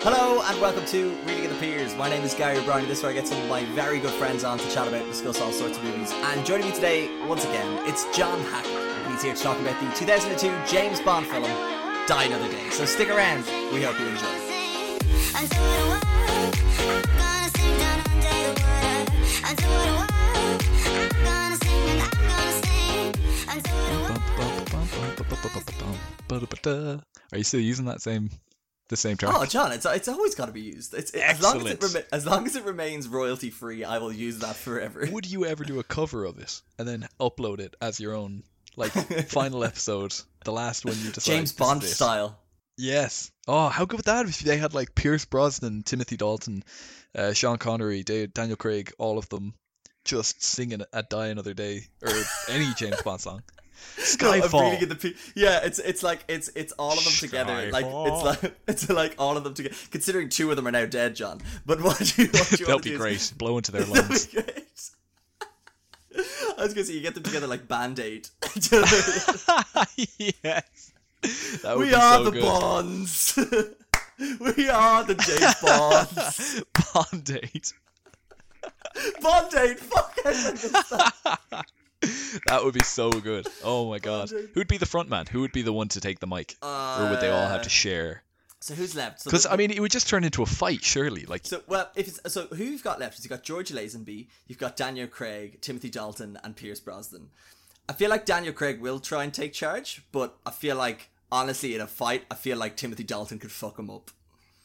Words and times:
Hello 0.00 0.40
and 0.44 0.60
welcome 0.60 0.86
to 0.86 1.10
Reading 1.26 1.46
of 1.46 1.50
the 1.50 1.58
Peers. 1.58 1.96
My 1.96 2.08
name 2.08 2.22
is 2.22 2.32
Gary 2.32 2.58
O'Brien. 2.58 2.86
This 2.86 2.98
is 2.98 3.02
where 3.02 3.10
I 3.10 3.14
get 3.16 3.26
some 3.26 3.42
of 3.42 3.48
my 3.48 3.64
very 3.74 3.98
good 3.98 4.12
friends 4.12 4.44
on 4.44 4.56
to 4.56 4.70
chat 4.70 4.86
about 4.86 5.04
discuss 5.06 5.40
all 5.40 5.50
sorts 5.50 5.76
of 5.76 5.82
movies. 5.82 6.12
And 6.12 6.46
joining 6.46 6.68
me 6.68 6.72
today, 6.72 7.10
once 7.26 7.44
again, 7.44 7.82
it's 7.84 8.04
John 8.16 8.38
Hackett. 8.44 9.10
He's 9.10 9.22
here 9.22 9.34
to 9.34 9.42
talk 9.42 9.58
about 9.58 9.74
the 9.80 9.90
2002 9.98 10.56
James 10.70 11.00
Bond 11.00 11.26
film, 11.26 11.42
Die 11.42 12.24
Another 12.24 12.48
Day. 12.48 12.70
So 12.70 12.84
stick 12.84 13.10
around. 13.10 13.44
We 13.72 13.82
hope 13.82 13.98
you 13.98 14.06
enjoy. 14.06 14.24
Are 27.32 27.36
you 27.36 27.44
still 27.44 27.60
using 27.60 27.86
that 27.86 28.00
same 28.00 28.30
the 28.88 28.96
same 28.96 29.16
track? 29.16 29.34
Oh, 29.34 29.44
John, 29.44 29.72
it's 29.72 29.86
it's 29.86 30.08
always 30.08 30.34
got 30.34 30.46
to 30.46 30.52
be 30.52 30.62
used. 30.62 30.94
It's 30.94 31.12
as 31.12 31.42
long 31.42 31.60
as 31.66 31.72
it 31.72 31.82
rema- 31.82 32.06
as 32.12 32.26
long 32.26 32.46
as 32.46 32.56
it 32.56 32.64
remains 32.64 33.08
royalty 33.08 33.50
free, 33.50 33.84
I 33.84 33.98
will 33.98 34.12
use 34.12 34.38
that 34.40 34.56
forever. 34.56 35.06
Would 35.10 35.30
you 35.30 35.46
ever 35.46 35.64
do 35.64 35.78
a 35.78 35.84
cover 35.84 36.24
of 36.24 36.38
it 36.38 36.60
and 36.78 36.86
then 36.88 37.08
upload 37.20 37.60
it 37.60 37.74
as 37.80 38.00
your 38.00 38.14
own, 38.14 38.42
like 38.76 38.92
final 39.28 39.64
episode, 39.64 40.14
the 40.44 40.52
last 40.52 40.84
one 40.84 40.96
you 41.02 41.10
decide? 41.10 41.32
James 41.32 41.52
Bond 41.52 41.82
style. 41.82 42.38
Yes. 42.76 43.30
Oh, 43.48 43.68
how 43.68 43.84
good 43.84 43.98
would 43.98 44.06
that 44.06 44.26
if 44.26 44.38
they 44.38 44.56
had 44.56 44.72
like 44.72 44.94
Pierce 44.94 45.24
Brosnan, 45.24 45.82
Timothy 45.82 46.16
Dalton, 46.16 46.62
uh, 47.16 47.32
Sean 47.32 47.58
Connery, 47.58 48.04
Dave, 48.04 48.32
Daniel 48.32 48.56
Craig, 48.56 48.92
all 48.98 49.18
of 49.18 49.28
them 49.28 49.54
just 50.04 50.42
singing 50.42 50.82
at 50.92 51.10
Die 51.10 51.26
Another 51.26 51.54
Day 51.54 51.82
or 52.02 52.12
any 52.48 52.72
James 52.76 53.02
Bond 53.02 53.20
song. 53.20 53.42
Skyfall. 53.98 54.62
reading 54.70 54.82
in 54.84 54.88
the 54.88 54.94
P- 54.94 55.16
yeah, 55.34 55.60
it's 55.64 55.78
it's 55.78 56.02
like 56.02 56.24
it's 56.28 56.48
it's 56.54 56.72
all 56.72 56.92
of 56.92 57.04
them 57.04 57.12
together. 57.14 57.70
Like 57.70 57.84
it's 57.88 58.22
like 58.42 58.54
it's 58.68 58.88
like 58.88 59.14
all 59.18 59.36
of 59.36 59.44
them 59.44 59.54
together. 59.54 59.74
Considering 59.90 60.28
two 60.28 60.50
of 60.50 60.56
them 60.56 60.66
are 60.66 60.70
now 60.72 60.86
dead, 60.86 61.16
John. 61.16 61.40
But 61.66 61.80
what 61.82 61.98
do 61.98 62.22
you 62.22 62.28
what 62.28 62.48
do 62.48 62.56
you 62.58 62.66
That'll 62.66 62.80
be 62.80 62.96
great. 62.96 63.32
Blow 63.36 63.56
into 63.56 63.72
their 63.72 63.84
lungs. 63.86 64.28
I 66.14 66.62
was 66.62 66.74
gonna 66.74 66.84
say 66.84 66.94
you 66.94 67.00
get 67.00 67.14
them 67.14 67.22
together 67.22 67.46
like 67.46 67.68
Band 67.68 67.98
Aid. 68.00 68.28
yes. 70.18 70.92
We 71.76 71.94
are 71.94 72.18
so 72.18 72.24
the 72.24 72.30
good. 72.32 72.42
Bonds. 72.42 73.38
we 74.56 74.68
are 74.68 75.04
the 75.04 75.14
James 75.14 75.54
Bonds. 75.62 76.62
Bond 76.94 77.24
date. 77.24 77.72
Bond 79.20 79.54
Aid. 79.54 79.78
Fuck 79.78 80.18
I 80.24 81.62
that. 82.46 82.60
Would 82.64 82.74
be 82.74 82.80
so 82.84 83.10
good. 83.10 83.46
Oh 83.64 83.88
my 83.88 83.98
god. 83.98 84.30
Who'd 84.54 84.68
be 84.68 84.76
the 84.78 84.86
front 84.86 85.08
man? 85.08 85.26
Who 85.26 85.40
would 85.40 85.52
be 85.52 85.62
the 85.62 85.72
one 85.72 85.88
to 85.88 86.00
take 86.00 86.20
the 86.20 86.26
mic? 86.26 86.56
or 86.62 87.08
would 87.10 87.20
they 87.20 87.30
all 87.30 87.46
have 87.48 87.62
to 87.62 87.66
Uh, 87.66 87.70
share? 87.70 88.22
So 88.60 88.74
who's 88.74 88.96
left? 88.96 89.24
Because 89.24 89.44
the- 89.44 89.52
I 89.52 89.56
mean, 89.56 89.70
it 89.70 89.78
would 89.80 89.92
just 89.92 90.08
turn 90.08 90.24
into 90.24 90.42
a 90.42 90.46
fight, 90.46 90.84
surely. 90.84 91.24
Like, 91.26 91.46
So 91.46 91.62
well, 91.68 91.90
if 91.94 92.08
it's 92.08 92.32
so, 92.32 92.46
who 92.48 92.64
you've 92.64 92.82
got 92.82 92.98
left 92.98 93.18
is 93.18 93.24
you've 93.24 93.30
got 93.30 93.44
George 93.44 93.70
Lazenby, 93.70 94.26
you've 94.48 94.58
got 94.58 94.76
Daniel 94.76 95.06
Craig, 95.06 95.60
Timothy 95.60 95.90
Dalton, 95.90 96.38
and 96.42 96.56
Pierce 96.56 96.80
Brosnan. 96.80 97.30
I 97.88 97.92
feel 97.92 98.10
like 98.10 98.26
Daniel 98.26 98.52
Craig 98.52 98.80
will 98.80 98.98
try 99.00 99.22
and 99.24 99.32
take 99.32 99.52
charge, 99.52 100.02
but 100.12 100.36
I 100.44 100.50
feel 100.50 100.76
like 100.76 101.08
honestly, 101.30 101.74
in 101.74 101.80
a 101.80 101.86
fight, 101.86 102.24
I 102.30 102.34
feel 102.34 102.56
like 102.58 102.76
Timothy 102.76 103.04
Dalton 103.04 103.38
could 103.38 103.52
fuck 103.52 103.78
him 103.78 103.90
up. 103.90 104.10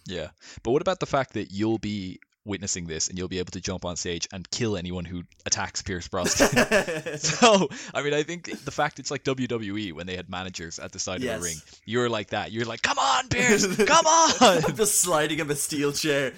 yeah. 0.05 0.29
But 0.63 0.71
what 0.71 0.81
about 0.81 0.99
the 0.99 1.05
fact 1.05 1.33
that 1.33 1.51
you'll 1.51 1.77
be 1.77 2.19
witnessing 2.45 2.85
this 2.87 3.07
and 3.07 3.17
you'll 3.17 3.27
be 3.29 3.39
able 3.39 3.51
to 3.51 3.61
jump 3.61 3.85
on 3.85 3.95
stage 3.95 4.27
and 4.33 4.49
kill 4.51 4.75
anyone 4.75 5.05
who 5.05 5.23
attacks 5.45 5.81
Pierce 5.81 6.07
Brosnan? 6.07 6.49
so, 7.17 7.69
I 7.93 8.01
mean, 8.03 8.13
I 8.13 8.23
think 8.23 8.45
the 8.65 8.71
fact 8.71 8.99
it's 8.99 9.09
like 9.11 9.23
WWE 9.23 9.93
when 9.93 10.07
they 10.07 10.15
had 10.15 10.29
managers 10.29 10.79
at 10.79 10.91
the 10.91 10.99
side 10.99 11.21
Yes. 11.21 11.35
of 11.35 11.41
the 11.41 11.47
ring, 11.47 11.57
you're 11.85 12.09
like 12.09 12.29
that. 12.31 12.51
You're 12.51 12.65
like, 12.65 12.81
come 12.81 12.99
on, 12.99 13.29
Pierce, 13.29 13.65
come 13.85 14.05
on. 14.41 14.75
Just 14.75 14.99
sliding 15.01 15.39
him 15.39 15.49
a 15.51 15.55
steel 15.55 15.91
chair. 15.93 16.33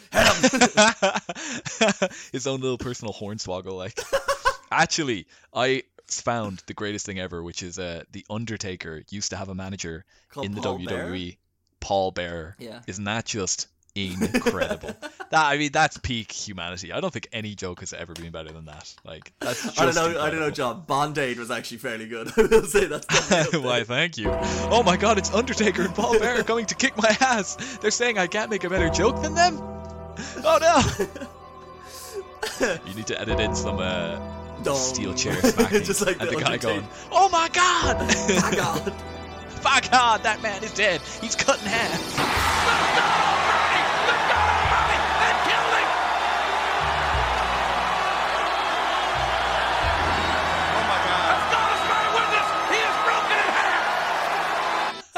His 2.32 2.48
own 2.48 2.62
little 2.62 2.78
personal 2.78 3.14
hornswoggle, 3.14 3.76
like. 3.78 4.00
Actually, 4.72 5.28
I 5.54 5.84
found 6.08 6.62
the 6.68 6.74
greatest 6.74 7.06
thing 7.06 7.20
ever, 7.20 7.42
which 7.42 7.64
is 7.64 7.80
uh, 7.80 8.04
the 8.12 8.26
Undertaker 8.30 9.04
used 9.10 9.30
to 9.32 9.38
have 9.38 9.50
a 9.50 9.56
manager 9.56 10.06
Called 10.32 10.46
in 10.46 10.54
the 10.54 10.62
Paul 10.62 10.80
WWE, 10.80 10.88
Bearer? 10.88 11.32
Paul 11.80 12.12
Bearer. 12.12 12.56
Yeah. 12.60 12.82
Isn't 12.88 13.04
that 13.06 13.26
just 13.26 13.68
incredible? 13.96 14.96
that 15.32 15.46
I 15.46 15.58
mean, 15.58 15.72
that's 15.72 15.98
peak 15.98 16.32
humanity. 16.32 16.92
I 16.92 17.00
don't 17.00 17.12
think 17.12 17.30
any 17.32 17.56
joke 17.56 17.80
has 17.80 17.94
ever 17.94 18.14
been 18.14 18.32
better 18.32 18.52
than 18.52 18.66
that. 18.66 18.94
Like 19.04 19.32
that's 19.40 19.80
I 19.80 19.86
don't 19.86 19.96
know. 19.96 20.22
I 20.22 20.30
don't 20.30 20.40
know. 20.40 20.52
John. 20.52 20.84
Bond 20.86 21.18
Aid 21.18 21.40
was 21.40 21.50
actually 21.50 21.78
fairly 21.78 22.08
good. 22.08 22.32
I 22.38 22.42
will 22.42 22.64
say 22.66 22.86
up 22.92 23.04
Why, 23.64 23.84
thank 23.84 24.18
you. 24.18 24.30
Oh 24.70 24.84
my 24.84 24.98
god, 24.98 25.18
it's 25.18 25.34
Undertaker 25.34 25.84
and 25.84 25.96
Paul 25.96 26.20
Bearer 26.20 26.44
coming 26.44 26.66
to 26.68 26.76
kick 26.76 26.98
my 26.98 27.16
ass. 27.22 27.78
They're 27.78 27.92
saying 27.92 28.18
I 28.18 28.28
can't 28.28 28.50
make 28.50 28.64
a 28.64 28.70
better 28.70 28.90
joke 28.90 29.22
than 29.22 29.34
them? 29.34 29.60
Oh 30.44 30.60
no! 30.62 31.08
you 32.86 32.94
need 32.94 33.08
to 33.08 33.20
edit 33.20 33.40
in 33.40 33.56
some 33.56 33.80
uh, 33.80 34.20
steel 34.76 35.14
chair 35.14 35.36
smacking. 35.42 35.84
Just 35.84 36.06
like 36.06 36.20
and 36.20 36.30
the 36.30 36.36
the 36.36 36.42
guy 36.42 36.58
going, 36.58 36.88
Oh 37.12 37.30
my 37.30 37.50
god! 37.50 38.00
My 38.42 38.56
God. 38.56 38.94
My 39.66 39.82
god, 39.92 40.22
that 40.22 40.44
man 40.44 40.64
is 40.64 40.72
dead. 40.74 41.02
He's 41.22 41.36
cut 41.36 41.60
in 41.60 41.68
half. 41.68 43.25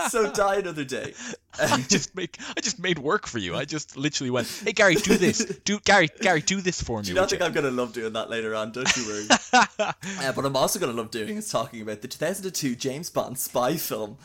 So 0.11 0.31
die 0.31 0.57
another 0.57 0.83
day. 0.83 1.13
I 1.59 1.81
just 1.81 2.15
make 2.15 2.37
I 2.55 2.61
just 2.61 2.79
made 2.79 2.99
work 2.99 3.25
for 3.27 3.39
you. 3.39 3.55
I 3.55 3.65
just 3.65 3.97
literally 3.97 4.29
went, 4.29 4.47
Hey 4.63 4.73
Gary, 4.73 4.95
do 4.95 5.17
this. 5.17 5.39
Do 5.65 5.79
Gary, 5.79 6.07
Gary, 6.21 6.41
do 6.41 6.61
this 6.61 6.81
for 6.81 6.99
me. 6.99 7.03
Do 7.05 7.09
you 7.09 7.15
not 7.15 7.29
think 7.29 7.41
you?" 7.41 7.45
I'm 7.47 7.53
gonna 7.53 7.71
love 7.71 7.93
doing 7.93 8.13
that 8.13 8.29
later 8.29 8.53
on? 8.55 8.71
Don't 8.71 8.95
you 8.95 9.05
worry. 9.07 9.27
uh, 9.79 10.31
but 10.33 10.45
I'm 10.45 10.55
also 10.55 10.79
gonna 10.79 10.93
love 10.93 11.11
doing 11.11 11.37
is 11.37 11.49
talking 11.49 11.81
about 11.81 12.01
the 12.01 12.07
2002 12.07 12.75
James 12.75 13.09
Bond 13.09 13.37
spy 13.37 13.75
film. 13.77 14.17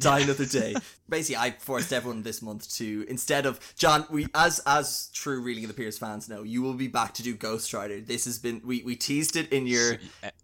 Die 0.00 0.18
Another 0.18 0.44
Day. 0.44 0.74
Basically, 1.08 1.36
I 1.36 1.52
forced 1.52 1.92
everyone 1.92 2.24
this 2.24 2.42
month 2.42 2.68
to 2.78 3.06
instead 3.08 3.46
of 3.46 3.60
John. 3.76 4.04
We 4.10 4.26
as 4.34 4.60
as 4.66 5.08
true 5.14 5.40
Reeling 5.40 5.62
of 5.62 5.68
the 5.68 5.74
Pierce 5.74 5.98
fans 5.98 6.28
know, 6.28 6.42
you 6.42 6.62
will 6.62 6.74
be 6.74 6.88
back 6.88 7.14
to 7.14 7.22
do 7.22 7.32
Ghost 7.36 7.72
Rider. 7.72 8.00
This 8.00 8.24
has 8.24 8.40
been 8.40 8.60
we 8.64 8.82
we 8.82 8.96
teased 8.96 9.36
it 9.36 9.52
in 9.52 9.68
your 9.68 9.92
E- 9.92 9.98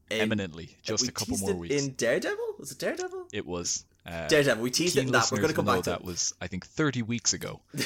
eminently. 0.08 0.76
Just 0.84 1.08
a 1.08 1.10
couple 1.10 1.36
more 1.38 1.54
weeks. 1.54 1.74
in 1.74 1.94
Daredevil. 1.94 2.54
Was 2.60 2.70
it 2.70 2.78
Daredevil? 2.78 3.26
It 3.32 3.44
was 3.44 3.84
uh, 4.06 4.27
Daredevil. 4.28 4.62
We 4.62 4.71
teased 4.71 4.97
it 4.97 5.06
in 5.06 5.12
that. 5.12 5.28
We're 5.31 5.41
gonna 5.41 5.53
come 5.53 5.66
back 5.66 5.83
to 5.84 5.91
that 5.91 6.00
it. 6.00 6.06
was 6.06 6.34
I 6.41 6.47
think 6.47 6.66
30 6.66 7.03
weeks 7.03 7.33
ago. 7.33 7.61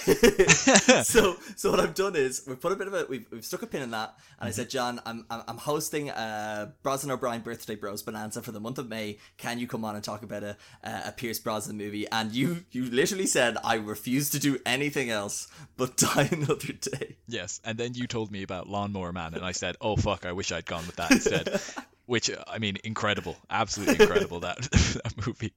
so 1.03 1.37
so 1.57 1.71
what 1.71 1.81
I've 1.81 1.95
done 1.95 2.17
is 2.17 2.43
we've 2.47 2.61
put 2.61 2.73
a 2.73 2.77
bit 2.77 2.87
of 2.87 2.95
a 2.95 3.07
we've, 3.09 3.27
we've 3.31 3.45
stuck 3.45 3.63
a 3.63 3.67
pin 3.67 3.83
in 3.83 3.91
that 3.93 4.15
and 4.41 4.49
I 4.49 4.51
Mm-hmm. 4.51 4.57
said 4.57 4.71
John 4.71 5.01
I'm, 5.07 5.27
I'm 5.31 5.43
I'm 5.49 5.59
hosting 5.59 6.11
a 6.11 6.73
Brosnan 6.83 7.11
O'Brien 7.13 7.41
birthday 7.41 7.75
bros 7.75 8.03
bonanza 8.03 8.43
for 8.43 8.53
the 8.53 8.61
month 8.61 8.79
of 8.79 8.89
May 8.89 9.19
can 9.39 9.59
you 9.59 9.67
come 9.67 9.85
on 9.85 9.95
and 9.95 10.05
talk 10.05 10.23
about 10.23 10.43
a 10.43 10.57
a 10.83 11.13
Pierce 11.13 11.39
Brosnan 11.39 11.77
movie 11.77 12.07
and 12.11 12.33
you 12.33 12.65
you 12.71 12.85
literally 12.91 13.27
said 13.27 13.57
I 13.65 13.75
refuse 13.77 14.31
to 14.31 14.39
do 14.39 14.59
anything 14.65 15.11
else 15.11 15.49
but 15.77 15.97
die 15.99 16.29
another 16.31 16.73
day 16.73 17.17
Yes, 17.27 17.61
and 17.65 17.79
then 17.79 17.95
you 17.95 18.07
told 18.07 18.31
me 18.31 18.43
about 18.43 18.69
Lawnmower 18.69 19.11
Man, 19.13 19.33
and 19.35 19.43
I 19.45 19.53
said, 19.53 19.77
"Oh 19.81 19.97
fuck, 19.97 20.27
I 20.27 20.33
wish 20.33 20.53
I'd 20.53 20.67
gone 20.67 20.87
with 20.87 20.97
that 20.97 21.11
instead." 21.11 21.59
Which 22.07 22.31
uh, 22.31 22.45
I 22.47 22.59
mean, 22.59 22.77
incredible, 22.85 23.37
absolutely 23.49 23.97
incredible 24.01 24.41
that 24.41 24.61
that 25.05 25.27
movie. 25.27 25.53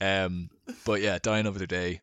Um, 0.00 0.50
but 0.84 1.00
yeah, 1.00 1.18
Die 1.22 1.38
Another 1.38 1.66
Day, 1.66 2.00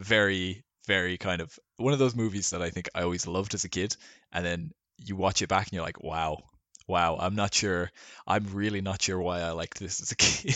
very, 0.00 0.64
very 0.86 1.16
kind 1.18 1.40
of 1.40 1.58
one 1.76 1.92
of 1.92 1.98
those 1.98 2.16
movies 2.16 2.50
that 2.50 2.62
I 2.62 2.70
think 2.70 2.88
I 2.94 3.02
always 3.02 3.26
loved 3.26 3.54
as 3.54 3.64
a 3.64 3.68
kid, 3.68 3.96
and 4.32 4.44
then 4.44 4.72
you 4.98 5.16
watch 5.16 5.42
it 5.42 5.48
back 5.48 5.66
and 5.66 5.72
you're 5.74 5.84
like, 5.84 6.02
"Wow, 6.02 6.42
wow." 6.88 7.16
I'm 7.18 7.34
not 7.34 7.54
sure. 7.54 7.90
I'm 8.26 8.46
really 8.52 8.80
not 8.80 9.02
sure 9.02 9.20
why 9.20 9.40
I 9.40 9.50
liked 9.52 9.78
this 9.78 10.00
as 10.00 10.10
a 10.12 10.16
kid. 10.16 10.54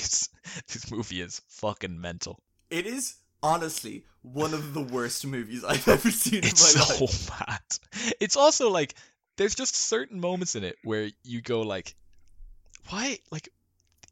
this 0.69 0.91
movie 0.91 1.21
is 1.21 1.41
fucking 1.49 2.01
mental. 2.01 2.39
it 2.71 2.87
is 2.87 3.15
honestly 3.43 4.05
one 4.23 4.53
of 4.55 4.75
the 4.75 4.81
worst 4.83 5.25
movies 5.27 5.63
I've 5.63 5.87
ever 5.97 6.11
seen 6.11 6.41
it's 6.43 6.75
in 6.75 6.81
my 6.81 6.85
so 6.85 7.05
life 7.05 7.11
It's 7.11 7.21
so 7.27 7.35
bad. 7.47 8.15
It's 8.21 8.37
also 8.37 8.71
like 8.71 8.95
there's 9.37 9.55
just 9.55 9.77
certain 9.77 10.19
moments 10.21 10.57
in 10.57 10.65
it 10.65 10.77
where 10.83 11.11
you 11.23 11.43
go 11.43 11.61
like, 11.63 11.95
why? 12.89 13.19
Like, 13.31 13.49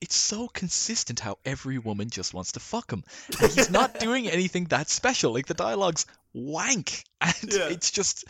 it's 0.00 0.14
so 0.16 0.48
consistent 0.48 1.20
how 1.20 1.38
every 1.44 1.78
woman 1.78 2.10
just 2.10 2.34
wants 2.34 2.52
to 2.52 2.60
fuck 2.60 2.92
him, 2.92 3.04
and 3.40 3.52
he's 3.52 3.70
not 3.70 3.98
doing 4.06 4.28
anything 4.28 4.64
that 4.66 4.88
special. 4.88 5.32
Like 5.32 5.46
the 5.46 5.54
dialogue's 5.54 6.06
wank, 6.32 7.04
and 7.20 7.34
Yeah. 7.44 7.68
it's 7.68 7.90
just, 7.90 8.24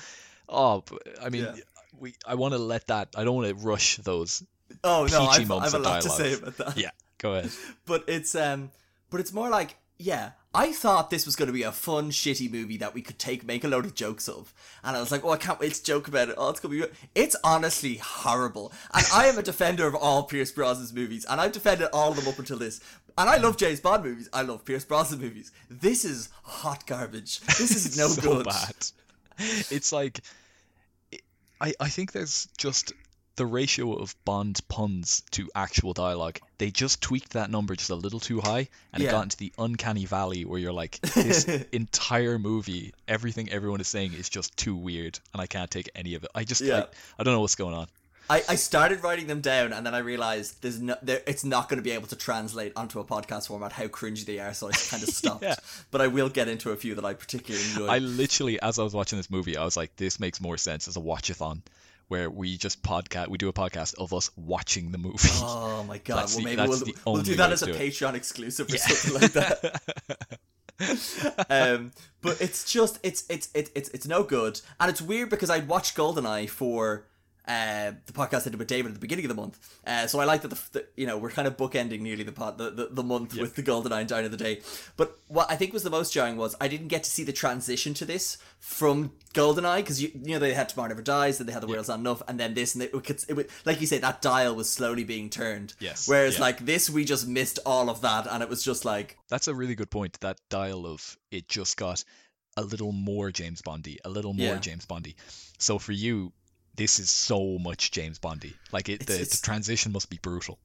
oh, 0.49 0.85
I 1.23 1.29
mean. 1.31 1.45
Yeah. 1.45 1.55
We, 1.97 2.13
I 2.27 2.35
want 2.35 2.55
to 2.55 2.59
let 2.59 2.89
that. 2.89 3.11
I 3.17 3.23
don't 3.23 3.37
want 3.37 3.49
to 3.49 3.55
rush 3.65 3.99
those. 3.99 4.43
oh 4.83 5.07
no 5.13 5.27
I've, 5.27 5.49
I've 5.49 5.75
a 5.75 5.79
lot 5.79 6.03
to 6.03 6.09
say 6.11 6.35
dialogue. 6.35 6.55
about 6.59 6.75
that 6.75 6.77
Yeah, 6.77 6.91
go 7.19 7.35
ahead. 7.35 7.51
but 7.87 8.03
it's 8.09 8.35
um 8.35 8.73
but 9.11 9.21
it's 9.21 9.33
more 9.33 9.49
like 9.49 9.77
yeah, 9.99 10.31
I 10.55 10.73
thought 10.73 11.11
this 11.11 11.27
was 11.27 11.37
going 11.37 11.47
to 11.49 11.53
be 11.53 11.63
a 11.63 11.73
fun, 11.73 12.11
shitty 12.11 12.51
movie 12.51 12.77
that 12.79 12.95
we 12.95 13.03
could 13.03 13.19
take, 13.19 13.45
make 13.45 13.65
a 13.65 13.69
load 13.69 13.85
of 13.85 13.95
jokes 13.95 14.29
of. 14.29 14.53
And 14.83 14.97
I 14.97 15.01
was 15.01 15.11
like, 15.11 15.25
oh, 15.25 15.31
I 15.31 15.37
can't 15.37 15.59
wait 15.59 15.75
to 15.75 15.83
joke 15.83 16.09
about 16.09 16.29
it. 16.29 16.37
Oh, 16.39 16.51
it's 16.51 16.61
going 16.61 16.81
to 16.81 16.87
be. 16.87 16.93
It's 17.15 17.37
honestly 17.43 17.97
horrible. 17.97 18.73
And 18.93 19.07
I 19.13 19.27
am 19.27 19.39
a 19.39 19.43
defender 19.43 19.87
of 19.87 19.95
all 19.95 20.25
Pierce 20.25 20.53
Brosnan's 20.53 20.93
movies, 20.93 21.25
and 21.29 21.41
I've 21.41 21.53
defended 21.53 21.89
all 21.93 22.11
of 22.11 22.17
them 22.17 22.29
up 22.29 22.39
until 22.39 22.59
this. 22.59 22.81
And 23.17 23.29
I 23.31 23.37
love 23.37 23.57
James 23.57 23.81
Bond 23.81 24.05
movies. 24.05 24.29
I 24.33 24.43
love 24.43 24.65
Pierce 24.65 24.85
Brosnan 24.85 25.21
movies. 25.21 25.53
This 25.71 26.05
is 26.05 26.29
hot 26.43 26.87
garbage. 26.87 27.41
This 27.41 27.71
is 27.71 27.97
no 27.99 28.09
so 28.09 28.23
good. 28.23 28.47
bad. 28.47 28.75
It's 29.39 29.93
like 29.93 30.21
I 31.61 31.75
I 31.81 31.89
think 31.89 32.13
there's 32.13 32.49
just 32.57 32.93
the 33.37 33.47
ratio 33.47 33.95
of 33.95 34.15
Bond 34.25 34.61
puns 34.69 35.23
to 35.33 35.51
actual 35.55 35.93
dialogue. 35.93 36.39
They 36.59 36.71
just 36.71 37.01
tweaked 37.03 37.33
that 37.33 37.51
number 37.51 37.75
just 37.75 37.91
a 37.91 37.95
little 37.97 38.21
too 38.21 38.41
high, 38.41 38.69
and 38.93 39.03
Yeah. 39.03 39.09
it 39.09 39.13
got 39.13 39.23
into 39.25 39.37
the 39.37 39.53
uncanny 39.59 40.07
valley 40.07 40.45
where 40.45 40.59
you're 40.61 40.73
like, 40.73 41.01
this 41.01 41.45
entire 41.73 42.39
movie, 42.39 42.93
everything 43.09 43.51
everyone 43.51 43.81
is 43.81 43.89
saying 43.89 44.13
is 44.15 44.29
just 44.29 44.57
too 44.57 44.77
weird, 44.77 45.19
and 45.33 45.41
I 45.43 45.47
can't 45.47 45.71
take 45.71 45.91
any 45.95 46.15
of 46.15 46.23
it. 46.25 46.31
I 46.35 46.45
just 46.45 46.61
Yeah. 46.61 46.77
I, 46.79 46.87
I 47.19 47.23
don't 47.25 47.35
know 47.35 47.41
what's 47.41 47.57
going 47.57 47.75
on. 47.75 47.89
I, 48.31 48.43
I 48.49 48.55
started 48.55 49.03
writing 49.03 49.27
them 49.27 49.43
down 49.43 49.75
and 49.75 49.85
then 49.85 49.95
I 49.95 49.99
realized 49.99 50.63
there's 50.63 50.81
no 50.81 50.97
there, 51.03 51.21
it's 51.27 51.45
not 51.45 51.69
going 51.69 51.77
to 51.77 51.83
be 51.83 51.91
able 51.91 52.07
to 52.07 52.17
translate 52.17 52.73
onto 52.75 52.99
a 52.99 53.05
podcast 53.05 53.49
format 53.49 53.71
how 53.73 53.87
cringy 53.89 54.25
they 54.25 54.39
are 54.39 54.55
so 54.55 54.69
I 54.69 54.73
kind 54.73 55.03
of 55.03 55.09
stopped 55.15 55.43
Yeah. 55.43 55.57
but 55.91 56.01
I 56.01 56.07
will 56.07 56.31
get 56.31 56.49
into 56.49 56.71
a 56.71 56.77
few 56.77 56.95
that 56.95 57.05
I 57.05 57.13
particularly 57.13 57.63
enjoy 57.69 57.87
I 57.87 57.99
literally, 57.99 58.59
as 58.63 58.79
I 58.79 58.83
was 58.83 58.95
watching 58.95 59.19
this 59.19 59.29
movie, 59.29 59.59
I 59.59 59.65
was 59.67 59.77
like, 59.77 59.95
this 59.97 60.19
makes 60.19 60.41
more 60.41 60.57
sense 60.57 60.89
as 60.89 60.97
a 60.97 61.01
watchathon. 61.01 61.61
Where 62.09 62.29
we 62.31 62.57
just 62.57 62.83
podcast, 62.83 63.29
we 63.29 63.39
do 63.39 63.49
a 63.49 63.53
podcast 63.53 63.95
of 63.99 64.13
us 64.13 64.31
watching 64.37 64.93
the 64.93 64.99
movie. 64.99 65.29
oh 65.43 65.85
my 65.89 65.99
god 66.05 66.17
well 66.17 66.27
the- 66.27 66.45
maybe 66.45 66.63
we'll, 66.63 66.83
we'll 67.15 67.23
do 67.23 67.35
that 67.37 67.51
as 67.53 67.63
a 67.63 67.67
do 67.67 67.73
it. 67.73 67.81
Patreon 67.81 68.15
exclusive 68.15 68.73
or 68.73 68.77
something 68.77 69.21
like 69.23 69.33
that 69.33 70.41
um, 71.51 71.93
but 72.21 72.41
it's 72.41 72.71
just 72.71 72.99
it's 73.03 73.25
it's 73.31 73.49
it's 73.55 73.71
it's 73.75 73.89
it's 73.91 74.07
no 74.09 74.23
good, 74.25 74.61
and 74.81 74.91
it's 74.91 75.01
weird 75.01 75.31
because 75.31 75.49
I 75.49 75.59
watched 75.61 75.97
Goldeneye 75.97 76.49
for 76.51 77.07
uh, 77.47 77.93
the 78.07 78.13
podcast 78.13 78.47
I 78.47 78.51
did 78.51 78.59
with 78.59 78.69
David 78.69 78.89
at 78.89 78.95
the 78.95 79.01
beginning 79.01 79.27
of 79.27 79.29
the 79.29 79.35
month. 79.35 79.59
Uh, 79.87 80.07
so 80.07 80.19
I 80.19 80.25
like 80.25 80.43
that 80.43 80.49
the, 80.49 80.61
the 80.73 80.87
you 80.97 81.07
know 81.07 81.19
we're 81.19 81.31
kind 81.31 81.47
of 81.47 81.57
bookending 81.57 82.01
nearly 82.01 82.23
the 82.25 82.33
pod 82.33 82.57
the, 82.59 82.71
the, 82.71 82.89
the 82.91 83.03
month 83.03 83.37
with 83.37 83.55
the 83.55 83.63
Goldeneye 83.63 84.01
and 84.01 84.09
Die 84.09 84.19
Another 84.19 84.37
Day. 84.37 84.61
But 84.97 85.19
what 85.29 85.51
I 85.51 85.57
think 85.57 85.73
was 85.73 85.83
the 85.83 85.91
most 85.91 86.13
jarring 86.13 86.37
was 86.37 86.57
I 86.61 86.69
didn't 86.69 86.89
get 86.89 87.05
to 87.05 87.11
see 87.11 87.23
the 87.23 87.33
transition 87.33 87.93
to 87.95 88.05
this 88.07 88.39
from 88.59 89.13
Goldeneye 89.35 89.77
because 89.79 90.03
you 90.03 90.11
you 90.15 90.33
know 90.35 90.39
they 90.39 90.55
had 90.55 90.71
Tomorrow 90.71 90.89
Never 90.89 91.03
Dies, 91.03 91.39
then 91.39 91.47
they 91.47 91.53
had 91.53 91.63
The 91.63 91.67
World 91.67 91.83
Is 91.83 91.89
Not 91.89 91.99
Enough, 91.99 92.23
and 92.29 92.41
then 92.41 92.55
this, 92.55 92.75
and 92.75 92.85
it, 92.85 92.95
it, 92.95 93.25
it, 93.29 93.51
like 93.67 93.81
you 93.81 93.87
say 93.87 93.99
that 93.99 94.23
dial 94.23 94.55
was 94.55 94.71
slowly 94.71 95.05
being 95.05 95.29
turned. 95.29 95.75
Yes, 95.81 96.09
Whereas 96.09 96.37
yeah. 96.37 96.45
like 96.45 96.65
this, 96.65 96.89
we 96.89 97.05
just 97.05 97.29
missed 97.29 97.59
all 97.67 97.91
of 97.91 98.01
that, 98.01 98.27
and 98.31 98.43
it 98.43 98.49
was 98.49 98.65
just 98.65 98.87
like 98.87 99.19
That's 99.29 99.49
a 99.49 99.55
really 99.55 99.75
good 99.75 99.91
point. 99.91 100.19
That 100.21 100.39
dial 100.49 100.87
of 100.87 101.19
it 101.31 101.49
just 101.49 101.77
got 101.77 102.05
a 102.57 102.63
little 102.63 102.93
more 102.93 103.31
James 103.31 103.61
Bondy, 103.61 103.99
a 104.05 104.09
little 104.09 104.33
more 104.33 104.55
Yeah. 104.55 104.59
James 104.59 104.87
Bondy. 104.87 105.17
So 105.59 105.79
for 105.79 105.93
you, 105.93 106.33
this 106.77 106.99
is 106.99 107.11
so 107.11 107.59
much 107.59 107.91
James 107.91 108.19
Bondy. 108.19 108.55
Like 108.73 108.89
it, 108.89 109.07
the, 109.07 109.15
the 109.15 109.41
transition 109.43 109.93
must 109.93 110.11
be 110.11 110.19
brutal. 110.23 110.59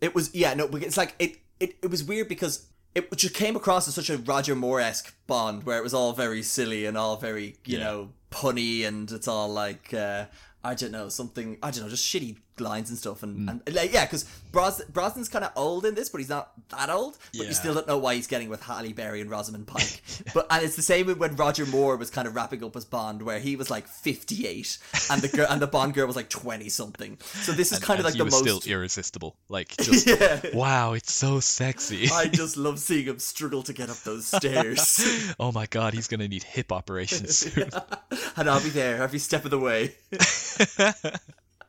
It 0.00 0.14
was 0.14 0.34
yeah 0.34 0.54
no, 0.54 0.66
it's 0.66 0.96
like 0.96 1.14
it 1.18 1.36
it, 1.60 1.76
it 1.82 1.90
was 1.90 2.02
weird 2.04 2.28
because 2.28 2.66
it 2.94 3.10
just 3.16 3.34
came 3.34 3.56
across 3.56 3.88
as 3.88 3.94
such 3.94 4.10
a 4.10 4.18
Roger 4.18 4.54
Moore 4.54 4.80
esque 4.80 5.14
Bond 5.26 5.64
where 5.64 5.78
it 5.78 5.82
was 5.82 5.94
all 5.94 6.12
very 6.12 6.42
silly 6.42 6.84
and 6.86 6.98
all 6.98 7.16
very 7.16 7.56
you 7.64 7.78
Yeah. 7.78 7.84
know 7.84 8.10
punny 8.30 8.84
and 8.86 9.10
it's 9.10 9.28
all 9.28 9.48
like 9.48 9.94
uh, 9.94 10.24
I 10.64 10.74
don't 10.74 10.90
know 10.92 11.08
something 11.08 11.58
I 11.62 11.70
don't 11.70 11.84
know 11.84 11.88
just 11.90 12.04
shitty 12.06 12.36
lines 12.60 12.90
and 12.90 12.98
stuff 12.98 13.22
and, 13.22 13.48
Mm. 13.48 13.60
and 13.66 13.74
like 13.74 13.92
yeah 13.92 14.04
because 14.04 14.24
Bros- 14.52 14.82
Brosnan's 14.92 15.28
kind 15.28 15.44
of 15.44 15.52
old 15.56 15.86
in 15.86 15.94
this 15.94 16.08
but 16.10 16.18
he's 16.18 16.28
not 16.28 16.52
that 16.70 16.90
old 16.90 17.16
but 17.32 17.42
Yeah. 17.42 17.48
you 17.48 17.54
still 17.54 17.74
don't 17.74 17.86
know 17.88 17.96
why 17.98 18.14
he's 18.14 18.26
getting 18.26 18.48
with 18.50 18.62
Halle 18.62 18.92
Berry 18.92 19.20
and 19.20 19.30
Rosamund 19.30 19.66
Pike 19.66 20.02
but 20.34 20.46
and 20.50 20.62
it's 20.62 20.76
the 20.76 20.82
same 20.82 21.08
when 21.18 21.34
Roger 21.36 21.64
Moore 21.66 21.96
was 21.96 22.10
kind 22.10 22.28
of 22.28 22.34
wrapping 22.34 22.62
up 22.62 22.76
as 22.76 22.84
Bond 22.84 23.22
where 23.22 23.38
he 23.38 23.56
was 23.56 23.70
like 23.70 23.88
58 23.88 24.78
and 25.10 25.22
the 25.22 25.28
girl 25.28 25.46
and 25.48 25.60
the 25.62 25.66
Bond 25.66 25.94
girl 25.94 26.06
was 26.06 26.16
like 26.16 26.28
20 26.28 26.68
something 26.68 27.18
so 27.22 27.52
this 27.52 27.72
is 27.72 27.78
And, 27.78 27.86
kind 27.86 27.98
of 28.00 28.04
like 28.04 28.14
the 28.14 28.24
most 28.24 28.38
still 28.38 28.60
irresistible. 28.66 29.36
Like 29.48 29.74
just 29.80 30.06
yeah 30.06 30.40
wow, 30.52 30.92
it's 30.92 31.12
so 31.12 31.40
sexy. 31.40 32.08
I 32.12 32.26
just 32.28 32.56
love 32.56 32.78
seeing 32.78 33.06
him 33.06 33.18
struggle 33.18 33.62
to 33.64 33.72
get 33.72 33.88
up 33.90 33.96
those 33.98 34.26
stairs. 34.26 35.34
oh 35.40 35.52
my 35.52 35.66
god, 35.66 35.94
he's 35.94 36.06
gonna 36.08 36.28
need 36.28 36.42
hip 36.42 36.70
operations 36.72 37.36
soon. 37.38 37.70
and 38.36 38.48
I'll 38.50 38.62
be 38.62 38.68
there 38.70 39.02
every 39.02 39.18
step 39.18 39.44
of 39.44 39.50
the 39.50 39.58
way. 39.58 39.94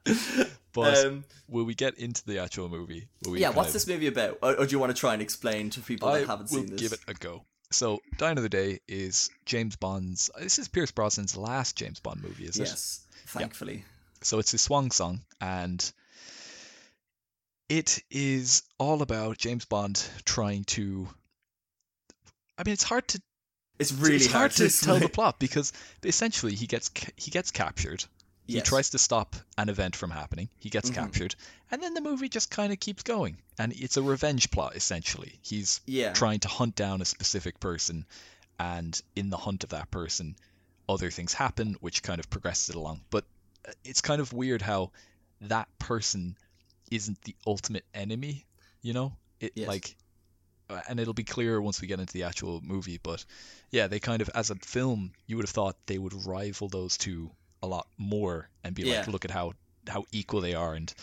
but 0.74 1.06
Um, 1.06 1.24
will 1.48 1.64
we 1.66 1.76
get 1.76 1.98
into 1.98 2.26
the 2.26 2.40
actual 2.40 2.70
movie? 2.70 3.08
Yeah, 3.26 3.50
what's 3.50 3.70
of- 3.70 3.74
this 3.74 3.88
movie 3.88 4.08
about? 4.08 4.40
Or, 4.42 4.56
or 4.60 4.66
do 4.66 4.72
you 4.72 4.80
want 4.80 4.96
to 4.96 5.00
try 5.00 5.14
and 5.14 5.22
explain 5.22 5.70
to 5.72 5.80
people 5.82 6.10
I 6.10 6.20
that 6.20 6.28
haven't 6.28 6.48
seen 6.48 6.68
this? 6.68 6.82
give 6.82 6.94
it 6.94 7.00
a 7.08 7.14
go. 7.14 7.46
So, 7.72 8.02
Die 8.18 8.30
Another 8.30 8.50
Day 8.50 8.82
is 8.88 9.30
James 9.46 9.76
Bond's. 9.76 10.30
This 10.40 10.60
is 10.60 10.68
Pierce 10.68 10.92
Brosnan's 10.92 11.36
last 11.36 11.76
James 11.76 12.00
Bond 12.00 12.22
movie, 12.22 12.46
is 12.46 12.58
it? 12.60 12.68
yes, 12.68 13.02
thankfully. 13.28 13.84
So 14.22 14.38
it's 14.40 14.52
his 14.52 14.62
swan 14.62 14.92
song, 14.92 15.22
and 15.42 15.92
it 17.70 18.04
is 18.12 18.64
all 18.78 19.02
about 19.02 19.38
James 19.38 19.66
Bond 19.66 20.04
trying 20.26 20.66
to. 20.66 21.08
I 22.58 22.64
mean, 22.64 22.74
it's 22.74 22.84
hard 22.84 23.08
to 23.10 23.22
It's 23.80 23.92
really 23.92 24.18
it's 24.18 24.28
hard, 24.28 24.52
to, 24.52 24.70
tell 24.70 25.00
the 25.00 25.10
plot 25.10 25.40
because 25.40 25.74
essentially 26.04 26.54
he 26.54 26.68
gets 26.68 26.92
he 27.18 27.32
gets 27.32 27.50
captured. 27.52 28.06
He 28.45 28.56
Yes. 28.56 28.68
tries 28.68 28.90
to 28.90 29.00
stop 29.00 29.36
an 29.57 29.69
event 29.69 29.95
from 29.95 30.12
happening. 30.12 30.50
He 30.60 30.69
gets 30.69 30.90
Mhm. 30.90 30.95
captured, 30.95 31.36
and 31.72 31.81
then 31.81 31.94
the 31.94 32.01
movie 32.01 32.28
just 32.30 32.50
kind 32.51 32.74
of 32.74 32.80
keeps 32.80 33.04
going, 33.04 33.38
and 33.57 33.72
it's 33.74 33.95
a 33.98 34.01
revenge 34.01 34.51
plot 34.51 34.75
essentially. 34.75 35.40
He's 35.42 35.80
Yeah. 35.86 36.12
trying 36.13 36.42
to 36.42 36.48
hunt 36.50 36.75
down 36.75 37.01
a 37.01 37.06
specific 37.06 37.60
person, 37.60 38.06
and 38.60 39.01
in 39.16 39.30
the 39.30 39.38
hunt 39.38 39.63
of 39.63 39.69
that 39.69 39.92
person, 39.92 40.36
other 40.90 41.10
things 41.10 41.34
happen, 41.34 41.75
which 41.80 42.04
kind 42.04 42.19
of 42.19 42.30
progresses 42.30 42.69
it 42.69 42.75
along. 42.75 43.06
But 43.10 43.25
uh, 43.66 43.72
it's 43.86 44.01
kind 44.01 44.19
of 44.19 44.34
weird 44.34 44.62
how 44.62 44.92
that 45.39 45.69
person 45.80 46.38
isn't 46.92 47.22
the 47.22 47.36
ultimate 47.48 47.86
enemy, 47.94 48.46
you 48.81 48.92
know? 48.94 49.16
It 49.39 49.54
Yes. 49.56 49.68
like, 49.69 49.96
uh, 50.69 50.81
and 50.88 51.00
it'll 51.00 51.13
be 51.13 51.24
clearer 51.24 51.62
once 51.62 51.80
we 51.81 51.88
get 51.88 52.00
into 52.01 52.13
the 52.13 52.24
actual 52.24 52.60
movie. 52.62 52.98
But 52.98 53.24
yeah, 53.72 53.88
they 53.88 54.00
kind 54.01 54.22
of, 54.22 54.30
as 54.36 54.50
a 54.50 54.56
film, 54.56 55.13
you 55.28 55.38
would 55.38 55.46
have 55.46 55.50
thought 55.54 55.78
they 55.86 55.98
would 55.98 56.25
rival 56.25 56.68
those 56.68 56.98
two 56.98 57.31
a 57.63 57.68
lot 57.68 57.88
more 57.98 58.50
and 58.63 58.75
be 58.75 58.83
like, 58.83 59.07
look 59.07 59.25
at 59.25 59.31
how 59.31 59.54
how 59.88 60.06
equal 60.12 60.42
they 60.42 60.54
are, 60.54 60.75
and 60.75 60.94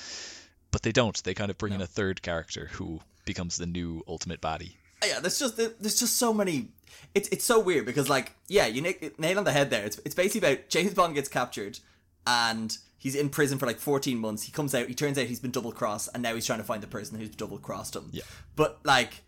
but 0.70 0.82
they 0.82 0.92
don't. 0.92 1.20
They 1.24 1.34
kind 1.34 1.50
of 1.50 1.58
bring 1.58 1.72
in 1.72 1.80
a 1.80 1.86
third 1.86 2.22
character 2.22 2.68
who 2.72 3.00
becomes 3.24 3.56
the 3.56 3.66
new 3.66 4.04
ultimate 4.06 4.40
baddie. 4.40 4.74
Uh, 5.02 5.06
yeah, 5.08 5.20
there's 5.20 5.38
just 5.38 5.56
there's 5.56 5.98
just 5.98 6.16
so 6.16 6.32
many. 6.32 6.68
It's 7.14 7.28
it's 7.30 7.44
so 7.44 7.58
weird 7.58 7.86
because 7.86 8.08
like 8.08 8.32
yeah, 8.46 8.66
you 8.66 8.82
nail, 8.82 8.94
nail 9.18 9.38
on 9.38 9.44
the 9.44 9.52
head 9.52 9.70
there. 9.70 9.84
It's 9.84 9.98
it's 10.04 10.14
basically 10.14 10.46
about 10.48 10.68
James 10.68 10.94
Bond 10.94 11.14
gets 11.14 11.28
captured 11.28 11.80
and 12.26 12.76
he's 12.98 13.16
in 13.16 13.30
prison 13.30 13.58
for 13.58 13.66
like 13.66 13.78
14 13.78 14.18
months. 14.18 14.44
He 14.44 14.52
comes 14.52 14.74
out. 14.74 14.86
He 14.86 14.94
turns 14.94 15.18
out 15.18 15.26
he's 15.26 15.40
been 15.40 15.50
double 15.50 15.72
crossed, 15.72 16.10
and 16.14 16.22
now 16.22 16.34
he's 16.34 16.46
trying 16.46 16.60
to 16.60 16.64
find 16.64 16.82
the 16.82 16.86
person 16.86 17.18
who's 17.18 17.30
double 17.30 17.58
crossed 17.58 17.96
him. 17.96 18.08
Yeah. 18.12 18.22
But 18.54 18.78
like, 18.84 19.22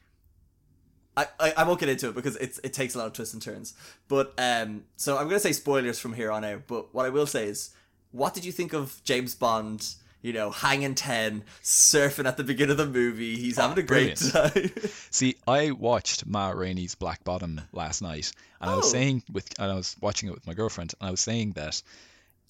I, 1.16 1.26
I 1.38 1.52
I 1.58 1.64
won't 1.64 1.78
get 1.80 1.88
into 1.88 2.08
it 2.08 2.14
because 2.14 2.36
it's 2.36 2.58
it 2.64 2.72
takes 2.72 2.94
a 2.94 2.98
lot 2.98 3.06
of 3.06 3.12
twists 3.12 3.34
and 3.34 3.42
turns. 3.42 3.74
But 4.08 4.32
um, 4.38 4.84
so 4.96 5.18
I'm 5.18 5.24
gonna 5.28 5.40
say 5.40 5.52
spoilers 5.52 5.98
from 5.98 6.14
here 6.14 6.30
on 6.30 6.44
out. 6.44 6.62
But 6.66 6.94
what 6.94 7.04
I 7.06 7.10
will 7.10 7.26
say 7.26 7.46
is, 7.48 7.70
what 8.12 8.32
did 8.34 8.44
you 8.44 8.52
think 8.52 8.72
of 8.72 9.00
James 9.04 9.34
Bond? 9.34 9.94
You 10.22 10.32
know, 10.32 10.50
hanging 10.52 10.94
ten, 10.94 11.42
surfing 11.64 12.26
at 12.26 12.36
the 12.36 12.44
beginning 12.44 12.70
of 12.70 12.76
the 12.76 12.86
movie. 12.86 13.34
He's 13.36 13.56
having 13.56 13.76
a 13.78 13.82
great 13.86 14.16
time. 14.16 14.70
See, 15.10 15.34
I 15.48 15.72
watched 15.72 16.26
Ma 16.26 16.50
Rainey's 16.50 16.94
Black 16.94 17.24
Bottom 17.24 17.60
last 17.72 18.02
night, 18.02 18.30
and 18.60 18.70
I 18.70 18.76
was 18.76 18.86
Oh. 18.86 18.90
saying 18.90 19.24
with, 19.32 19.48
and 19.58 19.72
I 19.72 19.74
was 19.74 19.96
watching 20.00 20.28
it 20.28 20.32
with 20.32 20.46
my 20.46 20.54
girlfriend, 20.54 20.94
and 21.00 21.08
I 21.08 21.10
was 21.10 21.20
saying 21.20 21.52
that 21.54 21.82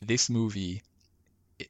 this 0.02 0.28
movie, 0.28 0.82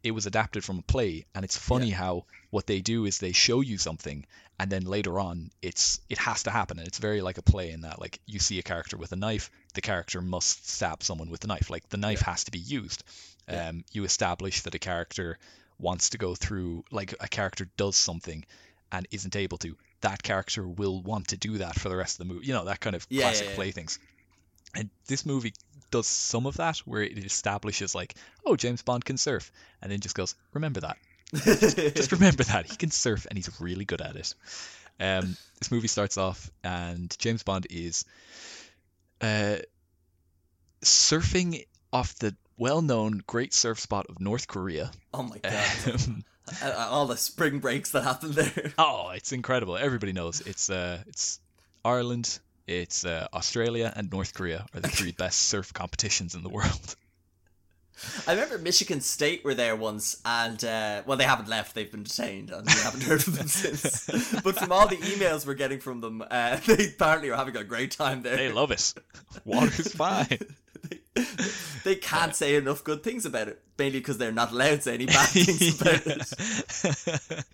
it, 0.03 0.11
was 0.13 0.27
adapted 0.27 0.65
from 0.65 0.79
a 0.79 0.83
play, 0.83 1.27
and 1.35 1.45
it's 1.45 1.57
funny 1.57 1.91
how 1.91 2.25
what 2.51 2.67
they 2.67 2.81
do 2.81 3.05
is 3.07 3.19
they 3.19 3.33
show 3.33 3.61
you 3.61 3.79
something, 3.79 4.25
and 4.59 4.71
then 4.71 4.85
later 4.85 5.19
on, 5.19 5.51
it's 5.63 6.01
it 6.09 6.19
has 6.19 6.45
to 6.45 6.51
happen, 6.51 6.79
and 6.79 6.87
it's 6.87 6.99
very 6.99 7.21
like 7.21 7.39
a 7.39 7.43
play 7.43 7.71
in 7.71 7.83
that, 7.83 8.01
like 8.01 8.21
you 8.27 8.39
see 8.39 8.59
a 8.59 8.63
character 8.63 8.97
with 8.97 9.13
a 9.13 9.17
knife, 9.17 9.51
the 9.75 9.81
character 9.81 10.21
must 10.21 10.69
stab 10.69 11.03
someone 11.03 11.31
with 11.31 11.41
the 11.41 11.49
knife, 11.49 11.71
like 11.71 11.89
the 11.89 11.97
knife 11.97 12.21
has 12.21 12.45
to 12.45 12.51
be 12.51 12.59
used. 12.59 13.05
Yeah. 13.49 13.69
Um, 13.69 13.85
you 13.93 14.05
establish 14.05 14.63
that 14.63 14.75
a 14.75 14.79
character 14.79 15.39
wants 15.79 16.11
to 16.11 16.19
go 16.19 16.35
through, 16.35 16.85
like 16.91 17.15
a 17.21 17.29
character 17.29 17.69
does 17.77 17.97
something 17.97 18.45
and 18.93 19.09
isn't 19.11 19.35
able 19.35 19.59
to, 19.59 19.77
that 20.03 20.23
character 20.23 20.67
will 20.67 21.03
want 21.03 21.29
to 21.29 21.37
do 21.37 21.59
that 21.59 21.75
for 21.75 21.89
the 21.89 21.97
rest 21.97 22.21
of 22.21 22.29
the 22.29 22.33
movie. 22.33 22.47
You 22.47 22.53
know, 22.53 22.67
that 22.67 22.79
kind 22.81 22.95
of 22.95 23.07
Yeah, 23.11 23.23
classic 23.23 23.47
yeah, 23.47 23.51
yeah. 23.51 23.57
play 23.57 23.71
things. 23.73 23.99
And 24.75 24.91
this 25.07 25.27
movie 25.27 25.55
does 25.93 26.09
some 26.09 26.47
of 26.47 26.57
that 26.57 26.79
where 26.79 27.03
it 27.03 27.25
establishes 27.25 27.95
like, 27.95 28.15
oh, 28.45 28.57
James 28.57 28.83
Bond 28.83 29.05
can 29.05 29.17
surf, 29.17 29.53
and 29.81 29.93
then 29.93 30.01
just 30.01 30.17
goes, 30.17 30.35
remember 30.53 30.81
that. 30.81 30.97
Just 31.33 32.13
remember 32.13 32.45
that 32.45 32.67
he 32.67 32.77
can 32.77 32.91
surf 32.91 33.27
and 33.27 33.39
he's 33.39 33.49
really 33.59 33.87
good 33.87 34.03
at 34.03 34.17
it. 34.17 34.35
Um, 35.01 35.35
this 35.59 35.71
movie 35.71 35.89
starts 35.89 36.19
off 36.19 36.51
and 36.63 37.17
James 37.19 37.43
Bond 37.43 37.67
is 37.71 38.05
uh, 39.23 39.57
surfing 40.85 41.65
off 41.91 42.15
the 42.17 42.37
well-known 42.59 43.23
great 43.27 43.55
surf 43.55 43.81
spot 43.81 44.07
of 44.11 44.21
North 44.21 44.47
Korea. 44.47 44.91
oh 45.15 45.23
my 45.23 45.39
god. 45.39 46.03
Um, 46.05 46.25
all 46.77 47.07
the 47.07 47.17
spring 47.17 47.61
breaks 47.61 47.93
that 47.93 48.03
happened 48.03 48.35
there. 48.35 48.75
Oh, 48.77 49.11
it's 49.15 49.33
incredible. 49.33 49.79
Everybody 49.79 50.13
knows 50.13 50.43
it's 50.43 50.69
uh 50.69 50.99
it's 51.07 51.41
Ireland, 51.83 52.39
It's 52.67 53.05
uh, 53.05 53.27
Australia 53.33 53.93
and 53.95 54.11
North 54.11 54.35
Korea 54.35 54.67
are 54.75 54.81
the 54.81 54.89
three 54.89 55.13
best 55.19 55.41
surf 55.41 55.73
competitions 55.73 56.35
in 56.35 56.43
the 56.43 56.49
world. 56.49 56.97
I 58.27 58.33
remember 58.33 58.59
Michigan 58.59 59.01
State 59.01 59.45
were 59.45 59.55
there 59.55 59.77
once, 59.77 60.21
and 60.25 60.63
uh, 60.65 61.03
well, 61.07 61.17
they 61.17 61.25
haven't 61.25 61.49
left; 61.49 61.75
they've 61.75 61.91
been 61.91 62.03
detained, 62.03 62.51
and 62.51 62.67
we 62.67 62.73
haven't 62.73 63.03
heard 63.03 63.23
from 63.23 63.35
them 63.35 63.47
since. 63.49 64.41
but 64.43 64.57
from 64.57 64.73
all 64.73 64.89
the 64.89 64.97
emails 64.97 65.47
we're 65.47 65.55
getting 65.55 65.79
from 65.79 66.01
them, 66.01 66.25
uh, 66.31 66.57
they 66.67 66.87
apparently 66.87 67.31
are 67.31 67.37
having 67.37 67.57
a 67.57 67.65
great 67.65 67.91
time 67.91 68.23
there. 68.23 68.37
They 68.37 68.51
love 68.51 68.71
it. 68.71 68.95
Water's 69.45 69.93
fine. 69.93 70.39
they, 71.15 71.25
they 71.85 71.95
can't 71.95 72.35
say 72.35 72.57
enough 72.57 72.83
good 72.83 73.03
things 73.03 73.27
about 73.27 73.49
it, 73.49 73.61
mainly 73.79 74.01
because 74.01 74.19
they're 74.19 74.33
not 74.33 74.53
allowed 74.53 74.77
to 74.77 74.83
say 74.83 74.95
any 74.95 75.07
bad 75.07 75.29
things 75.29 75.81
about 75.81 76.07
it. 77.31 77.45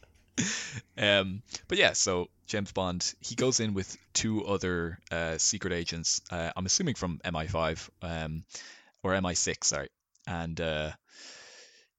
um, 0.97 1.43
but 1.67 1.79
yeah, 1.79 1.93
so 1.93 2.29
James 2.49 2.73
Bond, 2.73 3.15
he 3.21 3.35
goes 3.35 3.61
in 3.61 3.75
with 3.75 3.97
two 4.15 4.45
other 4.47 4.99
uh, 5.13 5.37
secret 5.37 5.73
agents. 5.73 6.23
Uh, 6.31 6.51
I'm 6.57 6.67
assuming 6.67 6.95
from 6.95 7.21
MI5 7.25 7.91
um, 8.03 8.45
or 9.03 9.13
MI6, 9.13 9.65
sorry, 9.65 9.91
and 10.27 10.59
uh, 10.61 10.91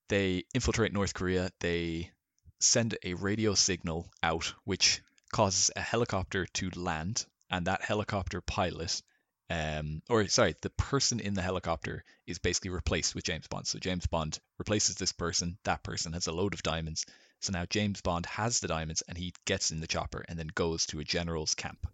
they 0.10 0.44
infiltrate 0.56 0.92
North 0.92 1.14
Korea. 1.14 1.52
They 1.60 2.12
send 2.60 2.98
a 3.04 3.14
radio 3.14 3.54
signal 3.54 4.10
out, 4.24 4.54
which 4.66 5.02
causes 5.32 5.70
a 5.76 5.82
helicopter 5.82 6.48
to 6.54 6.72
land, 6.76 7.26
and 7.52 7.68
that 7.68 7.84
helicopter 7.84 8.42
pilot, 8.42 9.04
um, 9.52 10.02
or 10.10 10.28
sorry, 10.28 10.56
the 10.62 10.72
person 10.72 11.20
in 11.20 11.36
the 11.36 11.44
helicopter 11.44 12.04
is 12.26 12.40
basically 12.40 12.72
replaced 12.72 13.14
with 13.14 13.24
James 13.24 13.48
Bond. 13.48 13.68
So 13.68 13.78
James 13.78 14.08
Bond 14.08 14.40
replaces 14.58 14.96
this 14.96 15.12
person. 15.12 15.60
That 15.64 15.84
person 15.84 16.14
has 16.14 16.26
a 16.26 16.32
load 16.32 16.56
of 16.56 16.64
diamonds. 16.64 17.06
So 17.42 17.52
now 17.54 17.66
James 17.70 18.02
Bond 18.02 18.26
has 18.26 18.60
the 18.60 18.68
diamonds, 18.68 19.02
and 19.08 19.18
he 19.18 19.34
gets 19.46 19.72
in 19.72 19.80
the 19.82 19.88
chopper 19.88 20.26
and 20.28 20.38
then 20.38 20.50
goes 20.56 20.86
to 20.88 21.00
a 21.00 21.04
general's 21.04 21.54
camp. 21.56 21.88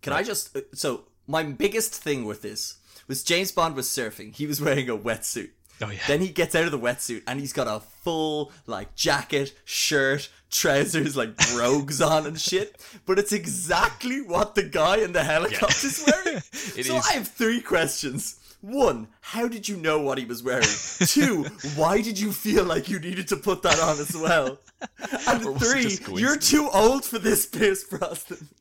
Can 0.00 0.12
I 0.12 0.22
just? 0.22 0.56
uh, 0.56 0.60
So 0.74 1.04
my 1.26 1.42
biggest 1.42 1.94
thing 1.94 2.24
with 2.24 2.42
this 2.42 2.76
was 3.08 3.22
James 3.24 3.52
Bond 3.52 3.74
was 3.74 3.88
surfing. 3.88 4.34
He 4.34 4.46
was 4.46 4.60
wearing 4.60 4.88
a 4.88 4.96
wetsuit. 4.96 5.50
Oh 5.80 5.90
yeah. 5.90 5.98
Then 6.06 6.20
he 6.20 6.28
gets 6.28 6.54
out 6.54 6.64
of 6.64 6.70
the 6.70 6.78
wetsuit 6.78 7.22
and 7.26 7.40
he's 7.40 7.52
got 7.52 7.66
a 7.66 7.80
full 8.04 8.52
like 8.66 8.94
jacket, 8.94 9.52
shirt, 9.64 10.28
trousers, 10.50 11.16
like 11.16 11.36
brogues 11.52 12.00
on 12.00 12.26
and 12.26 12.40
shit. 12.40 12.80
But 13.04 13.18
it's 13.18 13.32
exactly 13.32 14.20
what 14.20 14.54
the 14.54 14.62
guy 14.62 14.98
in 14.98 15.12
the 15.12 15.24
helicopter's 15.24 16.04
wearing. 16.06 16.40
So 16.52 16.96
is. 16.96 17.06
I 17.10 17.14
have 17.14 17.26
three 17.28 17.60
questions. 17.60 18.38
One, 18.62 19.08
how 19.20 19.48
did 19.48 19.68
you 19.68 19.76
know 19.76 20.00
what 20.00 20.18
he 20.18 20.24
was 20.24 20.42
wearing? 20.42 20.62
Two, 21.06 21.42
why 21.74 22.00
did 22.00 22.18
you 22.18 22.32
feel 22.32 22.64
like 22.64 22.88
you 22.88 23.00
needed 23.00 23.26
to 23.28 23.36
put 23.36 23.62
that 23.62 23.78
on 23.80 23.98
as 23.98 24.16
well? 24.16 24.58
And 25.28 25.44
Or 25.44 25.52
was 25.52 25.62
it 25.62 26.00
three, 26.00 26.20
you're 26.20 26.36
too 26.36 26.68
old 26.72 27.04
for 27.04 27.18
this, 27.18 27.46
Pierce 27.46 27.84
Brosnan. 27.84 28.48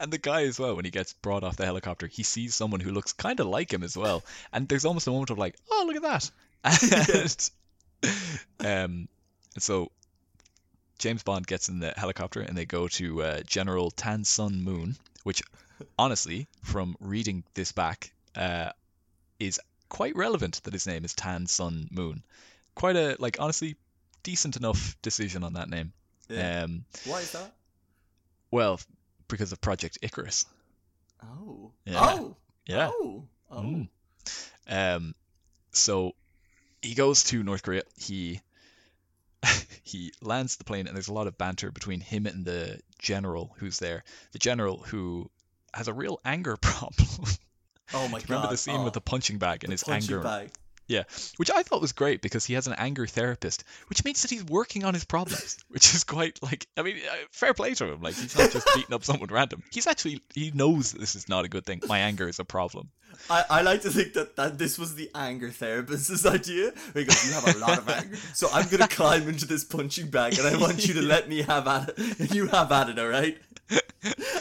And 0.00 0.12
the 0.12 0.18
guy 0.18 0.42
as 0.44 0.58
well, 0.58 0.76
when 0.76 0.84
he 0.84 0.90
gets 0.90 1.12
brought 1.14 1.42
off 1.42 1.56
the 1.56 1.64
helicopter, 1.64 2.06
he 2.06 2.22
sees 2.22 2.54
someone 2.54 2.80
who 2.80 2.92
looks 2.92 3.12
kind 3.12 3.40
of 3.40 3.46
like 3.46 3.72
him 3.72 3.82
as 3.82 3.96
well. 3.96 4.22
And 4.52 4.68
there's 4.68 4.84
almost 4.84 5.06
a 5.06 5.10
moment 5.10 5.30
of 5.30 5.38
like, 5.38 5.56
oh, 5.70 5.84
look 5.86 5.96
at 5.96 6.30
that. 6.64 7.50
And, 8.00 8.14
um, 8.60 9.08
so 9.58 9.90
James 10.98 11.22
Bond 11.22 11.46
gets 11.46 11.68
in 11.68 11.80
the 11.80 11.92
helicopter 11.96 12.40
and 12.40 12.56
they 12.56 12.64
go 12.64 12.88
to 12.88 13.22
uh, 13.22 13.40
General 13.42 13.90
Tan 13.90 14.24
Sun 14.24 14.62
Moon, 14.62 14.96
which 15.24 15.42
honestly, 15.98 16.48
from 16.62 16.96
reading 17.00 17.44
this 17.54 17.72
back, 17.72 18.12
uh, 18.36 18.70
is 19.38 19.60
quite 19.88 20.16
relevant 20.16 20.62
that 20.64 20.72
his 20.72 20.86
name 20.86 21.04
is 21.04 21.14
Tan 21.14 21.46
Sun 21.46 21.88
Moon. 21.90 22.22
Quite 22.74 22.96
a, 22.96 23.16
like, 23.18 23.38
honestly, 23.40 23.76
decent 24.22 24.56
enough 24.56 24.96
decision 25.02 25.42
on 25.44 25.54
that 25.54 25.68
name. 25.68 25.92
Yeah. 26.28 26.64
Um, 26.64 26.84
Why 27.04 27.20
is 27.20 27.32
that? 27.32 27.52
well, 28.50 28.80
because 29.28 29.52
of 29.52 29.60
Project 29.60 29.98
Icarus. 30.02 30.46
Oh. 31.22 31.72
Yeah. 31.84 31.98
Oh. 32.00 32.36
Yeah. 32.66 32.90
Oh. 32.92 33.24
Oh. 33.50 33.62
Mm. 33.62 33.88
Um, 34.68 35.14
so 35.72 36.14
he 36.82 36.94
goes 36.94 37.24
to 37.24 37.42
North 37.42 37.62
Korea. 37.62 37.82
He 37.96 38.40
he 39.82 40.12
lands 40.20 40.56
the 40.56 40.64
plane, 40.64 40.86
and 40.86 40.96
there's 40.96 41.08
a 41.08 41.12
lot 41.12 41.26
of 41.26 41.38
banter 41.38 41.70
between 41.70 42.00
him 42.00 42.26
and 42.26 42.44
the 42.44 42.80
general 42.98 43.54
who's 43.58 43.78
there. 43.78 44.04
The 44.32 44.38
general 44.38 44.78
who 44.78 45.30
has 45.78 45.88
a 45.88 45.92
real 45.92 46.20
anger 46.24 46.56
problem. 46.60 47.28
Oh 47.94 48.08
my 48.08 48.18
god. 48.20 48.28
Remember 48.28 48.48
the 48.48 48.56
scene 48.56 48.76
oh, 48.76 48.84
with 48.84 48.94
the 48.94 49.00
punching 49.00 49.38
bag 49.38 49.64
and 49.64 49.70
the 49.70 49.74
his 49.74 49.84
punching 49.84 50.16
anger, 50.16 50.22
bag. 50.22 50.50
yeah, 50.88 51.04
which 51.38 51.50
I 51.50 51.62
thought 51.62 51.80
was 51.80 51.92
great 51.92 52.20
because 52.20 52.44
he 52.44 52.54
has 52.54 52.66
an 52.66 52.74
anger 52.76 53.06
therapist, 53.06 53.64
which 53.88 54.04
means 54.04 54.20
that 54.22 54.30
he's 54.30 54.44
working 54.44 54.84
on 54.84 54.92
his 54.92 55.04
problems, 55.04 55.58
which 55.68 55.94
is 55.94 56.04
quite 56.04 56.38
like 56.42 56.66
I 56.76 56.82
mean, 56.82 56.96
uh, 56.96 57.14
fair 57.30 57.54
play 57.54 57.72
to 57.74 57.92
him. 57.92 58.02
Like 58.02 58.14
he's 58.14 58.36
not 58.36 58.50
just 58.50 58.68
beating 58.74 58.92
up 58.92 59.04
someone 59.04 59.30
random. 59.30 59.62
He's 59.72 59.86
actually 59.86 60.20
he 60.34 60.50
knows 60.50 60.92
that 60.92 61.00
this 61.00 61.14
is 61.14 61.28
not 61.28 61.46
a 61.46 61.48
good 61.48 61.64
thing. 61.64 61.80
My 61.88 62.00
anger 62.00 62.28
is 62.28 62.38
a 62.38 62.44
problem. 62.44 62.90
I, 63.30 63.44
I 63.50 63.62
like 63.62 63.82
to 63.82 63.90
think 63.90 64.14
that, 64.14 64.36
that 64.36 64.58
this 64.58 64.78
was 64.78 64.94
the 64.94 65.10
anger 65.14 65.50
therapist's 65.50 66.24
idea. 66.26 66.72
He 66.94 67.04
goes, 67.04 67.26
You 67.26 67.34
have 67.34 67.56
a 67.56 67.58
lot 67.58 67.78
of 67.78 67.88
anger. 67.88 68.16
So 68.34 68.48
I'm 68.52 68.66
going 68.66 68.80
to 68.80 68.88
climb 68.88 69.28
into 69.28 69.46
this 69.46 69.64
punching 69.64 70.10
bag 70.10 70.38
and 70.38 70.46
I 70.46 70.56
want 70.58 70.86
you 70.86 70.94
to 70.94 71.02
let 71.02 71.28
me 71.28 71.42
have 71.42 71.66
at 71.66 71.90
it. 71.90 72.18
And 72.18 72.34
you 72.34 72.46
have 72.48 72.70
at 72.72 72.90
it, 72.90 72.98
alright? 72.98 73.38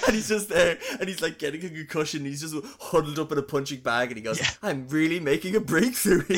And 0.08 0.16
he's 0.16 0.30
just 0.30 0.48
there 0.48 0.78
and 1.02 1.10
he's 1.10 1.22
like 1.22 1.38
getting 1.38 1.66
a 1.66 1.70
concussion. 1.70 2.24
He's 2.24 2.40
just 2.40 2.56
huddled 2.80 3.20
up 3.20 3.34
in 3.34 3.38
a 3.38 3.42
punching 3.42 3.82
bag 3.82 4.08
and 4.08 4.18
he 4.18 4.24
goes, 4.24 4.40
Yeah. 4.40 4.48
I'm 4.64 4.88
really 4.88 5.20
making 5.20 5.56
a 5.58 5.60
breakthrough 5.60 6.22
here. 6.28 6.38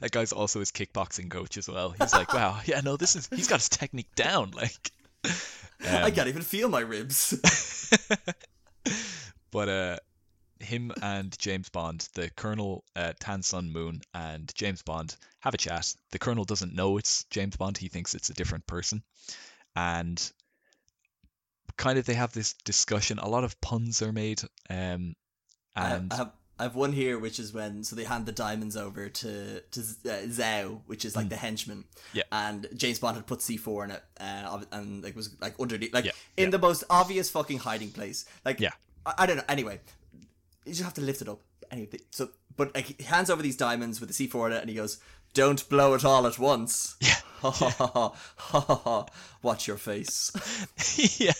that 0.00 0.10
guy's 0.12 0.32
also 0.32 0.60
his 0.60 0.70
kickboxing 0.70 1.28
coach 1.28 1.58
as 1.58 1.68
well. 1.68 1.90
He's 1.98 2.12
like, 2.12 2.32
wow, 2.32 2.60
yeah, 2.64 2.80
no, 2.82 2.96
this 2.96 3.16
is 3.16 3.28
he's 3.34 3.48
got 3.48 3.58
his 3.58 3.68
technique 3.68 4.14
down. 4.14 4.52
Like, 4.52 4.92
I 5.24 6.02
um, 6.02 6.12
can't 6.12 6.28
even 6.28 6.42
feel 6.42 6.68
my 6.68 6.80
ribs. 6.80 7.34
but 9.50 9.68
uh, 9.68 9.96
him 10.60 10.92
and 11.02 11.36
James 11.38 11.68
Bond, 11.68 12.08
the 12.14 12.30
Colonel 12.36 12.84
uh, 12.94 13.12
Tan 13.18 13.42
Sun 13.42 13.72
Moon 13.72 14.00
and 14.14 14.52
James 14.54 14.82
Bond 14.82 15.16
have 15.40 15.54
a 15.54 15.58
chat. 15.58 15.94
The 16.12 16.18
Colonel 16.18 16.44
doesn't 16.44 16.74
know 16.74 16.98
it's 16.98 17.24
James 17.30 17.56
Bond; 17.56 17.76
he 17.76 17.88
thinks 17.88 18.14
it's 18.14 18.30
a 18.30 18.34
different 18.34 18.66
person, 18.66 19.02
and 19.74 20.32
kind 21.76 21.98
of 21.98 22.06
they 22.06 22.14
have 22.14 22.32
this 22.32 22.54
discussion. 22.64 23.18
A 23.18 23.28
lot 23.28 23.44
of 23.44 23.60
puns 23.60 24.02
are 24.02 24.12
made, 24.12 24.42
um, 24.70 25.14
I 25.74 25.88
have, 25.88 26.00
and 26.00 26.12
I 26.12 26.16
have 26.16 26.32
I 26.58 26.62
have 26.62 26.74
one 26.74 26.92
here, 26.92 27.18
which 27.18 27.38
is 27.38 27.52
when 27.52 27.84
so 27.84 27.94
they 27.96 28.04
hand 28.04 28.24
the 28.24 28.32
diamonds 28.32 28.76
over 28.76 29.08
to 29.08 29.60
to 29.60 29.80
uh, 29.80 30.26
Zhao, 30.26 30.80
which 30.86 31.04
is 31.04 31.14
like 31.14 31.28
the 31.28 31.36
henchman. 31.36 31.84
Yeah. 32.14 32.22
And 32.32 32.66
James 32.74 32.98
Bond 32.98 33.16
had 33.16 33.26
put 33.26 33.42
C 33.42 33.58
four 33.58 33.84
in 33.84 33.90
it, 33.90 34.02
uh, 34.18 34.62
and 34.72 35.04
like 35.04 35.14
was 35.14 35.36
like 35.40 35.58
underneath, 35.60 35.92
like 35.92 36.06
Yeah, 36.06 36.12
in 36.36 36.44
yeah. 36.44 36.50
the 36.50 36.58
most 36.58 36.84
obvious 36.88 37.28
fucking 37.30 37.58
hiding 37.58 37.90
place. 37.90 38.24
Like 38.44 38.58
Yeah. 38.58 38.72
I, 39.04 39.14
I 39.18 39.26
don't 39.26 39.36
know. 39.36 39.44
Anyway, 39.48 39.80
you 40.64 40.72
just 40.72 40.82
have 40.82 40.94
to 40.94 41.02
lift 41.02 41.20
it 41.20 41.28
up. 41.28 41.40
Anyway, 41.70 41.90
so 42.10 42.30
but 42.56 42.74
like 42.74 42.86
he 42.86 43.04
hands 43.04 43.28
over 43.28 43.42
these 43.42 43.56
diamonds 43.56 44.00
with 44.00 44.08
the 44.08 44.14
C 44.14 44.26
four 44.26 44.46
in 44.46 44.54
it, 44.54 44.60
and 44.60 44.70
he 44.70 44.76
goes, 44.76 44.98
"Don't 45.36 45.68
blow 45.68 45.92
it 45.92 46.04
all 46.04 46.26
at 46.26 46.38
once." 46.38 46.96
Yeah. 47.02 47.20
Ha 47.42 47.50
ha 47.50 47.68
ha 47.68 48.12
ha 48.36 48.60
ha 48.60 48.74
ha. 48.84 49.06
Watch 49.42 49.68
your 49.68 49.76
face. 49.76 50.32
yeah, 51.20 51.34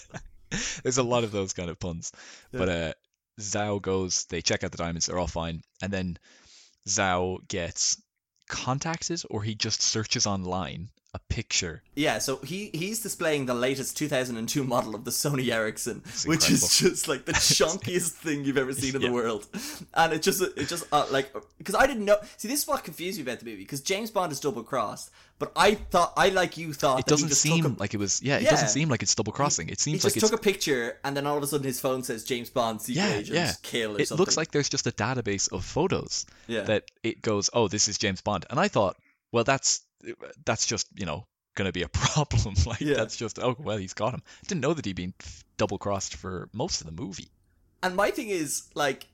there's 0.83 0.99
a 0.99 1.03
lot 1.03 1.25
of 1.25 1.33
those 1.33 1.55
kind 1.55 1.71
of 1.71 1.81
puns. 1.81 2.13
But 2.53 2.69
uh, 2.69 2.93
Zhao 3.41 3.81
goes, 3.81 4.27
they 4.27 4.43
check 4.43 4.63
out 4.63 4.73
the 4.73 4.77
diamonds, 4.77 5.07
they're 5.07 5.19
all 5.19 5.27
fine, 5.27 5.63
and 5.81 5.91
then 5.91 6.19
Zhao 6.87 7.49
gets 7.49 8.01
contacted, 8.47 9.23
or 9.31 9.43
he 9.43 9.55
just 9.55 9.81
searches 9.81 10.27
online 10.27 10.91
a 11.17 11.21
picture. 11.35 11.83
Yeah, 11.95 12.19
so 12.19 12.37
he 12.45 12.71
he's 12.75 13.01
displaying 13.01 13.47
the 13.47 13.55
latest 13.55 13.97
2002 13.97 14.63
model 14.63 14.95
of 14.95 15.05
the 15.05 15.11
Sony 15.11 15.51
Ericsson, 15.51 16.03
which 16.27 16.51
is 16.51 16.79
just 16.79 17.09
like 17.09 17.25
the 17.25 17.33
chunkiest 17.59 18.13
thing 18.13 18.45
you've 18.45 18.59
ever 18.59 18.73
seen 18.73 18.95
in 18.95 19.01
Yeah. 19.03 19.09
the 19.09 19.15
world, 19.15 19.47
and 19.95 20.13
it 20.13 20.23
just 20.23 20.43
it 20.43 20.69
just 20.69 20.85
uh, 20.93 21.07
like 21.11 21.33
because 21.59 21.75
I 21.75 21.87
didn't 21.87 22.05
know. 22.05 22.19
See, 22.37 22.49
this 22.49 22.61
is 22.63 22.69
what 22.69 22.85
confused 22.85 23.19
me 23.19 23.23
about 23.23 23.41
the 23.41 23.47
movie 23.47 23.63
because 23.65 23.81
James 23.81 24.11
Bond 24.11 24.31
is 24.31 24.41
double 24.41 24.63
crossed, 24.63 25.11
but 25.39 25.53
I 25.57 25.75
thought 25.75 26.13
I 26.17 26.29
like 26.29 26.59
you 26.59 26.73
thought 26.75 27.01
It 27.01 27.07
doesn't 27.07 27.31
seem 27.31 27.65
a, 27.65 27.69
like 27.71 27.95
it 27.95 27.99
was. 27.99 28.23
Yeah, 28.23 28.37
it 28.37 28.43
Yeah. 28.43 28.51
doesn't 28.51 28.69
seem 28.69 28.89
like 28.91 29.03
it's 29.03 29.15
double 29.15 29.33
crossing. 29.33 29.69
It 29.69 29.79
he 29.81 29.91
seems 29.93 30.03
just 30.03 30.17
like 30.17 30.23
it's. 30.23 30.31
took 30.31 30.39
a 30.39 30.43
picture 30.43 30.99
and 31.03 31.17
then 31.17 31.27
all 31.27 31.37
of 31.39 31.43
a 31.43 31.47
sudden 31.47 31.67
his 31.67 31.81
phone 31.81 32.03
says 32.03 32.25
James 32.25 32.51
Bond 32.51 32.83
secret 32.83 33.03
yeah, 33.03 33.15
agent 33.17 33.37
yeah. 33.37 33.53
kill 33.63 33.97
or 33.97 34.01
It 34.01 34.09
something. 34.09 34.21
looks 34.23 34.37
like 34.37 34.51
there's 34.51 34.69
just 34.69 34.87
a 34.87 34.93
database 34.93 35.51
of 35.53 35.65
photos 35.65 36.27
Yeah. 36.47 36.63
that 36.63 36.85
it 37.03 37.23
goes, 37.23 37.49
oh, 37.55 37.69
this 37.69 37.89
is 37.89 37.97
James 37.99 38.21
Bond, 38.21 38.45
and 38.51 38.61
I 38.61 38.69
thought, 38.69 38.97
well, 39.33 39.45
that's 39.45 39.81
that's 40.45 40.67
just 40.67 40.87
you 40.95 41.07
know 41.07 41.27
gonna 41.55 41.73
be 41.73 41.83
a 41.83 41.89
problem. 41.89 42.55
like 42.67 42.81
Yeah. 42.81 42.95
that's 42.97 43.17
just 43.17 43.39
oh 43.39 43.57
well, 43.59 43.77
he's 43.79 43.95
got 43.95 44.15
him. 44.15 44.23
Didn't 44.47 44.61
know 44.61 44.75
that 44.75 44.85
he'd 44.85 44.97
been 44.97 45.15
double 45.57 45.79
crossed 45.79 46.17
for 46.17 46.49
most 46.53 46.81
of 46.81 46.87
the 46.87 46.93
movie. 46.93 47.29
And 47.83 47.97
my 47.97 48.11
thing 48.11 48.29
is 48.29 48.65
like, 48.75 49.07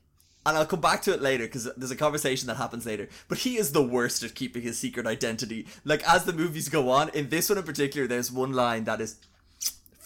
and 0.45 0.57
I'll 0.57 0.65
come 0.65 0.81
back 0.81 1.01
to 1.03 1.13
it 1.13 1.21
later 1.21 1.45
because 1.45 1.69
there's 1.77 1.91
a 1.91 1.95
conversation 1.95 2.47
that 2.47 2.57
happens 2.57 2.85
later. 2.85 3.07
But 3.27 3.39
he 3.39 3.57
is 3.57 3.71
the 3.71 3.83
worst 3.83 4.23
at 4.23 4.35
keeping 4.35 4.61
his 4.61 4.77
secret 4.77 5.05
identity. 5.07 5.67
Like 5.85 6.03
as 6.07 6.25
the 6.25 6.33
movies 6.33 6.69
go 6.69 6.89
on, 6.89 7.09
in 7.09 7.29
this 7.29 7.49
one 7.49 7.57
in 7.57 7.63
particular, 7.63 8.07
there's 8.07 8.31
one 8.31 8.51
line 8.53 8.83
that 8.85 8.99
is 9.01 9.17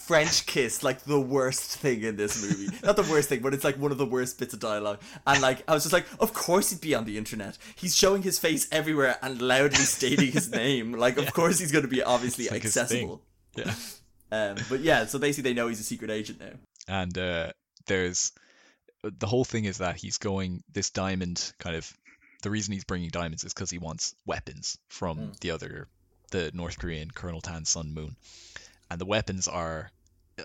French 0.08 0.46
kiss, 0.46 0.82
like 0.82 1.02
the 1.04 1.20
worst 1.20 1.76
thing 1.78 2.02
in 2.02 2.16
this 2.16 2.42
movie. 2.42 2.74
Not 2.82 2.96
the 2.96 3.02
worst 3.02 3.28
thing, 3.28 3.40
but 3.40 3.52
it's 3.54 3.62
like 3.64 3.76
one 3.76 3.92
of 3.92 3.98
the 3.98 4.06
worst 4.06 4.38
bits 4.38 4.54
of 4.54 4.60
dialogue. 4.60 5.00
And 5.26 5.40
like 5.42 5.62
I 5.68 5.74
was 5.74 5.82
just 5.84 5.92
like, 5.92 6.06
of 6.18 6.32
course 6.32 6.70
he'd 6.70 6.80
be 6.80 6.94
on 6.94 7.04
the 7.04 7.18
internet. 7.18 7.58
He's 7.76 7.94
showing 7.94 8.22
his 8.22 8.38
face 8.38 8.66
everywhere 8.72 9.18
and 9.22 9.40
loudly 9.42 9.76
stating 9.84 10.32
his 10.32 10.50
name. 10.64 10.92
Like 10.92 11.18
of 11.18 11.32
course 11.34 11.58
he's 11.58 11.72
going 11.72 11.84
to 11.84 11.90
be 11.90 12.02
obviously 12.02 12.48
like 12.48 12.64
accessible. 12.64 13.22
Yeah. 13.56 13.72
Um, 14.30 14.56
but 14.68 14.80
yeah, 14.80 15.06
so 15.06 15.18
basically 15.18 15.50
they 15.50 15.54
know 15.54 15.68
he's 15.68 15.80
a 15.80 15.84
secret 15.84 16.10
agent 16.10 16.38
now. 16.38 16.50
and 16.86 17.16
uh, 17.16 17.50
there's 17.86 18.32
the 19.02 19.26
whole 19.26 19.44
thing 19.46 19.64
is 19.64 19.78
that 19.78 19.96
he's 19.96 20.18
going 20.18 20.62
this 20.70 20.90
diamond 20.90 21.54
kind 21.58 21.74
of 21.74 21.90
the 22.42 22.50
reason 22.50 22.74
he's 22.74 22.84
bringing 22.84 23.08
diamonds 23.08 23.42
is 23.44 23.54
because 23.54 23.70
he 23.70 23.78
wants 23.78 24.14
weapons 24.26 24.76
from 24.88 25.16
Mm. 25.16 25.40
the 25.40 25.50
other 25.52 25.88
the 26.30 26.50
North 26.52 26.78
Korean 26.78 27.10
Colonel 27.10 27.40
Tan 27.40 27.64
Sun 27.64 27.94
Moon, 27.94 28.16
and 28.90 29.00
the 29.00 29.06
weapons 29.06 29.48
are 29.48 29.90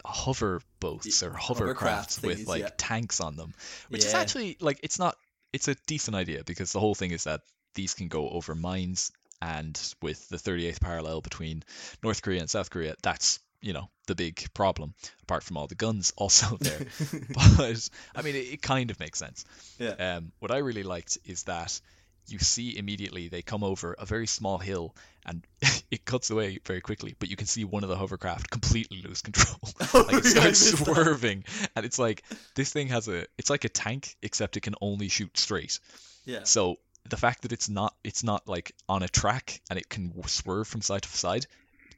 hover 0.06 0.62
boats 0.80 1.24
or 1.24 1.32
hovercraft 1.32 2.10
hovercrafts 2.10 2.24
with 2.24 2.40
thingies, 2.40 2.48
like 2.48 2.62
yeah. 2.62 2.70
tanks 2.78 3.20
on 3.20 3.36
them, 3.36 3.54
which 3.90 4.06
is 4.06 4.14
actually 4.14 4.58
like 4.60 4.80
it's 4.84 5.00
not 5.00 5.16
it's 5.52 5.68
a 5.68 5.76
decent 5.88 6.16
idea 6.16 6.44
because 6.44 6.72
the 6.72 6.80
whole 6.80 6.96
thing 6.96 7.12
is 7.12 7.26
that 7.26 7.42
these 7.76 7.94
can 7.94 8.08
go 8.08 8.30
over 8.30 8.56
mines 8.56 9.12
and 9.42 9.80
with 10.02 10.30
the 10.30 10.38
38th 10.38 10.80
parallel 10.80 11.22
between 11.22 11.64
North 12.02 12.22
Korea 12.22 12.40
and 12.40 12.50
South 12.50 12.70
Korea, 12.70 12.96
that's 13.02 13.40
you 13.62 13.74
know 13.74 13.90
the 14.08 14.16
big 14.16 14.54
problem 14.54 14.94
apart 15.22 15.42
from 15.44 15.56
all 15.56 15.68
the 15.68 15.76
guns 15.76 16.12
also 16.18 16.58
there 16.58 16.86
but 17.58 17.90
I 18.14 18.22
mean, 18.22 18.36
it, 18.36 18.54
it 18.54 18.62
kind 18.62 18.92
of 18.92 19.00
makes 19.00 19.20
sense. 19.20 19.46
Yeah. 19.80 20.16
Um, 20.18 20.32
what 20.40 20.52
I 20.52 20.58
really 20.58 20.84
liked 20.84 21.18
is 21.26 21.44
that 21.44 21.80
you 22.28 22.40
see 22.40 22.78
immediately 22.78 23.28
they 23.28 23.42
come 23.42 23.64
over 23.64 23.96
a 23.98 24.06
very 24.06 24.28
small 24.28 24.58
hill 24.58 24.96
and 25.26 25.46
it 25.92 26.06
cuts 26.06 26.30
away 26.30 26.60
very 26.66 26.82
quickly, 26.82 27.16
but 27.20 27.30
you 27.30 27.36
can 27.36 27.48
see 27.48 27.64
one 27.64 27.84
of 27.84 27.90
the 27.90 27.96
hovercraft 27.96 28.50
completely 28.50 29.02
lose 29.02 29.22
control. 29.22 29.60
Oh, 29.94 30.06
like 30.12 30.26
it 30.26 30.36
yeah, 30.36 30.42
I 30.42 30.52
starts 30.52 30.72
that. 30.72 30.86
swerving, 30.86 31.46
and 31.76 31.86
it's 31.86 32.00
like 32.00 32.24
this 32.56 32.72
thing 32.72 32.88
has 32.88 33.08
a, 33.08 33.26
it's 33.38 33.50
like 33.50 33.66
a 33.66 33.70
tank 33.70 34.16
except 34.22 34.58
it 34.58 34.62
can 34.62 34.76
only 34.82 35.08
shoot 35.08 35.38
straight. 35.38 35.80
Yeah. 36.26 36.44
So 36.44 36.78
the 37.10 37.18
fact 37.18 37.44
that 37.44 37.52
it's 37.52 37.70
not, 37.70 37.96
it's 38.04 38.24
not 38.24 38.48
like 38.48 38.74
on 38.88 39.04
a 39.04 39.08
track 39.08 39.62
and 39.70 39.78
it 39.78 39.90
can 39.90 40.14
swerve 40.28 40.68
from 40.68 40.82
side 40.82 41.04
to 41.04 41.10
side, 41.10 41.46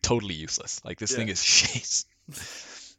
totally 0.02 0.36
useless. 0.36 0.82
Like 0.84 1.00
this 1.00 1.16
thing 1.16 1.30
is 1.30 1.44
shit. 1.44 2.06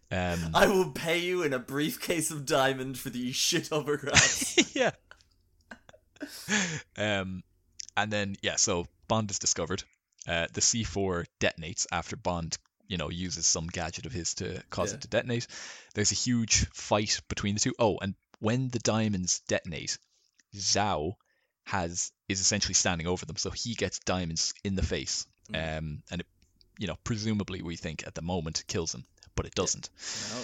Um, 0.08 0.38
I 0.54 0.68
will 0.68 0.92
pay 0.92 1.18
you 1.18 1.42
in 1.42 1.52
a 1.52 1.58
briefcase 1.58 2.30
of 2.30 2.46
diamond 2.46 2.96
for 2.96 3.10
these 3.10 3.34
shit 3.34 3.64
hovercrafts. 3.64 4.72
yeah. 4.74 4.92
Um, 6.98 7.42
and 7.96 8.12
then 8.12 8.36
yeah, 8.42 8.56
so 8.56 8.86
Bond 9.08 9.30
is 9.30 9.38
discovered. 9.38 9.82
Uh, 10.28 10.46
the 10.52 10.60
C4 10.60 11.24
detonates 11.40 11.86
after 11.92 12.16
Bond, 12.16 12.58
you 12.88 12.96
know, 12.96 13.10
uses 13.10 13.46
some 13.46 13.66
gadget 13.68 14.06
of 14.06 14.12
his 14.12 14.34
to 14.34 14.62
cause 14.70 14.90
Yeah. 14.90 14.96
it 14.96 15.00
to 15.02 15.08
detonate. 15.08 15.46
There's 15.94 16.12
a 16.12 16.16
huge 16.16 16.66
fight 16.70 17.20
between 17.28 17.54
the 17.54 17.60
two. 17.60 17.74
Oh, 17.78 17.98
and 18.00 18.14
when 18.40 18.68
the 18.68 18.78
diamonds 18.80 19.40
detonate, 19.48 19.98
Zhao 20.54 21.14
has 21.64 22.12
is 22.28 22.40
essentially 22.40 22.74
standing 22.74 23.06
over 23.06 23.24
them, 23.26 23.36
so 23.36 23.50
he 23.50 23.74
gets 23.74 23.98
diamonds 24.00 24.52
in 24.64 24.74
the 24.74 24.82
face. 24.82 25.26
Mm. 25.52 25.78
Um, 25.78 26.02
and 26.10 26.20
it, 26.22 26.26
you 26.78 26.86
know, 26.86 26.96
presumably 27.04 27.62
we 27.62 27.76
think 27.76 28.06
at 28.06 28.14
the 28.14 28.22
moment 28.22 28.64
kills 28.66 28.94
him, 28.94 29.04
but 29.34 29.46
it 29.46 29.54
doesn't 29.54 29.90
no. 30.34 30.42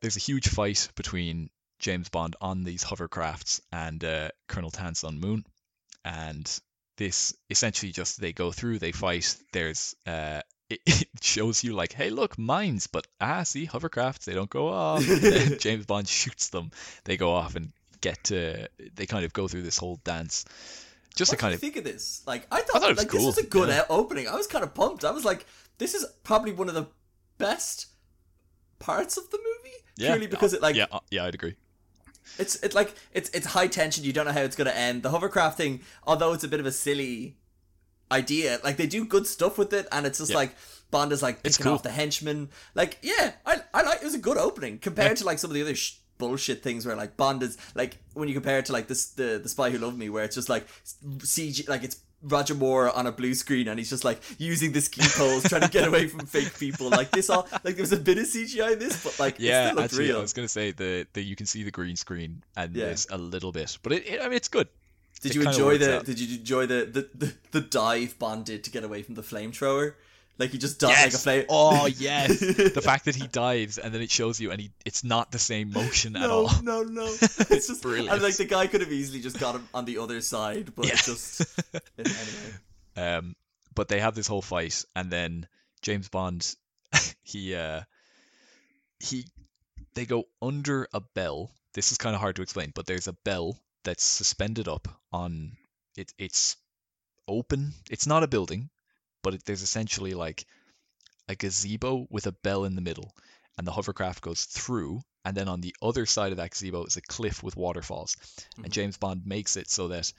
there's 0.00 0.16
a 0.16 0.20
huge 0.20 0.48
fight 0.48 0.88
between 0.96 1.50
James 1.78 2.08
Bond 2.08 2.36
on 2.40 2.64
these 2.64 2.84
hovercrafts 2.84 3.60
and 3.72 4.02
uh, 4.04 4.28
Colonel 4.48 4.70
Tan 4.70 4.94
Sun 4.94 5.20
Moon, 5.20 5.44
and 6.04 6.60
this 6.96 7.34
essentially 7.50 7.92
just 7.92 8.20
they 8.20 8.32
go 8.32 8.52
through, 8.52 8.78
they 8.78 8.92
fight. 8.92 9.36
There's 9.52 9.94
uh, 10.06 10.40
it, 10.70 10.80
it 10.86 11.08
shows 11.22 11.64
you 11.64 11.74
like, 11.74 11.92
hey, 11.92 12.10
look, 12.10 12.38
mines, 12.38 12.86
but 12.86 13.06
ah, 13.20 13.42
see, 13.42 13.66
hovercrafts, 13.66 14.24
they 14.24 14.34
don't 14.34 14.50
go 14.50 14.68
off. 14.68 15.04
James 15.58 15.86
Bond 15.86 16.08
shoots 16.08 16.48
them, 16.48 16.70
they 17.04 17.16
go 17.16 17.32
off 17.32 17.56
and 17.56 17.72
get 18.00 18.22
to. 18.24 18.68
They 18.94 19.06
kind 19.06 19.24
of 19.24 19.32
go 19.32 19.48
through 19.48 19.62
this 19.62 19.78
whole 19.78 20.00
dance, 20.04 20.44
just 21.14 21.32
What 21.32 21.38
to 21.38 21.42
kind 21.42 21.54
of 21.54 21.60
think 21.60 21.76
of 21.76 21.84
this? 21.84 22.22
Like, 22.26 22.46
I 22.50 22.60
thought, 22.60 22.80
thought 22.80 22.90
it 22.90 22.96
was 22.96 22.98
like 22.98 23.10
this 23.10 23.20
cool, 23.20 23.26
was 23.26 23.38
a 23.38 23.46
good 23.46 23.68
yeah. 23.68 23.84
opening. 23.88 24.28
I 24.28 24.34
was 24.34 24.46
kind 24.46 24.64
of 24.64 24.74
pumped. 24.74 25.04
I 25.04 25.10
was 25.10 25.24
like, 25.24 25.46
this 25.78 25.94
is 25.94 26.04
probably 26.22 26.52
one 26.52 26.68
of 26.68 26.74
the 26.74 26.86
best 27.38 27.86
parts 28.78 29.16
of 29.16 29.30
the 29.30 29.38
movie. 29.38 29.76
yeah, 29.96 30.08
Purely 30.08 30.26
because 30.26 30.52
it 30.52 30.62
like 30.62 30.76
yeah, 30.76 30.86
uh, 30.90 31.00
yeah, 31.10 31.24
I'd 31.24 31.34
agree. 31.34 31.56
It's 32.38 32.56
it's 32.62 32.74
like 32.74 32.94
it's 33.12 33.30
it's 33.30 33.46
high 33.46 33.66
tension. 33.66 34.04
You 34.04 34.12
don't 34.12 34.26
know 34.26 34.32
how 34.32 34.40
it's 34.42 34.56
gonna 34.56 34.70
end. 34.70 35.02
The 35.02 35.10
hovercraft 35.10 35.56
thing, 35.56 35.80
although 36.06 36.32
it's 36.32 36.44
a 36.44 36.48
bit 36.48 36.60
of 36.60 36.66
a 36.66 36.72
silly 36.72 37.36
idea, 38.12 38.58
like 38.64 38.76
they 38.76 38.86
do 38.86 39.04
good 39.04 39.26
stuff 39.26 39.58
with 39.58 39.72
it, 39.72 39.86
and 39.92 40.06
it's 40.06 40.18
just 40.18 40.30
Yeah. 40.30 40.36
like 40.38 40.56
Bond 40.90 41.12
is 41.12 41.22
like 41.22 41.42
picking 41.42 41.64
cool. 41.64 41.74
off 41.74 41.82
the 41.82 41.90
henchmen. 41.90 42.50
Like, 42.74 42.98
yeah, 43.02 43.32
I 43.44 43.62
I 43.72 43.82
like 43.82 44.00
it 44.00 44.04
was 44.04 44.14
a 44.14 44.18
good 44.18 44.36
opening 44.36 44.78
compared 44.78 45.16
to 45.18 45.24
like 45.24 45.38
some 45.38 45.50
of 45.50 45.54
the 45.54 45.62
other. 45.62 45.74
Sh- 45.74 45.94
bullshit 46.16 46.62
things 46.62 46.86
where 46.86 46.94
like 46.94 47.16
bond 47.16 47.42
is 47.42 47.58
like 47.74 47.96
when 48.12 48.28
you 48.28 48.34
compare 48.34 48.60
it 48.60 48.64
to 48.66 48.72
like 48.72 48.86
this 48.86 49.06
the 49.10 49.40
the 49.42 49.48
spy 49.48 49.68
who 49.70 49.78
loved 49.78 49.98
me 49.98 50.08
where 50.08 50.22
it's 50.22 50.36
just 50.36 50.48
like 50.48 50.64
cg 51.18 51.68
like 51.68 51.82
it's 51.82 51.96
Roger 52.24 52.54
Moore 52.54 52.90
on 52.90 53.06
a 53.06 53.12
blue 53.12 53.34
screen 53.34 53.68
and 53.68 53.78
he's 53.78 53.90
just 53.90 54.04
like 54.04 54.20
using 54.38 54.72
the 54.72 54.80
ski 54.80 55.02
poles 55.16 55.44
trying 55.44 55.60
to 55.62 55.68
get 55.68 55.86
away 55.86 56.08
from 56.08 56.26
fake 56.26 56.58
people 56.58 56.88
like 56.88 57.10
this 57.10 57.28
all 57.30 57.46
like 57.64 57.76
there 57.76 57.82
was 57.82 57.92
a 57.92 57.96
bit 57.98 58.18
of 58.18 58.24
CGI 58.24 58.72
in 58.72 58.78
this 58.78 59.02
but 59.04 59.18
like 59.18 59.34
it 59.34 59.42
Yeah, 59.42 59.66
still 59.66 59.76
looked 59.76 59.84
actually, 59.92 60.08
real 60.08 60.18
I 60.18 60.20
was 60.22 60.32
gonna 60.32 60.48
say 60.48 60.70
the, 60.70 61.06
the 61.12 61.22
you 61.22 61.36
can 61.36 61.46
see 61.46 61.62
the 61.62 61.70
green 61.70 61.96
screen 61.96 62.42
and 62.56 62.74
Yeah. 62.74 62.86
there's 62.86 63.06
a 63.10 63.18
little 63.18 63.52
bit, 63.52 63.76
but 63.82 63.92
it, 63.92 64.06
it 64.06 64.20
I 64.20 64.24
mean 64.24 64.34
it's 64.34 64.48
good. 64.48 64.68
Did 65.20 65.30
It 65.30 65.34
you 65.36 65.42
enjoy 65.48 65.78
the? 65.78 65.96
out. 65.98 66.04
Did 66.06 66.18
you 66.18 66.38
enjoy 66.38 66.66
the, 66.66 66.84
the 66.86 67.08
the 67.26 67.34
the 67.52 67.60
dive 67.60 68.18
Bond 68.18 68.44
did 68.46 68.64
to 68.64 68.70
get 68.70 68.84
away 68.84 69.02
from 69.02 69.14
the 69.14 69.22
flamethrower? 69.22 69.94
Like 70.36 70.50
he 70.50 70.58
just 70.58 70.80
dived 70.80 70.98
like 71.00 71.14
a 71.14 71.18
flame. 71.18 71.44
Oh 71.48 71.86
yes, 71.98 72.40
the 72.40 72.80
fact 72.82 73.04
that 73.04 73.14
he 73.14 73.26
dives 73.32 73.78
and 73.78 73.94
then 73.94 74.02
it 74.02 74.10
shows 74.10 74.40
you 74.40 74.50
and 74.50 74.60
he 74.60 74.72
it's 74.84 75.04
not 75.04 75.30
the 75.30 75.38
same 75.38 75.70
motion 75.72 76.16
at 76.16 76.22
no, 76.22 76.46
all. 76.46 76.62
no, 76.62 76.82
no. 76.82 77.04
No. 77.04 77.04
It's 77.50 77.68
just 77.68 77.82
Brilliant. 77.82 78.10
And 78.10 78.20
like 78.22 78.36
the 78.36 78.44
guy 78.44 78.66
could 78.66 78.80
have 78.80 78.90
easily 78.90 79.20
just 79.20 79.38
got 79.38 79.54
him 79.54 79.68
on 79.72 79.84
the 79.84 79.98
other 79.98 80.20
side, 80.20 80.74
but 80.74 80.86
Yeah. 80.88 80.96
just 80.96 81.44
anyway. 81.98 82.16
Um, 82.96 83.36
but 83.74 83.88
they 83.88 84.00
have 84.00 84.14
this 84.14 84.26
whole 84.26 84.42
fight, 84.42 84.84
and 84.96 85.10
then 85.10 85.46
James 85.82 86.08
Bond, 86.08 86.54
he 87.22 87.54
uh, 87.54 87.82
he 89.00 89.26
they 89.94 90.06
go 90.06 90.24
under 90.42 90.88
a 90.92 91.00
bell. 91.00 91.50
This 91.74 91.92
is 91.92 91.98
kind 91.98 92.14
of 92.14 92.20
hard 92.20 92.36
to 92.36 92.42
explain, 92.42 92.72
but 92.74 92.86
there's 92.86 93.08
a 93.08 93.12
bell 93.24 93.58
that's 93.84 94.04
suspended 94.04 94.68
up 94.68 94.88
on 95.12 95.52
it. 95.96 96.12
It's 96.18 96.56
open. 97.28 97.72
It's 97.90 98.06
not 98.06 98.22
a 98.22 98.28
building, 98.28 98.70
but 99.24 99.34
it, 99.34 99.44
there's 99.44 99.62
essentially 99.62 100.14
like 100.14 100.46
a 101.28 101.34
gazebo 101.34 102.06
with 102.10 102.28
a 102.28 102.32
bell 102.32 102.64
in 102.64 102.76
the 102.76 102.80
middle, 102.80 103.12
and 103.58 103.66
the 103.66 103.72
hovercraft 103.72 104.22
goes 104.22 104.44
through. 104.44 105.00
And 105.24 105.34
then 105.34 105.48
on 105.48 105.62
the 105.62 105.74
other 105.80 106.04
side 106.06 106.32
of 106.32 106.36
that 106.36 106.50
gazebo 106.50 106.84
is 106.84 106.98
a 106.98 107.00
cliff 107.00 107.42
with 107.42 107.56
waterfalls. 107.56 108.14
Mhm. 108.58 108.64
And 108.64 108.72
James 108.72 108.98
Bond 108.98 109.22
makes 109.26 109.56
it 109.56 109.70
so 109.70 109.88
that 109.88 110.12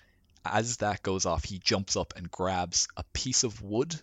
as 0.44 0.78
that 0.78 1.04
goes 1.04 1.26
off, 1.26 1.44
he 1.44 1.60
jumps 1.60 1.96
up 1.96 2.13
and 2.18 2.30
grabs 2.30 2.88
a 2.98 3.04
piece 3.13 3.44
of 3.44 3.62
wood 3.62 3.96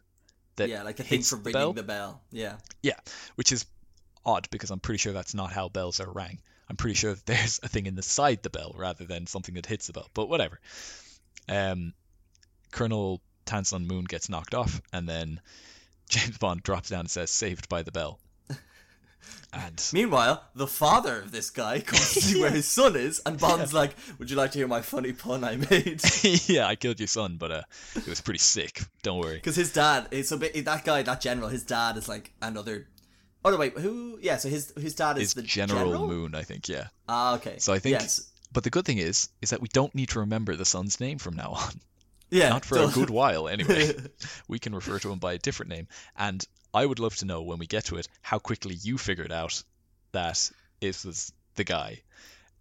that 0.57 0.69
yeah, 0.69 0.83
like 0.85 0.97
the 0.97 1.03
thing 1.05 1.23
for 1.23 1.37
the 1.37 1.43
ringing 1.43 1.53
bell. 1.53 1.73
the 1.73 1.83
bell. 1.83 2.23
Yeah. 2.31 2.57
Yeah, 2.83 2.99
which 3.35 3.53
is 3.53 3.67
odd 4.25 4.49
because 4.51 4.71
I'm 4.71 4.81
pretty 4.81 4.99
sure 4.99 5.12
that's 5.12 5.35
not 5.35 5.53
how 5.53 5.69
bells 5.69 5.99
are 5.99 6.11
rang. 6.11 6.38
I'm 6.69 6.77
pretty 6.77 6.95
sure 6.95 7.17
there's 7.27 7.59
a 7.62 7.69
thing 7.69 7.87
inside 7.87 8.43
the 8.43 8.51
bell 8.51 8.75
rather 8.77 9.05
than 9.05 9.27
something 9.27 9.57
that 9.57 9.67
hits 9.67 9.88
the 9.88 9.93
bell. 9.93 10.09
But 10.15 10.29
whatever. 10.29 10.61
Um, 11.49 11.95
Colonel 12.71 13.21
Tan 13.53 13.67
Sun 13.67 13.87
Moon 13.87 14.05
gets 14.05 14.31
knocked 14.31 14.55
off, 14.55 14.81
and 14.95 15.07
then 15.07 15.38
James 16.09 16.38
Bond 16.38 16.62
drops 16.62 16.88
down 16.88 17.01
and 17.01 17.11
says, 17.11 17.31
"Saved 17.31 17.69
by 17.69 17.83
the 17.83 17.93
bell." 17.93 18.19
And 19.53 19.91
Meanwhile, 19.93 20.43
the 20.55 20.67
father 20.67 21.21
of 21.21 21.31
this 21.31 21.51
guy 21.51 21.81
comes 21.87 22.15
to 22.15 22.21
see 22.23 22.41
where 22.41 22.51
his 22.51 22.67
son 22.67 22.97
is, 22.97 23.21
and 23.27 23.38
Bond's 23.38 23.75
like, 23.75 23.95
"Would 24.19 24.31
you 24.31 24.37
like 24.37 24.53
to 24.53 24.59
hear 24.59 24.67
my 24.67 24.81
funny 24.81 25.12
pun 25.12 25.45
I 25.45 25.57
made?" 25.57 26.01
yeah, 26.49 26.67
I 26.67 26.75
killed 26.77 26.99
your 26.99 27.07
son, 27.07 27.37
but 27.37 27.53
uh, 27.53 27.62
it 27.95 28.07
was 28.09 28.23
pretty 28.23 28.38
sick. 28.38 28.81
Don't 29.03 29.19
worry. 29.21 29.35
Because 29.35 29.57
his 29.57 29.71
dad, 29.71 30.09
so 30.25 30.38
that 30.38 30.83
guy, 30.87 31.03
that 31.03 31.21
general, 31.21 31.49
his 31.49 31.62
dad 31.65 31.99
is 31.99 32.09
like 32.09 32.33
another. 32.41 32.88
Oh 33.45 33.51
no, 33.51 33.59
wait, 33.59 33.77
who? 33.77 34.19
Yeah, 34.23 34.38
so 34.38 34.49
his 34.49 34.73
his 34.81 34.95
dad 34.95 35.19
is 35.19 35.25
Is 35.25 35.35
the 35.35 35.43
General, 35.43 35.85
general. 35.85 36.09
Moon, 36.09 36.35
I 36.35 36.43
think. 36.45 36.71
Yeah. 36.71 36.87
Ah, 37.07 37.35
okay. 37.35 37.57
So 37.59 37.75
I 37.75 37.79
think- 37.79 38.01
yes, 38.01 38.31
But 38.51 38.65
the 38.65 38.71
good 38.71 38.87
thing 38.87 38.97
is, 38.99 39.29
is 39.43 39.51
that 39.51 39.61
we 39.61 39.69
don't 39.69 39.95
need 39.95 40.09
to 40.11 40.21
remember 40.21 40.57
the 40.57 40.65
son's 40.65 40.99
name 41.01 41.19
from 41.19 41.37
now 41.37 41.51
on. 41.51 41.73
Yeah, 42.33 42.49
Not 42.49 42.64
for 42.64 42.79
a 42.79 42.88
good 42.88 43.11
while, 43.21 43.47
anyway. 43.49 43.95
we 44.49 44.59
can 44.59 44.75
refer 44.75 44.99
to 44.99 45.11
him 45.12 45.18
by 45.18 45.35
a 45.35 45.38
different 45.38 45.71
name. 45.71 45.87
And 46.16 46.45
I 46.75 46.85
would 46.87 46.99
love 46.99 47.14
to 47.16 47.25
know 47.27 47.42
when 47.42 47.59
we 47.59 47.66
get 47.66 47.85
to 47.87 47.97
it 47.97 48.09
how 48.23 48.38
quickly 48.38 48.75
you 48.83 48.99
figured 48.99 49.31
out 49.31 49.62
that 50.12 50.51
it 50.81 51.05
was 51.05 51.33
the 51.55 51.64
guy. 51.64 52.01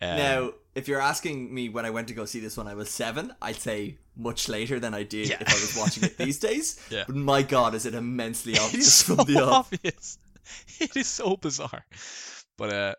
Um, 0.02 0.18
now, 0.18 0.52
if 0.76 0.88
you're 0.88 1.00
asking 1.02 1.54
me 1.54 1.70
when 1.70 1.86
I 1.86 1.92
went 1.92 2.08
to 2.10 2.14
go 2.14 2.26
see 2.26 2.40
this 2.40 2.58
when 2.58 2.68
I 2.68 2.74
was 2.74 2.90
seven, 2.90 3.34
I'd 3.42 3.56
say 3.58 3.98
much 4.18 4.50
later 4.50 4.80
than 4.80 4.94
I 4.94 5.04
did 5.04 5.30
Yeah. 5.30 5.38
if 5.42 5.50
I 5.50 5.54
was 5.54 5.78
watching 5.78 6.04
it 6.04 6.18
these 6.18 6.40
days. 6.50 6.80
Yeah. 6.90 7.04
But 7.08 7.16
my 7.16 7.44
God, 7.44 7.76
is 7.76 7.86
it 7.86 7.94
immensely 7.94 8.54
it's 8.54 8.62
obvious 8.66 8.94
so 8.94 9.16
from 9.16 9.26
the 9.34 9.42
off? 9.44 9.72
obvious. 9.74 10.18
It 10.80 10.98
is 10.98 11.08
so 11.08 11.38
bizarre. 11.38 11.86
But 12.58 12.74
uh, 12.74 12.96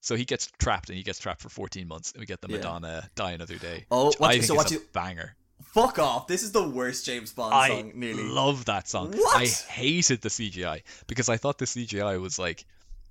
so 0.00 0.14
he 0.14 0.24
gets 0.24 0.50
trapped, 0.58 0.88
and 0.88 0.96
he 0.96 1.02
gets 1.02 1.18
trapped 1.18 1.42
for 1.42 1.48
14 1.50 1.86
months, 1.86 2.12
and 2.12 2.20
we 2.20 2.26
get 2.26 2.40
the 2.40 2.48
Yeah. 2.48 2.56
Madonna 2.58 3.10
"Die 3.16 3.32
Another 3.32 3.56
Day." 3.56 3.86
Oh, 3.90 4.06
what 4.16 4.22
I 4.22 4.32
think 4.34 4.44
so 4.44 4.54
is 4.54 4.56
what 4.56 4.70
a 4.70 4.74
you- 4.74 4.82
banger. 4.92 5.36
Fuck 5.72 5.98
off! 6.00 6.26
This 6.26 6.42
is 6.42 6.52
the 6.52 6.68
worst 6.68 7.04
James 7.06 7.32
Bond 7.32 7.54
I 7.54 7.68
song, 7.68 7.92
nearly. 7.94 8.24
I 8.24 8.26
love 8.26 8.64
that 8.64 8.88
song. 8.88 9.12
What? 9.12 9.36
I 9.40 9.46
hated 9.46 10.20
the 10.20 10.28
CGI 10.28 10.82
because 11.06 11.28
I 11.28 11.36
thought 11.36 11.58
the 11.58 11.64
CGI 11.66 12.20
was 12.20 12.38
like 12.38 12.64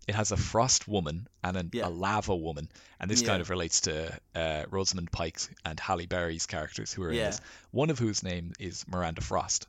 it 0.08 0.16
has 0.16 0.32
a 0.32 0.38
frost 0.38 0.88
woman 0.88 1.28
and 1.44 1.56
an, 1.56 1.70
Yeah. 1.72 1.88
a 1.88 1.90
lava 1.90 2.36
woman, 2.36 2.68
and 3.00 3.10
this 3.10 3.22
Yeah. 3.22 3.28
kind 3.30 3.42
of 3.42 3.50
relates 3.50 3.82
to 3.82 4.18
uh, 4.36 4.66
Rosamund 4.70 5.12
Pike 5.12 5.40
and 5.64 5.80
Halle 5.80 6.06
Berry's 6.08 6.48
characters 6.48 6.92
who 6.92 7.04
are 7.04 7.14
Yeah. 7.14 7.26
in 7.26 7.32
this. 7.32 7.42
One 7.72 7.90
of 7.92 8.00
whose 8.00 8.24
name 8.24 8.54
is 8.60 8.86
Miranda 8.88 9.22
Frost. 9.22 9.68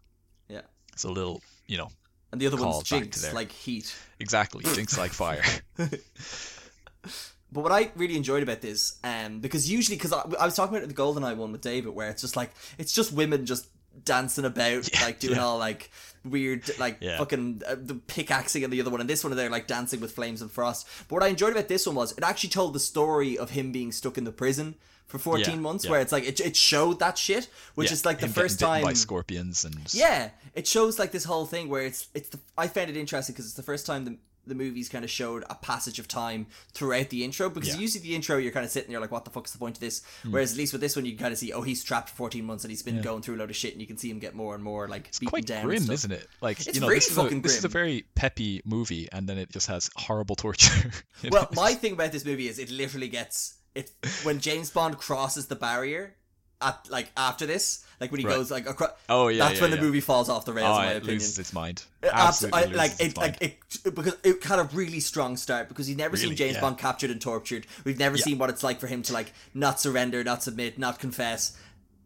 Yeah. 0.48 0.62
It's 0.92 1.04
a 1.04 1.10
little, 1.10 1.42
you 1.66 1.76
know, 1.78 1.90
and 2.32 2.40
the 2.40 2.46
other 2.46 2.56
one's 2.56 2.84
Jinx, 2.84 3.32
like 3.32 3.52
heat. 3.52 3.94
exactly, 4.18 4.64
jinx 4.74 4.96
like 4.98 5.12
fire. 5.12 5.42
But 7.52 7.62
what 7.62 7.72
I 7.72 7.90
really 7.96 8.16
enjoyed 8.16 8.42
about 8.42 8.60
this, 8.60 8.98
um, 9.02 9.40
because 9.40 9.70
usually, 9.70 9.96
because 9.96 10.12
I, 10.12 10.22
I 10.38 10.44
was 10.44 10.54
talking 10.54 10.76
about 10.76 10.88
the 10.88 10.94
GoldenEye 10.94 11.36
one 11.36 11.52
with 11.52 11.60
David, 11.62 11.94
where 11.94 12.08
it's 12.10 12.22
just 12.22 12.36
like 12.36 12.50
it's 12.78 12.92
just 12.92 13.12
women 13.12 13.44
just 13.46 13.66
dancing 14.04 14.44
about, 14.44 14.88
Yeah, 14.92 15.02
like 15.04 15.18
doing 15.18 15.36
yeah. 15.36 15.44
all 15.44 15.58
like 15.58 15.90
weird, 16.24 16.70
like 16.78 16.98
Yeah. 17.00 17.18
fucking 17.18 17.62
uh, 17.66 17.74
the 17.78 17.94
pickaxing 17.96 18.62
and 18.62 18.72
the 18.72 18.80
other 18.80 18.90
one, 18.90 19.00
and 19.00 19.10
this 19.10 19.24
one 19.24 19.34
they're 19.34 19.50
like 19.50 19.66
dancing 19.66 20.00
with 20.00 20.12
flames 20.12 20.42
and 20.42 20.50
frost. 20.50 20.86
But 21.08 21.16
what 21.16 21.22
I 21.24 21.28
enjoyed 21.28 21.52
about 21.52 21.66
this 21.68 21.86
one 21.86 21.96
was 21.96 22.12
it 22.12 22.22
actually 22.22 22.50
told 22.50 22.72
the 22.72 22.80
story 22.80 23.36
of 23.36 23.50
him 23.50 23.72
being 23.72 23.90
stuck 23.90 24.16
in 24.16 24.24
the 24.24 24.32
prison 24.32 24.76
for 25.06 25.18
14 25.18 25.54
Yeah, 25.54 25.60
months, 25.60 25.84
yeah. 25.84 25.90
where 25.90 26.00
it's 26.00 26.12
like 26.12 26.22
it, 26.24 26.38
it 26.38 26.54
showed 26.54 27.00
that 27.00 27.18
shit, 27.18 27.48
which 27.74 27.88
Yeah, 27.88 27.94
is 27.94 28.04
like 28.04 28.20
the 28.20 28.28
first 28.28 28.60
time 28.60 28.82
by 28.82 28.92
scorpions 28.92 29.64
and 29.64 29.92
yeah, 29.92 30.30
it 30.54 30.68
shows 30.68 31.00
like 31.00 31.10
this 31.10 31.24
whole 31.24 31.46
thing 31.46 31.68
where 31.68 31.82
it's 31.82 32.06
it's. 32.14 32.28
The, 32.28 32.38
I 32.56 32.68
found 32.68 32.90
it 32.90 32.96
interesting 32.96 33.32
because 33.32 33.46
it's 33.46 33.54
the 33.54 33.64
first 33.64 33.86
time 33.86 34.04
the 34.04 34.18
the 34.46 34.54
movies 34.54 34.88
kind 34.88 35.04
of 35.04 35.10
showed 35.10 35.44
a 35.50 35.54
passage 35.54 35.98
of 35.98 36.08
time 36.08 36.46
throughout 36.72 37.10
the 37.10 37.24
intro. 37.24 37.48
Because 37.50 37.74
Yeah. 37.74 37.80
Usually 37.80 38.02
the 38.02 38.14
intro 38.14 38.36
you're 38.36 38.52
kind 38.52 38.64
of 38.64 38.70
sitting, 38.70 38.90
you're 38.90 39.00
like, 39.00 39.12
what 39.12 39.24
the 39.24 39.30
fuck 39.30 39.46
is 39.46 39.52
the 39.52 39.58
point 39.58 39.76
of 39.76 39.80
this? 39.80 40.02
Hmm. 40.22 40.32
Whereas 40.32 40.52
at 40.52 40.58
least 40.58 40.72
with 40.72 40.80
this 40.80 40.96
one, 40.96 41.04
you 41.04 41.12
can 41.12 41.20
kind 41.20 41.32
of 41.32 41.38
see, 41.38 41.52
oh, 41.52 41.62
he's 41.62 41.84
trapped 41.84 42.10
for 42.10 42.16
14 42.16 42.44
months 42.44 42.64
and 42.64 42.70
he's 42.70 42.82
been 42.82 43.00
going 43.02 43.22
through 43.22 43.36
a 43.36 43.38
load 43.38 43.50
of 43.50 43.56
shit, 43.56 43.72
and 43.72 43.80
you 43.80 43.86
can 43.86 43.96
see 43.96 44.10
him 44.10 44.18
get 44.18 44.34
more 44.34 44.54
and 44.54 44.62
more 44.64 44.88
like 44.88 45.08
It's 45.08 45.18
beaten 45.18 45.30
quite 45.30 45.46
down. 45.46 45.64
grim, 45.64 45.90
isn't 45.90 46.12
it? 46.12 46.26
Like 46.40 46.58
It's 46.60 46.74
you 46.74 46.80
know, 46.80 46.88
really 46.88 46.98
this 46.98 47.10
is, 47.10 47.18
a, 47.18 47.40
this 47.40 47.58
is 47.58 47.64
a 47.64 47.68
very 47.68 48.04
peppy 48.14 48.62
movie, 48.64 49.08
and 49.12 49.28
then 49.28 49.38
it 49.38 49.50
just 49.50 49.66
has 49.68 49.90
horrible 49.96 50.36
torture. 50.36 50.90
Well, 51.30 51.42
know? 51.42 51.62
my 51.62 51.74
thing 51.74 51.92
about 51.92 52.12
this 52.12 52.24
movie 52.24 52.48
is 52.48 52.58
it 52.58 52.70
literally 52.70 53.08
gets 53.08 53.56
it 53.74 53.92
when 54.22 54.40
James 54.40 54.70
Bond 54.70 54.96
crosses 54.98 55.46
the 55.46 55.56
barrier. 55.56 56.16
At 56.62 56.88
like 56.90 57.10
after 57.16 57.46
this, 57.46 57.84
like 58.00 58.10
when 58.10 58.20
he 58.20 58.26
Right. 58.26 58.34
goes 58.36 58.50
like 58.50 58.68
across, 58.68 58.90
oh 59.08 59.28
yeah, 59.28 59.44
that's 59.44 59.56
yeah, 59.56 59.62
when 59.62 59.70
yeah. 59.70 59.76
the 59.76 59.82
movie 59.82 60.00
falls 60.00 60.28
off 60.28 60.44
the 60.44 60.52
rails. 60.52 60.68
Oh, 60.68 60.80
in 60.80 60.86
my 60.86 60.92
it 60.92 60.96
opinion, 60.98 61.14
loses 61.16 61.38
its 61.38 61.52
mind. 61.52 61.84
It 62.02 62.10
Absolutely 62.12 62.60
I- 62.60 62.64
like 62.76 62.92
it, 63.00 63.16
like 63.16 63.36
it 63.42 63.58
because 63.84 64.16
it 64.24 64.42
had 64.44 64.58
a 64.58 64.64
really 64.72 65.00
strong 65.00 65.36
start 65.36 65.68
because 65.68 65.88
you've 65.88 65.98
never 65.98 66.16
seen 66.16 66.34
James 66.34 66.54
yeah. 66.54 66.60
Bond 66.62 66.78
captured 66.78 67.10
and 67.10 67.20
tortured. 67.20 67.66
We've 67.84 67.98
never 67.98 68.16
seen 68.16 68.38
what 68.38 68.50
it's 68.50 68.62
like 68.62 68.80
for 68.80 68.86
him 68.86 69.02
to 69.02 69.12
like 69.12 69.32
not 69.54 69.78
surrender, 69.80 70.24
not 70.24 70.42
submit, 70.42 70.78
not 70.78 70.98
confess, 70.98 71.56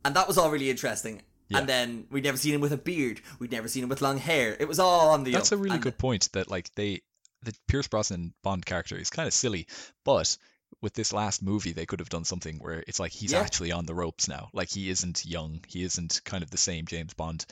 and 0.04 0.14
that 0.16 0.26
was 0.28 0.36
all 0.36 0.50
really 0.50 0.70
interesting. 0.70 1.22
Yeah. 1.48 1.58
And 1.58 1.68
then 1.68 2.06
we'd 2.10 2.24
never 2.24 2.38
seen 2.38 2.54
him 2.54 2.62
with 2.62 2.72
a 2.72 2.78
beard. 2.78 3.20
We'd 3.38 3.52
never 3.52 3.68
seen 3.68 3.82
him 3.82 3.90
with 3.90 4.00
long 4.00 4.16
hair. 4.16 4.56
It 4.58 4.66
was 4.66 4.78
all 4.80 5.10
on 5.10 5.24
the. 5.24 5.32
That's 5.32 5.52
up. 5.52 5.58
a 5.58 5.62
really 5.62 5.74
And- 5.74 5.82
good 5.82 5.98
point. 5.98 6.30
That 6.32 6.50
like 6.50 6.74
they, 6.74 7.02
the 7.42 7.54
Pierce 7.68 7.86
Brosnan 7.86 8.32
Bond 8.42 8.64
character 8.64 8.96
is 8.96 9.10
kind 9.10 9.26
of 9.26 9.34
silly, 9.34 9.66
but 10.04 10.36
with 10.80 10.94
this 10.94 11.12
last 11.12 11.42
movie, 11.42 11.72
they 11.72 11.86
could 11.86 12.00
have 12.00 12.08
done 12.08 12.24
something 12.24 12.58
where 12.58 12.82
it's 12.86 13.00
like 13.00 13.12
he's 13.12 13.32
Yeah. 13.32 13.40
actually 13.40 13.72
on 13.72 13.86
the 13.86 13.94
ropes 13.94 14.28
now. 14.28 14.48
Like 14.52 14.70
he 14.70 14.90
isn't 14.90 15.24
young, 15.24 15.60
he 15.68 15.82
isn't 15.84 16.20
kind 16.24 16.42
of 16.42 16.50
the 16.50 16.58
same 16.58 16.86
James 16.86 17.14
Bond, 17.14 17.46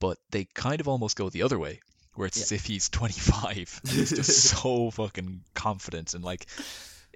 but 0.00 0.18
they 0.30 0.44
kind 0.54 0.80
of 0.80 0.88
almost 0.88 1.16
go 1.16 1.28
the 1.30 1.42
other 1.42 1.58
way, 1.58 1.80
where 2.14 2.26
it's 2.26 2.40
as 2.40 2.52
if 2.52 2.64
he's 2.66 2.88
25 2.88 3.80
and 3.84 3.92
he's 3.92 4.10
just 4.10 4.50
so 4.60 4.90
fucking 4.90 5.42
confident 5.54 6.14
and 6.14 6.24
like. 6.24 6.46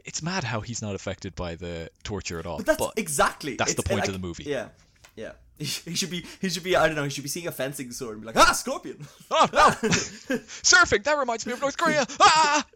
It's 0.07 0.23
mad 0.23 0.45
how 0.45 0.61
he's 0.61 0.83
not 0.83 0.95
affected 0.95 1.35
by 1.35 1.55
the 1.55 1.89
torture 2.03 2.39
at 2.39 2.45
all. 2.45 2.59
But 2.59 2.67
that's 2.67 2.79
but 2.79 2.93
exactly. 2.99 3.55
that's 3.57 3.73
the 3.73 3.83
point 3.83 4.01
like, 4.01 4.09
of 4.09 4.13
the 4.13 4.19
movie. 4.21 4.45
Yeah, 4.45 4.69
yeah. 5.17 5.33
He 5.59 5.65
should 5.65 6.11
be. 6.11 6.27
He 6.43 6.51
should 6.51 6.63
be. 6.63 6.77
I 6.77 6.87
don't 6.89 6.97
know. 6.97 7.05
He 7.05 7.09
should 7.11 7.23
be 7.23 7.31
seeing 7.31 7.47
a 7.47 7.53
fencing 7.53 7.91
sword 7.91 8.15
and 8.17 8.21
be 8.21 8.27
like, 8.27 8.37
ah, 8.37 8.53
scorpion. 8.53 9.07
oh 9.31 9.49
no, 9.51 9.61
surfing 10.63 11.05
that 11.05 11.17
reminds 11.17 11.47
me 11.47 11.55
of 11.55 11.61
North 11.63 11.79
Korea. 11.79 12.05
Ah! 12.21 12.67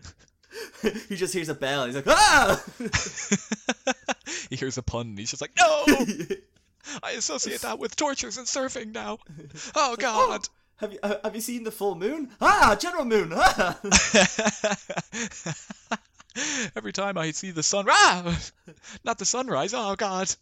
he 1.09 1.17
just 1.17 1.35
hears 1.35 1.49
a 1.49 1.55
bell. 1.55 1.83
And 1.83 1.95
he's 1.95 2.07
like, 2.07 2.17
ah. 2.17 2.63
he 4.51 4.57
hears 4.57 4.79
a 4.79 4.83
pun 4.83 5.09
and 5.09 5.19
he's 5.19 5.31
just 5.31 5.43
like, 5.43 5.53
no! 5.57 5.85
I 7.03 7.13
associate 7.13 7.61
that 7.63 7.79
with 7.79 7.97
tortures 7.97 8.39
and 8.39 8.47
surfing 8.47 8.95
now. 8.95 9.19
Oh 9.75 9.97
god! 9.97 10.49
Have 10.77 10.93
you 10.93 10.99
have 11.03 11.35
you 11.35 11.41
seen 11.41 11.65
the 11.65 11.71
full 11.71 11.97
moon? 11.97 12.31
Ah, 12.41 12.77
General 12.79 13.05
Moon. 13.05 13.33
Ah. 13.35 13.79
Every 16.77 16.93
time 16.93 17.19
I 17.19 17.33
see 17.33 17.51
the 17.51 17.63
sun, 17.63 17.87
ah! 17.91 18.39
Not 19.05 19.19
the 19.19 19.27
sunrise. 19.27 19.75
Oh 19.75 19.97
god! 19.97 20.35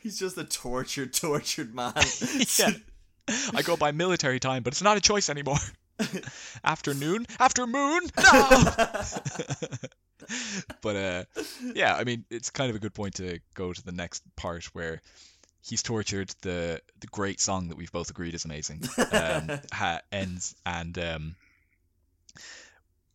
He's 0.00 0.18
just 0.18 0.36
a 0.38 0.44
tortured, 0.44 1.12
tortured 1.12 1.74
man. 1.74 1.92
Yeah. 2.58 2.72
I 3.54 3.62
go 3.62 3.76
by 3.76 3.92
military 3.92 4.40
time, 4.40 4.62
but 4.64 4.72
it's 4.72 4.82
not 4.82 4.96
a 4.96 5.00
choice 5.00 5.30
anymore. 5.30 5.58
Afternoon, 6.64 7.26
after 7.38 7.66
moon, 7.66 8.00
no. 8.16 8.48
but 10.82 10.96
uh, 10.96 11.24
yeah, 11.74 11.94
I 11.94 12.04
mean, 12.04 12.24
it's 12.30 12.50
kind 12.50 12.70
of 12.70 12.76
a 12.76 12.78
good 12.78 12.94
point 12.94 13.14
to 13.16 13.40
go 13.54 13.72
to 13.72 13.84
the 13.84 13.92
next 13.92 14.22
part 14.36 14.64
where 14.74 15.00
he's 15.62 15.82
tortured. 15.82 16.34
The 16.42 16.80
the 17.00 17.06
great 17.08 17.40
song 17.40 17.68
that 17.68 17.76
we've 17.76 17.92
both 17.92 18.10
agreed 18.10 18.34
is 18.34 18.44
amazing 18.44 18.82
um, 19.12 19.50
ha- 19.72 20.00
ends, 20.10 20.54
and 20.64 20.96
um, 20.98 21.34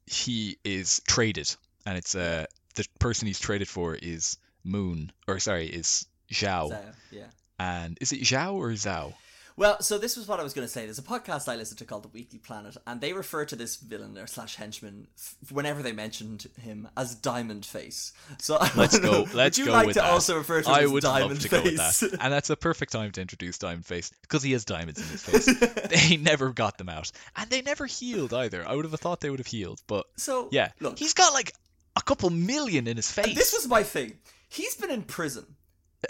he 0.06 0.58
is 0.64 1.02
traded, 1.08 1.54
and 1.86 1.98
it's 1.98 2.16
uh 2.16 2.46
the 2.76 2.86
person 3.00 3.28
he's 3.28 3.40
traded 3.40 3.68
for 3.68 3.96
is 3.96 4.38
Moon, 4.64 5.12
or 5.28 5.40
sorry, 5.40 5.68
is 5.68 6.06
Zhao, 6.32 6.70
So, 6.70 6.82
yeah. 7.12 7.24
and 7.60 7.98
is 8.02 8.12
it 8.12 8.22
Zhao 8.22 8.56
or 8.56 8.70
Zhao? 8.72 9.14
Well, 9.58 9.82
so 9.82 9.98
this 9.98 10.16
was 10.16 10.28
what 10.28 10.40
I 10.40 10.44
was 10.44 10.54
going 10.54 10.68
to 10.68 10.72
say. 10.72 10.86
There's 10.86 11.00
a 11.00 11.04
podcast 11.04 11.52
I 11.52 11.56
listen 11.56 11.78
to 11.78 11.86
called 11.86 12.04
The 12.04 12.10
Weekly 12.10 12.38
Planet, 12.38 12.78
and 12.86 13.02
they 13.02 13.12
refer 13.12 13.44
to 13.46 13.56
this 13.56 13.76
villain 13.78 14.16
or 14.16 14.28
slash 14.28 14.56
henchman 14.56 15.08
f- 15.18 15.36
whenever 15.52 15.82
they 15.82 15.94
mentioned 15.94 16.46
him 16.62 16.88
as 16.96 17.16
Diamond 17.16 17.66
Face. 17.66 18.14
So 18.38 18.58
I 18.62 18.70
Let's 18.76 19.02
know, 19.02 19.26
go. 19.26 19.28
Let's 19.34 19.58
would 19.58 19.58
you 19.58 19.66
go 19.66 19.72
like 19.72 19.88
with 19.88 19.96
to 19.96 20.02
that. 20.02 20.12
also 20.12 20.38
refer 20.38 20.62
to 20.62 20.70
him 20.70 20.76
I 20.76 20.82
as 20.84 20.92
would 20.92 21.02
Diamond 21.02 21.32
love 21.32 21.40
to 21.40 21.50
Face? 21.50 21.60
go 21.60 21.64
with 21.64 22.12
that, 22.12 22.18
and 22.24 22.32
that's 22.32 22.52
a 22.52 22.56
perfect 22.56 22.92
time 22.92 23.12
to 23.12 23.20
introduce 23.22 23.58
Diamond 23.58 23.88
Face 23.88 24.12
because 24.22 24.44
he 24.44 24.52
has 24.52 24.64
diamonds 24.64 25.02
in 25.02 25.08
his 25.08 25.24
face. 25.24 25.80
they 26.10 26.18
never 26.18 26.52
got 26.54 26.78
them 26.78 26.88
out, 26.90 27.12
and 27.36 27.50
they 27.50 27.64
never 27.64 27.88
healed 27.88 28.36
either. 28.36 28.64
I 28.68 28.76
would 28.76 28.86
have 28.86 29.00
thought 29.00 29.22
they 29.22 29.32
would 29.32 29.40
have 29.40 29.48
healed, 29.48 29.82
but 29.88 30.06
so 30.18 30.50
yeah, 30.52 30.70
look, 30.80 31.00
he's 31.00 31.16
got 31.16 31.34
like 31.34 31.52
a 31.96 32.02
couple 32.04 32.30
million 32.30 32.86
in 32.88 32.96
his 32.96 33.12
face. 33.12 33.34
this 33.34 33.54
was 33.54 33.68
my 33.68 33.82
thing. 33.82 34.14
He's 34.50 34.76
been 34.76 34.92
in 34.92 35.02
prison 35.02 35.57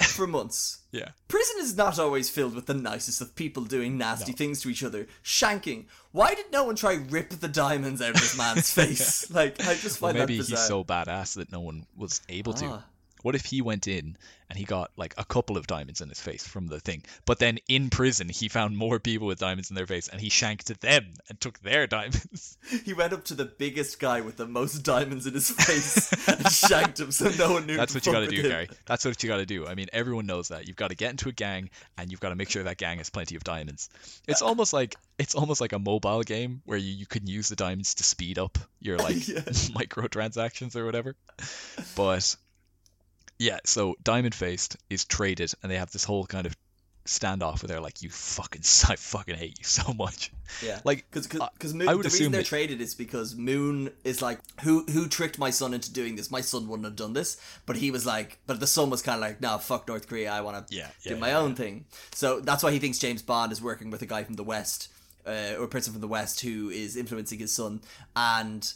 for 0.04 0.28
months. 0.28 0.80
yeah, 0.92 1.10
Prison 1.28 1.56
is 1.60 1.76
not 1.76 2.00
always 2.00 2.30
filled 2.30 2.56
with 2.56 2.66
the 2.66 2.74
nicest 2.74 3.22
of 3.22 3.36
people 3.36 3.64
doing 3.64 3.98
nasty 3.98 4.32
things 4.32 4.62
to 4.62 4.70
each 4.70 4.84
other, 4.84 5.08
shanking. 5.24 5.86
Why 6.12 6.34
did 6.34 6.52
no 6.52 6.64
one 6.64 6.76
try 6.76 6.94
rip 7.10 7.30
the 7.30 7.48
diamonds 7.48 8.02
out 8.02 8.12
of 8.12 8.16
this 8.16 8.38
man's 8.38 8.72
face? 8.74 9.30
Like, 9.32 9.60
I 9.62 9.76
just 9.76 10.02
well, 10.02 10.12
find 10.12 10.20
maybe 10.20 10.38
that 10.38 10.44
bizarre. 10.44 10.60
he's 10.60 10.68
so 10.68 10.84
badass 10.84 11.36
that 11.36 11.52
no 11.52 11.60
one 11.60 11.86
was 11.96 12.22
able 12.30 12.54
to. 12.54 12.66
Ah. 12.66 12.84
What 13.24 13.36
if 13.36 13.46
he 13.46 13.62
went 13.62 13.88
in 13.88 14.18
and 14.50 14.58
he 14.58 14.64
got 14.66 14.92
like 14.96 15.14
a 15.18 15.26
couple 15.26 15.58
of 15.58 15.68
diamonds 15.68 16.00
in 16.02 16.08
his 16.10 16.20
face 16.22 16.48
from 16.48 16.68
the 16.68 16.80
thing, 16.80 17.04
but 17.26 17.40
then 17.40 17.60
in 17.68 17.90
prison 17.90 18.30
he 18.30 18.48
found 18.48 18.78
more 18.78 19.00
people 19.00 19.28
with 19.28 19.40
diamonds 19.40 19.70
in 19.70 19.76
their 19.76 19.88
face 19.88 20.08
and 20.08 20.22
he 20.22 20.30
shanked 20.30 20.80
them 20.82 21.06
and 21.28 21.40
took 21.42 21.60
their 21.60 21.88
diamonds. 21.88 22.58
He 22.84 22.94
went 22.94 23.14
up 23.14 23.24
to 23.26 23.34
the 23.34 23.46
biggest 23.46 23.98
guy 24.00 24.20
with 24.22 24.36
the 24.36 24.46
most 24.46 24.80
diamonds 24.80 25.26
in 25.26 25.34
his 25.34 25.50
face 25.50 26.12
and 26.28 26.52
shanked 26.52 27.00
him 27.00 27.12
so 27.12 27.30
no 27.38 27.54
one 27.54 27.66
knew. 27.66 27.78
That's 27.78 27.94
what 27.94 28.06
you 28.06 28.12
got 28.12 28.20
to 28.22 28.28
do, 28.28 28.42
him. 28.42 28.50
Gary. 28.50 28.70
That's 28.86 29.06
what 29.06 29.22
you 29.24 29.30
got 29.30 29.38
to 29.38 29.46
do. 29.46 29.66
I 29.66 29.74
mean, 29.76 29.88
everyone 29.94 30.26
knows 30.26 30.50
that. 30.50 30.68
You've 30.68 30.76
got 30.76 30.90
to 30.90 30.96
get 30.96 31.12
into 31.12 31.30
a 31.30 31.32
gang 31.32 31.70
and 31.98 32.12
you've 32.12 32.20
got 32.20 32.30
to 32.30 32.36
make 32.36 32.50
sure 32.50 32.64
that 32.64 32.78
gang 32.78 32.98
has 32.98 33.10
plenty 33.10 33.36
of 33.38 33.44
diamonds. 33.46 33.90
It's 34.28 34.42
uh, 34.42 34.46
almost 34.46 34.74
like 34.74 34.96
it's 35.18 35.34
almost 35.34 35.62
like 35.62 35.72
a 35.74 35.80
mobile 35.80 36.24
game 36.24 36.62
where 36.66 36.78
you, 36.78 36.92
you 36.94 37.06
can 37.06 37.26
use 37.26 37.48
the 37.50 37.56
diamonds 37.56 37.96
to 37.96 38.04
speed 38.04 38.38
up 38.38 38.58
your 38.82 38.98
like 39.08 39.28
Yeah. 39.28 39.40
microtransactions 39.42 40.76
or 40.76 40.86
whatever. 40.86 41.16
But 41.96 42.36
yeah, 43.40 43.60
so 43.66 43.96
Diamond 44.04 44.34
Faced 44.36 44.78
is 44.90 45.06
traded 45.06 45.54
and 45.62 45.72
they 45.72 45.78
have 45.78 45.92
this 45.92 46.04
whole 46.04 46.26
kind 46.26 46.46
of 46.48 46.56
standoff 47.06 47.62
where 47.64 47.68
they're 47.68 47.80
like, 47.80 48.02
"You 48.02 48.10
fucking, 48.10 48.62
I 48.90 48.96
fucking 48.98 49.36
hate 49.36 49.58
you 49.60 49.64
so 49.64 49.94
much." 49.94 50.32
Yeah, 50.62 50.82
Like, 50.86 51.06
because 51.10 51.28
because 51.28 51.74
I 51.74 51.78
Moon. 51.78 51.88
would 51.88 52.06
The 52.06 52.10
reason 52.10 52.32
they're 52.32 52.42
that- 52.42 52.48
traded 52.48 52.82
is 52.82 52.96
because 52.96 53.36
Moon 53.36 53.92
is 54.04 54.22
like, 54.22 54.40
who 54.62 54.84
who 54.86 55.08
tricked 55.08 55.40
my 55.40 55.50
son 55.50 55.74
into 55.74 55.92
doing 55.94 56.16
this? 56.16 56.30
My 56.30 56.42
son 56.42 56.68
wouldn't 56.68 56.86
have 56.86 56.96
done 56.98 57.14
this, 57.14 57.38
but 57.66 57.78
he 57.78 57.92
was 57.92 58.06
like, 58.06 58.40
but 58.46 58.60
the 58.60 58.68
son 58.68 58.90
was 58.90 59.02
kind 59.02 59.16
of 59.16 59.22
like, 59.22 59.40
no, 59.42 59.58
fuck 59.58 59.88
North 59.88 60.08
Korea. 60.08 60.32
I 60.32 60.42
want 60.42 60.68
to 60.68 60.76
Yeah, 60.76 60.90
do 61.04 61.16
my 61.16 61.30
yeah, 61.30 61.40
own 61.40 61.56
thing. 61.56 61.86
So 62.14 62.40
that's 62.42 62.62
why 62.64 62.72
he 62.72 62.80
thinks 62.80 62.98
James 63.00 63.22
Bond 63.22 63.52
is 63.54 63.62
working 63.62 63.90
with 63.90 64.02
a 64.02 64.06
guy 64.06 64.24
from 64.26 64.36
the 64.36 64.44
West, 64.44 64.90
uh, 65.26 65.54
or 65.58 65.64
a 65.64 65.68
person 65.70 65.94
from 65.94 66.02
the 66.02 66.08
West 66.10 66.42
who 66.42 66.70
is 66.70 66.98
influencing 66.98 67.40
his 67.40 67.54
son, 67.56 67.82
and 68.18 68.74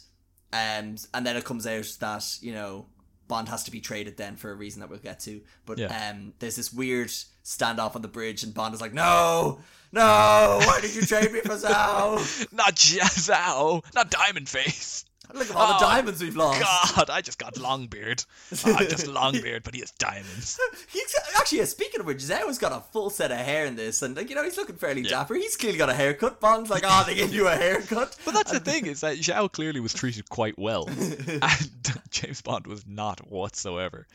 um, 0.54 0.96
and 1.12 1.26
then 1.26 1.36
it 1.36 1.44
comes 1.44 1.66
out 1.66 1.90
that 2.00 2.38
you 2.40 2.52
know 2.54 2.86
Bond 3.28 3.48
has 3.48 3.64
to 3.64 3.70
be 3.70 3.80
traded 3.80 4.16
then 4.16 4.36
for 4.36 4.50
a 4.50 4.54
reason 4.54 4.80
that 4.80 4.90
we'll 4.90 4.98
get 4.98 5.20
to. 5.20 5.40
But 5.66 5.78
Yeah. 5.78 6.10
um, 6.10 6.34
there's 6.38 6.56
this 6.56 6.72
weird 6.72 7.08
standoff 7.44 7.96
on 7.96 8.02
the 8.02 8.08
bridge, 8.08 8.42
and 8.42 8.52
Bond 8.54 8.74
is 8.74 8.80
like, 8.80 8.92
"No, 8.92 9.60
no, 9.92 10.60
why 10.64 10.80
did 10.80 10.94
you 10.94 11.02
trade 11.02 11.32
me 11.32 11.40
for 11.40 11.56
Zhao? 11.56 12.52
Not 12.52 12.76
Zhao, 12.76 13.82
not 13.94 14.10
Diamond 14.10 14.48
Face. 14.48 15.04
Look 15.32 15.48
at 15.50 15.56
all 15.56 15.68
the 15.68 15.76
Oh, 15.76 15.80
diamonds 15.80 16.20
we've 16.22 16.36
lost." 16.36 16.60
God, 16.96 17.08
I 17.10 17.20
just 17.20 17.38
got 17.38 17.54
Longbeard. 17.54 18.26
Oh, 18.66 18.74
I'm 18.74 18.88
just 18.88 19.06
long 19.20 19.32
beard, 19.40 19.62
but 19.62 19.74
he 19.74 19.80
has 19.80 19.90
diamonds. 19.92 20.58
He's 20.92 21.14
actually, 21.38 21.58
yeah, 21.58 21.64
speaking 21.64 22.00
of 22.00 22.06
which, 22.06 22.18
Zhao's 22.18 22.58
got 22.58 22.72
a 22.72 22.80
full 22.92 23.08
set 23.10 23.30
of 23.30 23.38
hair 23.38 23.64
in 23.66 23.76
this, 23.76 24.02
and 24.02 24.16
like 24.16 24.28
you 24.30 24.34
know, 24.36 24.42
he's 24.44 24.56
looking 24.56 24.76
fairly 24.76 25.02
Yeah. 25.02 25.10
dapper. 25.10 25.34
He's 25.34 25.56
clearly 25.56 25.78
got 25.78 25.88
a 25.90 25.94
haircut. 25.94 26.40
Bond's 26.40 26.70
like, 26.70 26.82
"Oh, 26.84 27.04
they 27.06 27.14
gave 27.14 27.32
you 27.32 27.46
a 27.48 27.54
haircut." 27.54 28.16
But 28.24 28.34
that's 28.34 28.52
the 28.52 28.60
thing 28.60 28.86
is 28.86 29.00
that 29.00 29.16
Zhao 29.18 29.50
clearly 29.50 29.80
was 29.80 29.94
treated 29.94 30.28
quite 30.28 30.58
well, 30.58 30.86
and 30.88 31.70
James 32.10 32.42
Bond 32.42 32.66
was 32.66 32.84
not 32.86 33.30
whatsoever. 33.30 34.06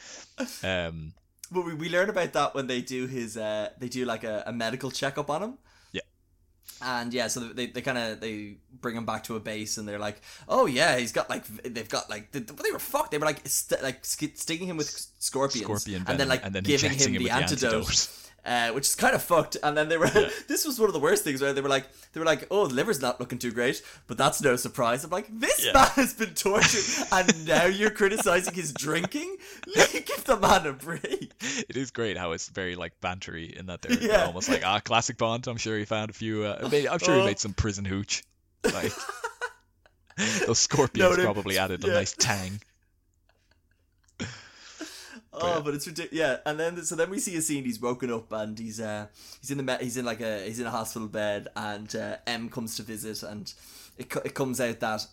Um, 0.64 1.14
But 1.52 1.66
we, 1.66 1.74
we 1.74 1.90
learn 1.90 2.10
about 2.10 2.34
that 2.34 2.54
when 2.56 2.68
they 2.68 2.82
do 2.82 3.08
his 3.08 3.38
uh 3.38 3.70
they 3.80 3.88
do 3.90 4.04
like 4.06 4.24
a, 4.24 4.44
a 4.46 4.52
medical 4.54 4.92
checkup 4.92 5.30
on 5.30 5.42
him. 5.44 5.58
And 6.82 7.14
yeah, 7.14 7.28
so 7.28 7.40
they, 7.40 7.68
they 7.68 7.82
kind 7.82 7.98
of 7.98 8.20
they 8.20 8.58
bring 8.82 8.96
him 8.96 9.06
back 9.06 9.24
to 9.26 9.36
a 9.36 9.40
base, 9.40 9.78
and 9.78 9.88
they're 9.88 10.00
like, 10.00 10.22
"Oh 10.48 10.66
yeah, 10.66 10.98
he's 10.98 11.12
got 11.12 11.30
like 11.30 11.46
they've 11.64 11.90
got 11.90 12.10
like 12.10 12.32
they, 12.32 12.40
they 12.40 12.72
were 12.72 12.80
fucked. 12.80 13.12
They 13.12 13.18
were 13.18 13.26
like 13.26 13.48
st- 13.48 13.82
like 13.82 14.06
sk- 14.06 14.36
stinging 14.36 14.68
him 14.68 14.78
with 14.78 14.90
scorpions, 15.20 15.66
Scorpion 15.66 16.04
and 16.08 16.20
then 16.20 16.28
like 16.28 16.46
and 16.46 16.54
then 16.54 16.64
giving 16.64 16.92
him 16.92 17.00
him 17.00 17.12
the 17.14 17.18
with 17.18 17.28
the 17.28 17.32
antidote, 17.34 17.74
antidote. 17.74 18.10
Uh, 18.48 18.70
which 18.72 18.88
is 18.88 18.96
kind 18.96 19.14
of 19.14 19.22
fucked. 19.22 19.58
And 19.62 19.76
then 19.76 19.90
they 19.90 19.98
were 19.98 20.08
Yeah. 20.08 20.30
this 20.48 20.66
was 20.66 20.80
one 20.80 20.88
of 20.88 20.94
the 20.94 21.02
worst 21.02 21.26
things 21.26 21.42
where 21.42 21.52
they 21.52 21.60
were 21.60 21.68
like 21.68 21.86
they 22.14 22.20
were 22.22 22.26
like, 22.26 22.48
"Oh, 22.50 22.66
the 22.68 22.74
liver's 22.76 23.02
not 23.02 23.20
looking 23.20 23.40
too 23.40 23.52
great," 23.52 23.82
but 24.08 24.18
that's 24.18 24.42
no 24.42 24.56
surprise. 24.56 25.04
I'm 25.04 25.10
like, 25.10 25.28
this 25.30 25.66
Yeah. 25.66 25.74
man 25.74 25.90
has 25.96 26.14
been 26.14 26.34
tortured, 26.34 27.08
and 27.12 27.46
now 27.46 27.66
you're 27.66 27.90
criticizing 27.90 28.54
his 28.54 28.72
drinking. 28.72 29.36
Give 29.76 30.24
the 30.24 30.38
man 30.38 30.66
a 30.66 30.72
break. 30.72 31.34
It 31.68 31.76
is 31.76 31.92
great 31.92 32.16
how 32.18 32.32
it's 32.32 32.48
very 32.48 32.76
like 32.76 32.94
bantery 33.02 33.52
in 33.52 33.66
that 33.66 33.82
they're, 33.82 33.98
they're 33.98 34.26
almost 34.26 34.48
like 34.48 34.64
ah 34.66 34.80
classic 34.80 35.18
Bond. 35.18 35.46
I'm 35.48 35.58
sure 35.58 35.78
he 35.78 35.84
found 35.84 36.10
a 36.10 36.14
few. 36.14 36.44
Uh, 36.46 36.68
maybe, 36.72 36.88
I'm 36.88 37.00
sure 37.00 37.16
he 37.16 37.22
Oh. 37.22 37.26
made 37.26 37.40
some 37.40 37.54
prison 37.54 37.84
hooch. 37.84 38.24
Like 38.64 38.94
those 40.46 40.60
scorpions 40.60 41.18
probably 41.18 41.58
added 41.58 41.84
a 41.84 41.88
nice 41.88 42.14
tang. 42.18 42.60
Oh, 45.42 45.56
yeah. 45.56 45.62
but 45.64 45.74
it's 45.74 45.88
ridiculous. 45.88 46.18
Yeah, 46.18 46.38
and 46.46 46.60
then 46.60 46.84
so 46.84 46.96
then 46.96 47.10
we 47.10 47.20
see 47.20 47.36
a 47.36 47.42
scene. 47.42 47.64
He's 47.64 47.80
woken 47.80 48.12
up 48.12 48.32
and 48.32 48.58
he's 48.58 48.80
uh 48.80 49.08
he's 49.42 49.52
in 49.52 49.64
the 49.64 49.78
he's 49.78 49.98
in 49.98 50.06
like 50.06 50.22
a 50.22 50.44
he's 50.46 50.60
in 50.60 50.66
a 50.68 50.72
hospital 50.72 51.08
bed 51.08 51.48
and 51.56 51.94
uh, 51.96 52.18
M 52.26 52.50
comes 52.50 52.76
to 52.78 52.84
visit 52.84 53.24
and 53.24 53.54
it 53.98 54.10
co- 54.10 54.22
it 54.24 54.34
comes 54.34 54.60
out 54.62 54.80
that 54.80 55.06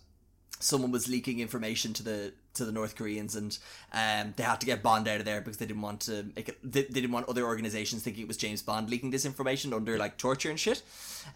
someone 0.61 0.91
was 0.91 1.09
leaking 1.09 1.41
information 1.41 1.93
to 1.93 2.03
the 2.03 2.33
to 2.55 2.65
the 2.65 2.71
North 2.73 2.95
Koreans 2.97 3.35
and 3.35 3.59
um 3.93 4.33
they 4.37 4.45
had 4.45 4.61
to 4.61 4.67
get 4.67 4.83
Bond 4.83 5.09
out 5.09 5.19
of 5.19 5.25
there 5.25 5.41
because 5.41 5.57
they 5.57 5.67
didn't 5.67 5.83
want 5.83 6.01
to 6.03 6.25
make 6.37 6.49
it 6.49 6.59
they, 6.63 6.83
they 6.85 7.01
didn't 7.01 7.11
want 7.13 7.29
other 7.29 7.45
organizations 7.45 8.03
thinking 8.03 8.23
it 8.23 8.29
was 8.29 8.37
James 8.37 8.63
Bond 8.63 8.89
leaking 8.89 9.11
this 9.11 9.25
information 9.27 9.73
under 9.75 9.99
like 9.99 10.17
torture 10.17 10.51
and 10.51 10.59
shit. 10.59 10.83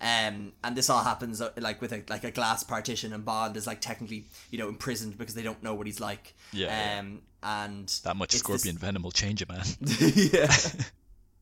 Um 0.00 0.52
and 0.62 0.76
this 0.76 0.88
all 0.88 1.02
happens 1.02 1.40
uh, 1.42 1.50
like 1.58 1.80
with 1.80 1.92
a 1.92 2.04
like 2.08 2.24
a 2.24 2.30
glass 2.30 2.62
partition 2.62 3.12
and 3.12 3.24
Bond 3.24 3.56
is 3.56 3.66
like 3.66 3.80
technically 3.80 4.26
you 4.50 4.58
know 4.58 4.68
imprisoned 4.68 5.18
because 5.18 5.34
they 5.34 5.42
don't 5.42 5.62
know 5.62 5.74
what 5.74 5.86
he's 5.86 6.00
like. 6.00 6.34
Yeah, 6.52 6.66
yeah. 6.68 7.00
Um 7.00 7.22
and 7.42 7.88
That 8.04 8.16
much 8.16 8.34
it's 8.34 8.42
this- 8.42 8.60
scorpion 8.62 8.78
venom 8.78 9.02
will 9.02 9.10
change 9.10 9.42
a 9.42 9.46
man. 9.46 9.64
yeah. 10.00 10.54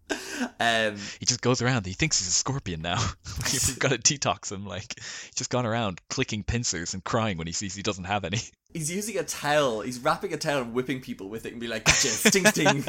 um, 0.61 0.97
He 1.19 1.27
just 1.27 1.41
goes 1.41 1.63
around. 1.63 1.87
He 1.87 1.93
thinks 1.93 2.19
he's 2.19 2.29
a 2.29 2.33
scorpion 2.33 2.83
now. 2.83 2.99
You've 3.51 3.79
got 3.79 3.91
to 3.91 3.99
detox 3.99 4.53
him. 4.53 4.67
Like 4.67 4.95
he's 4.97 5.33
just 5.35 5.51
gone 5.51 5.67
around 5.67 6.01
clicking 6.09 6.43
pincers 6.43 6.95
and 6.95 7.03
crying 7.03 7.39
when 7.39 7.47
he 7.47 7.53
sees 7.53 7.75
he 7.75 7.83
doesn't 7.83 8.05
have 8.05 8.25
any. 8.25 8.39
he's 8.73 8.91
using 8.91 9.19
a 9.19 9.25
towel. 9.25 9.81
He's 9.81 9.99
wrapping 9.99 10.33
a 10.33 10.37
towel 10.37 10.63
and 10.63 10.75
whipping 10.75 11.01
people 11.01 11.29
with 11.29 11.47
it 11.47 11.53
and 11.53 11.61
be 11.61 11.69
like, 11.69 11.89
sting, 11.89 12.47
sting." 12.47 12.85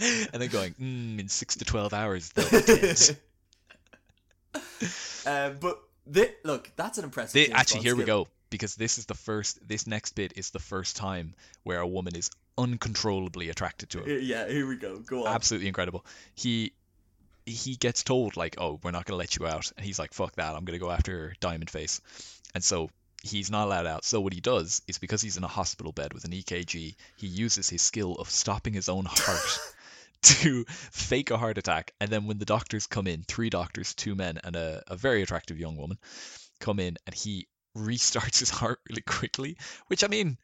and 0.00 0.42
then 0.42 0.48
going, 0.48 0.74
mm, 0.74 1.20
in 1.20 1.28
six 1.28 1.56
to 1.56 1.64
twelve 1.64 1.92
hours 1.92 2.32
uh, 5.26 5.50
but 5.60 5.80
look, 6.44 6.70
that's 6.76 6.98
an 6.98 7.04
impressive. 7.04 7.34
They- 7.34 7.52
actually, 7.52 7.82
here 7.82 7.96
we 7.96 8.04
go 8.04 8.28
because 8.50 8.74
this 8.74 8.98
is 8.98 9.06
the 9.06 9.14
first. 9.14 9.66
This 9.66 9.86
next 9.86 10.12
bit 10.12 10.32
is 10.36 10.50
the 10.50 10.58
first 10.58 10.96
time 10.96 11.34
where 11.62 11.80
a 11.80 11.86
woman 11.86 12.16
is 12.16 12.30
uncontrollably 12.58 13.48
attracted 13.48 13.90
to 13.90 14.02
him. 14.02 14.20
Yeah, 14.22 14.48
here 14.48 14.66
we 14.66 14.76
go. 14.76 14.98
Go 14.98 15.26
on. 15.26 15.34
Absolutely 15.34 15.68
incredible. 15.68 16.04
He 16.34 16.72
he 17.46 17.76
gets 17.76 18.02
told 18.02 18.36
like, 18.36 18.56
"Oh, 18.58 18.78
we're 18.82 18.90
not 18.90 19.06
going 19.06 19.14
to 19.14 19.18
let 19.18 19.36
you 19.36 19.46
out," 19.46 19.72
and 19.76 19.84
he's 19.84 19.98
like, 19.98 20.14
"Fuck 20.14 20.36
that! 20.36 20.54
I'm 20.54 20.64
going 20.64 20.78
to 20.78 20.84
go 20.84 20.90
after 20.90 21.34
Diamond 21.40 21.70
Face," 21.70 22.00
and 22.54 22.62
so. 22.62 22.90
He's 23.22 23.50
not 23.50 23.66
allowed 23.66 23.86
out. 23.86 24.02
So 24.02 24.18
what 24.18 24.32
he 24.32 24.40
does 24.40 24.80
is 24.88 24.96
because 24.96 25.20
he's 25.20 25.36
in 25.36 25.44
a 25.44 25.46
hospital 25.46 25.92
bed 25.92 26.14
with 26.14 26.24
an 26.24 26.30
EKG, 26.30 26.94
he 27.18 27.26
uses 27.26 27.68
his 27.68 27.82
skill 27.82 28.14
of 28.14 28.30
stopping 28.30 28.72
his 28.72 28.88
own 28.88 29.04
heart 29.04 29.58
to 30.22 30.64
fake 30.66 31.30
a 31.30 31.36
heart 31.36 31.58
attack. 31.58 31.92
And 32.00 32.10
then 32.10 32.26
when 32.26 32.38
the 32.38 32.46
doctors 32.46 32.86
come 32.86 33.06
in, 33.06 33.22
three 33.22 33.50
doctors, 33.50 33.94
two 33.94 34.14
men, 34.14 34.38
and 34.42 34.56
a, 34.56 34.82
a 34.86 34.96
very 34.96 35.20
attractive 35.20 35.58
young 35.58 35.76
woman 35.76 35.98
come 36.60 36.80
in, 36.80 36.96
and 37.06 37.14
he 37.14 37.46
restarts 37.76 38.38
his 38.38 38.48
heart 38.48 38.80
really 38.88 39.02
quickly. 39.02 39.58
Which 39.88 40.02
I 40.02 40.06
mean, 40.08 40.38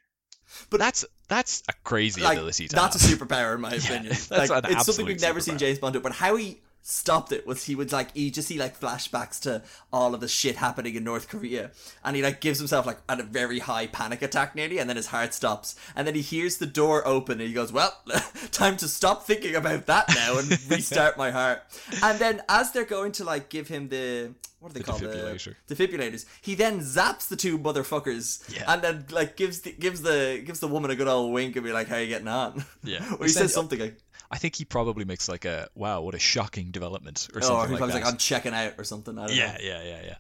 But- 0.71 0.81
that's 0.81 1.05
that's 1.29 1.63
a 1.69 1.73
crazy 1.85 2.21
like 2.23 2.37
ability 2.39 2.69
to 2.69 2.77
that's 2.77 3.03
have. 3.03 3.13
a 3.13 3.17
superpower 3.25 3.55
in 3.57 3.61
my 3.61 3.71
Yeah, 3.75 3.79
opinion. 3.79 4.09
that's 4.29 4.31
like 4.31 4.51
an 4.51 4.73
it's 4.73 4.87
something 4.87 5.07
we've 5.07 5.21
never 5.21 5.41
seen 5.41 5.55
superpower. 5.57 5.59
James 5.59 5.79
Bond 5.81 5.93
do. 5.95 6.01
But 6.01 6.13
how 6.13 6.37
he 6.37 6.61
stopped 6.89 7.33
it 7.33 7.45
was 7.49 7.65
he 7.65 7.75
would 7.75 7.91
like 7.91 8.11
you 8.15 8.31
just 8.31 8.47
see 8.47 8.57
like 8.59 8.79
flashbacks 8.79 9.41
to 9.41 9.61
all 9.93 10.15
of 10.15 10.21
the 10.21 10.29
shit 10.29 10.55
happening 10.55 10.95
in 10.95 11.03
North 11.03 11.29
Korea, 11.29 11.73
and 12.05 12.15
he 12.15 12.23
like 12.23 12.41
gives 12.41 12.59
himself 12.61 12.87
like 12.87 12.99
at 13.09 13.19
a 13.19 13.25
very 13.25 13.59
high 13.59 13.89
panic 13.89 14.23
attack 14.23 14.55
nearly, 14.55 14.79
and 14.79 14.89
then 14.89 14.97
his 14.97 15.09
heart 15.09 15.35
stops, 15.35 15.75
and 15.97 16.07
then 16.07 16.15
he 16.15 16.23
hears 16.23 16.59
the 16.59 16.67
door 16.67 17.07
open, 17.07 17.41
and 17.41 17.49
he 17.49 17.55
goes, 17.55 17.73
"Well, 17.73 17.93
time 18.53 18.77
to 18.79 18.87
stop 18.89 19.27
thinking 19.27 19.57
about 19.57 19.87
that 19.87 20.09
now 20.15 20.39
and 20.39 20.49
restart 20.71 21.19
my 21.19 21.33
heart." 21.33 21.63
And 22.05 22.19
then 22.21 22.43
as 22.49 22.71
they're 22.71 22.85
going 22.85 23.13
to 23.13 23.25
like 23.25 23.49
give 23.49 23.67
him 23.67 23.89
the 23.89 24.33
what 24.61 24.71
are 24.71 24.75
they 24.75 24.81
The 24.81 24.85
called 24.87 25.03
defibrillator. 25.03 25.55
the 25.67 25.75
defibrillators, 25.75 26.25
he 26.41 26.55
then 26.55 26.81
zaps 26.81 27.29
the 27.29 27.37
two 27.37 27.59
motherfuckers, 27.59 28.49
Yeah. 28.55 28.65
and 28.73 28.81
then 28.83 29.05
like 29.11 29.37
gives 29.37 29.61
the, 29.61 29.73
gives 29.73 30.03
the 30.03 30.41
gives 30.45 30.61
the 30.61 30.69
woman 30.69 30.91
a 30.91 30.97
good 30.97 31.09
old 31.09 31.33
wink 31.33 31.57
and 31.57 31.65
be 31.65 31.73
like, 31.73 31.89
"How 31.89 31.97
you 31.97 32.07
getting 32.07 32.29
on?" 32.29 32.65
Yeah. 32.85 33.05
or 33.19 33.27
he 33.27 33.33
says 33.33 33.53
something 33.53 33.79
like, 33.79 33.99
I 34.31 34.39
think 34.39 34.57
he 34.57 34.65
probably 34.65 35.05
makes 35.05 35.29
like 35.29 35.45
a 35.45 35.69
wow, 35.75 36.01
what 36.01 36.15
a 36.15 36.19
shocking 36.19 36.71
development 36.71 37.29
or 37.35 37.39
"Oh," 37.39 37.47
something 37.47 37.57
or 37.65 37.67
he 37.79 37.83
like 37.83 37.93
that. 37.93 38.03
like, 38.03 38.13
"I'm 38.13 38.19
checking 38.19 38.55
out" 38.55 38.75
or 38.79 38.85
something. 38.85 39.19
I 39.19 39.27
don't 39.27 39.37
yeah, 39.37 39.53
know. 39.53 39.59
yeah, 39.61 39.83
yeah, 39.83 40.15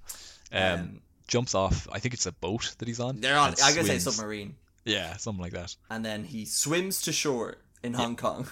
yeah. 0.52 0.72
Um, 0.72 0.80
Um, 0.80 1.00
jumps 1.28 1.54
off. 1.54 1.88
I 1.92 1.98
think 1.98 2.14
it's 2.14 2.26
a 2.26 2.32
boat 2.32 2.74
that 2.78 2.86
he's 2.88 3.00
on. 3.00 3.20
They're 3.20 3.36
on. 3.38 3.54
I'm 3.62 3.74
gonna 3.74 3.86
say 3.86 3.98
submarine, 3.98 4.54
Yeah, 4.84 5.16
something 5.16 5.42
like 5.42 5.52
that. 5.54 5.74
and 5.90 6.04
then 6.04 6.24
he 6.24 6.44
swims 6.44 7.02
to 7.02 7.12
shore 7.12 7.56
in 7.82 7.94
Hong 7.94 8.14
Kong. 8.24 8.48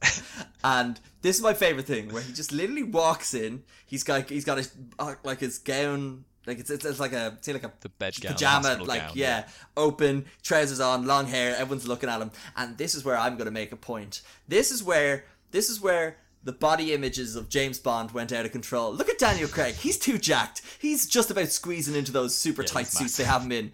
and 0.64 0.98
this 1.22 1.36
is 1.36 1.42
my 1.42 1.54
favorite 1.54 1.86
thing, 1.86 2.12
where 2.12 2.22
he 2.22 2.32
just 2.32 2.52
literally 2.52 2.82
walks 2.82 3.34
in. 3.34 3.62
He's 3.86 4.02
got 4.02 4.28
he's 4.28 4.44
got 4.44 4.58
his 4.58 4.72
uh, 4.98 5.14
like 5.22 5.40
his 5.40 5.58
gown, 5.58 6.24
like 6.46 6.58
it's 6.58 6.70
it's, 6.70 6.84
it's 6.84 7.00
like 7.00 7.12
a 7.12 7.36
say 7.40 7.52
like 7.52 7.64
a 7.64 7.72
The 7.80 7.88
bed 7.88 8.14
gown, 8.20 8.32
pajama, 8.32 8.78
like 8.84 9.00
gown, 9.00 9.12
yeah, 9.14 9.48
open, 9.76 10.26
trousers 10.42 10.80
on, 10.80 11.06
long 11.06 11.26
hair. 11.26 11.54
Everyone's 11.56 11.86
looking 11.86 12.08
at 12.08 12.20
him, 12.20 12.30
and 12.56 12.76
this 12.78 12.94
is 12.94 13.04
where 13.04 13.16
I'm 13.16 13.34
going 13.36 13.46
to 13.46 13.52
make 13.52 13.72
a 13.72 13.76
point. 13.76 14.22
This 14.48 14.70
is 14.70 14.82
where 14.82 15.24
this 15.50 15.68
is 15.70 15.80
where 15.80 16.16
the 16.44 16.52
body 16.52 16.92
images 16.92 17.36
of 17.36 17.48
James 17.48 17.78
Bond 17.78 18.10
went 18.10 18.32
out 18.32 18.44
of 18.44 18.50
control. 18.52 18.92
Look 18.92 19.08
at 19.08 19.18
Daniel 19.18 19.48
Craig; 19.48 19.74
he's 19.74 19.98
too 19.98 20.18
jacked. 20.18 20.62
He's 20.80 21.06
just 21.06 21.30
about 21.30 21.48
squeezing 21.48 21.94
into 21.94 22.10
those 22.12 22.36
super 22.36 22.62
Yeah, 22.62 22.68
tight 22.68 22.86
suits 22.88 23.16
they 23.16 23.24
have 23.24 23.42
him 23.42 23.52
in. 23.52 23.72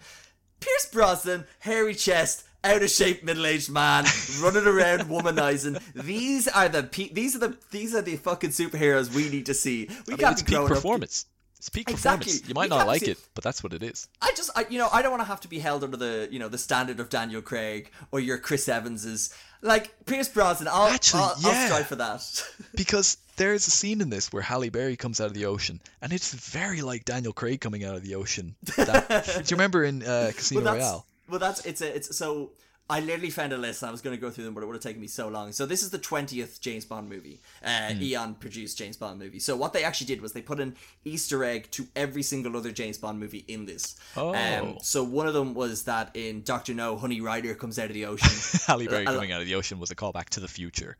Pierce 0.61 0.87
Brosnan, 0.93 1.47
hairy 1.61 1.95
chest. 1.95 2.45
Out 2.65 2.83
of 2.83 2.91
shape, 2.91 3.23
middle-aged 3.23 3.71
man 3.71 4.05
running 4.43 4.67
around 4.67 5.03
womanizing. 5.03 5.81
These 5.95 6.49
are 6.49 6.69
the 6.69 6.83
pe- 6.83 7.13
these 7.13 7.37
are 7.37 7.39
the 7.39 7.57
these 7.71 7.95
are 7.95 8.03
the 8.03 8.17
fucking 8.17 8.51
superheroes 8.51 9.15
we 9.15 9.29
need 9.29 9.47
to 9.47 9.55
see. 9.55 9.89
We 10.09 10.15
I 10.15 10.17
mean, 10.17 10.33
it's 10.33 10.43
be 10.43 10.47
peak 10.47 10.57
growing 10.57 10.73
up- 10.73 10.77
performance. 10.77 11.27
It's 11.59 11.69
peak 11.69 11.91
Exactly. 11.91 12.25
performance. 12.27 12.49
You 12.49 12.55
might 12.55 12.71
not 12.71 12.87
like 12.87 13.03
see- 13.03 13.11
it, 13.13 13.19
but 13.35 13.43
that's 13.45 13.63
what 13.63 13.73
it 13.73 13.83
is. 13.83 14.09
I 14.23 14.33
just, 14.37 14.51
I, 14.57 14.65
you 14.71 14.79
know, 14.79 14.89
I 14.93 15.03
don't 15.03 15.11
want 15.11 15.23
to 15.23 15.27
have 15.29 15.41
to 15.41 15.49
be 15.49 15.59
held 15.59 15.83
under 15.83 15.97
the, 15.97 16.29
you 16.31 16.39
know, 16.39 16.49
the 16.49 16.59
standard 16.59 17.01
of 17.01 17.09
Daniel 17.09 17.43
Craig 17.43 17.91
or 18.13 18.21
your 18.21 18.39
Chris 18.39 18.69
Evanses. 18.69 19.35
Like 19.61 20.07
Pierce 20.07 20.29
Brosnan, 20.29 20.69
I'll, 20.69 20.87
Actually, 20.87 21.23
I'll, 21.25 21.35
I'll 21.45 21.67
strive 21.67 21.87
for 21.89 21.97
that. 21.97 22.45
Because 22.77 23.17
there's 23.37 23.67
a 23.67 23.73
scene 23.73 24.01
in 24.01 24.09
this 24.09 24.33
where 24.33 24.43
Halle 24.43 24.69
Berry 24.69 24.97
comes 24.97 25.21
out 25.21 25.27
of 25.27 25.35
the 25.35 25.47
ocean, 25.47 25.81
and 26.01 26.13
it's 26.13 26.33
very 26.33 26.81
like 26.81 27.05
Daniel 27.05 27.33
Craig 27.33 27.61
coming 27.61 27.83
out 27.85 27.97
of 27.97 28.05
the 28.05 28.15
ocean. 28.15 28.55
That, 28.77 29.09
do 29.27 29.41
you 29.53 29.57
remember 29.57 29.83
in 29.83 30.05
uh, 30.05 30.31
Casino 30.37 30.63
well, 30.63 30.75
Royale? 30.75 31.07
well, 31.29 31.41
that's 31.41 31.67
it's 31.67 31.81
a, 31.81 31.95
it's 31.97 32.17
so. 32.17 32.51
I 32.91 33.01
literally 33.01 33.31
found 33.31 33.53
a 33.53 33.59
list. 33.59 33.83
and 33.83 33.89
I 33.89 33.93
was 33.93 34.01
going 34.01 34.17
to 34.17 34.21
go 34.21 34.31
through 34.31 34.45
them, 34.45 34.55
but 34.55 34.63
it 34.63 34.67
would 34.67 34.75
have 34.77 34.83
taken 34.83 35.01
me 35.01 35.09
so 35.09 35.29
long. 35.29 35.53
So 35.53 35.67
this 35.67 35.83
is 35.83 35.91
the 35.91 35.99
twentieth 35.99 36.61
James 36.61 36.85
Bond 36.85 37.09
movie. 37.09 37.41
Uh, 37.65 37.93
Hmm. 37.93 38.03
Eon 38.03 38.35
produced 38.35 38.79
James 38.79 38.97
Bond 38.97 39.19
movie. 39.19 39.39
So 39.41 39.57
what 39.57 39.73
they 39.73 39.85
actually 39.85 40.07
did 40.07 40.21
was 40.23 40.33
they 40.33 40.41
put 40.43 40.59
an 40.61 40.75
Easter 41.05 41.45
egg 41.45 41.71
to 41.73 41.87
every 41.95 42.23
single 42.23 42.57
other 42.57 42.73
James 42.73 42.97
Bond 42.99 43.21
movie 43.21 43.45
in 43.49 43.67
this. 43.67 43.97
Oh. 44.17 44.35
Um, 44.35 44.79
so 44.83 45.05
one 45.05 45.27
of 45.27 45.35
them 45.35 45.53
was 45.55 45.85
that 45.85 46.11
in 46.15 46.43
Doctor 46.43 46.73
No, 46.75 46.97
Honey 46.97 47.21
Rider 47.21 47.55
comes 47.55 47.79
out 47.79 47.87
of 47.87 47.95
the 47.95 48.07
ocean. 48.07 48.61
Halle 48.67 48.87
Berry 48.87 49.07
I- 49.07 49.13
coming 49.15 49.33
out 49.33 49.41
of 49.41 49.47
the 49.47 49.55
ocean 49.55 49.79
was 49.79 49.91
a 49.91 49.95
callback 49.95 50.31
to 50.31 50.41
the 50.41 50.49
future. 50.49 50.97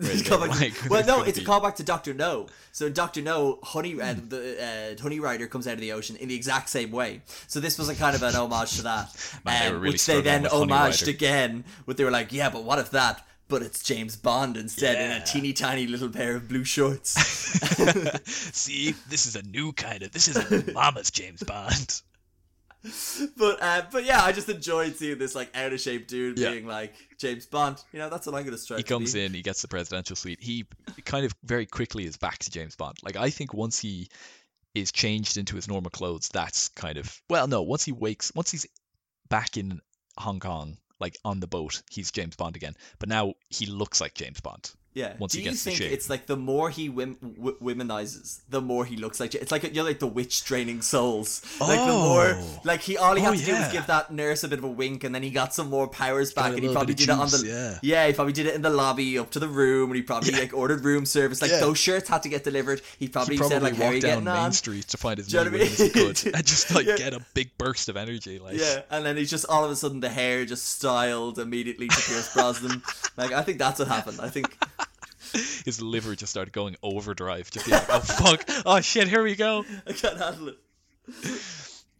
Where 0.00 0.10
It's 0.12 0.22
they 0.22 0.34
a 0.34 0.38
were 0.38 0.46
callback- 0.48 0.60
like, 0.60 0.90
well, 0.90 1.00
no, 1.06 1.16
gonna 1.18 1.28
it's 1.28 1.38
a 1.38 1.44
callback 1.44 1.76
to 1.76 1.82
Doctor 1.82 2.14
No. 2.14 2.46
So 2.72 2.86
in 2.86 2.92
Doctor 2.92 3.20
No, 3.22 3.58
Honey 3.62 4.00
uh, 4.00 4.14
the 4.28 4.94
uh, 4.98 5.02
Honey 5.02 5.20
Rider 5.20 5.46
comes 5.46 5.66
out 5.66 5.74
of 5.74 5.80
the 5.80 5.92
ocean 5.92 6.16
in 6.16 6.28
the 6.28 6.34
exact 6.34 6.68
same 6.68 6.90
way. 6.90 7.22
So 7.46 7.60
this 7.60 7.78
was 7.78 7.88
a 7.88 7.94
kind 7.94 8.16
of 8.16 8.22
an 8.22 8.34
homage 8.34 8.76
to 8.76 8.82
that, 8.82 9.40
Man, 9.44 9.66
um, 9.68 9.72
were 9.74 9.78
really 9.80 9.92
which 9.92 10.06
they 10.06 10.20
then 10.20 10.44
struggling 10.44 10.68
with 10.70 10.78
Honey 10.78 10.92
homaged 10.92 11.08
again. 11.08 11.64
But 11.86 11.96
they 11.96 12.04
were 12.04 12.10
like, 12.10 12.32
yeah, 12.32 12.50
but 12.50 12.64
what 12.64 12.78
if 12.78 12.90
that? 12.92 13.26
But 13.48 13.62
it's 13.62 13.82
James 13.82 14.14
Bond 14.16 14.56
instead 14.56 14.94
in 14.96 15.10
a 15.20 15.24
teeny 15.26 15.52
tiny 15.52 15.88
little 15.88 16.08
pair 16.08 16.36
of 16.36 16.48
blue 16.48 16.62
shorts. 16.64 17.10
See, 18.24 18.94
this 19.08 19.26
is 19.26 19.34
a 19.36 19.42
new 19.42 19.72
kind 19.72 20.02
of. 20.04 20.12
This 20.12 20.28
is 20.28 20.36
a 20.36 20.72
mama's 20.72 21.10
James 21.10 21.42
Bond. 21.42 22.00
but 23.36 23.62
uh, 23.62 23.82
but 23.92 24.04
yeah, 24.04 24.22
I 24.22 24.32
just 24.32 24.48
enjoyed 24.48 24.96
seeing 24.96 25.18
this 25.18 25.34
like 25.34 25.54
out 25.56 25.72
of 25.72 25.80
shape 25.80 26.06
dude 26.06 26.38
Yeah. 26.38 26.50
being 26.50 26.66
like 26.66 26.94
James 27.18 27.46
Bond. 27.46 27.82
You 27.92 27.98
know, 27.98 28.08
that's 28.08 28.26
what 28.26 28.34
I'm 28.34 28.44
gonna 28.44 28.58
strive. 28.58 28.78
He 28.78 28.82
to 28.84 28.88
comes 28.88 29.14
in, 29.14 29.34
he 29.34 29.42
gets 29.42 29.62
the 29.62 29.68
presidential 29.68 30.16
suite. 30.16 30.40
He 30.40 30.66
kind 31.04 31.26
of 31.26 31.34
very 31.44 31.66
quickly 31.66 32.04
is 32.04 32.16
back 32.16 32.38
to 32.38 32.50
James 32.50 32.76
Bond. 32.76 32.96
Like 33.02 33.16
I 33.16 33.30
think 33.30 33.52
once 33.54 33.78
he 33.78 34.08
is 34.74 34.92
changed 34.92 35.36
into 35.36 35.56
his 35.56 35.68
normal 35.68 35.90
clothes, 35.90 36.28
that's 36.32 36.68
kind 36.68 36.96
of 36.96 37.20
well, 37.28 37.46
no. 37.46 37.62
Once 37.62 37.84
he 37.84 37.92
wakes, 37.92 38.32
once 38.34 38.50
he's 38.50 38.66
back 39.28 39.56
in 39.56 39.80
Hong 40.16 40.40
Kong, 40.40 40.78
like 41.00 41.16
on 41.24 41.40
the 41.40 41.46
boat, 41.46 41.82
he's 41.90 42.10
James 42.10 42.36
Bond 42.36 42.56
again. 42.56 42.74
But 42.98 43.08
now 43.08 43.34
he 43.48 43.66
looks 43.66 44.00
like 44.00 44.14
James 44.14 44.40
Bond. 44.40 44.70
Yeah. 44.92 45.14
Once 45.20 45.32
Do 45.32 45.38
he 45.38 45.44
you 45.44 45.50
gets 45.52 45.62
the 45.62 45.70
think 45.70 45.82
shape. 45.82 45.92
it's 45.92 46.10
like 46.10 46.26
the 46.26 46.36
more 46.36 46.68
he 46.68 46.90
wim- 46.90 47.20
w- 47.20 47.56
womanizes, 47.62 48.40
the 48.48 48.60
more 48.60 48.84
he 48.84 48.96
looks 48.96 49.20
like 49.20 49.36
it's 49.36 49.52
like 49.52 49.72
you're 49.72 49.84
like 49.84 50.00
the 50.00 50.06
witch 50.08 50.44
draining 50.44 50.82
souls. 50.82 51.42
Like 51.60 51.78
the 51.78 51.86
more 51.86 52.34
Oh. 52.36 52.60
like 52.64 52.80
he 52.80 52.96
all 52.96 53.14
he 53.14 53.22
Oh, 53.24 53.30
had 53.30 53.38
to 53.38 53.44
do 53.46 53.52
was 53.52 53.68
give 53.70 53.86
that 53.86 54.10
nurse 54.12 54.42
a 54.42 54.48
bit 54.48 54.58
of 54.58 54.64
a 54.64 54.68
wink, 54.68 55.04
and 55.04 55.14
then 55.14 55.22
he 55.22 55.30
got 55.30 55.54
some 55.54 55.70
more 55.70 55.86
powers 55.86 56.32
back, 56.32 56.54
and 56.54 56.62
he 56.64 56.72
probably 56.72 56.94
did 56.94 57.08
of 57.08 57.18
it 57.18 57.22
on 57.22 57.28
the 57.30 57.46
yeah. 57.46 57.78
yeah. 57.82 58.06
he 58.08 58.12
probably 58.12 58.32
did 58.32 58.46
it 58.46 58.54
in 58.56 58.62
the 58.62 58.70
lobby 58.70 59.16
up 59.16 59.30
to 59.30 59.38
the 59.38 59.46
room, 59.46 59.90
and 59.90 59.96
he 59.96 60.02
probably 60.02 60.32
like 60.32 60.52
ordered 60.52 60.84
room 60.84 61.06
service. 61.06 61.40
Like 61.40 61.52
Yeah. 61.52 61.60
those 61.60 61.78
shirts 61.78 62.08
had 62.08 62.24
to 62.24 62.28
get 62.28 62.42
delivered. 62.42 62.82
He 62.98 63.06
probably, 63.06 63.36
he 63.36 63.38
probably 63.38 63.54
said 63.56 63.62
like, 63.62 63.76
"How 63.76 63.84
are 63.86 63.94
you 63.94 64.00
down 64.00 64.10
getting 64.10 64.24
Main 64.24 64.34
on?" 64.36 64.52
Street 64.52 64.88
to 64.88 64.96
find 64.96 65.20
as 65.20 65.32
you 65.32 65.38
many 65.38 65.50
know 65.50 65.56
I 65.56 65.60
women 65.60 65.72
as 65.72 65.78
he 65.78 65.84
mean? 65.84 65.92
could, 66.14 66.34
and 66.34 66.44
just 66.46 66.74
like 66.74 66.86
Yeah. 66.86 66.96
get 66.96 67.14
a 67.14 67.20
big 67.34 67.56
burst 67.58 67.88
of 67.88 67.96
energy. 67.96 68.40
Like, 68.40 68.58
Yeah, 68.58 68.82
and 68.90 69.06
then 69.06 69.16
he's 69.16 69.30
just 69.30 69.46
all 69.48 69.64
of 69.64 69.70
a 69.70 69.76
sudden 69.76 70.00
the 70.00 70.08
hair 70.08 70.44
just 70.44 70.68
styled 70.68 71.38
immediately 71.38 71.86
to 71.86 71.94
Pierce 71.96 72.34
Brosnan. 72.34 72.82
like 73.16 73.30
I 73.30 73.42
think 73.42 73.58
that's 73.58 73.78
what 73.78 73.86
happened. 73.86 74.18
I 74.20 74.28
think 74.28 74.56
his 75.64 75.80
liver 75.80 76.14
just 76.14 76.30
started 76.30 76.52
going 76.52 76.76
overdrive. 76.82 77.50
Just 77.50 77.66
being 77.66 77.78
like, 77.78 77.90
oh 77.90 78.00
fuck, 78.00 78.44
oh 78.66 78.80
shit, 78.80 79.08
here 79.08 79.22
we 79.22 79.36
go. 79.36 79.64
I 79.86 79.92
can't 79.92 80.18
handle 80.18 80.48
it. 80.48 80.58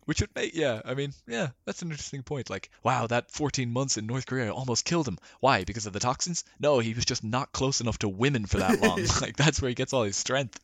Which 0.06 0.20
would 0.22 0.34
make, 0.34 0.56
yeah, 0.56 0.80
I 0.84 0.94
mean, 0.94 1.12
yeah, 1.28 1.48
that's 1.66 1.82
an 1.82 1.90
interesting 1.90 2.24
point. 2.24 2.50
Like, 2.50 2.70
wow, 2.82 3.06
that 3.06 3.30
14 3.30 3.70
months 3.72 3.96
in 3.96 4.06
North 4.06 4.26
Korea 4.26 4.52
almost 4.52 4.84
killed 4.84 5.06
him. 5.06 5.18
Why? 5.38 5.62
Because 5.62 5.86
of 5.86 5.92
the 5.92 6.00
toxins? 6.00 6.44
No, 6.58 6.80
he 6.80 6.94
was 6.94 7.04
just 7.04 7.22
not 7.22 7.52
close 7.52 7.80
enough 7.80 7.98
to 7.98 8.08
women 8.08 8.46
for 8.46 8.56
that 8.58 8.80
long. 8.80 9.04
like, 9.20 9.36
that's 9.36 9.62
where 9.62 9.68
he 9.68 9.74
gets 9.76 9.92
all 9.92 10.02
his 10.02 10.16
strength. 10.16 10.58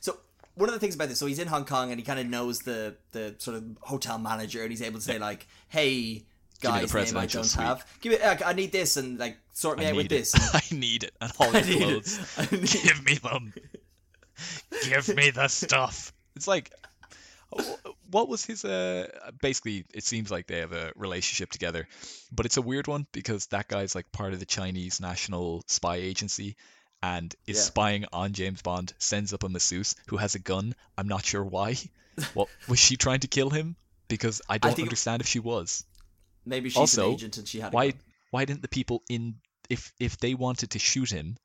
So 0.00 0.18
one 0.56 0.68
of 0.68 0.74
the 0.74 0.80
things 0.80 0.94
about 0.94 1.08
this, 1.08 1.18
so 1.18 1.26
he's 1.26 1.38
in 1.38 1.48
Hong 1.48 1.64
Kong 1.64 1.90
and 1.90 1.98
he 1.98 2.04
kind 2.04 2.20
of 2.20 2.26
knows 2.26 2.58
the 2.60 2.96
the 3.12 3.34
sort 3.38 3.56
of 3.56 3.64
hotel 3.80 4.18
manager, 4.18 4.62
and 4.62 4.70
he's 4.70 4.82
able 4.82 4.98
to 4.98 5.04
say 5.04 5.18
like, 5.18 5.46
"Hey, 5.68 6.24
Give 6.60 6.74
me 6.74 6.80
the 6.80 6.86
guys, 6.92 7.12
name 7.12 7.22
I 7.22 7.26
don't 7.26 7.44
suite." 7.44 7.64
have. 7.64 7.86
Give 8.00 8.12
me, 8.12 8.18
I 8.22 8.52
need 8.52 8.72
this, 8.72 8.96
and 8.96 9.18
like 9.18 9.38
sort 9.58 9.78
me 9.78 9.86
I 9.86 9.90
out 9.90 9.96
with 9.96 10.06
it. 10.06 10.08
this." 10.10 10.34
I 10.54 10.62
need 10.74 11.04
it. 11.04 11.14
And 11.20 11.32
all 11.38 11.54
I 11.56 11.60
it. 11.60 11.76
clothes. 11.78 12.18
I 12.38 12.42
need- 12.54 12.70
Give 12.70 13.04
me 13.04 13.14
them. 13.14 13.52
Give 14.84 15.16
me 15.16 15.30
the 15.30 15.48
stuff. 15.48 16.12
It's 16.36 16.46
like, 16.46 16.70
what 18.10 18.28
was 18.28 18.44
his? 18.44 18.64
Uh, 18.64 19.08
basically, 19.40 19.84
it 19.94 20.04
seems 20.04 20.30
like 20.30 20.46
they 20.46 20.58
have 20.58 20.72
a 20.72 20.92
relationship 20.96 21.50
together, 21.50 21.88
but 22.32 22.46
it's 22.46 22.56
a 22.56 22.62
weird 22.62 22.86
one 22.86 23.06
because 23.12 23.46
that 23.46 23.68
guy's 23.68 23.94
like 23.94 24.10
part 24.12 24.32
of 24.32 24.38
the 24.40 24.46
Chinese 24.46 25.00
National 25.00 25.62
Spy 25.66 25.96
Agency. 25.96 26.56
And 27.00 27.32
is 27.46 27.56
Yeah. 27.58 27.62
spying 27.62 28.04
on 28.12 28.32
James 28.32 28.60
Bond, 28.60 28.92
sends 28.98 29.32
up 29.32 29.44
a 29.44 29.48
masseuse 29.48 29.94
who 30.08 30.16
has 30.16 30.34
a 30.34 30.40
gun. 30.40 30.74
I'm 30.96 31.06
not 31.06 31.24
sure 31.24 31.44
why. 31.44 31.76
What 32.34 32.48
was 32.66 32.80
she 32.80 32.96
trying 32.96 33.20
to 33.20 33.28
kill 33.28 33.50
him? 33.50 33.76
Because 34.08 34.42
I 34.48 34.58
don't 34.58 34.74
think- 34.74 34.88
understand 34.88 35.22
if 35.22 35.28
she 35.28 35.38
was. 35.38 35.84
Maybe 36.44 36.70
she's 36.70 36.76
Also, 36.76 37.06
an 37.08 37.14
agent 37.14 37.36
and 37.38 37.46
she 37.46 37.60
had 37.60 37.72
a 37.72 37.76
why 37.76 37.90
gun. 37.92 38.00
why 38.32 38.44
didn't 38.46 38.62
the 38.62 38.68
people 38.68 39.04
in 39.08 39.36
if 39.68 39.92
if 39.98 40.16
they 40.18 40.34
wanted 40.34 40.70
to 40.70 40.78
shoot 40.78 41.10
him 41.10 41.36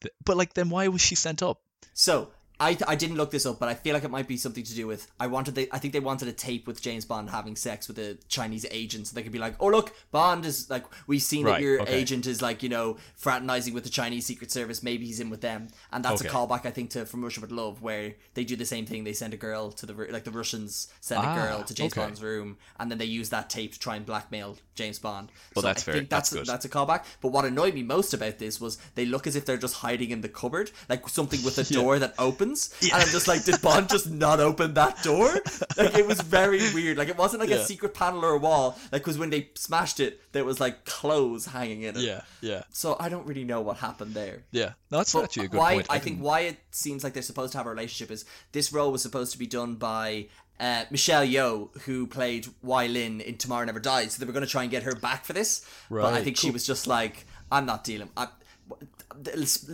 th- 0.00 0.14
but 0.24 0.36
like 0.36 0.54
then 0.54 0.70
why 0.70 0.88
was 0.88 1.00
she 1.00 1.14
sent 1.14 1.42
up? 1.42 1.60
So 1.92 2.30
I 2.60 2.76
I 2.86 2.94
didn't 2.94 3.16
look 3.16 3.30
this 3.32 3.46
up, 3.46 3.58
but 3.58 3.68
I 3.68 3.74
feel 3.74 3.94
like 3.94 4.04
it 4.04 4.10
might 4.10 4.28
be 4.28 4.36
something 4.36 4.62
to 4.62 4.74
do 4.74 4.86
with 4.86 5.10
I 5.18 5.26
wanted 5.26 5.54
they 5.56 5.66
I 5.72 5.78
think 5.78 5.92
they 5.92 6.00
wanted 6.00 6.28
a 6.28 6.32
tape 6.32 6.66
with 6.68 6.80
James 6.80 7.04
Bond 7.04 7.30
having 7.30 7.56
sex 7.56 7.88
with 7.88 7.98
a 7.98 8.16
Chinese 8.28 8.64
agent, 8.70 9.08
so 9.08 9.14
they 9.14 9.22
could 9.24 9.32
be 9.32 9.38
like, 9.40 9.56
oh 9.58 9.66
look, 9.68 9.92
Bond 10.12 10.46
is 10.46 10.70
like 10.70 10.84
we've 11.08 11.20
seen 11.22 11.46
that 11.46 11.60
your 11.60 11.82
okay. 11.82 11.92
agent 11.92 12.26
is 12.26 12.40
like 12.40 12.62
you 12.62 12.68
know 12.68 12.96
fraternizing 13.16 13.74
with 13.74 13.82
the 13.82 13.90
Chinese 13.90 14.24
Secret 14.26 14.52
Service. 14.52 14.82
Maybe 14.84 15.04
he's 15.04 15.18
in 15.18 15.30
with 15.30 15.40
them, 15.40 15.66
and 15.92 16.04
that's 16.04 16.20
a 16.20 16.28
callback 16.28 16.64
I 16.64 16.70
think 16.70 16.90
to 16.90 17.04
From 17.06 17.22
Russia 17.24 17.40
with 17.40 17.50
Love, 17.50 17.82
where 17.82 18.14
they 18.34 18.44
do 18.44 18.54
the 18.54 18.64
same 18.64 18.86
thing. 18.86 19.02
They 19.02 19.12
send 19.14 19.34
a 19.34 19.38
girl 19.38 19.72
to 19.72 19.84
the 19.86 19.92
like 20.12 20.22
the 20.24 20.30
Russians 20.30 20.88
send 21.00 21.24
a 21.24 21.26
Ah, 21.26 21.34
girl 21.34 21.64
to 21.64 21.74
James 21.74 21.92
okay. 21.92 22.02
Bond's 22.02 22.22
room, 22.22 22.56
and 22.78 22.88
then 22.88 22.98
they 22.98 23.04
use 23.04 23.30
that 23.30 23.50
tape 23.50 23.72
to 23.72 23.78
try 23.80 23.96
and 23.96 24.06
blackmail 24.06 24.56
James 24.76 25.00
Bond. 25.00 25.32
Well, 25.56 25.62
so 25.62 25.68
that's 25.68 25.82
I 25.82 25.84
fair. 25.86 25.94
think 25.94 26.08
that's 26.08 26.30
That's 26.30 26.40
good. 26.40 26.46
that's 26.46 26.64
a 26.64 26.68
callback. 26.68 27.04
But 27.20 27.32
what 27.32 27.44
annoyed 27.44 27.74
me 27.74 27.82
most 27.82 28.14
about 28.14 28.38
this 28.38 28.60
was 28.60 28.78
they 28.94 29.06
look 29.06 29.26
as 29.26 29.34
if 29.34 29.44
they're 29.44 29.56
just 29.56 29.76
hiding 29.76 30.10
in 30.10 30.20
the 30.20 30.28
cupboard, 30.28 30.70
like 30.88 31.08
something 31.08 31.42
with 31.42 31.58
a 31.58 31.64
Yeah. 31.74 31.80
door 31.80 31.98
that 31.98 32.14
opens. 32.18 32.43
And 32.82 32.92
I'm 32.92 33.08
just 33.08 33.26
like, 33.28 33.44
did 33.44 33.60
Bond 33.62 33.88
just 33.88 34.10
not 34.10 34.40
open 34.40 34.74
that 34.74 35.02
door? 35.02 35.32
Like 35.76 35.94
it 35.98 36.06
was 36.06 36.20
very 36.20 36.58
weird. 36.72 36.96
Like 36.98 37.08
it 37.08 37.16
wasn't 37.16 37.40
like 37.40 37.50
Yeah. 37.50 37.56
a 37.56 37.64
secret 37.64 37.94
panel 37.94 38.24
or 38.24 38.30
a 38.32 38.38
wall. 38.38 38.78
Like 38.92 39.02
because 39.02 39.18
when 39.18 39.30
they 39.30 39.48
smashed 39.54 40.00
it, 40.00 40.20
there 40.32 40.44
was 40.44 40.60
like 40.60 40.84
clothes 40.84 41.46
hanging 41.46 41.82
in 41.82 41.96
it. 41.96 42.02
yeah 42.02 42.22
yeah 42.40 42.62
So 42.70 42.96
I 43.00 43.08
don't 43.08 43.26
really 43.26 43.44
know 43.44 43.60
what 43.60 43.78
happened 43.78 44.14
there. 44.14 44.42
yeah 44.52 44.72
no, 44.90 44.98
that's 44.98 45.12
But 45.12 45.24
actually 45.24 45.46
a 45.46 45.48
good 45.48 45.58
why 45.58 45.74
point 45.74 45.86
I, 45.90 45.98
can- 45.98 46.04
think 46.04 46.18
why 46.20 46.40
it 46.40 46.58
seems 46.70 47.02
like 47.04 47.12
they're 47.14 47.22
supposed 47.22 47.52
to 47.52 47.58
have 47.58 47.66
a 47.66 47.70
relationship 47.70 48.10
is 48.12 48.24
this 48.52 48.72
role 48.72 48.92
was 48.92 49.02
supposed 49.02 49.32
to 49.32 49.38
be 49.38 49.46
done 49.46 49.74
by 49.76 50.26
uh, 50.60 50.84
Michelle 50.90 51.26
Yeoh, 51.26 51.76
who 51.82 52.06
played 52.06 52.46
Wai 52.62 52.86
Lin 52.86 53.20
in 53.20 53.36
Tomorrow 53.38 53.64
Never 53.64 53.80
Dies. 53.80 54.12
So 54.12 54.20
they 54.20 54.26
were 54.26 54.32
going 54.32 54.44
to 54.46 54.50
try 54.50 54.62
and 54.62 54.70
get 54.70 54.84
her 54.84 54.94
back 54.94 55.24
for 55.24 55.32
this, 55.32 55.66
but 55.90 56.04
I 56.04 56.10
Right, 56.12 56.24
think 56.24 56.36
she 56.36 56.52
was 56.52 56.64
just 56.64 56.86
like, 56.86 57.26
"I'm 57.50 57.66
not 57.66 57.82
dealing. 57.82 58.08
I, 58.16 58.28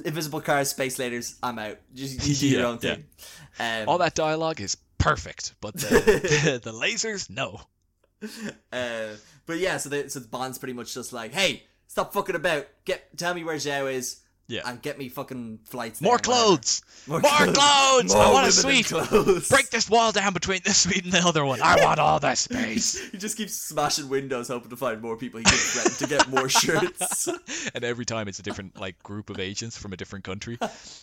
invisible 0.05 0.41
cars, 0.41 0.71
space 0.71 0.99
lasers. 0.99 1.37
I'm 1.43 1.59
out. 1.59 1.79
Just 1.95 2.27
you 2.27 2.35
do 2.35 2.49
your 2.57 2.61
Yeah, 2.63 2.67
own 2.69 2.79
yeah. 2.83 2.95
thing." 2.95 3.05
Um, 3.83 3.89
all 3.89 3.99
that 3.99 4.15
dialogue 4.15 4.61
is 4.61 4.77
perfect 4.99 5.55
but 5.63 5.75
the, 5.75 5.89
the, 6.61 6.71
the 6.71 6.73
lasers 6.73 7.31
no 7.31 7.61
Uh, 8.73 9.09
but 9.47 9.59
yeah, 9.59 9.79
so 9.79 9.89
the, 9.89 10.09
so 10.11 10.21
Bond's 10.21 10.59
pretty 10.59 10.75
much 10.75 10.93
just 10.95 11.13
like, 11.13 11.33
"Hey, 11.33 11.63
stop 11.87 12.13
fucking 12.13 12.37
about. 12.37 12.67
Get 12.85 13.17
tell 13.17 13.33
me 13.35 13.43
where 13.45 13.57
Zao 13.57 13.91
is." 13.93 14.21
Yeah. 14.51 14.63
and 14.69 14.83
get 14.83 14.99
me 14.99 15.09
fucking 15.09 15.61
flights. 15.65 16.01
more 16.01 16.19
clothes 16.19 16.83
More 17.07 17.21
more, 17.21 17.31
clothes. 17.31 17.57
clothes, 17.57 18.15
More 18.15 18.25
i 18.25 18.33
want 18.33 18.49
a 18.49 18.53
suite 18.53 18.87
clothes. 18.87 19.49
break 19.49 19.71
this 19.71 19.89
wall 19.89 20.11
down 20.13 20.33
between 20.35 20.61
this 20.65 20.79
suite 20.79 21.05
and 21.05 21.13
the 21.13 21.21
other 21.27 21.45
one 21.45 21.61
i 21.63 21.83
want 21.85 22.01
all 22.01 22.19
the 22.19 22.35
space 22.35 22.99
He 23.13 23.19
just 23.19 23.37
keeps 23.37 23.55
smashing 23.55 24.09
windows, 24.09 24.49
hoping 24.49 24.71
to 24.71 24.77
find 24.77 25.01
more 25.01 25.17
people 25.17 25.39
he 25.39 25.45
can 25.45 25.55
threaten 25.55 25.93
to 25.93 26.07
get 26.07 26.29
more 26.29 26.49
shirts. 26.49 27.29
and 27.75 27.85
every 27.85 28.05
time 28.05 28.29
it's 28.29 28.39
a 28.39 28.43
different 28.43 28.79
like 28.79 29.01
group 29.03 29.31
of 29.31 29.39
agents 29.39 29.77
from 29.79 29.93
a 29.93 29.97
different 29.97 30.25
country 30.25 30.59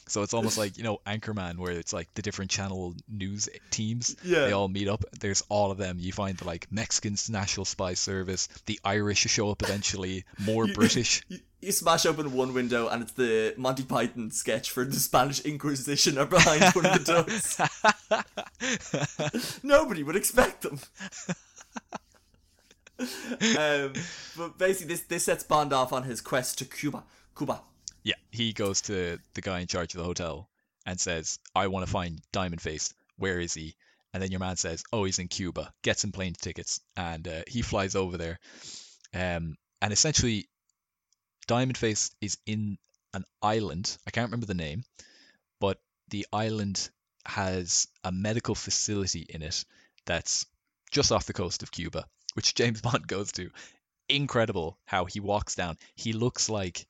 so 0.08 0.22
it's 0.24 0.34
almost 0.34 0.58
like 0.58 0.78
you 0.78 0.84
know 0.84 1.00
anchorman 1.08 1.58
where 1.58 1.72
it's 1.72 1.94
like 1.94 2.14
the 2.16 2.22
different 2.22 2.52
channel 2.52 2.94
news 3.10 3.48
teams 3.72 4.16
Yeah. 4.24 4.42
they 4.46 4.52
all 4.52 4.68
meet 4.68 4.88
up 4.90 5.04
there's 5.20 5.44
all 5.50 5.72
of 5.72 5.78
them 5.78 5.98
you 6.00 6.12
find 6.12 6.38
the 6.38 6.46
like 6.46 6.68
mexicans 6.72 7.30
national 7.30 7.66
spy 7.66 7.94
service 7.94 8.48
the 8.66 8.80
irish 8.84 9.20
show 9.20 9.50
up 9.52 9.64
eventually 9.64 10.26
more 10.40 10.68
british 10.74 11.24
You, 11.30 11.40
you 11.62 11.72
smash 11.72 12.06
open 12.06 12.34
one 12.34 12.54
window 12.54 12.88
and 12.88 13.04
it's 13.04 13.14
the 13.14 13.54
Monty 13.58 13.84
Python 13.84 14.32
sketch 14.32 14.72
for 14.72 14.86
the 14.86 15.00
Spanish 15.00 15.42
Inquisition 15.42 16.18
are 16.18 16.26
behind 16.26 16.64
one 16.74 16.86
of 16.86 17.06
the 17.06 17.60
doors. 19.34 19.60
Nobody 19.64 20.04
would 20.04 20.16
expect 20.16 20.62
them. 20.62 20.80
um, 23.00 23.94
but 24.38 24.58
basically, 24.58 24.96
this 24.96 25.02
this 25.02 25.24
sets 25.26 25.44
Bond 25.44 25.72
off 25.74 25.94
on 25.94 26.04
his 26.04 26.22
quest 26.22 26.58
to 26.60 26.66
Cuba. 26.66 27.04
Cuba. 27.38 27.62
yeah 28.04 28.16
he 28.32 28.52
goes 28.52 28.82
to 28.82 29.20
the 29.36 29.42
guy 29.42 29.60
in 29.60 29.68
charge 29.68 29.94
of 29.94 30.00
the 30.00 30.04
hotel 30.04 30.50
and 30.88 31.00
says 31.00 31.38
i 31.54 31.68
want 31.68 31.86
to 31.86 31.92
find 31.92 32.20
diamond 32.32 32.60
face 32.60 32.94
where 33.18 33.40
is 33.40 33.54
he 33.54 33.76
and 34.12 34.24
then 34.24 34.32
your 34.32 34.40
man 34.40 34.56
says 34.56 34.84
oh 34.92 35.04
he's 35.04 35.20
in 35.20 35.28
cuba 35.28 35.72
gets 35.84 36.04
him 36.04 36.12
plane 36.12 36.34
tickets 36.34 36.80
and 36.96 37.28
uh, 37.28 37.44
he 37.46 37.62
flies 37.62 37.96
over 37.96 38.18
there 38.18 38.40
um, 39.14 39.56
and 39.84 39.94
essentially 39.94 40.48
diamond 41.48 41.78
face 41.78 42.12
is 42.22 42.38
in 42.46 42.78
an 43.14 43.24
island 43.42 43.98
i 44.08 44.12
can't 44.12 44.28
remember 44.28 44.46
the 44.46 44.54
name 44.54 44.84
but 45.60 45.80
the 46.10 46.26
island 46.32 46.90
has 47.26 47.88
a 48.04 48.12
medical 48.12 48.56
facility 48.56 49.26
in 49.30 49.42
it 49.42 49.66
that's 50.06 50.46
just 50.92 51.12
off 51.12 51.26
the 51.26 51.34
coast 51.34 51.64
of 51.64 51.72
cuba 51.72 52.06
which 52.36 52.54
james 52.60 52.82
bond 52.82 53.08
goes 53.08 53.32
to 53.32 53.50
incredible 54.10 54.78
how 54.86 55.06
he 55.06 55.20
walks 55.20 55.56
down 55.56 55.78
he 55.96 56.14
looks 56.14 56.50
like 56.50 56.88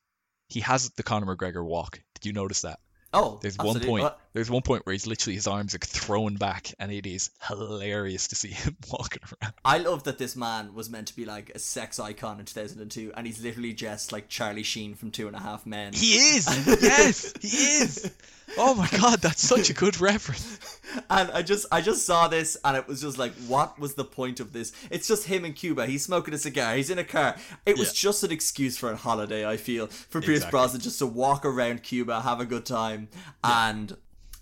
he 0.49 0.61
has 0.61 0.89
the 0.91 1.03
Conor 1.03 1.35
McGregor 1.35 1.63
walk. 1.63 1.99
Did 2.15 2.25
you 2.25 2.33
notice 2.33 2.61
that? 2.61 2.79
Oh, 3.13 3.39
There's 3.41 3.57
absolutely. 3.59 3.89
one 3.89 4.01
point. 4.01 4.13
There's 4.37 4.51
one 4.51 4.61
point 4.61 4.85
where 4.85 4.93
he's 4.93 5.07
literally 5.07 5.33
his 5.33 5.47
arms 5.47 5.73
are 5.73 5.79
thrown 5.79 6.35
back, 6.35 6.71
and 6.77 6.91
it 6.91 7.07
is 7.07 7.31
hilarious 7.41 8.27
to 8.27 8.35
see 8.35 8.49
him 8.51 8.77
walking 8.91 9.23
around. 9.41 9.55
I 9.65 9.79
love 9.79 10.03
that 10.03 10.19
this 10.19 10.35
man 10.35 10.75
was 10.75 10.91
meant 10.91 11.07
to 11.07 11.15
be 11.15 11.25
like 11.25 11.49
a 11.55 11.59
sex 11.59 11.99
icon 11.99 12.39
in 12.39 12.45
2002, 12.45 13.13
and 13.17 13.25
he's 13.25 13.41
literally 13.43 13.73
just 13.73 14.11
like 14.11 14.29
Charlie 14.29 14.61
Sheen 14.61 14.93
from 14.93 15.09
Two 15.09 15.25
and 15.25 15.35
a 15.35 15.39
Half 15.39 15.65
Men. 15.65 15.93
He 15.93 16.13
is. 16.13 16.45
yes, 16.83 17.33
he 17.41 17.47
is. 17.47 18.11
Oh 18.59 18.75
my 18.75 18.87
god, 18.99 19.21
that's 19.21 19.41
such 19.41 19.71
a 19.71 19.73
good 19.73 19.99
reference. 19.99 20.79
and 21.09 21.31
I 21.31 21.41
just 21.41 21.65
I 21.71 21.81
just 21.81 22.05
saw 22.05 22.27
this 22.27 22.55
and 22.63 22.77
it 22.77 22.87
was 22.87 23.01
just 23.01 23.17
like 23.17 23.33
what 23.47 23.77
was 23.79 23.95
the 23.95 24.05
point 24.05 24.39
of 24.39 24.53
this? 24.53 24.71
It's 24.91 25.07
just 25.07 25.25
him 25.25 25.45
in 25.45 25.53
Cuba. 25.53 25.85
He's 25.87 26.05
smoking 26.05 26.33
a 26.33 26.37
cigar. 26.37 26.75
He's 26.75 26.89
in 26.91 26.99
a 26.99 27.03
car. 27.03 27.35
It 27.65 27.77
was 27.77 27.89
Yeah. 27.89 28.09
just 28.09 28.23
an 28.23 28.31
excuse 28.31 28.77
for 28.77 28.91
a 28.91 28.95
holiday, 28.95 29.45
I 29.45 29.57
feel, 29.57 29.87
for 29.87 30.21
Pierce 30.21 30.37
Exactly. 30.37 30.51
Brosnan 30.51 30.81
just 30.81 30.99
to 30.99 31.07
walk 31.07 31.43
around 31.43 31.81
Cuba, 31.83 32.21
have 32.21 32.39
a 32.39 32.45
good 32.45 32.65
time 32.65 33.09
and 33.43 33.97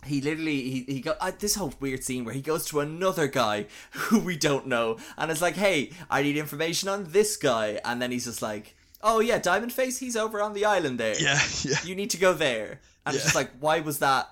he 0.05 0.21
literally 0.21 0.61
he, 0.69 0.85
he 0.87 1.01
got 1.01 1.17
uh, 1.19 1.31
this 1.39 1.55
whole 1.55 1.73
weird 1.79 2.03
scene 2.03 2.25
where 2.25 2.33
he 2.33 2.41
goes 2.41 2.65
to 2.65 2.79
another 2.79 3.27
guy 3.27 3.65
who 3.91 4.19
we 4.19 4.37
don't 4.37 4.67
know 4.67 4.97
and 5.17 5.31
it's 5.31 5.41
like 5.41 5.55
hey 5.55 5.91
i 6.09 6.21
need 6.21 6.37
information 6.37 6.87
on 6.89 7.05
this 7.11 7.37
guy 7.37 7.79
and 7.85 8.01
then 8.01 8.11
he's 8.11 8.25
just 8.25 8.41
like 8.41 8.75
oh 9.03 9.19
yeah 9.19 9.37
diamond 9.37 9.71
face 9.73 9.97
he's 9.99 10.15
over 10.15 10.41
on 10.41 10.53
the 10.53 10.65
island 10.65 10.99
there 10.99 11.15
Yeah, 11.19 11.39
yeah. 11.63 11.77
you 11.83 11.95
need 11.95 12.09
to 12.11 12.17
go 12.17 12.33
there. 12.33 12.79
And 13.05 13.13
it's 13.13 13.23
just 13.23 13.35
like, 13.35 13.51
why 13.59 13.81
was 13.81 13.99
that? 13.99 14.27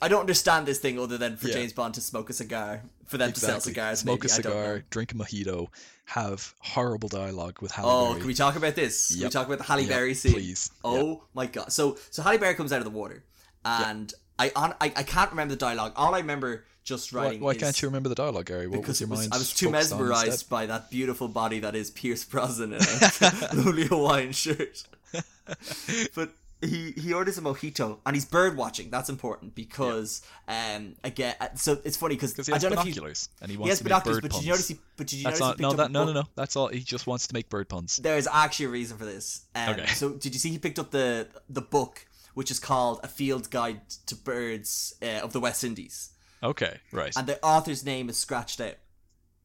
I 0.00 0.06
don't 0.06 0.20
understand 0.20 0.66
this 0.66 0.78
thing 0.78 1.00
other 1.00 1.18
than 1.18 1.36
for 1.36 1.48
Yeah. 1.48 1.54
James 1.54 1.72
Bond 1.72 1.94
to 1.94 2.00
smoke 2.00 2.30
a 2.30 2.32
cigar, 2.32 2.82
for 3.06 3.18
them 3.18 3.32
to 3.32 3.40
sell 3.40 3.58
cigars. 3.60 3.98
Smoke 4.00 4.20
maybe, 4.20 4.26
a 4.26 4.34
cigar, 4.36 4.84
drink 4.90 5.10
a 5.10 5.16
mojito, 5.16 5.66
have 6.04 6.54
horrible 6.60 7.08
dialogue 7.08 7.60
with 7.60 7.72
Halle 7.72 7.88
Oh, 7.90 8.06
Berry. 8.10 8.18
can 8.20 8.26
we 8.28 8.34
talk 8.34 8.54
about 8.54 8.76
this? 8.76 9.14
Can 9.16 9.24
we 9.24 9.30
talk 9.30 9.46
about 9.48 9.58
the 9.58 9.64
Halle 9.64 9.80
Yep, 9.82 9.88
Berry 9.90 10.14
scene? 10.14 10.32
please. 10.32 10.70
Oh 10.84 11.24
my 11.34 11.46
god! 11.46 11.72
So 11.72 11.96
so 12.10 12.22
Halle 12.22 12.38
Berry 12.38 12.54
comes 12.54 12.72
out 12.72 12.78
of 12.78 12.84
the 12.84 12.90
water, 12.96 13.24
and 13.64 14.14
I 14.38 14.50
on 14.56 14.74
I, 14.80 14.92
I 14.96 15.02
can't 15.02 15.30
remember 15.30 15.54
the 15.54 15.58
dialogue. 15.58 15.92
All 15.96 16.14
I 16.14 16.18
remember 16.18 16.64
just 16.82 17.12
Why, 17.12 17.22
writing. 17.24 17.40
why 17.40 17.52
is 17.52 17.58
can't 17.58 17.80
you 17.80 17.88
remember 17.88 18.08
the 18.10 18.14
dialogue, 18.14 18.46
Gary? 18.46 18.66
What 18.66 18.80
Because 18.80 19.00
was 19.00 19.08
your 19.08 19.08
mind? 19.08 19.30
I 19.32 19.38
was 19.38 19.52
too 19.54 19.70
mesmerized 19.70 20.50
by 20.50 20.66
that 20.66 20.90
beautiful 20.90 21.28
body 21.28 21.60
that 21.60 21.74
is 21.74 21.90
Pierce 21.90 22.24
Brosnan 22.24 22.74
in 22.74 22.80
a 23.20 23.50
lovely 23.54 23.86
Hawaiian 23.86 24.32
shirt. 24.32 24.84
but 26.14 26.30
he 26.60 26.92
he 26.92 27.12
orders 27.12 27.36
a 27.36 27.42
mojito 27.42 27.98
and 28.06 28.16
he's 28.16 28.24
bird 28.24 28.56
watching. 28.56 28.90
That's 28.90 29.08
important 29.08 29.54
because 29.54 30.22
um 30.48 30.94
again 31.04 31.34
uh, 31.40 31.48
so 31.54 31.78
it's 31.84 31.96
funny 31.96 32.14
because 32.16 32.34
he 32.34 32.52
I 32.52 32.58
don't 32.58 32.72
know 32.74 32.80
if 32.80 32.86
you 32.86 32.92
binoculars 32.94 33.28
and 33.40 33.50
he 33.50 33.56
he 33.56 33.58
wants 33.60 33.70
has 33.70 33.78
to 33.78 33.84
make 33.84 33.88
binoculars, 33.90 34.16
bird 34.16 34.22
but 34.22 34.30
puns. 34.32 34.40
did 34.40 34.46
you 34.46 34.52
notice 34.52 34.68
he 34.68 34.78
but 34.96 35.06
did 35.06 35.16
you 35.16 35.24
that's 35.24 35.40
notice 35.40 35.58
not 35.60 35.70
he 35.70 35.76
no 35.76 35.82
that 35.82 35.90
no 35.90 36.04
no 36.06 36.12
no. 36.12 36.24
That's 36.36 36.56
all. 36.56 36.68
He 36.68 36.80
just 36.80 37.06
wants 37.06 37.26
to 37.28 37.34
make 37.34 37.48
bird 37.48 37.68
puns. 37.68 37.96
There's 37.98 38.26
actually 38.26 38.66
a 38.66 38.70
reason 38.70 38.96
for 38.98 39.04
this. 39.04 39.42
Um, 39.54 39.70
Okay. 39.74 39.86
So 39.86 40.10
did 40.10 40.32
you 40.34 40.38
see 40.38 40.50
he 40.50 40.58
picked 40.58 40.78
up 40.78 40.90
the 40.90 41.28
the 41.50 41.60
book 41.62 42.06
which 42.34 42.50
is 42.50 42.58
called 42.60 43.00
A 43.02 43.08
Field 43.08 43.50
Guide 43.50 43.80
to 44.06 44.14
Birds 44.14 44.94
uh, 45.02 45.20
of 45.22 45.32
the 45.32 45.40
West 45.40 45.64
Indies, 45.64 46.10
Okay, 46.42 46.78
right. 46.92 47.16
and 47.16 47.26
the 47.26 47.42
author's 47.44 47.84
name 47.84 48.08
is 48.08 48.16
scratched 48.18 48.60
out. 48.60 48.74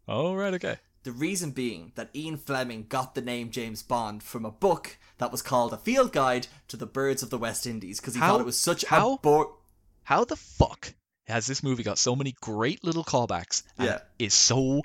Oh 0.07 0.33
right, 0.33 0.53
okay. 0.55 0.77
The 1.03 1.11
reason 1.13 1.51
being 1.51 1.93
that 1.95 2.09
Ian 2.13 2.37
Fleming 2.37 2.85
got 2.89 3.15
the 3.15 3.21
name 3.21 3.51
James 3.51 3.81
Bond 3.83 4.21
from 4.21 4.43
a 4.43 4.51
book 4.51 4.97
that 5.17 5.31
was 5.31 5.41
called 5.41 5.71
A 5.71 5.77
Field 5.77 6.11
Guide 6.11 6.47
to 6.67 6.75
the 6.77 6.85
Birds 6.85 7.23
of 7.23 7.29
the 7.29 7.37
West 7.37 7.65
Indies 7.65 7.99
because 8.01 8.15
he 8.15 8.19
How- 8.19 8.31
thought 8.33 8.41
it 8.41 8.45
was 8.45 8.59
such 8.59 8.83
how? 8.85 9.13
a 9.13 9.17
bore. 9.17 9.55
How 10.03 10.25
the 10.25 10.35
fuck 10.35 10.93
has 11.27 11.45
this 11.47 11.63
movie 11.63 11.83
got 11.83 11.97
so 11.99 12.15
many 12.15 12.35
great 12.41 12.83
little 12.83 13.03
callbacks 13.05 13.63
and 13.77 13.87
Yeah. 13.87 13.99
is 14.17 14.33
so 14.33 14.81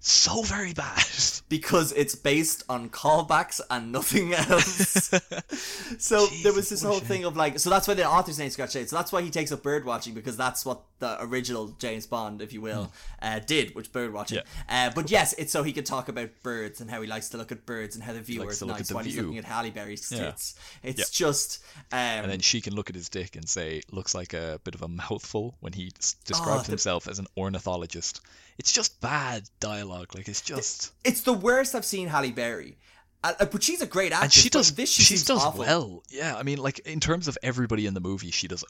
so 0.00 0.42
very 0.42 0.72
bad? 0.72 1.02
Because 1.48 1.92
it's 1.92 2.16
based 2.16 2.64
on 2.68 2.90
callbacks 2.90 3.60
and 3.70 3.92
nothing 3.92 4.34
else. 4.34 5.10
so 5.98 6.26
there 6.42 6.52
was 6.52 6.68
this 6.68 6.82
whole 6.82 6.98
thing 6.98 7.24
of 7.24 7.36
like, 7.36 7.60
so 7.60 7.70
that's 7.70 7.86
why 7.86 7.94
the 7.94 8.04
author's 8.04 8.36
name 8.40 8.50
scratched 8.50 8.74
out. 8.74 8.88
So 8.88 8.96
that's 8.96 9.12
why 9.12 9.22
he 9.22 9.30
takes 9.30 9.52
up 9.52 9.62
bird 9.62 9.84
watching 9.84 10.12
because 10.12 10.36
that's 10.36 10.66
what 10.66 10.80
the 10.98 11.22
original 11.22 11.68
James 11.78 12.04
Bond, 12.04 12.42
if 12.42 12.52
you 12.52 12.60
will, 12.60 12.92
uh, 13.22 13.38
did, 13.38 13.76
which 13.76 13.92
bird 13.92 14.12
watching. 14.12 14.40
Uh, 14.68 14.90
but 14.92 15.08
yes, 15.08 15.34
it's 15.34 15.52
so 15.52 15.62
he 15.62 15.72
could 15.72 15.86
talk 15.86 16.08
about 16.08 16.30
birds 16.42 16.80
and 16.80 16.90
how 16.90 17.00
he 17.00 17.06
likes 17.06 17.28
to 17.28 17.36
look 17.36 17.52
at 17.52 17.64
birds 17.64 17.94
and 17.94 18.02
how 18.02 18.12
the 18.12 18.20
view 18.20 18.40
likes 18.40 18.54
is 18.54 18.58
to 18.58 18.64
look 18.64 18.74
at 18.74 18.80
nice 18.80 18.92
while 18.92 19.04
he's 19.04 19.14
view. 19.14 19.22
looking 19.22 19.38
at 19.38 19.44
Halle 19.44 19.70
Berry's 19.70 20.10
Yeah. 20.10 20.24
tits. 20.32 20.56
It's 20.82 20.98
Yeah. 20.98 21.04
just, 21.12 21.62
um, 21.92 21.98
and 22.00 22.30
then 22.32 22.40
she 22.40 22.60
can 22.60 22.74
look 22.74 22.90
at 22.90 22.96
his 22.96 23.08
dick 23.08 23.36
and 23.36 23.48
say, 23.48 23.82
"Looks 23.92 24.16
like 24.16 24.32
a 24.34 24.60
bit 24.64 24.74
of 24.74 24.82
a 24.82 24.88
mouthful" 24.88 25.54
when 25.60 25.72
he 25.74 25.92
s- 26.00 26.16
describes 26.24 26.62
Oh, 26.62 26.64
the- 26.64 26.70
himself 26.72 27.06
as 27.06 27.20
an 27.20 27.28
ornithologist. 27.36 28.20
It's 28.58 28.72
just 28.72 29.00
bad 29.02 29.44
dialogue. 29.60 29.95
Like 30.14 30.28
it's 30.28 30.40
just, 30.42 30.92
it's 31.04 31.22
the 31.22 31.32
worst 31.32 31.74
I've 31.74 31.84
seen 31.84 32.08
Halle 32.08 32.30
Berry. 32.32 32.76
Uh, 33.24 33.32
uh, 33.40 33.44
but 33.46 33.62
she's 33.62 33.80
a 33.82 33.86
great 33.86 34.12
actress. 34.12 34.24
and 34.36 34.42
she 34.44 34.48
does 34.50 34.74
this. 34.74 34.90
She, 34.90 35.02
she 35.02 35.14
does 35.14 35.30
awful. 35.42 35.60
well. 35.60 36.02
Yeah, 36.10 36.36
I 36.36 36.42
mean, 36.42 36.58
like 36.58 36.78
in 36.80 37.00
terms 37.00 37.28
of 37.28 37.38
everybody 37.42 37.86
in 37.86 37.94
the 37.94 38.00
movie, 38.00 38.30
she 38.30 38.46
does. 38.48 38.64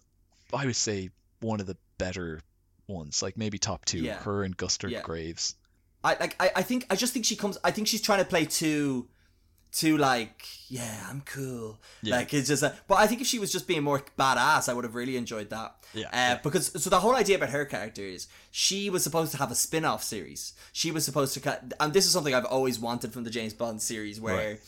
I 0.54 0.64
would 0.66 0.76
say 0.76 1.10
one 1.40 1.60
of 1.60 1.66
the 1.66 1.76
better 1.98 2.40
ones, 2.86 3.22
like 3.22 3.36
maybe 3.36 3.58
top 3.58 3.84
two. 3.84 3.98
Yeah. 3.98 4.14
Her 4.14 4.44
and 4.44 4.56
Gustav 4.56 4.90
Yeah. 4.90 5.02
Graves. 5.02 5.56
I 6.04 6.16
like. 6.20 6.36
I, 6.40 6.50
I 6.56 6.62
think. 6.62 6.86
I 6.88 6.94
just 6.96 7.12
think 7.12 7.24
she 7.24 7.34
comes. 7.36 7.58
I 7.64 7.70
think 7.72 7.88
she's 7.88 8.00
trying 8.02 8.20
to 8.20 8.24
play 8.24 8.44
too, 8.44 9.08
too 9.78 9.96
like. 9.98 10.46
Yeah, 10.68 11.06
I'm 11.08 11.20
cool. 11.26 11.78
Yeah. 12.02 12.16
Like 12.16 12.34
it's 12.34 12.48
just. 12.48 12.62
A, 12.62 12.74
but 12.88 12.96
I 12.96 13.06
think 13.06 13.20
if 13.20 13.26
she 13.26 13.38
was 13.38 13.52
just 13.52 13.66
being 13.68 13.82
more 13.82 14.02
badass, 14.18 14.68
I 14.68 14.72
would 14.74 14.84
have 14.84 14.94
really 14.94 15.16
enjoyed 15.16 15.50
that. 15.50 15.76
Yeah, 15.94 16.06
Uh, 16.06 16.10
yeah. 16.14 16.34
Because 16.42 16.82
so 16.82 16.90
the 16.90 17.00
whole 17.00 17.14
idea 17.14 17.36
about 17.36 17.50
her 17.50 17.64
character 17.64 18.02
is 18.02 18.26
she 18.50 18.90
was 18.90 19.04
supposed 19.04 19.32
to 19.32 19.38
have 19.38 19.50
a 19.50 19.54
spin-off 19.54 20.02
series. 20.02 20.54
She 20.72 20.90
was 20.90 21.04
supposed 21.04 21.34
to 21.34 21.40
cut, 21.40 21.72
and 21.78 21.92
this 21.92 22.06
is 22.06 22.12
something 22.12 22.34
I've 22.34 22.44
always 22.46 22.78
wanted 22.80 23.12
from 23.12 23.24
the 23.24 23.30
James 23.30 23.54
Bond 23.54 23.80
series, 23.82 24.20
where 24.20 24.36
Right. 24.36 24.60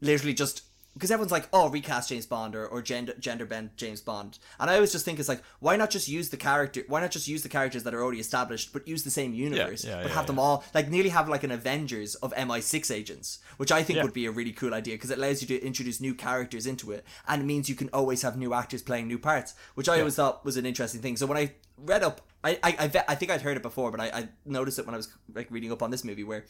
literally 0.00 0.34
just 0.34 0.62
because 0.94 1.10
everyone's 1.10 1.30
like, 1.32 1.48
oh, 1.52 1.68
recast 1.70 2.08
James 2.08 2.26
Bond 2.26 2.54
or, 2.56 2.66
or 2.66 2.82
gender 2.82 3.14
gender 3.18 3.46
bend 3.46 3.70
James 3.76 4.00
Bond, 4.00 4.38
and 4.58 4.68
I 4.70 4.74
always 4.74 4.92
just 4.92 5.04
think 5.04 5.18
it's 5.18 5.28
like, 5.28 5.42
why 5.60 5.76
not 5.76 5.90
just 5.90 6.08
use 6.08 6.30
the 6.30 6.36
character? 6.36 6.82
Why 6.88 7.00
not 7.00 7.10
just 7.12 7.28
use 7.28 7.42
the 7.42 7.48
characters 7.48 7.84
that 7.84 7.94
are 7.94 8.02
already 8.02 8.20
established, 8.20 8.72
but 8.72 8.86
use 8.88 9.04
the 9.04 9.10
same 9.10 9.32
universe, 9.32 9.84
yeah, 9.84 9.96
but 10.02 10.08
yeah, 10.08 10.14
have 10.14 10.26
them 10.26 10.38
all 10.38 10.64
like 10.74 10.88
nearly 10.90 11.10
have 11.10 11.28
like 11.28 11.44
an 11.44 11.50
Avengers 11.52 12.14
of 12.16 12.32
MI6 12.34 12.90
agents, 12.94 13.38
which 13.56 13.70
I 13.72 13.82
think 13.82 13.98
Yeah. 13.98 14.02
would 14.04 14.12
be 14.12 14.26
a 14.26 14.30
really 14.30 14.52
cool 14.52 14.74
idea 14.74 14.94
because 14.94 15.10
it 15.10 15.18
allows 15.18 15.40
you 15.42 15.48
to 15.48 15.64
introduce 15.64 16.00
new 16.00 16.14
characters 16.14 16.66
into 16.66 16.90
it, 16.92 17.04
and 17.28 17.42
it 17.42 17.44
means 17.44 17.68
you 17.68 17.74
can 17.76 17.88
always 17.92 18.22
have 18.22 18.36
new 18.36 18.52
actors 18.52 18.82
playing 18.82 19.06
new 19.06 19.18
parts, 19.18 19.54
which 19.74 19.88
I 19.88 19.98
always 20.00 20.16
thought 20.16 20.44
was 20.44 20.56
an 20.56 20.66
interesting 20.66 21.00
thing. 21.00 21.16
So 21.16 21.26
when 21.26 21.38
I 21.38 21.52
read 21.76 22.02
up, 22.02 22.20
I 22.42 22.58
I 22.62 22.76
I, 22.80 22.88
ve- 22.88 23.06
I 23.08 23.14
think 23.14 23.30
I'd 23.30 23.42
heard 23.42 23.56
it 23.56 23.62
before, 23.62 23.90
but 23.90 24.00
I, 24.00 24.06
I 24.06 24.28
noticed 24.44 24.78
it 24.78 24.86
when 24.86 24.94
I 24.94 24.98
was 24.98 25.08
like 25.34 25.50
reading 25.50 25.70
up 25.72 25.82
on 25.82 25.90
this 25.90 26.04
movie 26.04 26.24
where 26.24 26.44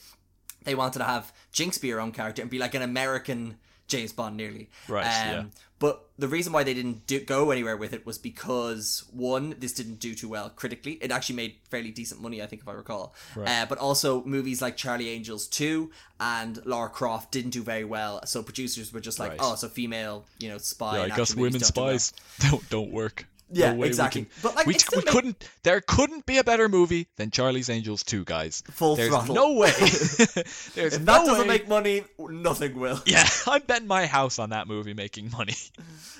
they 0.64 0.74
wanted 0.74 0.98
to 0.98 1.04
have 1.04 1.32
Jinx 1.52 1.78
be 1.78 1.90
her 1.90 2.00
own 2.00 2.12
character 2.12 2.42
and 2.42 2.50
be 2.50 2.58
like 2.58 2.74
an 2.74 2.82
American 2.82 3.56
James 3.90 4.12
Bond 4.12 4.36
nearly. 4.36 4.70
Right, 4.88 5.04
yeah. 5.04 5.38
Um, 5.40 5.50
But 5.78 6.08
the 6.18 6.28
reason 6.28 6.52
why 6.52 6.62
they 6.62 6.74
didn't 6.74 7.06
do, 7.06 7.20
go 7.20 7.50
anywhere 7.50 7.76
with 7.76 7.92
it 7.94 8.04
was 8.04 8.18
because 8.18 9.04
one, 9.12 9.54
this 9.58 9.72
didn't 9.72 9.98
do 9.98 10.14
too 10.14 10.28
well 10.28 10.50
critically. 10.50 10.92
It 11.00 11.10
actually 11.10 11.36
made 11.36 11.54
fairly 11.70 11.90
decent 11.90 12.20
money, 12.20 12.42
I 12.42 12.46
think, 12.46 12.60
if 12.62 12.68
I 12.68 12.72
recall. 12.72 13.14
Right. 13.34 13.48
Uh, 13.48 13.66
but 13.66 13.78
also 13.78 14.22
movies 14.24 14.60
like 14.60 14.76
Charlie 14.76 15.08
Angels 15.08 15.46
two 15.46 15.90
and 16.18 16.64
Lara 16.66 16.90
Croft 16.90 17.32
didn't 17.32 17.52
do 17.52 17.62
very 17.62 17.84
well. 17.84 18.20
So 18.26 18.42
producers 18.42 18.92
were 18.92 19.00
just 19.00 19.18
like, 19.18 19.30
Right. 19.30 19.40
oh, 19.42 19.54
so 19.54 19.68
female, 19.68 20.26
you 20.38 20.50
know, 20.50 20.58
spy. 20.58 20.98
Yeah, 20.98 21.12
I 21.12 21.16
guess 21.16 21.34
women 21.34 21.60
don't 21.60 21.74
do 21.74 21.80
well. 21.80 21.98
spies 21.98 22.12
don't 22.50 22.68
don't 22.70 22.90
work. 22.92 23.26
Yeah, 23.52 23.70
No 23.70 23.72
way 23.74 23.80
we 23.80 23.86
exactly. 23.88 24.22
can- 24.26 24.30
But, 24.42 24.54
like, 24.54 24.66
we, 24.66 24.74
we 24.92 24.96
make- 24.98 25.06
couldn't. 25.06 25.48
There 25.64 25.80
couldn't 25.80 26.24
be 26.26 26.38
a 26.38 26.44
better 26.44 26.68
movie 26.68 27.08
than 27.16 27.30
Charlie's 27.30 27.68
Angels 27.68 28.02
2, 28.04 28.24
guys. 28.24 28.62
Full 28.70 28.96
There's 28.96 29.08
throttle. 29.08 29.34
no 29.34 29.52
way. 29.54 29.70
There's 30.74 30.94
If 30.94 31.00
no 31.00 31.04
that 31.04 31.26
doesn't 31.26 31.38
way. 31.40 31.46
make 31.46 31.68
money, 31.68 32.04
nothing 32.18 32.78
will. 32.78 33.00
Yeah, 33.06 33.26
I'm 33.46 33.62
betting 33.62 33.88
my 33.88 34.06
house 34.06 34.38
on 34.38 34.50
that 34.50 34.68
movie 34.68 34.94
making 34.94 35.30
money. 35.32 35.54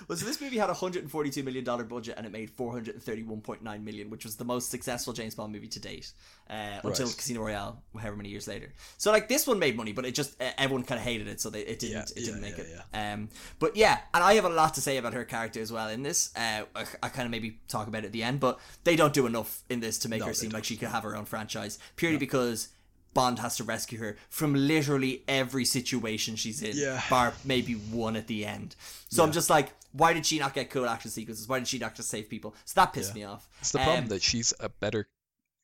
Well, 0.09 0.18
so 0.18 0.26
this 0.26 0.41
movie 0.41 0.59
had 0.59 0.70
a 0.70 0.74
hundred 0.74 1.03
and 1.03 1.11
forty-two 1.11 1.45
million 1.45 1.62
dollar 1.64 1.85
budget, 1.85 2.14
and 2.16 2.26
it 2.26 2.33
made 2.33 2.51
four 2.51 2.72
hundred 2.72 2.95
and 2.97 3.03
thirty-one 3.05 3.43
point 3.43 3.62
nine 3.62 3.85
million, 3.85 4.11
which 4.11 4.24
was 4.24 4.35
the 4.37 4.45
most 4.45 4.70
successful 4.70 5.12
James 5.12 5.37
Bond 5.37 5.53
movie 5.53 5.68
to 5.68 5.78
date, 5.81 6.12
uh, 6.51 6.80
until 6.82 7.07
Casino 7.07 7.42
Royale, 7.42 7.80
however 7.96 8.16
many 8.16 8.28
years 8.28 8.48
later. 8.48 8.72
So, 8.98 9.12
like 9.12 9.28
this 9.28 9.46
one 9.46 9.59
made 9.61 9.76
money, 9.76 9.92
but 9.92 10.05
it 10.05 10.14
just 10.14 10.40
uh, 10.42 10.51
everyone 10.59 10.84
kind 10.84 10.98
of 10.98 11.05
hated 11.05 11.28
it, 11.28 11.40
so 11.40 11.48
they, 11.48 11.61
it 11.61 11.78
didn't 11.78 11.94
Yeah, 11.94 12.03
it 12.03 12.14
didn't 12.24 12.42
yeah, 12.42 12.51
make 12.51 12.59
yeah, 12.59 12.64
it. 12.92 13.12
Um, 13.14 13.28
but 13.61 13.76
yeah, 13.76 14.01
and 14.12 14.24
I 14.24 14.34
have 14.34 14.44
a 14.44 14.48
lot 14.51 14.74
to 14.74 14.80
say 14.80 14.96
about 14.96 15.14
her 15.14 15.24
character 15.24 15.61
as 15.61 15.70
well 15.72 15.88
in 15.88 16.03
this. 16.03 16.34
Uh, 16.36 16.64
I, 16.74 16.84
I 17.03 17.09
kind 17.09 17.26
of 17.26 17.30
maybe 17.30 17.61
talk 17.68 17.86
about 17.86 18.03
it 18.03 18.07
at 18.09 18.12
the 18.12 18.22
end, 18.24 18.40
but 18.40 18.59
they 18.84 18.96
don't 18.96 19.14
do 19.14 19.26
enough 19.26 19.62
in 19.70 19.80
this 19.80 19.98
to 20.01 20.09
make 20.09 20.20
No, 20.20 20.26
her 20.26 20.34
seem 20.34 20.51
don't. 20.51 20.59
like 20.59 20.64
she 20.64 20.76
could 20.76 20.88
have 20.88 21.05
her 21.05 21.16
own 21.16 21.24
franchise, 21.24 21.78
purely 21.96 22.18
because. 22.18 22.68
Bond 23.12 23.40
has 23.40 23.57
to 23.57 23.64
rescue 23.64 23.98
her 23.98 24.16
from 24.28 24.55
literally 24.55 25.24
every 25.26 25.64
situation 25.64 26.36
she's 26.36 26.62
in, 26.62 26.76
Yeah. 26.76 27.03
bar 27.11 27.32
maybe 27.44 27.72
one 27.72 28.14
at 28.14 28.28
the 28.28 28.46
end. 28.46 28.76
So 29.09 29.24
I'm 29.24 29.32
just 29.32 29.51
like, 29.51 29.72
why 29.90 30.12
did 30.12 30.24
she 30.24 30.38
not 30.38 30.55
get 30.55 30.70
cool 30.70 30.86
action 30.88 31.11
sequences? 31.11 31.48
Why 31.48 31.59
did 31.59 31.66
she 31.66 31.80
not 31.80 31.96
just 31.96 32.09
save 32.09 32.28
people? 32.30 32.55
So 32.66 32.74
that 32.80 32.92
pissed 32.92 33.16
Yeah. 33.16 33.22
me 33.22 33.24
off. 33.24 33.48
It's 33.59 33.72
the 33.72 33.78
problem 33.78 34.05
Um, 34.05 34.09
that 34.11 34.22
she's 34.22 34.53
a 34.61 34.68
better 34.68 35.09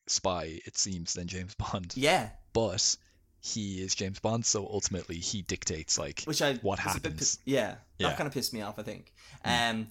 spy, 0.06 0.60
it 0.66 0.76
seems, 0.76 1.14
than 1.14 1.26
James 1.28 1.54
Bond. 1.54 1.92
yeah, 1.96 2.30
But 2.52 2.96
he 3.40 3.80
is 3.82 3.94
James 3.94 4.18
Bond, 4.18 4.44
so 4.44 4.66
ultimately 4.66 5.16
he 5.16 5.42
dictates 5.42 5.98
like 5.98 6.22
which 6.24 6.42
I 6.42 6.54
what 6.56 6.78
a 6.80 6.82
bit 6.82 6.92
happens. 6.92 7.38
yeah, 7.44 7.76
Yeah. 7.98 8.08
that 8.08 8.16
kind 8.16 8.26
of 8.26 8.34
pissed 8.34 8.52
me 8.52 8.62
off. 8.62 8.78
I 8.78 8.82
think. 8.82 9.12
Um. 9.44 9.88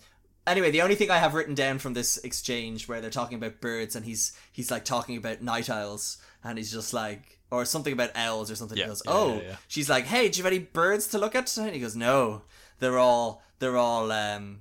Anyway, 0.47 0.69
the 0.69 0.83
only 0.83 0.93
thing 0.93 1.09
I 1.09 1.17
have 1.17 1.33
written 1.33 1.55
down 1.55 1.79
from 1.79 1.93
this 1.95 2.17
exchange 2.19 2.87
where 2.87 3.01
they're 3.01 3.09
talking 3.09 3.35
about 3.37 3.61
birds 3.61 3.95
and 3.95 4.05
he's 4.05 4.37
he's 4.51 4.69
like 4.69 4.85
talking 4.85 5.17
about 5.17 5.41
night 5.41 5.71
owls 5.71 6.19
and 6.43 6.57
he's 6.59 6.71
just 6.71 6.93
like 6.93 7.39
or 7.49 7.65
something 7.65 7.93
about 7.93 8.11
owls 8.15 8.51
or 8.51 8.55
something. 8.55 8.77
Yeah, 8.77 8.83
he 8.83 8.89
goes, 8.89 9.01
yeah, 9.05 9.11
"Oh," 9.11 9.41
she's 9.67 9.89
like, 9.89 10.05
"Hey, 10.05 10.29
do 10.29 10.37
you 10.37 10.43
have 10.43 10.53
any 10.53 10.61
birds 10.61 11.07
to 11.07 11.17
look 11.17 11.33
at?" 11.33 11.55
And 11.57 11.73
he 11.73 11.79
goes, 11.79 11.95
"No, 11.95 12.43
they're 12.77 12.99
all 12.99 13.41
they're 13.57 13.77
all 13.77 14.11
um 14.11 14.59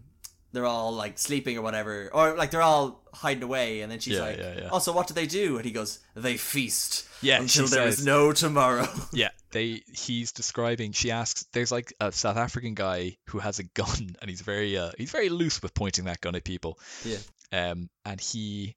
they're 0.55 0.65
all 0.67 0.93
like 0.93 1.19
sleeping 1.19 1.59
or 1.59 1.63
whatever, 1.63 2.09
or 2.13 2.35
like 2.37 2.51
they're 2.51 2.63
all 2.63 3.03
hiding 3.13 3.43
away." 3.43 3.83
And 3.83 3.93
then 3.93 3.99
she's 3.99 4.15
Yeah, 4.15 4.23
like, 4.23 4.39
yeah, 4.39 4.55
yeah. 4.61 4.69
"Oh, 4.73 4.79
so 4.79 4.93
what 4.93 5.07
do 5.07 5.15
they 5.15 5.27
do?" 5.27 5.57
And 5.57 5.65
he 5.65 5.71
goes, 5.73 5.99
"They 6.15 6.37
feast." 6.37 7.07
Yeah, 7.21 7.41
until 7.41 7.67
she 7.67 7.75
there 7.75 7.87
is 7.87 7.97
says- 7.97 8.07
no 8.07 8.33
tomorrow. 8.33 8.89
Yeah, 9.13 9.31
they 9.51 9.83
he's 9.93 10.33
describing 10.33 10.93
she 10.93 11.11
asks 11.11 11.47
there's 11.53 11.71
like 11.73 11.93
a 12.01 12.11
South 12.13 12.37
African 12.37 12.75
guy 12.75 13.17
who 13.29 13.39
has 13.39 13.59
a 13.59 13.65
gun 13.65 14.17
and 14.21 14.29
he's 14.31 14.41
very 14.43 14.77
uh 14.79 14.91
he's 14.99 15.11
very 15.11 15.29
loose 15.29 15.63
with 15.63 15.75
pointing 15.75 16.05
that 16.07 16.21
gun 16.21 16.35
at 16.35 16.45
people. 16.45 16.79
yeah. 17.05 17.19
Um 17.53 17.89
and 18.05 18.21
he 18.21 18.75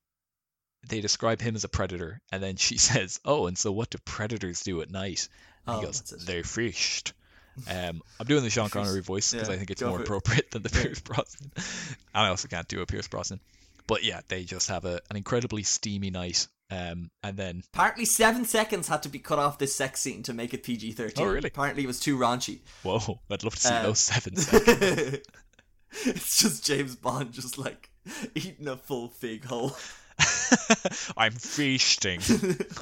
they 0.88 1.02
describe 1.02 1.42
him 1.42 1.56
as 1.56 1.64
a 1.64 1.70
predator 1.70 2.22
and 2.32 2.42
then 2.42 2.56
she 2.56 2.78
says, 2.90 3.20
"Oh, 3.26 3.48
and 3.48 3.58
so 3.58 3.72
what 3.72 3.90
do 3.90 3.98
predators 4.06 4.62
do 4.62 4.82
at 4.82 4.90
night?" 4.92 5.28
And 5.66 5.76
Oh, 5.76 5.80
he 5.80 5.86
goes, 5.86 6.00
that's 6.02 6.24
it. 6.24 6.26
"They 6.28 6.44
fished." 6.44 7.14
Um, 7.70 8.02
I'm 8.20 8.28
doing 8.28 8.44
the 8.44 8.50
Sean 8.50 8.70
Connery 8.70 9.02
voice 9.02 9.32
because 9.32 9.48
Yeah, 9.50 9.56
I 9.56 9.58
think 9.58 9.72
it's 9.72 9.82
more 9.82 10.00
it. 10.00 10.04
appropriate 10.04 10.52
than 10.52 10.62
the. 10.64 10.70
Pierce 10.70 11.00
Brosnan. 11.00 11.52
And 11.56 11.64
I 12.14 12.28
also 12.30 12.48
can't 12.48 12.68
do 12.68 12.82
a 12.82 12.86
Pierce 12.86 13.08
Brosnan. 13.08 13.40
But 13.88 14.04
yeah, 14.04 14.22
they 14.28 14.44
just 14.44 14.70
have 14.70 14.86
a, 14.86 15.00
an 15.10 15.16
incredibly 15.18 15.64
steamy 15.64 16.10
night. 16.12 16.48
Um, 16.70 17.10
and 17.24 17.38
then 17.38 17.64
Apparently, 17.74 18.04
seven 18.04 18.44
seconds 18.44 18.90
had 18.90 19.02
to 19.04 19.10
be 19.10 19.20
cut 19.20 19.40
off 19.40 19.58
this 19.58 19.74
sex 19.74 20.02
scene 20.02 20.24
to 20.24 20.34
make 20.34 20.54
it 20.54 20.64
PG 20.64 20.92
thirteen. 20.92 21.26
Oh, 21.26 21.30
really? 21.32 21.48
Apparently, 21.48 21.84
it 21.84 21.88
was 21.88 22.00
too 22.00 22.18
raunchy. 22.18 22.60
whoa, 22.84 23.20
I'd 23.32 23.44
love 23.46 23.56
to 23.56 23.62
see 23.62 23.74
Uh, 23.74 23.84
those 23.84 24.00
seven 24.00 24.36
seconds. 24.36 25.20
it's 26.06 26.42
just 26.42 26.66
James 26.66 26.96
Bond, 26.98 27.32
just 27.32 27.58
like 27.58 27.90
eating 28.36 28.68
a 28.68 28.76
full 28.76 29.08
fig 29.08 29.46
hole. 29.46 29.78
I'm 31.18 31.32
feasting. 31.34 32.20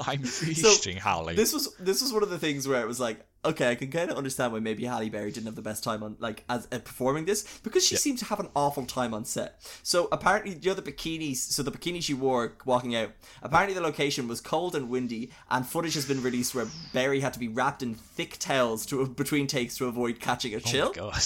I'm 0.07 0.23
feasting, 0.23 0.97
Halle. 0.97 1.35
This 1.35 1.53
was 1.53 1.73
this 1.79 2.01
was 2.01 2.11
one 2.13 2.23
of 2.23 2.29
the 2.31 2.39
things 2.39 2.67
where 2.67 2.81
it 2.81 2.87
was 2.87 2.99
like, 2.99 3.19
okay, 3.45 3.69
I 3.71 3.75
can 3.75 3.91
kind 3.91 4.09
of 4.11 4.17
understand 4.17 4.51
why 4.53 4.59
maybe 4.59 4.85
Halle 4.85 5.09
Berry 5.09 5.31
didn't 5.31 5.45
have 5.45 5.55
the 5.55 5.61
best 5.61 5.83
time 5.83 6.03
on 6.03 6.15
like 6.19 6.43
as 6.49 6.67
uh, 6.71 6.79
performing 6.79 7.25
this 7.25 7.45
because 7.63 7.85
she 7.85 7.95
Yeah. 7.95 7.99
seemed 7.99 8.19
to 8.19 8.25
have 8.25 8.39
an 8.39 8.49
awful 8.55 8.85
time 8.85 9.13
on 9.13 9.25
set. 9.25 9.61
So 9.83 10.07
apparently, 10.11 10.53
you 10.61 10.69
know 10.69 10.73
the 10.75 10.81
bikinis. 10.81 11.37
So 11.37 11.63
the 11.63 11.71
bikini 11.71 12.01
she 12.03 12.13
wore 12.13 12.53
walking 12.65 12.95
out. 12.95 13.11
Apparently, 13.41 13.73
the 13.73 13.81
location 13.81 14.27
was 14.27 14.41
cold 14.41 14.75
and 14.75 14.89
windy, 14.89 15.31
and 15.49 15.65
footage 15.65 15.93
has 15.95 16.05
been 16.05 16.21
released 16.21 16.53
where 16.55 16.67
Berry 16.93 17.19
had 17.21 17.33
to 17.33 17.39
be 17.39 17.47
wrapped 17.47 17.81
in 17.83 17.93
thick 17.95 18.37
towels 18.39 18.85
to 18.87 19.05
between 19.07 19.47
takes 19.47 19.77
to 19.77 19.85
avoid 19.85 20.19
catching 20.19 20.53
a 20.53 20.57
oh 20.57 20.59
chill. 20.59 20.91
god. 20.91 21.21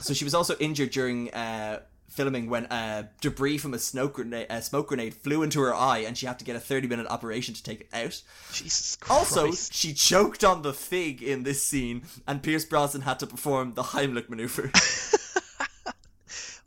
So 0.00 0.12
she 0.14 0.24
was 0.24 0.34
also 0.34 0.54
injured 0.58 0.90
during 0.90 1.30
uh, 1.32 1.80
filming 2.12 2.48
when 2.48 2.66
uh, 2.66 3.08
debris 3.20 3.58
from 3.58 3.74
a 3.74 3.78
smoke 3.78 4.14
grenade, 4.14 4.46
a 4.50 4.62
smoke 4.62 4.88
grenade 4.88 5.14
flew 5.14 5.42
into 5.42 5.60
her 5.60 5.74
eye, 5.74 5.98
and 5.98 6.16
she 6.16 6.26
had 6.26 6.38
to 6.38 6.44
get 6.44 6.56
a 6.56 6.60
thirty-minute 6.60 7.06
operation 7.08 7.54
to 7.54 7.62
take 7.62 7.80
it 7.82 7.88
out. 7.92 8.22
Jesus 8.52 8.96
Christ. 8.96 9.36
Also, 9.36 9.52
she 9.52 9.92
choked 9.94 10.44
on 10.44 10.62
the 10.62 10.72
fig 10.72 11.22
in 11.22 11.42
this 11.42 11.62
scene, 11.64 12.02
and 12.26 12.42
Pierce 12.42 12.64
Brosnan 12.64 13.02
had 13.02 13.18
to 13.20 13.26
perform 13.26 13.74
the 13.74 13.82
Heimlich 13.82 14.28
maneuver. 14.28 14.70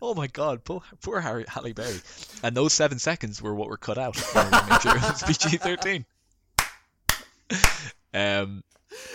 Oh 0.01 0.13
my 0.13 0.27
god, 0.27 0.63
poor, 0.63 0.81
poor 1.01 1.19
Harry, 1.21 1.45
Halle 1.47 1.73
Berry. 1.73 1.99
And 2.43 2.55
those 2.55 2.73
seven 2.73 2.99
seconds 2.99 3.41
were 3.41 3.55
what 3.55 3.69
were 3.69 3.77
cut 3.77 3.97
out. 3.97 4.15
in 4.17 4.37
order 4.37 4.49
to 4.51 4.65
make 4.69 4.81
sure 4.81 4.95
it 4.97 5.01
was 5.01 5.23
PG 5.23 5.57
13. 5.57 6.05
Um, 8.13 8.63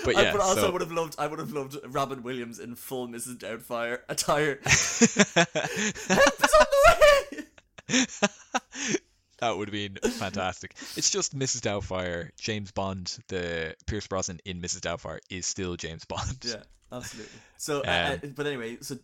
but 0.04 0.16
I- 0.16 0.22
yeah, 0.22 0.32
but 0.32 0.40
also, 0.40 0.60
I 0.60 0.64
so, 0.64 0.70
would 0.72 0.80
have 0.80 0.92
loved, 0.92 1.16
I 1.18 1.26
would 1.26 1.38
have 1.38 1.52
loved 1.52 1.76
Robin 1.88 2.22
Williams 2.22 2.58
in 2.58 2.74
full 2.74 3.08
Mrs. 3.08 3.36
Doubtfire 3.38 4.00
attire. 4.08 4.60
It's 4.66 6.54
on 6.54 6.66
the 6.70 7.36
way. 7.38 7.46
that 9.40 9.56
would 9.56 9.68
have 9.68 9.72
been 9.72 9.96
fantastic. 10.12 10.74
It's 10.96 11.10
just 11.10 11.36
Mrs. 11.38 11.60
Doubtfire, 11.60 12.30
James 12.38 12.70
Bond, 12.72 13.16
the 13.28 13.74
Pierce 13.86 14.06
Brosnan 14.06 14.40
in 14.44 14.60
Mrs. 14.60 14.80
Doubtfire 14.80 15.18
is 15.30 15.46
still 15.46 15.76
James 15.76 16.04
Bond. 16.04 16.38
Yeah, 16.42 16.62
absolutely. 16.92 17.38
So, 17.56 17.80
uh, 17.80 18.10
Um, 18.14 18.20
uh, 18.22 18.32
but 18.34 18.46
anyway, 18.46 18.78
so 18.80 18.98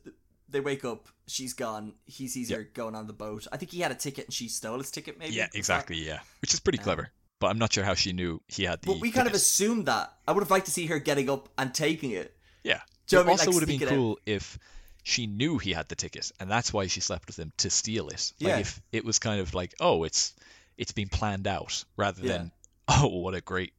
they 0.48 0.60
wake 0.60 0.84
up. 0.84 1.08
She's 1.26 1.54
gone. 1.54 1.94
He 2.06 2.28
sees 2.28 2.50
Yeah. 2.50 2.58
her 2.58 2.62
going 2.64 2.94
on 2.94 3.06
the 3.06 3.12
boat. 3.12 3.46
I 3.50 3.56
think 3.56 3.72
he 3.72 3.80
had 3.80 3.90
a 3.90 3.96
ticket, 3.96 4.26
and 4.26 4.34
she 4.34 4.48
stole 4.48 4.78
his 4.78 4.90
ticket. 4.90 5.18
Maybe. 5.18 5.34
Yeah, 5.34 5.48
exactly. 5.54 5.96
Yeah, 5.96 6.20
which 6.40 6.54
is 6.54 6.60
pretty 6.60 6.78
clever. 6.78 7.10
But 7.38 7.48
I'm 7.48 7.58
not 7.58 7.72
sure 7.72 7.84
how 7.84 7.94
she 7.94 8.12
knew 8.12 8.40
he 8.48 8.64
had 8.64 8.80
the. 8.82 8.86
But 8.86 9.00
we 9.00 9.10
kind 9.10 9.26
of 9.28 9.34
assumed 9.34 9.86
that. 9.86 10.12
I 10.26 10.32
would 10.32 10.40
have 10.42 10.50
liked 10.50 10.66
to 10.66 10.72
see 10.72 10.86
her 10.86 10.98
getting 10.98 11.28
up 11.28 11.48
and 11.58 11.74
taking 11.74 12.10
it. 12.12 12.34
Yeah. 12.64 12.80
Do 13.06 13.16
you 13.18 13.22
know 13.24 13.28
it 13.28 13.32
also 13.32 13.46
Like, 13.46 13.54
would 13.54 13.60
have 13.60 13.78
been 13.78 13.82
it 13.88 13.92
out. 13.92 13.94
cool 13.94 14.18
if 14.26 14.58
she 15.02 15.26
knew 15.26 15.58
he 15.58 15.72
had 15.72 15.88
the 15.88 15.94
ticket, 15.96 16.32
and 16.40 16.50
that's 16.50 16.72
why 16.72 16.86
she 16.86 17.00
slept 17.00 17.26
with 17.26 17.38
him 17.38 17.52
to 17.58 17.70
steal 17.70 18.08
it. 18.08 18.32
Like 18.40 18.48
Yeah. 18.48 18.58
if 18.58 18.80
it 18.90 19.04
was 19.04 19.18
kind 19.18 19.40
of 19.40 19.52
like, 19.54 19.74
oh, 19.80 20.04
it's 20.04 20.34
it's 20.78 20.92
been 20.92 21.08
planned 21.08 21.46
out, 21.46 21.84
rather 21.96 22.22
Yeah. 22.22 22.38
than 22.38 22.52
oh, 22.88 23.08
what 23.18 23.34
a 23.34 23.40
great, 23.40 23.72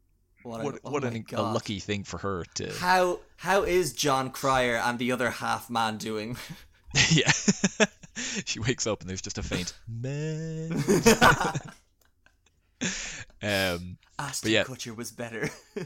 What, 0.44 0.64
what 0.64 0.76
a, 0.76 0.80
oh 0.86 0.92
what 0.92 1.04
an, 1.04 1.26
a 1.34 1.42
lucky 1.42 1.80
thing 1.80 2.04
for 2.04 2.20
her 2.20 2.46
to. 2.56 2.72
How 2.80 3.20
how 3.38 3.64
is 3.64 3.92
Jon 3.94 4.30
Cryer 4.30 4.76
and 4.78 5.00
the 5.00 5.12
other 5.12 5.32
half 5.32 5.70
man 5.70 5.98
doing? 5.98 6.38
yeah. 7.12 7.32
she 8.46 8.60
wakes 8.60 8.86
up 8.88 9.02
and 9.02 9.10
there's 9.10 9.22
just 9.22 9.38
a 9.40 9.44
faint 9.44 9.74
man. 9.88 10.72
um, 13.42 13.98
Ashton 14.20 14.52
yeah. 14.52 14.64
Kutcher 14.64 14.96
was 14.96 15.12
better. 15.12 15.50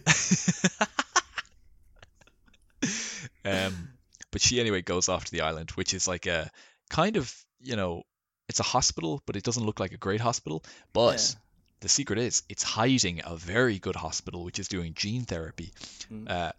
um, 3.45 3.89
but 4.31 4.41
she 4.41 4.59
anyway 4.59 4.81
goes 4.81 5.09
off 5.09 5.25
to 5.25 5.31
the 5.31 5.41
island, 5.41 5.71
which 5.71 5.93
is 5.93 6.07
like 6.07 6.25
a 6.25 6.49
kind 6.89 7.17
of 7.17 7.33
you 7.63 7.75
know, 7.75 8.03
it's 8.49 8.59
a 8.59 8.63
hospital, 8.63 9.21
but 9.25 9.35
it 9.35 9.43
doesn't 9.43 9.65
look 9.65 9.79
like 9.79 9.91
a 9.91 9.97
great 9.97 10.19
hospital. 10.21 10.63
But 10.93 11.19
Yeah. 11.19 11.39
the 11.81 11.89
secret 11.89 12.19
is 12.19 12.43
it's 12.49 12.63
hiding 12.63 13.21
a 13.23 13.35
very 13.35 13.79
good 13.79 13.95
hospital, 13.95 14.43
which 14.43 14.59
is 14.59 14.67
doing 14.67 14.93
gene 14.93 15.25
therapy. 15.25 15.71
Mm. 16.11 16.29
Uh, 16.29 16.51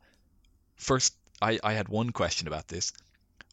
first, 0.76 1.14
I 1.40 1.58
I 1.62 1.72
had 1.72 1.88
one 1.88 2.10
question 2.10 2.46
about 2.46 2.68
this. 2.68 2.92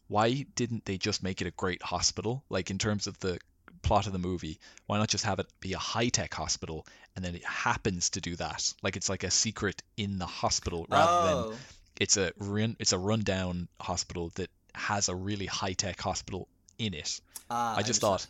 Why 0.08 0.44
didn't 0.54 0.84
they 0.84 0.98
just 0.98 1.22
make 1.22 1.40
it 1.40 1.46
a 1.46 1.52
great 1.52 1.82
hospital? 1.82 2.44
Like 2.48 2.70
in 2.70 2.78
terms 2.78 3.06
of 3.06 3.18
the 3.20 3.38
plot 3.82 4.06
of 4.06 4.12
the 4.12 4.18
movie, 4.18 4.58
why 4.86 4.98
not 4.98 5.08
just 5.08 5.24
have 5.24 5.38
it 5.38 5.46
be 5.60 5.72
a 5.72 5.78
high 5.78 6.08
tech 6.08 6.32
hospital 6.34 6.86
and 7.16 7.24
then 7.24 7.34
it 7.34 7.44
happens 7.44 8.10
to 8.10 8.20
do 8.20 8.36
that? 8.36 8.72
Like 8.82 8.96
it's 8.96 9.08
like 9.08 9.24
a 9.24 9.30
secret 9.30 9.82
in 9.96 10.18
the 10.18 10.26
hospital 10.26 10.86
rather 10.88 11.22
than 11.22 11.34
oh, 11.38 11.52
it's 11.98 12.16
a 12.16 12.32
run 12.38 12.76
it's 12.78 12.92
a 12.92 12.98
rundown 12.98 13.68
hospital 13.80 14.30
that 14.36 14.50
has 14.74 15.08
a 15.08 15.14
really 15.14 15.46
high 15.46 15.72
tech 15.74 16.00
hospital 16.00 16.48
in 16.78 16.94
it. 16.94 17.20
ah, 17.50 17.72
I 17.76 17.82
just 17.82 18.02
understand. 18.02 18.20
thought 18.20 18.26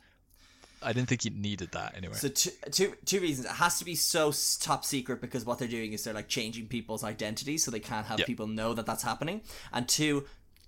I 0.82 0.94
didn't 0.94 1.08
think 1.10 1.26
you 1.26 1.30
needed 1.32 1.72
that 1.72 1.94
anyway. 1.94 2.14
So 2.14 2.28
two, 2.28 2.50
two, 2.70 2.94
two 3.04 3.20
reasons. 3.20 3.46
It 3.46 3.52
has 3.52 3.78
to 3.80 3.84
be 3.84 3.94
so 3.94 4.32
top 4.60 4.82
secret 4.86 5.20
because 5.20 5.44
what 5.44 5.58
they're 5.58 5.68
doing 5.68 5.92
is 5.92 6.04
they're 6.04 6.14
like 6.14 6.28
changing 6.28 6.68
people's 6.68 7.04
identities 7.04 7.62
so 7.62 7.70
they 7.70 7.80
can't 7.80 8.06
have 8.06 8.18
Yeah. 8.18 8.24
people 8.24 8.46
know 8.46 8.72
that 8.72 8.86
that's 8.86 9.02
happening. 9.02 9.42
And 9.74 9.86
two, 9.86 10.24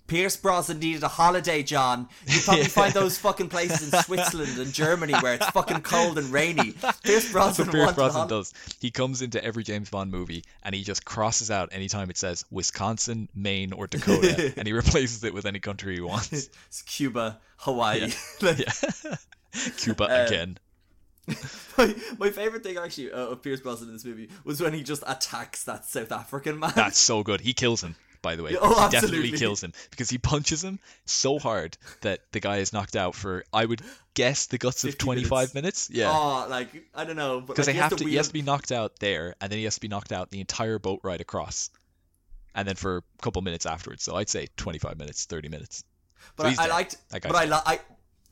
Pierce 0.07 0.35
Brosnan 0.35 0.79
needed 0.79 1.03
a 1.03 1.07
holiday, 1.07 1.63
John. 1.63 2.07
You 2.27 2.41
probably 2.41 2.63
find 2.79 2.93
those 2.93 3.17
fucking 3.17 3.49
places 3.49 3.93
in 3.93 3.99
Switzerland 4.03 4.57
and 4.59 4.73
Germany 4.73 5.13
where 5.13 5.35
it's 5.35 5.49
fucking 5.51 5.81
cold 5.81 6.17
and 6.17 6.29
rainy. 6.31 6.73
Pierce 7.03 7.31
Brosnan 7.31 7.69
Pierce 7.69 7.93
Brosnan 7.93 8.27
does. 8.27 8.53
He 8.79 8.91
comes 8.91 9.21
into 9.21 9.43
every 9.43 9.63
James 9.63 9.89
Bond 9.89 10.11
movie 10.11 10.43
and 10.63 10.75
he 10.75 10.83
just 10.83 11.05
crosses 11.05 11.49
out 11.49 11.69
anytime 11.71 12.09
it 12.09 12.17
says 12.17 12.45
Wisconsin, 12.51 13.29
Maine, 13.33 13.71
or 13.73 13.87
Dakota, 13.87 14.53
and 14.57 14.67
he 14.67 14.73
replaces 14.73 15.23
it 15.23 15.33
with 15.33 15.45
any 15.45 15.59
country 15.59 15.95
he 15.95 16.01
wants. 16.01 16.49
It's 16.67 16.81
Cuba, 16.83 17.39
Hawaii. 17.57 18.11
Like, 18.41 18.59
Yeah. 18.59 19.15
Cuba 19.77 20.03
Uh, 20.05 20.25
again. 20.27 20.57
my, 21.77 21.95
my 22.19 22.29
favorite 22.29 22.63
thing 22.63 22.77
actually 22.77 23.09
uh, 23.11 23.27
of 23.27 23.41
Pierce 23.41 23.61
Brosnan 23.61 23.87
in 23.89 23.95
this 23.95 24.03
movie 24.03 24.29
was 24.43 24.59
when 24.61 24.73
he 24.73 24.83
just 24.83 25.03
attacks 25.07 25.63
that 25.63 25.85
South 25.85 26.11
African 26.11 26.59
man. 26.59 26.73
That's 26.75 26.99
so 26.99 27.23
good. 27.23 27.39
He 27.41 27.53
kills 27.53 27.81
him, 27.81 27.95
by 28.23 28.35
the 28.35 28.41
way. 28.41 28.55
Oh, 28.59 28.85
he 28.85 28.91
definitely 28.91 29.31
kills 29.33 29.61
him 29.63 29.73
because 29.91 30.09
he 30.09 30.17
punches 30.17 30.63
him 30.63 30.79
so 31.05 31.37
hard 31.37 31.77
that 32.01 32.21
the 32.31 32.39
guy 32.39 32.57
is 32.57 32.73
knocked 32.73 32.95
out 32.95 33.13
for, 33.13 33.43
I 33.53 33.65
would 33.65 33.81
guess, 34.15 34.47
the 34.47 34.57
guts 34.57 34.83
of 34.85 34.97
25 34.97 35.53
minutes. 35.53 35.89
Yeah. 35.91 36.09
Oh, 36.11 36.47
like 36.49 36.69
I 36.95 37.03
don't 37.03 37.15
know, 37.17 37.41
Because 37.41 37.59
like, 37.59 37.65
they 37.67 37.73
he 37.73 37.79
has 37.79 37.91
have 37.91 37.97
to, 37.99 38.03
he 38.05 38.09
wheel- 38.11 38.17
has 38.19 38.27
to 38.29 38.33
be 38.33 38.41
knocked 38.41 38.71
out 38.71 38.97
there, 38.99 39.35
and 39.39 39.51
then 39.51 39.59
he 39.59 39.65
has 39.65 39.75
to 39.75 39.81
be 39.81 39.87
knocked 39.89 40.11
out 40.11 40.31
the 40.31 40.39
entire 40.39 40.79
boat 40.79 41.01
ride 41.03 41.21
across, 41.21 41.69
and 42.55 42.67
then 42.67 42.75
for 42.75 42.97
a 42.97 43.03
couple 43.21 43.41
minutes 43.43 43.65
afterwards. 43.67 44.01
So 44.03 44.15
I'd 44.15 44.29
say 44.29 44.47
25 44.57 44.97
minutes, 44.97 45.25
30 45.25 45.49
minutes. 45.49 45.83
But 46.35 46.55
So 46.55 46.61
I, 46.63 46.65
I 46.65 46.69
liked, 46.69 46.95
but 47.11 47.35
I, 47.35 47.61
I, 47.73 47.79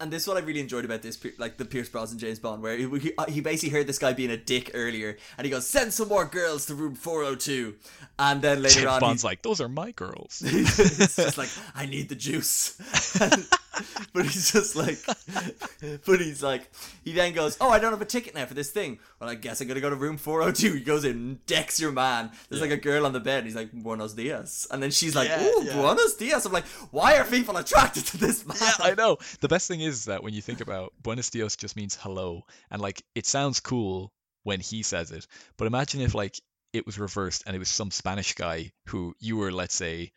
and 0.02 0.12
this 0.12 0.24
is 0.24 0.28
what 0.28 0.38
I 0.38 0.39
really 0.41 0.60
enjoyed 0.60 0.84
about 0.84 1.02
this, 1.04 1.20
like 1.38 1.58
the 1.58 1.66
Pierce 1.66 1.88
Brosnan 1.88 2.20
James 2.20 2.39
Bond, 2.39 2.62
where 2.62 2.76
he, 2.76 2.88
he, 2.99 3.14
uh, 3.18 3.26
basically 3.41 3.70
heard 3.70 3.88
this 3.88 3.99
guy 3.99 4.14
being 4.14 4.32
a 4.32 4.38
dick 4.38 4.72
earlier, 4.74 5.18
and 5.38 5.45
he 5.45 5.52
goes, 5.52 5.68
"Send 5.68 5.93
some 5.93 6.10
more 6.10 6.26
girls 6.26 6.66
to 6.66 6.76
room 6.76 6.95
402," 6.95 7.76
and 8.18 8.41
then 8.41 8.64
later 8.64 8.82
James 8.82 8.88
on, 8.88 8.99
Bond's 8.99 9.24
like, 9.24 9.43
those 9.43 9.62
are 9.62 9.70
my 9.70 9.91
girls. 9.91 10.41
it's 10.45 11.16
just 11.16 11.38
like, 11.38 11.49
"I 11.76 11.86
need 11.86 12.10
the 12.10 12.16
juice," 12.16 12.78
but 14.14 14.24
he's 14.26 14.52
just 14.52 14.76
like, 14.76 14.98
but 16.06 16.20
he's 16.20 16.44
like, 16.44 16.70
he 17.04 17.14
then 17.14 17.34
goes, 17.34 17.58
"Oh, 17.62 17.70
I 17.70 17.80
don't 17.80 17.92
have 17.92 18.02
a 18.02 18.06
ticket 18.06 18.36
now 18.36 18.46
for 18.46 18.54
this 18.54 18.72
thing. 18.72 19.00
Well, 19.20 19.30
I 19.30 19.36
guess 19.36 19.62
I'm 19.62 19.68
gonna 19.68 19.80
go 19.80 19.90
to 19.90 19.96
room 19.96 20.18
402." 20.18 20.74
He 20.74 20.80
goes 20.82 21.06
in, 21.06 21.40
decks 21.48 21.80
your 21.80 21.92
man. 21.92 22.32
There's 22.50 22.62
Yeah. 22.62 22.68
like 22.70 22.78
a 22.80 22.82
girl 22.82 23.06
on 23.06 23.14
the 23.14 23.20
bed. 23.20 23.46
He's 23.46 23.56
like, 23.56 23.72
"Buenos 23.72 24.14
dias," 24.14 24.68
and 24.72 24.82
then 24.84 24.92
she's 24.92 25.16
like, 25.16 25.30
Yeah, 25.30 25.44
"Ooh, 25.44 25.64
yeah. 25.64 25.74
Buenos 25.74 26.16
dias." 26.16 26.46
I'm 26.46 26.52
like, 26.52 26.66
"Why 26.92 27.18
are 27.18 27.24
people 27.26 27.56
attracted 27.58 28.06
to 28.08 28.18
this 28.18 28.46
man?" 28.46 28.58
yeah, 28.60 28.74
I 28.80 28.94
know. 28.96 29.18
The 29.42 29.48
best 29.48 29.68
thing 29.68 29.82
is 29.82 30.06
that 30.06 30.22
when 30.24 30.34
you 30.34 30.42
think 30.42 30.62
about 30.62 30.94
Buenos 31.02 31.30
Dias 31.30 31.56
just 31.56 31.76
means 31.76 31.96
hello, 31.96 32.44
and 32.70 32.82
like 32.82 33.02
it 33.16 33.26
sounds 33.26 33.60
cool 33.60 34.12
when 34.44 34.60
he 34.60 34.84
says 34.84 35.12
it, 35.12 35.26
but 35.58 35.66
imagine 35.68 36.02
if 36.02 36.14
like 36.14 36.40
it 36.74 36.86
was 36.86 37.00
reversed 37.00 37.44
and 37.46 37.56
it 37.56 37.60
was 37.60 37.70
some 37.70 37.92
Spanish 37.92 38.34
guy 38.34 38.72
who 38.88 39.14
you 39.20 39.38
were, 39.38 39.52
let's 39.52 39.76
say, 39.76 40.12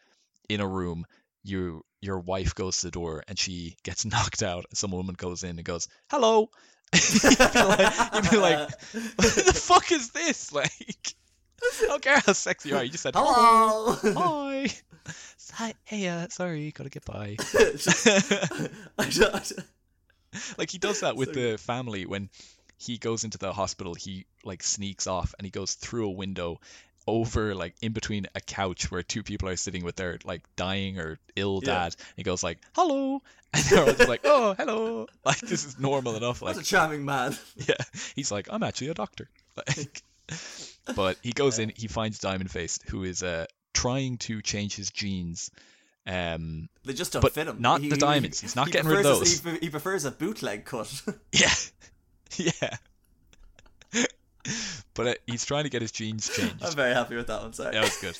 in 0.48 0.60
a 0.60 0.66
room, 0.66 1.04
you 1.42 1.84
your 2.04 2.18
wife 2.20 2.54
goes 2.54 2.78
to 2.80 2.86
the 2.86 2.90
door 2.90 3.24
and 3.26 3.38
she 3.38 3.76
gets 3.82 4.04
knocked 4.12 4.42
out, 4.42 4.66
and 4.70 4.76
some 4.78 4.90
woman 4.90 5.14
goes 5.16 5.42
in 5.42 5.50
and 5.50 5.64
goes, 5.64 5.88
"Hello." 6.10 6.50
you'd, 6.94 7.22
be 7.52 7.62
like, 7.64 8.14
you'd 8.14 8.30
be 8.30 8.36
like, 8.36 8.68
"What 9.16 9.34
the 9.34 9.52
fuck 9.54 9.90
is 9.90 10.10
this?" 10.10 10.52
Like, 10.52 10.70
I 11.82 11.86
don't 11.86 12.02
care 12.02 12.20
how 12.24 12.32
sexy 12.34 12.68
you 12.68 12.76
are. 12.76 12.84
You 12.84 12.90
just 12.90 13.02
said, 13.02 13.14
Hello. 13.16 13.96
"Hi." 14.16 14.66
Hi, 15.54 15.74
hey, 15.84 16.08
uh, 16.08 16.28
sorry, 16.30 16.70
gotta 16.72 16.88
get 16.90 17.04
by. 17.04 17.36
I 17.54 17.54
don't- 17.54 18.72
I 18.98 19.10
don't- 19.10 19.52
like 20.58 20.70
he 20.70 20.78
does 20.78 21.00
that 21.00 21.16
with 21.16 21.34
So- 21.34 21.40
the 21.52 21.58
family 21.58 22.06
when 22.06 22.28
he 22.76 22.98
goes 22.98 23.22
into 23.24 23.38
the 23.38 23.52
hospital 23.52 23.94
he 23.94 24.26
like 24.44 24.62
sneaks 24.62 25.06
off 25.06 25.34
and 25.38 25.44
he 25.46 25.50
goes 25.50 25.74
through 25.74 26.06
a 26.08 26.10
window 26.12 26.60
over 27.06 27.54
like 27.54 27.74
in 27.82 27.92
between 27.92 28.26
a 28.34 28.40
couch 28.40 28.90
where 28.90 29.02
two 29.02 29.22
people 29.22 29.48
are 29.48 29.56
sitting 29.56 29.84
with 29.84 29.96
their 29.96 30.18
like 30.24 30.42
dying 30.56 30.98
or 30.98 31.18
ill 31.36 31.60
Yeah. 31.62 31.74
dad 31.74 31.96
he 32.16 32.22
goes 32.22 32.42
like 32.42 32.58
hello 32.74 33.20
and 33.54 33.64
they're 33.64 33.80
all 33.80 33.92
just 33.92 34.08
like 34.08 34.22
oh 34.24 34.54
hello 34.58 35.06
like 35.24 35.40
this 35.40 35.64
is 35.64 35.78
normal 35.78 36.16
enough 36.16 36.40
like 36.42 36.56
What 36.56 36.64
a 36.64 36.66
charming 36.66 37.04
man. 37.04 37.36
yeah 37.56 37.74
he's 38.16 38.32
like 38.32 38.48
i'm 38.50 38.62
actually 38.62 38.88
a 38.88 38.94
doctor 38.94 39.28
like 39.56 40.02
but 40.96 41.18
he 41.22 41.32
goes 41.32 41.58
in 41.58 41.72
he 41.76 41.88
finds 41.88 42.18
diamond 42.18 42.50
face 42.50 42.78
who 42.88 43.04
is 43.04 43.22
uh 43.22 43.44
trying 43.74 44.16
to 44.18 44.40
change 44.40 44.74
his 44.76 44.90
genes 44.90 45.50
Um, 46.06 46.68
They 46.84 46.92
just 46.92 47.12
don't 47.12 47.32
fit 47.32 47.48
him. 47.48 47.56
not 47.60 47.80
the 47.80 47.96
diamonds. 47.96 48.38
He's 48.40 48.54
not 48.56 48.70
getting 48.70 48.88
rid 48.90 48.98
of 48.98 49.04
prefers 49.04 49.40
a- 49.40 49.42
those. 49.42 49.54
he, 49.60 49.66
he 49.66 49.70
prefers 49.70 50.04
a 50.04 50.10
bootleg 50.10 50.64
cut. 50.66 50.88
yeah, 51.32 51.52
yeah. 52.36 52.76
But 54.94 55.06
uh, 55.06 55.14
he's 55.26 55.44
trying 55.44 55.64
to 55.64 55.70
get 55.70 55.82
his 55.82 55.92
genes 55.92 56.28
changed. 56.28 56.62
I'm 56.64 56.72
very 56.74 56.94
happy 56.94 57.16
with 57.16 57.26
that 57.28 57.42
one. 57.42 57.52
Sorry. 57.52 57.72
That 57.72 57.82
was 57.82 57.96
good. 57.98 58.18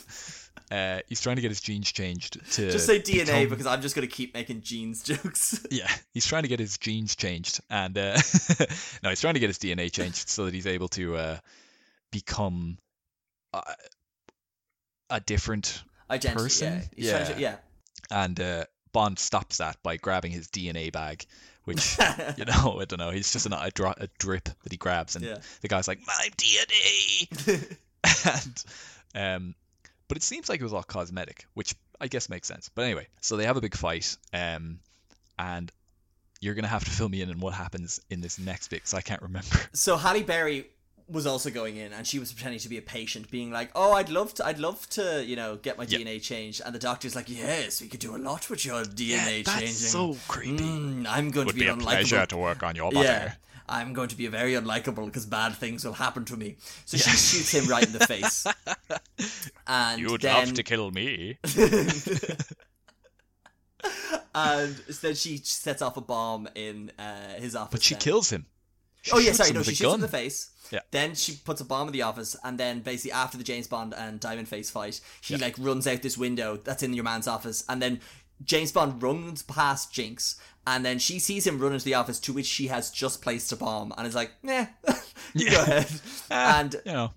Uh, 0.71 1.01
he's 1.09 1.21
trying 1.21 1.37
to 1.37 1.43
get 1.43 1.51
his 1.51 1.61
genes 1.61 1.93
changed 1.93 2.39
to 2.53 2.71
Just 2.71 2.87
say 2.87 2.99
DNA 2.99 3.27
become- 3.27 3.49
because 3.51 3.67
I'm 3.67 3.83
just 3.83 3.95
gonna 3.95 4.07
keep 4.07 4.33
making 4.35 4.63
genes 4.63 5.03
jokes. 5.05 5.65
Yeah, 5.71 5.91
he's 6.15 6.27
trying 6.27 6.43
to 6.43 6.49
get 6.49 6.59
his 6.59 6.79
genes 6.79 7.15
changed, 7.17 7.61
and 7.69 7.97
uh, 7.99 8.17
no, 9.03 9.11
he's 9.11 9.21
trying 9.21 9.35
to 9.35 9.41
get 9.41 9.49
his 9.49 9.59
DNA 9.59 9.93
changed 9.93 10.29
so 10.29 10.47
that 10.47 10.55
he's 10.55 10.67
able 10.67 10.89
to 10.89 11.17
uh, 11.17 11.39
become 12.11 12.79
a, 13.53 13.63
a 15.11 15.21
different. 15.21 15.83
Identity. 16.11 16.43
Person? 16.43 16.83
Yeah. 16.97 17.19
Trying 17.25 17.35
to- 17.35 17.41
Yeah. 17.41 17.51
yeah. 17.51 17.57
And 18.25 18.41
uh, 18.41 18.65
Bond 18.95 19.19
stops 19.19 19.59
that 19.59 19.77
by 19.83 19.99
grabbing 19.99 20.33
his 20.33 20.49
DNA 20.49 20.91
bag, 20.91 21.27
which 21.65 21.99
you 22.39 22.47
know, 22.47 22.79
I 22.81 22.87
don't 22.87 22.99
know. 22.99 23.11
He's 23.11 23.31
just 23.31 23.45
an, 23.45 23.53
a, 23.53 23.71
dro- 23.71 23.93
a 23.99 24.09
drip 24.19 24.45
that 24.45 24.73
he 24.73 24.79
grabs, 24.79 25.17
and 25.17 25.25
Yeah. 25.27 25.37
the 25.61 25.69
guy's 25.69 25.87
like, 25.87 25.99
"My 26.07 26.29
DNA," 26.39 27.77
and 28.25 28.65
um, 29.15 29.55
but 30.09 30.17
it 30.17 30.23
seems 30.23 30.49
like 30.49 30.61
it 30.61 30.65
was 30.65 30.73
all 30.73 30.83
cosmetic, 30.83 31.47
which 31.55 31.75
I 32.01 32.09
guess 32.09 32.29
makes 32.29 32.49
sense. 32.49 32.71
But 32.75 32.83
anyway, 32.87 33.07
so 33.21 33.37
they 33.37 33.45
have 33.47 33.57
a 33.57 33.61
big 33.61 33.77
fight, 33.77 34.17
um, 34.33 34.79
and 35.39 35.71
you're 36.41 36.55
gonna 36.55 36.69
have 36.69 36.85
to 36.85 36.91
fill 36.91 37.09
me 37.09 37.23
in 37.23 37.31
on 37.31 37.41
what 37.41 37.55
happens 37.55 38.01
in 38.11 38.21
this 38.21 38.39
next 38.39 38.69
bit 38.69 38.77
because 38.79 38.95
I 38.95 39.01
can't 39.01 39.23
remember. 39.23 39.57
so 39.73 39.97
Halle 39.97 40.23
Berry 40.23 40.67
was 41.15 41.27
also 41.27 41.49
going 41.51 41.77
in, 41.77 41.93
and 41.95 42.07
she 42.07 42.19
was 42.19 42.33
pretending 42.33 42.61
to 42.61 42.69
be 42.69 42.77
a 42.77 42.83
patient, 42.83 43.31
being 43.31 43.51
like, 43.51 43.71
"Oh, 43.75 43.93
I'd 43.93 44.11
love 44.11 44.35
to, 44.35 44.45
I'd 44.47 44.59
love 44.59 44.87
to, 44.91 45.25
you 45.25 45.37
know, 45.37 45.57
get 45.57 45.79
my 45.79 45.85
Yeah. 45.85 45.99
DNA 45.99 46.19
changed." 46.23 46.61
And 46.65 46.75
the 46.75 46.79
doctor's 46.79 47.15
like, 47.17 47.29
"Yes, 47.31 47.81
we 47.81 47.89
could 47.89 48.01
do 48.01 48.15
a 48.15 48.19
lot 48.19 48.51
with 48.51 48.65
your 48.67 48.85
DNA 48.85 49.45
changing." 49.45 49.67
That's 49.67 49.91
so 49.91 50.17
creepy. 50.29 50.59
Mm, 50.63 51.07
I'm 51.09 51.31
going 51.31 51.49
to 51.49 51.55
be, 51.55 51.67
a 51.69 51.75
unlikable. 51.75 52.27
to 52.29 52.37
work 52.37 52.63
on 52.63 52.77
your 52.77 52.93
Yeah. 52.93 53.35
I'm 53.67 53.95
going 53.95 54.09
to 54.09 54.17
be 54.17 54.27
very 54.27 54.53
unlikable 54.53 55.07
because 55.07 55.25
bad 55.25 55.55
things 55.55 55.87
will 55.87 55.95
happen 55.95 56.27
to 56.27 56.37
me. 56.37 56.57
So 56.85 56.99
she 56.99 57.09
shoots 57.11 57.51
him 57.55 57.67
right 57.67 57.87
in 57.87 57.93
the 57.93 58.07
face. 58.07 58.47
And 59.67 59.99
You'd 59.99 60.21
then, 60.21 60.35
love 60.49 60.53
to 60.55 60.63
kill 60.63 60.91
me. 60.91 61.39
and 64.35 64.75
then 65.01 65.15
she 65.15 65.39
sets 65.39 65.81
off 65.83 65.97
a 65.97 66.01
bomb 66.03 66.49
in 66.55 66.91
uh, 66.99 67.35
his 67.39 67.57
office. 67.57 67.73
But 67.73 67.83
she 67.83 67.95
then. 67.95 68.01
kills 68.01 68.31
him. 68.31 68.45
She 69.03 69.13
oh 69.13 69.19
yeah, 69.19 69.33
sorry, 69.33 69.53
no, 69.53 69.63
she 69.63 69.75
shoots 69.75 69.89
him 69.89 69.95
in 69.95 70.01
the 70.01 70.09
face. 70.09 70.51
Yeah. 70.75 70.81
Then 70.91 71.15
she 71.15 71.37
puts 71.45 71.61
a 71.61 71.65
bomb 71.65 71.87
in 71.89 71.93
the 71.93 72.03
office, 72.03 72.35
and 72.43 72.59
then 72.59 72.81
basically 72.81 73.13
after 73.13 73.39
the 73.39 73.45
James 73.45 73.69
Bond 73.69 73.95
and 73.95 74.19
Diamond 74.19 74.49
Face 74.49 74.71
fight, 74.71 75.01
he 75.23 75.35
Yeah. 75.35 75.41
like 75.47 75.55
runs 75.59 75.87
out 75.87 76.03
this 76.03 76.19
window 76.19 76.57
that's 76.57 76.83
in 76.83 76.93
your 76.95 77.05
man's 77.05 77.29
office, 77.29 77.63
and 77.69 77.81
then 77.81 78.01
James 78.45 78.73
Bond 78.73 79.01
runs 79.01 79.43
past 79.45 79.93
Jinx, 79.93 80.37
and 80.67 80.85
then 80.85 80.99
she 80.99 81.19
sees 81.21 81.47
him 81.47 81.59
run 81.61 81.73
into 81.73 81.85
the 81.85 81.95
office, 81.95 82.19
to 82.21 82.33
which 82.33 82.47
she 82.47 82.67
has 82.67 82.91
just 82.91 83.23
placed 83.23 83.53
a 83.53 83.57
bomb, 83.57 83.95
and 83.97 84.07
is 84.07 84.15
like, 84.17 84.33
"Nah, 84.43 84.67
you 85.33 85.51
go 85.51 85.57
Yeah. 85.57 85.63
ahead." 85.63 86.01
Ah, 86.31 86.59
and 86.59 86.75
you 86.85 86.93
know, 86.93 87.13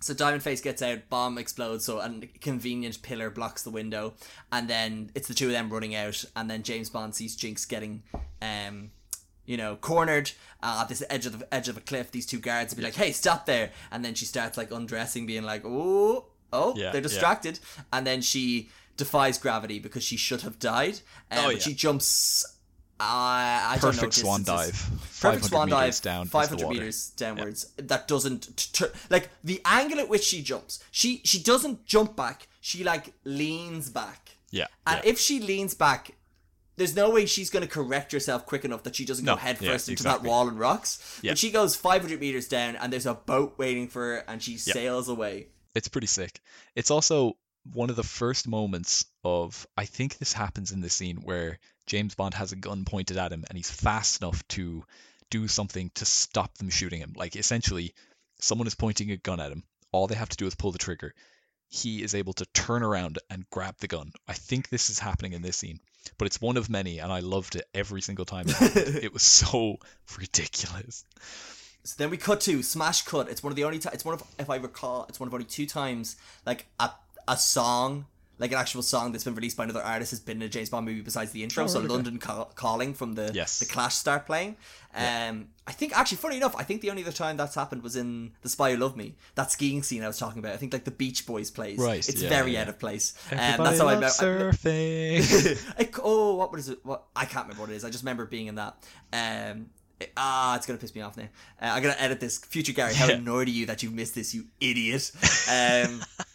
so 0.00 0.14
Diamond 0.14 0.42
Face 0.42 0.60
gets 0.60 0.82
out, 0.82 1.08
bomb 1.08 1.38
explodes, 1.38 1.84
so 1.84 2.00
a 2.00 2.10
convenient 2.40 3.00
pillar 3.02 3.30
blocks 3.30 3.62
the 3.62 3.70
window, 3.70 4.14
and 4.50 4.68
then 4.68 5.10
it's 5.14 5.28
the 5.28 5.34
two 5.34 5.46
of 5.46 5.52
them 5.52 5.70
running 5.70 5.94
out, 5.94 6.24
and 6.34 6.50
then 6.50 6.62
James 6.64 6.90
Bond 6.90 7.14
sees 7.14 7.36
Jinx 7.36 7.64
getting, 7.64 8.02
um, 8.42 8.90
you 9.48 9.56
know, 9.56 9.76
cornered 9.76 10.30
uh, 10.62 10.80
at 10.82 10.88
this 10.88 11.02
edge 11.08 11.26
of 11.26 11.38
the 11.38 11.54
edge 11.54 11.68
of 11.68 11.76
a 11.76 11.80
cliff. 11.80 12.10
These 12.12 12.26
two 12.26 12.38
guards 12.38 12.72
would 12.72 12.76
be 12.80 12.84
like, 12.84 12.94
"Hey, 12.94 13.12
stop 13.12 13.46
there!" 13.46 13.70
And 13.90 14.04
then 14.04 14.14
she 14.14 14.26
starts 14.26 14.56
like 14.56 14.70
undressing, 14.70 15.26
being 15.26 15.42
like, 15.42 15.62
"Oh, 15.64 16.26
oh, 16.52 16.74
Yeah, 16.76 16.90
they're 16.92 16.96
yeah. 16.96 17.08
distracted," 17.08 17.58
and 17.92 18.06
then 18.06 18.20
she 18.22 18.68
defies 18.98 19.38
gravity 19.38 19.78
because 19.78 20.04
she 20.04 20.16
should 20.16 20.42
have 20.42 20.58
died, 20.58 21.00
um, 21.30 21.38
Oh, 21.46 21.48
yeah. 21.50 21.58
she 21.58 21.72
jumps. 21.74 22.44
Uh, 23.00 23.04
I 23.04 23.78
don't 23.80 23.94
know 23.94 24.00
perfect 24.02 24.14
swan 24.14 24.42
dive. 24.42 24.72
Perfect 25.20 25.22
500 25.22 25.48
swan 25.48 25.68
dive, 25.68 25.80
meters 25.84 26.00
down. 26.00 26.26
500 26.26 26.68
meters 26.68 27.10
downwards. 27.16 27.66
That 27.76 28.08
doesn't 28.08 28.56
t- 28.56 28.70
t- 28.72 28.92
like 29.08 29.28
the 29.44 29.60
angle 29.64 30.00
at 30.00 30.08
which 30.08 30.24
she 30.24 30.42
jumps. 30.42 30.82
She 30.90 31.20
she 31.24 31.38
doesn't 31.40 31.86
jump 31.86 32.16
back. 32.16 32.48
She 32.60 32.82
like 32.82 33.12
leans 33.24 33.88
back, 33.88 34.30
Yeah. 34.50 34.66
and 34.84 35.00
yeah. 35.04 35.10
if 35.10 35.18
she 35.20 35.38
leans 35.38 35.74
back, 35.74 36.10
there's 36.78 36.96
no 36.96 37.10
way 37.10 37.26
she's 37.26 37.50
going 37.50 37.62
to 37.64 37.68
correct 37.68 38.12
herself 38.12 38.46
quick 38.46 38.64
enough 38.64 38.82
that 38.84 38.96
she 38.96 39.04
doesn't 39.04 39.24
No, 39.24 39.34
go 39.34 39.40
headfirst 39.40 39.88
yeah, 39.88 39.92
into 39.92 40.02
exactly. 40.02 40.22
that 40.24 40.28
wall 40.28 40.48
and 40.48 40.58
rocks. 40.58 41.18
Yeah. 41.22 41.32
But 41.32 41.38
she 41.38 41.50
goes 41.50 41.76
500 41.76 42.18
meters 42.20 42.48
down, 42.48 42.76
and 42.76 42.92
there's 42.92 43.06
a 43.06 43.14
boat 43.14 43.54
waiting 43.58 43.88
for 43.88 44.00
her, 44.02 44.16
and 44.28 44.42
she 44.42 44.56
sails 44.56 45.08
away. 45.08 45.48
it's 45.74 45.88
pretty 45.88 46.06
sick. 46.06 46.40
It's 46.74 46.90
also 46.90 47.36
one 47.72 47.90
of 47.90 47.96
the 47.96 48.02
first 48.02 48.48
moments 48.48 49.04
of 49.24 49.66
I 49.76 49.84
think 49.84 50.16
this 50.18 50.32
happens 50.32 50.72
in 50.72 50.80
the 50.80 50.88
scene 50.88 51.16
where 51.18 51.58
James 51.86 52.14
Bond 52.14 52.32
has 52.34 52.52
a 52.52 52.56
gun 52.56 52.84
pointed 52.86 53.18
at 53.18 53.32
him 53.32 53.44
and 53.48 53.58
he's 53.58 53.70
fast 53.70 54.22
enough 54.22 54.46
to 54.48 54.84
do 55.30 55.46
something 55.48 55.90
to 55.96 56.06
stop 56.06 56.56
them 56.56 56.70
shooting 56.70 57.00
him. 57.00 57.12
Like 57.14 57.36
essentially 57.36 57.92
someone 58.40 58.66
is 58.66 58.74
pointing 58.74 59.10
a 59.10 59.18
gun 59.18 59.38
at 59.40 59.52
him. 59.52 59.64
All 59.92 60.06
they 60.06 60.14
have 60.14 60.30
to 60.30 60.36
do 60.38 60.46
is 60.46 60.54
pull 60.54 60.72
the 60.72 60.78
trigger. 60.78 61.12
He 61.68 62.02
is 62.02 62.14
able 62.14 62.32
to 62.34 62.46
turn 62.54 62.82
around 62.82 63.18
and 63.28 63.44
grab 63.50 63.74
the 63.80 63.88
gun. 63.88 64.12
I 64.26 64.32
think 64.32 64.70
this 64.70 64.88
is 64.88 64.98
happening 64.98 65.34
in 65.34 65.42
this 65.42 65.56
scene, 65.58 65.80
but 66.16 66.26
it's 66.26 66.40
one 66.40 66.56
of 66.56 66.70
many 66.70 66.98
and 66.98 67.12
I 67.12 67.20
loved 67.20 67.56
it 67.56 67.68
every 67.74 68.00
single 68.00 68.24
time 68.24 68.46
it 68.48 68.56
it 69.04 69.12
was 69.12 69.22
so 69.22 69.78
ridiculous. 70.18 71.04
So 71.84 71.94
then 71.96 72.10
we 72.10 72.16
cut 72.16 72.40
to 72.42 72.62
smash 72.62 73.02
cut. 73.02 73.28
It's 73.28 73.42
one 73.42 73.50
of 73.50 73.56
the 73.56 73.64
only. 73.64 73.78
T- 73.78 73.88
it's 73.92 74.04
one 74.04 74.14
of, 74.14 74.22
if 74.38 74.50
I 74.50 74.56
recall, 74.56 75.06
it's 75.08 75.18
one 75.18 75.26
of 75.26 75.32
only 75.32 75.46
two 75.46 75.66
times 75.66 76.16
like 76.44 76.66
a 76.78 76.90
a 77.26 77.36
song, 77.36 78.06
like 78.38 78.52
an 78.52 78.58
actual 78.58 78.82
song 78.82 79.12
that's 79.12 79.24
been 79.24 79.34
released 79.34 79.56
by 79.56 79.64
another 79.64 79.82
artist 79.82 80.10
has 80.12 80.20
been 80.20 80.36
in 80.40 80.42
a 80.46 80.48
James 80.48 80.70
Bond 80.70 80.86
movie 80.86 81.00
besides 81.00 81.32
the 81.32 81.42
intro. 81.42 81.64
Oh, 81.64 81.66
so 81.66 81.80
right. 81.80 81.88
London 81.90 82.18
Call- 82.18 82.52
Calling 82.54 82.94
from 82.94 83.14
the 83.14 83.30
Yes. 83.34 83.58
the 83.58 83.66
Clash 83.66 83.94
start 83.96 84.26
playing. 84.26 84.56
Um, 84.94 85.48
I 85.66 85.72
think 85.72 85.96
actually, 85.96 86.16
funny 86.18 86.36
enough, 86.38 86.56
I 86.56 86.62
think 86.62 86.80
the 86.80 86.90
only 86.90 87.02
other 87.02 87.12
time 87.12 87.36
that's 87.36 87.54
happened 87.54 87.82
was 87.82 87.94
in 87.96 88.32
The 88.42 88.48
Spy 88.48 88.72
Who 88.72 88.78
Loved 88.78 88.96
Me. 88.96 89.14
That 89.34 89.50
skiing 89.52 89.82
scene 89.82 90.02
I 90.02 90.06
was 90.06 90.18
talking 90.18 90.38
about. 90.38 90.52
I 90.52 90.56
think 90.56 90.72
like 90.72 90.84
the 90.84 90.90
Beach 90.90 91.26
Boys 91.26 91.50
plays. 91.50 91.78
Right, 91.78 92.08
It's 92.08 92.22
yeah, 92.22 92.28
very 92.28 92.52
yeah. 92.54 92.62
out 92.62 92.68
of 92.68 92.78
place. 92.78 93.14
Um, 93.30 93.38
Everybody 93.38 93.68
that's 93.70 93.80
how 93.80 93.88
I 93.88 93.94
loves 93.96 94.22
met. 94.22 94.28
surfing. 94.28 95.74
I, 95.78 95.88
oh, 96.02 96.36
what 96.36 96.52
was 96.52 96.68
it? 96.68 96.78
What 96.84 97.04
I 97.14 97.24
can't 97.26 97.44
remember 97.46 97.62
what 97.62 97.70
it 97.70 97.76
is. 97.76 97.84
I 97.84 97.90
just 97.90 98.02
remember 98.04 98.24
being 98.24 98.46
in 98.46 98.54
that. 98.56 98.76
Um, 99.12 99.70
it- 100.00 100.12
ah, 100.16 100.56
it's 100.56 100.64
gonna 100.66 100.78
piss 100.78 100.94
me 100.94 101.00
off 101.02 101.16
now. 101.16 101.24
Uh, 101.60 101.66
I'm 101.66 101.82
gonna 101.82 101.96
edit 101.98 102.20
this. 102.20 102.38
Future 102.38 102.72
Gary, 102.72 102.94
how 102.94 103.06
Yeah. 103.08 103.14
annoyed 103.16 103.48
are 103.48 103.50
you 103.52 103.66
that 103.66 103.82
you 103.82 103.90
missed 103.90 104.14
this, 104.14 104.34
you 104.34 104.46
idiot? 104.60 105.10
Um, 105.50 106.02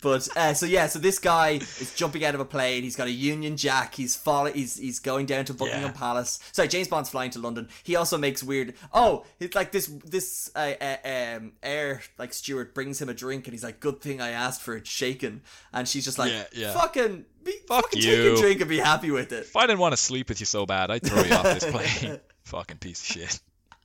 but 0.00 0.28
uh, 0.36 0.54
so 0.54 0.66
yeah, 0.66 0.86
so 0.86 0.98
this 0.98 1.18
guy 1.18 1.50
is 1.80 1.92
jumping 1.96 2.24
out 2.24 2.34
of 2.34 2.40
a 2.40 2.44
plane. 2.44 2.82
He's 2.82 2.96
got 2.96 3.06
a 3.08 3.10
Union 3.10 3.56
Jack. 3.56 3.94
He's 3.94 4.14
falling. 4.16 4.54
He's 4.54 4.76
he's 4.76 5.00
going 5.00 5.26
down 5.26 5.44
to 5.46 5.54
Buckingham 5.54 5.82
Yeah. 5.82 5.90
Palace. 5.92 6.38
Sorry, 6.52 6.68
James 6.68 6.88
Bond's 6.88 7.10
flying 7.10 7.30
to 7.32 7.38
London. 7.38 7.68
He 7.82 7.96
also 7.96 8.16
makes 8.18 8.42
weird. 8.42 8.74
Oh, 8.92 9.24
it's 9.40 9.54
like 9.54 9.72
this 9.72 9.86
this 10.04 10.50
uh, 10.54 10.72
uh, 10.80 10.96
um, 11.36 11.52
air 11.62 12.02
like 12.18 12.32
steward 12.32 12.74
brings 12.74 13.00
him 13.02 13.08
a 13.08 13.14
drink, 13.14 13.46
and 13.46 13.54
he's 13.54 13.64
like, 13.64 13.80
"Good 13.80 14.00
thing 14.00 14.20
I 14.20 14.30
asked 14.30 14.62
for 14.62 14.76
it 14.76 14.86
shaken." 14.86 15.42
And 15.72 15.88
she's 15.88 16.04
just 16.04 16.18
like, 16.18 16.32
Yeah, 16.32 16.44
yeah. 16.52 16.72
"Fucking, 16.74 17.24
be, 17.44 17.52
Fuck 17.66 17.84
fucking 17.84 18.00
take 18.02 18.18
a 18.18 18.22
you. 18.24 18.36
drink 18.36 18.60
and 18.60 18.68
be 18.68 18.78
happy 18.78 19.10
with 19.10 19.32
it." 19.32 19.44
If 19.46 19.56
I 19.56 19.66
didn't 19.66 19.80
want 19.80 19.92
to 19.92 19.96
sleep 20.00 20.28
with 20.28 20.40
you 20.40 20.46
so 20.46 20.66
bad, 20.66 20.90
I'd 20.90 21.02
throw 21.02 21.22
you 21.22 21.32
off 21.34 21.44
this 21.44 21.64
plane. 21.70 22.20
Fucking 22.44 22.78
piece 22.78 23.00
of 23.00 23.06
shit. 23.16 23.40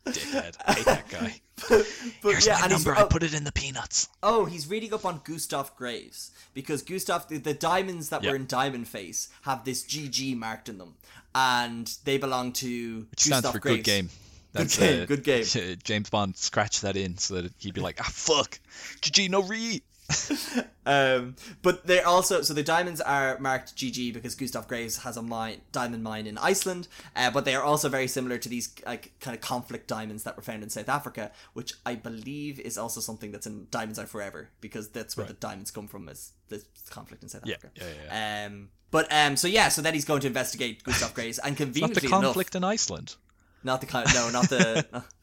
Dickhead. 0.06 0.56
I 0.66 0.74
hate 0.74 0.86
that 0.86 1.10
guy. 1.10 1.40
But 1.70 1.86
Here's 2.32 2.46
yeah, 2.48 2.58
my 2.62 2.68
number. 2.68 2.94
I 2.96 3.04
put 3.06 3.24
it 3.24 3.34
in 3.34 3.44
the 3.46 3.52
peanuts. 3.52 4.10
oh, 4.22 4.46
he's 4.46 4.68
reading 4.68 4.94
up 4.94 5.06
on 5.06 5.22
Gustav 5.24 5.74
Graves 5.78 6.32
because 6.54 6.82
Gustav, 6.82 7.28
the, 7.30 7.38
the 7.38 7.54
diamonds 7.54 8.10
that 8.10 8.24
Yeah. 8.24 8.32
were 8.32 8.36
in 8.36 8.48
Diamond 8.48 8.88
Face 8.88 9.30
have 9.44 9.64
this 9.64 9.84
GG 9.84 10.36
marked 10.36 10.68
in 10.68 10.78
them, 10.78 10.96
and 11.36 11.88
they 12.04 12.18
belong 12.18 12.52
to 12.54 13.06
Which 13.12 13.30
Gustav 13.30 13.40
stands 13.40 13.52
for 13.52 13.60
Graves. 13.60 13.78
good 13.78 13.84
game. 13.86 14.10
Good 14.56 14.70
game, 14.70 15.02
uh, 15.02 15.06
good 15.06 15.24
game. 15.24 15.46
James 15.84 16.10
Bond 16.10 16.36
scratched 16.38 16.82
that 16.82 16.96
in 16.98 17.18
so 17.18 17.36
that 17.42 17.52
he'd 17.60 17.74
be 17.74 17.82
like, 17.82 17.98
ah, 18.02 18.10
fuck. 18.12 18.60
GG, 19.02 19.30
no 19.30 19.42
re. 19.44 19.82
Um, 20.86 21.38
but 21.62 21.88
they're 21.88 22.06
also 22.06 22.42
so 22.42 22.54
the 22.54 22.62
diamonds 22.62 23.00
are 23.00 23.40
marked 23.40 23.74
GG 23.78 24.14
because 24.14 24.36
Gustav 24.36 24.68
Graves 24.68 24.98
has 25.04 25.16
a 25.16 25.22
mine, 25.22 25.62
diamond 25.72 26.04
mine 26.04 26.28
in 26.28 26.38
Iceland. 26.38 26.90
Uh, 27.16 27.32
but 27.32 27.46
they 27.46 27.56
are 27.56 27.64
also 27.64 27.88
very 27.88 28.06
similar 28.10 28.38
to 28.38 28.50
these 28.50 28.76
like 28.86 29.14
kind 29.22 29.34
of 29.34 29.40
conflict 29.40 29.88
diamonds 29.88 30.24
that 30.24 30.36
were 30.36 30.44
found 30.44 30.62
in 30.62 30.70
South 30.70 30.90
Africa, 30.90 31.32
which 31.54 31.76
I 31.86 31.96
believe 31.96 32.60
is 32.60 32.78
also 32.78 33.00
something 33.00 33.32
that's 33.32 33.48
in 33.48 33.68
Diamonds 33.72 33.98
Are 33.98 34.06
Forever 34.06 34.50
because 34.60 34.90
that's 34.90 35.16
where 35.16 35.26
the 35.26 35.32
diamonds 35.34 35.72
come 35.72 35.88
from 35.88 36.10
is 36.10 36.34
the 36.50 36.62
conflict 36.90 37.24
in 37.24 37.30
South 37.30 37.44
Yeah, 37.46 37.56
Africa. 37.56 37.80
yeah, 38.12 38.46
Um, 38.48 38.68
but 38.92 39.08
um, 39.10 39.38
so 39.38 39.48
yeah, 39.48 39.70
so 39.70 39.82
then 39.82 39.94
he's 39.94 40.04
going 40.04 40.20
to 40.20 40.28
investigate 40.28 40.84
Gustav 40.84 41.14
Graves, 41.14 41.40
and 41.40 41.52
Not 41.58 41.58
conveniently 41.58 42.02
the 42.02 42.08
enough, 42.08 42.24
conflict 42.24 42.56
in 42.56 42.66
Iceland. 42.66 43.16
not 43.64 43.80
the 43.80 43.88
kind, 43.88 44.06
no, 44.14 44.30
not 44.32 44.50
the. 44.50 45.04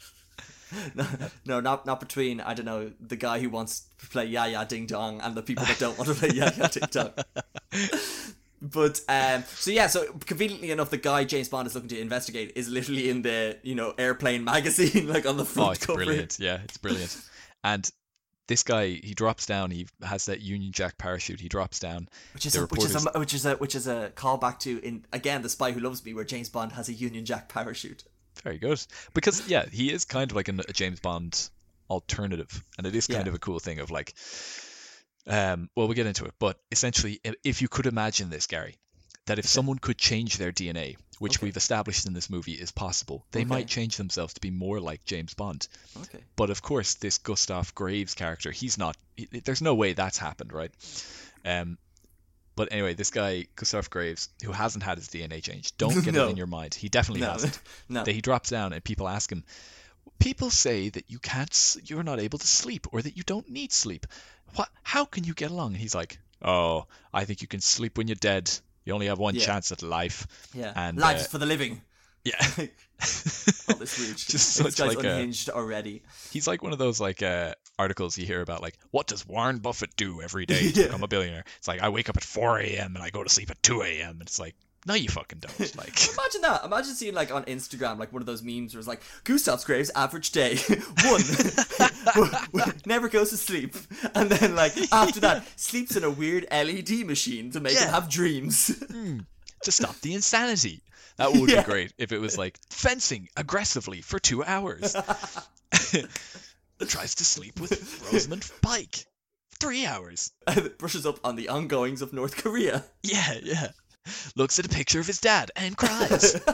No, 0.94 1.06
no, 1.44 1.60
not 1.60 1.86
not 1.86 1.98
between 2.00 2.40
I 2.40 2.54
don't 2.54 2.66
know 2.66 2.92
the 3.00 3.16
guy 3.16 3.40
who 3.40 3.50
wants 3.50 3.86
to 3.98 4.06
play 4.08 4.30
Jaja 4.30 4.66
Ding 4.68 4.86
Dong 4.86 5.20
and 5.20 5.34
the 5.34 5.42
people 5.42 5.64
that 5.64 5.78
don't 5.78 5.98
want 5.98 6.08
to 6.10 6.14
play 6.14 6.28
Jaja 6.28 6.70
Ding 6.72 6.88
Dong. 6.90 7.12
But 8.62 9.00
um, 9.08 9.42
so 9.46 9.70
yeah, 9.70 9.86
so 9.86 10.12
conveniently 10.26 10.70
enough, 10.70 10.90
the 10.90 10.98
guy 10.98 11.24
James 11.24 11.48
Bond 11.48 11.66
is 11.66 11.74
looking 11.74 11.88
to 11.88 11.98
investigate 11.98 12.52
is 12.56 12.68
literally 12.68 13.08
in 13.08 13.22
the 13.22 13.56
you 13.62 13.74
know 13.74 13.94
airplane 13.96 14.44
magazine, 14.54 15.08
like 15.08 15.24
on 15.26 15.38
the 15.38 15.46
front 15.46 15.68
Oh, 15.68 15.72
it's 15.72 15.86
cover. 15.86 15.96
brilliant. 16.04 16.38
Yeah, 16.38 16.58
it's 16.64 16.76
brilliant. 16.76 17.16
And 17.64 17.90
this 18.48 18.62
guy 18.62 18.88
he 18.88 19.14
drops 19.14 19.46
down. 19.46 19.70
He 19.70 19.86
has 20.02 20.26
that 20.26 20.40
Union 20.40 20.72
Jack 20.72 20.98
parachute. 20.98 21.40
He 21.40 21.48
drops 21.48 21.78
down. 21.78 22.08
Which 22.34 22.44
is 22.44 22.54
a, 22.54 22.66
which 22.66 22.84
is 22.84 23.06
a 23.06 23.18
which 23.18 23.32
is 23.32 23.46
a 23.46 23.54
which 23.56 23.74
is 23.74 23.86
a 23.86 24.12
callback 24.14 24.58
to 24.60 24.78
in 24.84 25.06
again 25.10 25.40
the 25.40 25.48
Spy 25.48 25.72
Who 25.72 25.80
Loves 25.80 26.04
Me, 26.04 26.12
where 26.12 26.24
James 26.24 26.50
Bond 26.50 26.72
has 26.72 26.90
a 26.90 26.92
Union 26.92 27.24
Jack 27.24 27.48
parachute. 27.48 28.04
Very 28.42 28.58
good. 28.58 28.84
Because 29.14 29.48
yeah, 29.48 29.66
he 29.70 29.92
is 29.92 30.04
kind 30.04 30.30
of 30.30 30.36
like 30.36 30.48
an, 30.48 30.60
a 30.68 30.72
James 30.72 31.00
Bond 31.00 31.50
alternative, 31.88 32.62
and 32.78 32.86
it 32.86 32.94
is 32.94 33.06
kind 33.06 33.24
Yeah. 33.26 33.30
of 33.30 33.34
a 33.34 33.38
cool 33.38 33.58
thing 33.58 33.80
of 33.80 33.90
like, 33.90 34.14
um, 35.26 35.68
well, 35.74 35.86
we'll 35.86 35.94
get 35.94 36.06
into 36.06 36.24
it, 36.24 36.34
but 36.38 36.58
essentially, 36.72 37.20
if 37.44 37.60
you 37.62 37.68
could 37.68 37.86
imagine 37.86 38.30
this, 38.30 38.46
Gary, 38.46 38.76
that 39.26 39.38
if 39.38 39.46
someone 39.46 39.78
could 39.78 39.98
change 39.98 40.38
their 40.38 40.50
DNA, 40.52 40.96
which 41.18 41.36
Okay. 41.38 41.46
we've 41.46 41.56
established 41.56 42.06
in 42.06 42.14
this 42.14 42.30
movie 42.30 42.52
is 42.54 42.72
possible, 42.72 43.26
they 43.32 43.40
Okay. 43.40 43.48
might 43.48 43.68
change 43.68 43.96
themselves 43.96 44.32
to 44.34 44.40
be 44.40 44.50
more 44.50 44.80
like 44.80 45.04
James 45.04 45.34
Bond. 45.34 45.68
Okay. 46.04 46.20
But 46.36 46.48
of 46.50 46.62
course, 46.62 46.94
this 46.94 47.18
Gustav 47.18 47.74
Graves 47.74 48.14
character, 48.14 48.50
he's 48.50 48.78
not. 48.78 48.96
he- 49.16 49.26
there's 49.44 49.60
no 49.60 49.74
way 49.74 49.92
that's 49.92 50.16
happened, 50.18 50.52
right? 50.52 50.72
Um, 51.44 51.76
but 52.60 52.72
anyway, 52.72 52.92
this 52.92 53.10
guy 53.10 53.46
Gustav 53.56 53.88
Graves, 53.88 54.28
who 54.44 54.52
hasn't 54.52 54.84
had 54.84 54.98
his 54.98 55.08
DNA 55.08 55.42
changed, 55.42 55.78
don't 55.78 56.04
get 56.04 56.12
No. 56.14 56.26
it 56.26 56.30
in 56.32 56.36
your 56.36 56.46
mind. 56.46 56.74
He 56.74 56.88
definitely 56.90 57.22
No, 57.22 57.32
hasn't. 57.32 57.58
no. 57.88 58.04
That 58.04 58.12
he 58.12 58.20
drops 58.20 58.50
down 58.50 58.72
and 58.74 58.84
people 58.84 59.08
ask 59.08 59.32
him, 59.32 59.44
people 60.18 60.50
say 60.50 60.90
that 60.90 61.04
you 61.08 61.18
can't, 61.18 61.76
you're 61.84 62.02
not 62.02 62.20
able 62.20 62.38
to 62.38 62.46
sleep, 62.46 62.86
or 62.92 63.00
that 63.00 63.16
you 63.16 63.22
don't 63.22 63.48
need 63.48 63.72
sleep. 63.72 64.06
What? 64.56 64.68
How 64.82 65.06
can 65.06 65.24
you 65.24 65.32
get 65.32 65.50
along? 65.50 65.68
And 65.72 65.76
he's 65.80 65.94
like, 65.94 66.18
oh, 66.42 66.84
I 67.14 67.24
think 67.24 67.40
you 67.40 67.48
can 67.48 67.60
sleep 67.62 67.96
when 67.96 68.06
you're 68.08 68.16
dead. 68.16 68.50
You 68.84 68.92
only 68.92 69.06
have 69.06 69.18
one 69.18 69.34
Yeah. 69.34 69.46
chance 69.46 69.72
at 69.72 69.82
life. 69.82 70.26
Yeah. 70.54 70.72
And, 70.76 70.98
Life 70.98 71.16
uh, 71.16 71.20
is 71.20 71.26
for 71.28 71.38
the 71.38 71.46
living. 71.46 71.80
Yeah. 72.24 72.34
All 73.68 73.76
this 73.76 73.98
weird 73.98 74.18
shit. 74.18 74.28
Just 74.28 74.62
this 74.62 74.74
guy's 74.74 74.94
like 74.94 75.04
a- 75.04 75.10
unhinged 75.12 75.48
already. 75.48 76.02
He's 76.30 76.46
like 76.46 76.62
one 76.62 76.72
of 76.72 76.78
those 76.78 77.00
like 77.00 77.22
uh, 77.22 77.54
articles 77.80 78.16
you 78.18 78.26
hear 78.26 78.40
about, 78.42 78.62
like, 78.62 78.78
what 78.90 79.06
does 79.06 79.26
Warren 79.26 79.58
Buffett 79.58 79.96
do 79.96 80.20
every 80.22 80.46
day 80.46 80.70
to 80.70 80.70
Yeah. 80.80 80.86
become 80.86 81.02
a 81.02 81.08
billionaire? 81.08 81.44
It's 81.58 81.68
like 81.68 81.80
I 81.82 81.88
wake 81.88 82.08
up 82.08 82.16
at 82.16 82.24
4 82.24 82.58
a.m. 82.60 82.94
and 82.96 83.02
I 83.04 83.10
go 83.10 83.22
to 83.24 83.28
sleep 83.30 83.50
at 83.50 83.62
2 83.62 83.82
a.m. 83.82 84.10
and 84.20 84.22
it's 84.22 84.38
like, 84.38 84.54
no, 84.86 84.94
you 84.94 85.08
fucking 85.10 85.40
don't. 85.40 85.58
Like, 85.76 85.94
Imagine 86.18 86.40
that. 86.42 86.64
Imagine 86.64 86.94
seeing 86.94 87.14
like 87.14 87.30
on 87.30 87.44
Instagram 87.44 87.98
like 87.98 88.12
one 88.14 88.22
of 88.22 88.26
those 88.26 88.42
memes 88.42 88.72
where 88.74 88.78
it's 88.78 88.88
like 88.88 89.02
Gustav 89.24 89.62
Graves 89.64 89.90
average 89.94 90.30
day 90.32 90.56
one 92.14 92.74
never 92.86 93.08
goes 93.08 93.28
to 93.30 93.36
sleep, 93.36 93.76
and 94.14 94.30
then 94.30 94.54
like 94.54 94.72
after 94.92 95.20
that 95.20 95.44
sleeps 95.56 95.96
in 95.96 96.04
a 96.04 96.10
weird 96.10 96.46
LED 96.50 97.04
machine 97.06 97.50
to 97.52 97.60
make 97.60 97.76
him 97.78 97.88
have 97.90 98.08
dreams. 98.08 98.68
Hmm. 98.90 99.18
to 99.64 99.70
stop 99.72 99.94
the 100.00 100.14
insanity. 100.14 100.80
That 101.18 101.32
would 101.34 101.50
Yeah. 101.50 101.60
be 101.62 101.70
great 101.70 101.92
if 101.98 102.12
it 102.12 102.18
was 102.18 102.38
like 102.38 102.58
fencing 102.70 103.28
aggressively 103.36 104.00
for 104.00 104.18
two 104.18 104.42
hours. 104.42 104.96
Tries 106.86 107.14
to 107.16 107.24
sleep 107.24 107.60
with 107.60 108.10
Rosamund 108.12 108.50
Pike. 108.62 109.06
Three 109.60 109.86
hours. 109.86 110.32
brushes 110.78 111.06
up 111.06 111.18
on 111.24 111.36
the 111.36 111.48
ongoings 111.48 112.02
of 112.02 112.12
North 112.12 112.36
Korea. 112.36 112.84
Yeah, 113.02 113.34
yeah. 113.42 113.68
Looks 114.34 114.58
at 114.58 114.66
a 114.66 114.70
picture 114.70 115.00
of 115.00 115.06
his 115.06 115.20
dad 115.20 115.50
and 115.56 115.76
cries. 115.76 116.40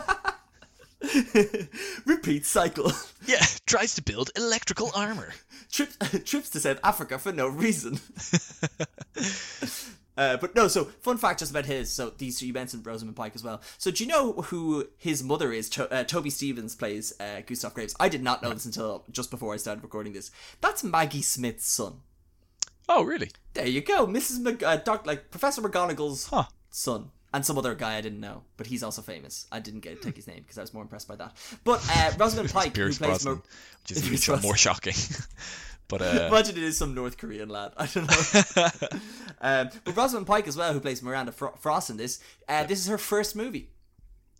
Repeat 2.05 2.45
cycle. 2.45 2.91
yeah, 3.27 3.45
tries 3.67 3.95
to 3.95 4.03
build 4.03 4.31
electrical 4.37 4.91
armor. 4.95 5.33
trips 5.71 5.97
trips 6.25 6.51
to 6.51 6.61
South 6.61 6.81
Africa 6.83 7.19
for 7.19 7.33
no 7.33 7.47
reason. 7.47 8.01
Uh, 10.17 10.37
but 10.39 10.55
no, 10.55 10.67
so 10.69 10.85
fun 10.85 11.19
fact 11.19 11.41
just 11.41 11.51
about 11.51 11.67
his. 11.67 11.91
So 11.93 12.11
these 12.17 12.41
you 12.43 12.53
mentioned 12.53 12.87
Rosamund 12.87 13.17
Pike 13.17 13.33
as 13.35 13.45
well. 13.45 13.61
So 13.79 13.91
do 13.91 14.03
you 14.03 14.09
know 14.09 14.33
who 14.33 14.89
his 14.97 15.23
mother 15.23 15.53
is? 15.53 15.69
To, 15.71 15.93
uh, 15.93 16.05
Toby 16.05 16.31
Stephens 16.31 16.75
plays 16.75 17.13
uh, 17.21 17.43
Gustav 17.47 17.75
Graves. 17.75 17.95
I 18.01 18.09
did 18.09 18.23
not 18.23 18.43
know 18.43 18.53
this 18.55 18.65
until 18.65 19.05
just 19.11 19.31
before 19.31 19.53
I 19.53 19.59
started 19.59 19.83
recording 19.83 20.13
this. 20.15 20.31
That's 20.61 20.83
Maggie 20.83 21.23
Smith's 21.23 21.67
son. 21.69 22.01
Oh, 22.89 23.03
really? 23.03 23.31
There 23.55 23.67
you 23.67 23.81
go, 23.81 24.07
Mrs. 24.07 24.41
Mc, 24.41 24.63
uh, 24.63 24.77
Doc, 24.77 25.07
like 25.07 25.31
Professor 25.31 25.61
McGonagall's 25.61 26.27
Huh. 26.29 26.45
son, 26.71 27.11
and 27.35 27.45
some 27.45 27.59
other 27.59 27.75
guy 27.75 27.97
I 27.97 28.01
didn't 28.01 28.21
know, 28.21 28.45
but 28.57 28.69
he's 28.69 28.85
also 28.85 29.03
famous. 29.03 29.47
I 29.51 29.59
didn't 29.59 29.81
get 29.81 30.01
to 30.01 30.07
take 30.07 30.15
his 30.17 30.29
name 30.29 30.39
because 30.43 30.57
I 30.57 30.61
was 30.61 30.73
more 30.73 30.83
impressed 30.85 31.09
by 31.09 31.17
that. 31.17 31.37
But 31.65 31.85
uh, 31.95 32.13
Rosamund 32.17 32.51
Pike, 32.53 32.77
who 32.77 32.85
plays 32.85 32.99
Brosnan, 32.99 33.35
Mo- 33.35 33.43
which 33.83 33.91
is 33.99 34.25
even 34.31 34.41
more 34.41 34.57
shocking. 34.57 34.95
but 35.89 36.03
uh, 36.03 36.27
Imagine 36.29 36.57
it 36.57 36.63
is 36.63 36.77
some 36.77 36.95
North 36.95 37.17
Korean 37.19 37.49
lad. 37.49 37.73
I 37.77 37.87
don't 37.87 38.09
know. 38.09 38.69
um, 39.41 39.71
but 39.85 39.97
Rosamund 39.97 40.27
Pike 40.27 40.49
as 40.49 40.57
well, 40.57 40.73
who 40.73 40.81
plays 40.81 41.03
Miranda 41.03 41.33
Fro- 41.33 41.55
Frost 41.61 41.91
in 41.91 41.97
this. 41.97 42.21
Uh, 42.49 42.65
this 42.65 42.79
is 42.81 42.87
her 42.87 42.99
first 42.99 43.37
movie. 43.37 43.71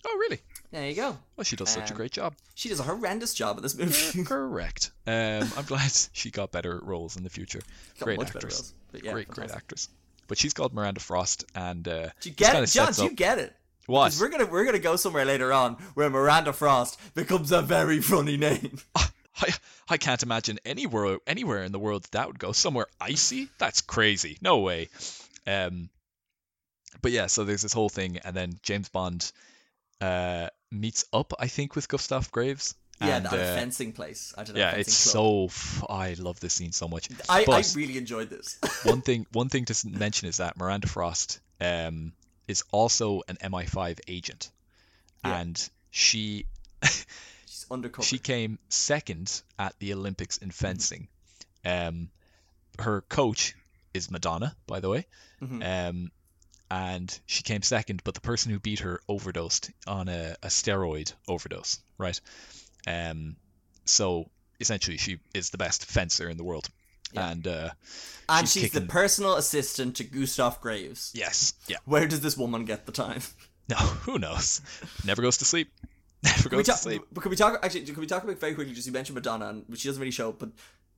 oh, 0.07 0.17
really? 0.19 0.41
There 0.73 0.89
you 0.89 0.95
go. 0.97 1.17
Well, 1.37 1.45
she 1.45 1.57
does 1.57 1.71
such 1.71 1.91
a 1.91 1.93
Um, 1.93 1.97
great 1.97 2.11
job. 2.11 2.35
She 2.55 2.69
does 2.69 2.81
a 2.81 2.83
horrendous 2.83 3.35
job 3.35 3.57
at 3.57 3.63
this 3.63 3.77
movie. 3.77 4.25
Correct. 4.25 4.91
Um, 5.07 5.49
I'm 5.57 5.65
glad 5.65 5.93
she 6.13 6.31
got 6.31 6.51
better 6.53 6.81
roles 6.83 7.17
in 7.17 7.23
the 7.23 7.31
future. 7.31 7.61
Great 8.01 8.21
actress. 8.21 8.75
roles, 8.93 9.05
yeah, 9.05 9.13
great, 9.13 9.29
great 9.29 9.51
actress. 9.53 9.89
But 10.29 10.39
she's 10.39 10.53
called 10.53 10.75
Miranda 10.75 11.01
Frost, 11.01 11.45
and 11.55 11.87
uh, 11.87 12.09
Do 12.21 12.29
you 12.29 12.35
get 12.35 12.61
it, 12.61 12.67
John? 12.67 12.93
Do 12.93 13.05
you 13.05 13.11
get 13.13 13.39
it? 13.39 13.55
what? 13.87 14.17
we're 14.21 14.29
gonna 14.29 14.47
we're 14.47 14.65
gonna 14.65 14.81
go 14.81 14.97
somewhere 14.97 15.25
later 15.25 15.53
on 15.53 15.75
where 15.95 16.11
Miranda 16.11 16.53
Frost 16.53 16.99
becomes 17.15 17.53
a 17.53 17.63
very 17.63 18.01
funny 18.01 18.37
name. 18.37 18.81
I, 19.41 19.53
I 19.89 19.97
can't 19.99 20.23
imagine 20.23 20.59
anywhere 20.65 21.19
anywhere 21.27 21.63
in 21.63 21.73
the 21.73 21.79
world 21.79 22.07
that 22.13 22.27
would 22.27 22.39
go 22.39 22.53
somewhere 22.53 22.87
icy. 23.01 23.49
That's 23.59 23.81
crazy. 23.81 24.39
No 24.41 24.59
way. 24.59 24.89
Um, 25.47 25.91
but 27.03 27.13
yeah, 27.13 27.27
so 27.27 27.45
there's 27.45 27.63
this 27.63 27.73
whole 27.73 27.89
thing, 27.89 28.19
and 28.25 28.35
then 28.35 28.59
James 28.63 28.89
Bond 28.89 29.31
uh, 30.01 30.49
meets 30.71 31.05
up, 31.13 31.33
I 31.39 31.47
think, 31.49 31.77
with 31.77 31.89
Gustav 31.89 32.31
Graves. 32.33 32.75
yeah, 33.01 33.17
and, 33.19 33.27
at 33.27 33.33
a 33.35 33.53
uh, 33.53 33.55
fencing 33.55 33.93
place. 33.93 34.35
I 34.37 34.45
don't 34.45 34.55
know. 34.55 34.61
yeah, 34.61 34.73
it's 34.73 35.13
club. 35.13 35.13
so. 35.13 35.45
F- 35.47 35.85
I 35.89 36.15
love 36.19 36.41
this 36.41 36.55
scene 36.55 36.73
so 36.73 36.89
much. 36.89 37.09
I, 37.29 37.45
I 37.49 37.63
really 37.75 37.99
enjoyed 37.99 38.31
this. 38.31 38.59
one 38.85 39.03
thing 39.03 39.27
one 39.33 39.49
thing 39.51 39.67
to 39.67 39.89
mention 39.89 40.29
is 40.29 40.39
that 40.39 40.57
Miranda 40.57 40.89
Frost 40.89 41.41
um, 41.61 42.13
is 42.49 42.65
also 42.73 43.23
an 43.29 43.37
MI5 43.37 44.01
agent, 44.09 44.51
Yeah. 45.25 45.41
and 45.41 45.71
she 45.91 46.47
undercover. 47.71 48.05
she 48.07 48.19
came 48.19 48.59
second 48.69 49.43
at 49.59 49.75
the 49.79 49.93
Olympics 49.95 50.39
in 50.39 50.51
fencing. 50.51 51.09
Um, 51.65 52.11
her 52.79 53.01
coach 53.03 53.55
is 53.95 54.11
Madonna, 54.11 54.55
by 54.67 54.81
the 54.81 54.89
way, 54.89 55.07
Mhm. 55.43 55.89
um, 55.91 56.13
and 56.71 57.19
she 57.27 57.43
came 57.43 57.63
second, 57.63 58.03
but 58.05 58.15
the 58.15 58.21
person 58.21 58.51
who 58.53 58.59
beat 58.59 58.81
her 58.81 59.01
overdosed 59.09 59.71
on 59.87 60.09
a, 60.09 60.37
a 60.43 60.49
steroid 60.49 61.13
overdose, 61.29 61.79
right? 61.99 62.21
Um, 62.87 63.37
so 63.85 64.31
essentially, 64.61 64.97
she 64.99 65.19
is 65.35 65.51
the 65.51 65.59
best 65.59 65.85
fencer 65.87 66.29
in 66.29 66.37
the 66.37 66.45
world, 66.45 66.69
Yeah. 67.13 67.31
and 67.31 67.47
uh, 67.47 67.71
and 68.29 68.49
she's 68.49 68.63
she's 68.65 68.73
the 68.73 68.81
personal 68.83 69.37
assistant 69.37 69.97
to 69.97 70.05
Gustav 70.05 70.61
Graves. 70.61 71.13
yes, 71.15 71.55
yeah. 71.69 71.79
Where 71.85 72.07
does 72.07 72.21
this 72.21 72.37
woman 72.37 72.65
get 72.65 72.85
the 72.87 72.93
time? 72.93 73.23
No, 73.69 73.77
who 74.07 74.19
knows? 74.19 74.61
Never 75.05 75.23
goes 75.23 75.39
to 75.39 75.45
sleep. 75.45 75.73
Never 76.27 76.49
Can 76.49 76.59
we, 76.59 76.65
goes 76.65 76.67
to 76.67 76.71
talk, 76.73 76.81
sleep. 76.81 77.03
but 77.13 77.21
can 77.23 77.31
we 77.31 77.37
talk 77.37 77.59
actually? 77.63 77.83
Can 77.83 78.01
we 78.01 78.07
talk 78.07 78.25
about 78.25 78.39
very 78.39 78.55
quickly? 78.55 78.75
Just 78.75 78.87
you 78.87 78.93
mentioned 78.93 79.15
Madonna, 79.15 79.49
and 79.49 79.65
she 79.79 79.89
doesn't 79.89 80.01
really 80.01 80.11
show 80.11 80.29
up, 80.31 80.39
but 80.39 80.51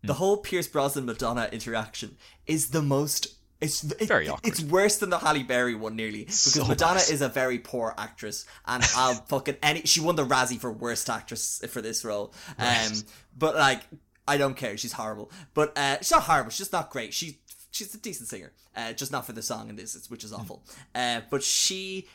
the 0.02 0.12
Hmm. 0.14 0.18
whole 0.18 0.36
Pierce 0.38 0.66
Brosnan 0.68 1.06
Madonna 1.06 1.48
interaction 1.52 2.16
is 2.46 2.70
the 2.70 2.82
most. 2.82 3.28
It's 3.60 3.82
it, 3.82 4.06
Very 4.06 4.28
awkward. 4.28 4.46
It's 4.48 4.60
worse 4.62 4.98
than 4.98 5.10
the 5.10 5.18
Halle 5.18 5.42
Berry 5.42 5.74
one, 5.74 5.96
nearly 5.96 6.20
because 6.20 6.36
So 6.38 6.64
Madonna 6.64 7.00
is 7.00 7.20
a 7.22 7.28
very 7.28 7.58
poor 7.58 7.92
actress, 7.98 8.46
and 8.66 8.88
I'll 8.96 9.14
fucking 9.28 9.56
any. 9.62 9.80
She 9.82 10.00
won 10.00 10.14
the 10.14 10.24
Razzie 10.24 10.60
for 10.60 10.70
worst 10.70 11.10
actress 11.10 11.60
for 11.68 11.82
this 11.82 12.04
role. 12.04 12.32
Um, 12.56 12.92
but 13.36 13.56
like, 13.56 13.82
I 14.28 14.36
don't 14.36 14.54
care. 14.56 14.76
She's 14.76 14.92
horrible, 14.92 15.30
but 15.54 15.76
uh, 15.76 15.96
she's 15.98 16.12
not 16.12 16.22
horrible. 16.22 16.50
She's 16.50 16.58
just 16.58 16.72
not 16.72 16.90
great. 16.90 17.12
She 17.12 17.40
she's 17.72 17.92
a 17.94 17.98
decent 17.98 18.28
singer, 18.28 18.52
uh, 18.76 18.92
just 18.92 19.10
not 19.10 19.26
for 19.26 19.32
the 19.32 19.42
song 19.42 19.68
in 19.70 19.74
this, 19.76 20.08
which 20.08 20.22
is 20.22 20.32
awful. 20.32 20.62
Uh, 20.94 21.22
but 21.28 21.42
she 21.42 22.06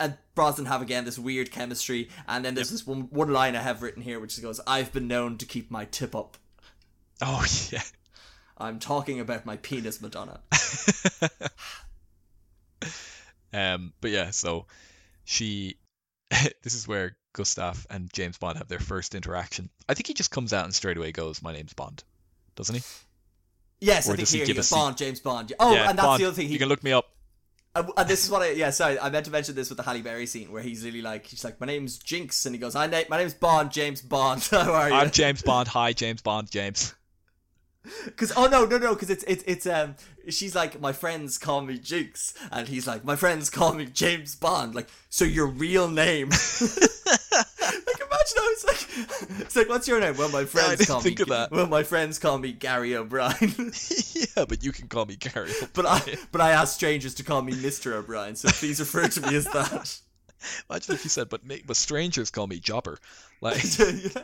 and 0.00 0.16
Brosnan 0.34 0.66
have 0.66 0.82
again 0.82 1.04
this 1.04 1.18
weird 1.18 1.50
chemistry, 1.50 2.08
and 2.26 2.44
then 2.44 2.54
there's 2.54 2.70
this 2.70 2.86
one 2.86 3.02
one 3.10 3.32
line 3.32 3.56
I 3.56 3.62
have 3.62 3.82
written 3.82 4.02
here, 4.02 4.20
which 4.20 4.40
goes, 4.40 4.60
"I've 4.66 4.92
been 4.92 5.08
known 5.08 5.38
to 5.38 5.46
keep 5.46 5.70
my 5.70 5.84
tip 5.84 6.14
up. 6.14 6.36
Oh 7.20 7.44
yeah. 7.70 7.82
I'm 8.58 8.78
talking 8.78 9.20
about 9.20 9.46
my 9.46 9.56
penis, 9.58 10.00
Madonna." 10.00 10.40
Um, 13.54 13.92
but 14.00 14.10
yeah, 14.10 14.30
so 14.30 14.66
she. 15.24 15.76
this 16.62 16.74
is 16.74 16.88
where 16.88 17.16
Gustav 17.34 17.86
and 17.88 18.12
James 18.12 18.36
Bond 18.36 18.58
have 18.58 18.66
their 18.66 18.80
first 18.80 19.14
interaction. 19.14 19.70
I 19.88 19.94
think 19.94 20.08
he 20.08 20.14
just 20.14 20.32
comes 20.32 20.52
out 20.52 20.64
and 20.64 20.74
straight 20.74 20.96
away 20.96 21.12
goes, 21.12 21.40
"My 21.40 21.52
name's 21.52 21.72
Bond," 21.72 22.02
doesn't 22.56 22.74
he? 22.74 22.82
Yes, 23.80 24.08
Or 24.08 24.12
I 24.12 24.16
think 24.16 24.20
does 24.20 24.32
he 24.32 24.38
here 24.38 24.46
give 24.46 24.56
a 24.56 24.58
go, 24.58 24.62
se- 24.62 24.76
Bond, 24.76 24.96
James 24.96 25.20
Bond. 25.20 25.52
Oh, 25.60 25.72
yeah, 25.72 25.90
and 25.90 25.98
that's 25.98 26.06
Bond, 26.06 26.22
the 26.22 26.26
other 26.26 26.34
thing. 26.34 26.46
He, 26.48 26.54
you 26.54 26.58
can 26.58 26.68
look 26.68 26.82
me 26.82 26.92
up. 26.92 27.13
Uh, 27.76 27.84
and 27.96 28.08
this 28.08 28.22
is 28.24 28.30
what 28.30 28.40
I 28.42 28.50
yeah 28.50 28.70
sorry 28.70 28.98
I 29.00 29.10
meant 29.10 29.24
to 29.26 29.32
mention 29.32 29.54
this 29.56 29.68
with 29.68 29.78
the 29.78 29.82
Halle 29.82 30.00
Berry 30.02 30.26
scene 30.26 30.52
where 30.52 30.62
he's 30.62 30.84
really 30.84 31.02
like 31.02 31.26
he's 31.26 31.42
like 31.44 31.60
my 31.60 31.66
name's 31.66 31.98
Jinx 31.98 32.46
and 32.46 32.54
he 32.54 32.58
goes 32.60 32.76
I 32.76 32.86
na- 32.86 33.02
my 33.08 33.18
name's 33.18 33.34
Bond 33.34 33.72
James 33.72 34.00
Bond 34.00 34.42
how 34.50 34.72
are 34.72 34.88
you 34.88 34.94
I'm 34.94 35.10
James 35.10 35.42
Bond. 35.42 35.66
Hi, 35.68 35.92
James 35.92 36.22
Bond. 36.22 36.50
James. 36.50 36.94
Because 38.06 38.32
oh 38.34 38.46
no 38.46 38.64
no 38.64 38.78
no 38.78 38.94
because 38.94 39.10
it's 39.10 39.24
it's 39.24 39.44
it's 39.46 39.66
um 39.66 39.94
she's 40.30 40.54
like 40.54 40.80
my 40.80 40.94
friends 40.94 41.36
call 41.36 41.60
me 41.60 41.76
Jinx 41.76 42.32
and 42.50 42.66
he's 42.66 42.86
like 42.86 43.04
my 43.04 43.14
friends 43.14 43.50
call 43.50 43.74
me 43.74 43.84
James 43.84 44.34
Bond 44.36 44.74
like 44.74 44.88
so 45.10 45.26
your 45.26 45.46
real 45.48 45.86
name 45.88 46.30
imagine 48.32 48.52
it's 48.52 48.64
like, 48.64 49.40
it's 49.40 49.56
like, 49.56 49.68
what's 49.68 49.88
your 49.88 50.00
name? 50.00 50.16
Well, 50.16 50.30
my 50.30 50.44
friends 50.44 50.78
didn't 50.78 50.88
call 50.88 51.00
think 51.00 51.18
me. 51.20 51.46
Well, 51.50 51.66
my 51.66 51.82
friends 51.82 52.18
call 52.18 52.38
me 52.38 52.52
Gary 52.52 52.94
O'Brien. 52.94 53.32
yeah, 54.14 54.44
but 54.48 54.62
you 54.62 54.72
can 54.72 54.88
call 54.88 55.04
me 55.06 55.16
Gary. 55.16 55.50
but 55.72 55.86
I, 55.86 56.16
but 56.32 56.40
I 56.40 56.50
ask 56.50 56.74
strangers 56.74 57.14
to 57.16 57.24
call 57.24 57.42
me 57.42 57.54
Mister 57.54 57.94
O'Brien. 57.94 58.36
So 58.36 58.48
please 58.48 58.80
refer 58.80 59.08
to 59.08 59.20
me 59.20 59.36
as 59.36 59.44
that. 59.46 59.98
Imagine 60.70 60.94
if 60.94 61.04
you 61.04 61.10
said, 61.10 61.28
but 61.28 61.42
but 61.66 61.76
strangers 61.76 62.30
call 62.30 62.46
me 62.46 62.60
Jopper. 62.60 62.98
Like, 63.40 63.62
yeah. 63.78 64.22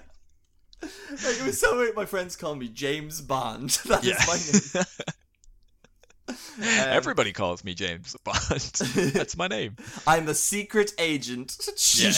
Like, 0.83 0.91
it 1.23 1.45
was 1.45 1.61
so 1.61 1.77
weird. 1.77 1.97
My 1.97 2.07
friends 2.07 2.37
call 2.37 2.55
me 2.55 2.69
James 2.69 3.21
Bond. 3.21 3.71
That 3.87 4.05
is 4.05 4.11
yeah. 4.11 4.25
my 4.27 4.37
name. 4.37 4.87
Um, 6.59 6.65
Everybody 6.89 7.33
calls 7.33 7.65
me 7.65 7.75
James 7.75 8.17
Bond. 8.25 8.39
That's 9.15 9.37
my 9.37 9.49
name. 9.49 9.77
I'm 10.07 10.29
a 10.29 10.35
secret 10.35 10.93
agent. 10.99 11.57
Yeah. 11.97 12.13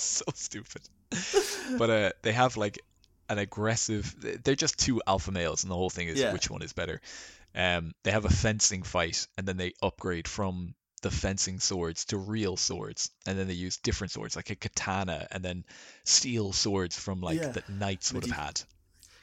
so 0.02 0.24
stupid. 0.34 0.82
But 1.78 1.90
uh, 1.90 2.10
they 2.22 2.32
have 2.32 2.56
like 2.56 2.78
an 3.28 3.38
aggressive. 3.38 4.14
They're 4.42 4.54
just 4.54 4.78
two 4.78 5.00
alpha 5.06 5.30
males, 5.32 5.62
and 5.64 5.70
the 5.70 5.76
whole 5.76 5.90
thing 5.90 6.08
is 6.08 6.18
Yeah. 6.18 6.32
which 6.32 6.50
one 6.50 6.62
is 6.62 6.72
better. 6.72 7.00
Um, 7.54 7.92
they 8.04 8.10
have 8.10 8.24
a 8.24 8.30
fencing 8.30 8.82
fight, 8.82 9.26
and 9.36 9.46
then 9.46 9.56
they 9.56 9.72
upgrade 9.82 10.28
from 10.28 10.74
the 11.02 11.10
fencing 11.10 11.60
swords 11.60 12.06
to 12.06 12.18
real 12.18 12.56
swords, 12.56 13.10
and 13.26 13.38
then 13.38 13.46
they 13.46 13.54
use 13.54 13.76
different 13.78 14.10
swords 14.10 14.34
like 14.36 14.50
a 14.50 14.56
katana, 14.56 15.26
and 15.30 15.44
then 15.44 15.64
steel 16.04 16.52
swords 16.52 16.98
from 16.98 17.20
like 17.20 17.38
Yeah. 17.40 17.52
that 17.52 17.68
knights 17.68 18.12
would 18.12 18.26
have 18.26 18.36
had. 18.36 18.60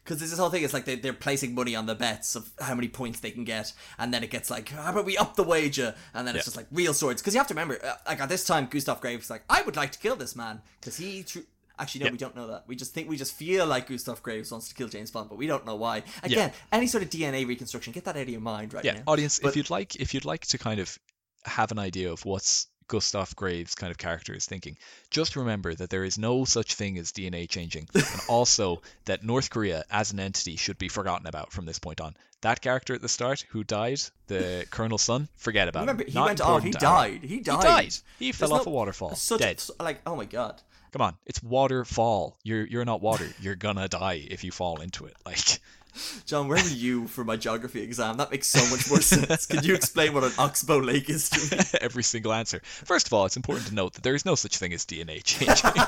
Because 0.05 0.19
this 0.19 0.37
whole 0.37 0.51
thing 0.51 0.61
is 0.63 0.71
like 0.71 0.85
they, 0.85 0.95
they're 0.95 1.13
placing 1.13 1.55
money 1.55 1.75
on 1.75 1.87
the 1.87 1.95
bets 1.95 2.35
of 2.35 2.51
how 2.61 2.75
many 2.75 2.87
points 2.87 3.19
they 3.21 3.31
can 3.31 3.43
get, 3.43 3.73
and 3.97 4.13
then 4.13 4.23
it 4.23 4.29
gets 4.29 4.49
like, 4.51 4.69
how 4.69 4.91
about 4.91 5.03
we 5.05 5.17
up 5.17 5.35
the 5.35 5.41
wager? 5.43 5.95
And 6.13 6.27
then 6.27 6.35
it's 6.35 6.43
Yeah. 6.43 6.45
just 6.45 6.57
like 6.57 6.67
real 6.71 6.93
swords. 6.93 7.21
Because 7.21 7.33
you 7.33 7.39
have 7.39 7.47
to 7.47 7.53
remember, 7.55 7.83
uh, 7.83 7.95
like 8.07 8.21
at 8.21 8.29
this 8.29 8.45
time, 8.45 8.67
Gustav 8.69 9.01
Graves 9.01 9.29
like, 9.31 9.43
I 9.49 9.63
would 9.63 9.75
like 9.75 9.91
to 9.93 9.99
kill 9.99 10.15
this 10.15 10.35
man 10.35 10.61
because 10.79 10.95
he. 10.97 11.23
Tr- 11.23 11.39
Actually, 11.77 11.99
no, 11.99 12.05
Yeah. 12.05 12.11
we 12.13 12.17
don't 12.19 12.35
know 12.37 12.47
that. 12.47 12.63
We 12.67 12.77
just 12.77 12.93
think 12.93 13.09
we 13.09 13.17
just 13.17 13.33
feel 13.35 13.65
like 13.65 13.89
Gustav 13.89 14.23
Graves 14.23 14.49
wants 14.49 14.69
to 14.69 14.75
kill 14.75 14.87
James 14.87 15.11
Bond, 15.11 15.27
but 15.27 15.37
we 15.37 15.45
don't 15.45 15.65
know 15.65 15.75
why. 15.75 16.03
Again, 16.23 16.53
any 16.71 16.87
sort 16.87 17.03
of 17.03 17.09
DNA 17.09 17.45
reconstruction, 17.45 17.91
get 17.91 18.05
that 18.05 18.15
out 18.15 18.21
of 18.21 18.29
your 18.29 18.39
mind 18.39 18.73
right 18.73 18.85
yeah 18.85 18.93
now. 18.93 19.01
audience 19.07 19.39
But- 19.39 19.49
if 19.49 19.55
you'd 19.57 19.69
like 19.69 19.95
if 19.97 20.13
you'd 20.13 20.23
like 20.23 20.45
to 20.47 20.57
kind 20.57 20.79
of 20.79 20.97
have 21.43 21.71
an 21.73 21.79
idea 21.79 22.11
of 22.13 22.23
what's 22.23 22.67
gustav 22.87 23.35
graves 23.35 23.75
kind 23.75 23.91
of 23.91 23.97
character 23.97 24.33
is 24.33 24.45
thinking. 24.45 24.77
Just 25.09 25.35
remember 25.35 25.73
that 25.75 25.89
there 25.89 26.03
is 26.03 26.17
no 26.17 26.45
such 26.45 26.75
thing 26.75 26.97
as 26.97 27.11
dna 27.11 27.47
changing 27.49 27.87
and 27.95 28.21
also 28.29 28.81
that 29.05 29.23
north 29.23 29.49
korea 29.49 29.83
as 29.89 30.11
an 30.11 30.19
entity 30.19 30.55
should 30.55 30.77
be 30.77 30.87
forgotten 30.89 31.27
about 31.27 31.51
from 31.51 31.65
this 31.65 31.79
point 31.79 32.01
on. 32.01 32.15
That 32.41 32.61
character 32.61 32.93
at 32.93 33.01
the 33.01 33.09
start 33.09 33.43
who 33.49 33.63
died 33.63 34.01
the 34.27 34.65
colonel's 34.71 35.01
son 35.01 35.27
forget 35.37 35.67
about 35.67 35.81
Remember, 35.81 36.03
him. 36.03 36.09
he 36.09 36.13
Not 36.15 36.25
went 36.27 36.41
off. 36.41 36.61
He 36.63 36.69
important 36.69 36.79
to 36.81 36.85
our- 36.87 37.07
died. 37.09 37.21
He 37.23 37.27
he 37.35 37.39
died. 37.41 37.61
died. 37.63 37.93
He 38.19 38.31
fell 38.31 38.49
There's 38.49 38.59
off 38.61 38.65
no- 38.67 38.71
a 38.71 38.75
waterfall. 38.75 39.15
Such 39.15 39.39
dead. 39.39 39.63
like, 39.79 40.01
oh 40.05 40.15
my 40.15 40.25
god. 40.25 40.61
come 40.91 41.01
on. 41.01 41.15
It's 41.25 41.41
waterfall. 41.41 42.37
You're 42.43 42.65
you're 42.67 42.85
not 42.85 43.01
water. 43.01 43.27
You're 43.41 43.55
gonna 43.55 43.87
die 43.87 44.25
if 44.29 44.43
you 44.43 44.51
fall 44.51 44.81
into 44.81 45.05
it. 45.05 45.15
Like 45.25 45.59
John, 46.25 46.47
where 46.47 46.61
were 46.61 46.69
you 46.69 47.07
for 47.07 47.23
my 47.23 47.35
geography 47.35 47.81
exam? 47.81 48.17
That 48.17 48.31
makes 48.31 48.47
so 48.47 48.59
much 48.69 48.89
more 48.89 49.01
sense. 49.01 49.45
Can 49.45 49.63
you 49.63 49.75
explain 49.75 50.13
what 50.13 50.23
an 50.23 50.31
oxbow 50.37 50.77
lake 50.79 51.09
is 51.09 51.29
to 51.29 51.55
me? 51.55 51.61
every 51.81 52.03
single 52.03 52.33
answer 52.33 52.61
first 52.63 53.07
of 53.07 53.13
all 53.13 53.25
it's 53.25 53.35
important 53.37 53.67
to 53.67 53.73
note 53.75 53.93
that 53.93 54.03
there 54.03 54.15
is 54.15 54.25
no 54.25 54.35
such 54.35 54.57
thing 54.57 54.73
as 54.73 54.85
dna 54.85 55.21
changing 55.23 55.81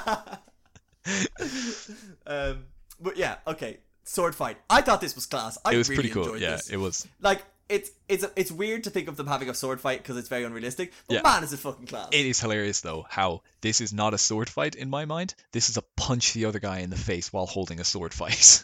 Um, 2.26 2.66
but 3.00 3.18
yeah, 3.18 3.36
okay. 3.48 3.78
Sword 4.04 4.36
fight. 4.36 4.58
I 4.70 4.82
thought 4.82 5.02
this 5.02 5.16
was 5.16 5.26
class. 5.26 5.58
I 5.66 5.74
it 5.74 5.78
was 5.78 5.90
really 5.90 6.10
pretty 6.10 6.14
cool. 6.14 6.38
Yeah, 6.38 6.52
this. 6.52 6.70
it 6.70 6.78
was. 6.78 7.08
Like 7.22 7.44
it's 7.70 7.92
it's 8.08 8.26
it's 8.36 8.52
weird 8.52 8.86
to 8.86 8.90
think 8.90 9.08
of 9.08 9.18
them 9.18 9.28
having 9.28 9.50
a 9.50 9.54
sword 9.54 9.82
fight 9.82 10.00
because 10.00 10.18
it's 10.18 10.30
very 10.30 10.44
unrealistic. 10.44 10.94
But 11.08 11.16
Yeah. 11.16 11.22
man, 11.24 11.44
is 11.44 11.54
it 11.54 11.60
fucking 11.60 11.88
class. 11.88 12.10
It 12.12 12.26
is 12.26 12.40
hilarious 12.40 12.82
though 12.82 13.06
how 13.10 13.42
this 13.62 13.82
is 13.82 13.94
not 13.94 14.14
a 14.14 14.18
sword 14.18 14.50
fight 14.50 14.76
in 14.76 14.90
my 14.90 15.06
mind. 15.06 15.36
This 15.52 15.70
is 15.70 15.78
a 15.78 15.82
punch 15.96 16.34
the 16.34 16.46
other 16.46 16.60
guy 16.60 16.80
in 16.80 16.90
the 16.90 16.98
face 16.98 17.32
while 17.34 17.46
holding 17.46 17.80
a 17.80 17.84
sword 17.84 18.14
fight. 18.14 18.64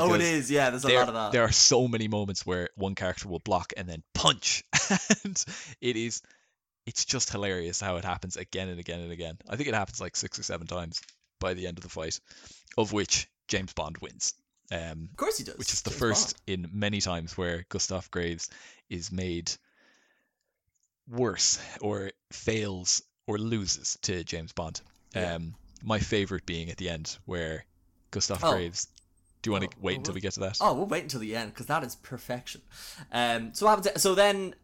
Oh, 0.00 0.14
it 0.14 0.20
is. 0.20 0.50
Yeah, 0.50 0.70
there's 0.70 0.84
a 0.84 0.88
There, 0.88 0.98
lot 0.98 1.08
of 1.08 1.14
that. 1.14 1.32
there 1.32 1.42
are 1.42 1.52
so 1.52 1.86
many 1.88 2.08
moments 2.08 2.44
where 2.46 2.68
one 2.76 2.94
character 2.94 3.28
will 3.28 3.38
block 3.40 3.72
and 3.76 3.88
then 3.88 4.02
punch, 4.14 4.64
and 5.24 5.44
it 5.80 5.96
is, 5.96 6.22
it's 6.86 7.04
just 7.04 7.30
hilarious 7.30 7.80
how 7.80 7.96
it 7.96 8.04
happens 8.04 8.36
again 8.36 8.68
and 8.68 8.78
again 8.80 9.00
and 9.00 9.12
again. 9.12 9.38
I 9.48 9.56
think 9.56 9.68
it 9.68 9.74
happens 9.74 10.00
like 10.00 10.16
six 10.16 10.38
or 10.38 10.42
seven 10.42 10.66
times 10.66 11.00
by 11.40 11.54
the 11.54 11.66
end 11.66 11.78
of 11.78 11.82
the 11.82 11.90
fight, 11.90 12.20
of 12.78 12.92
which 12.92 13.28
James 13.48 13.72
Bond 13.72 13.98
wins. 13.98 14.34
Um, 14.72 15.08
Of 15.10 15.16
course 15.16 15.38
he 15.38 15.44
does. 15.44 15.56
which 15.58 15.72
is 15.72 15.82
the 15.82 15.90
James 15.90 16.00
first 16.00 16.40
in 16.46 16.68
many 16.72 17.00
times 17.00 17.36
where 17.36 17.64
Gustav 17.68 18.10
Graves 18.10 18.48
is 18.88 19.12
made 19.12 19.52
worse 21.08 21.58
or 21.80 22.10
fails 22.32 23.02
or 23.26 23.38
loses 23.38 23.98
to 24.02 24.24
James 24.24 24.52
Bond. 24.52 24.80
Yeah. 25.14 25.34
Um, 25.34 25.54
my 25.82 25.98
favorite 25.98 26.46
being 26.46 26.70
at 26.70 26.76
the 26.78 26.88
end 26.88 27.16
where 27.26 27.66
Gustav 28.10 28.42
Oh. 28.42 28.52
Graves. 28.54 28.88
Do 29.44 29.48
you 29.50 29.52
want 29.52 29.64
Oh, 29.64 29.68
to 29.68 29.76
wait 29.80 29.94
oh, 29.94 29.98
until 29.98 30.14
we 30.14 30.20
get 30.20 30.32
to 30.32 30.40
that? 30.40 30.58
Oh, 30.60 30.72
we'll 30.72 30.86
wait 30.86 31.02
until 31.04 31.20
the 31.20 31.36
end 31.36 31.52
because 31.52 31.66
that 31.66 31.84
is 31.84 31.94
perfection. 31.96 32.62
Um, 33.12 33.54
so 33.54 33.66
what 33.66 33.76
happens? 33.84 34.02
So 34.02 34.14
then 34.14 34.54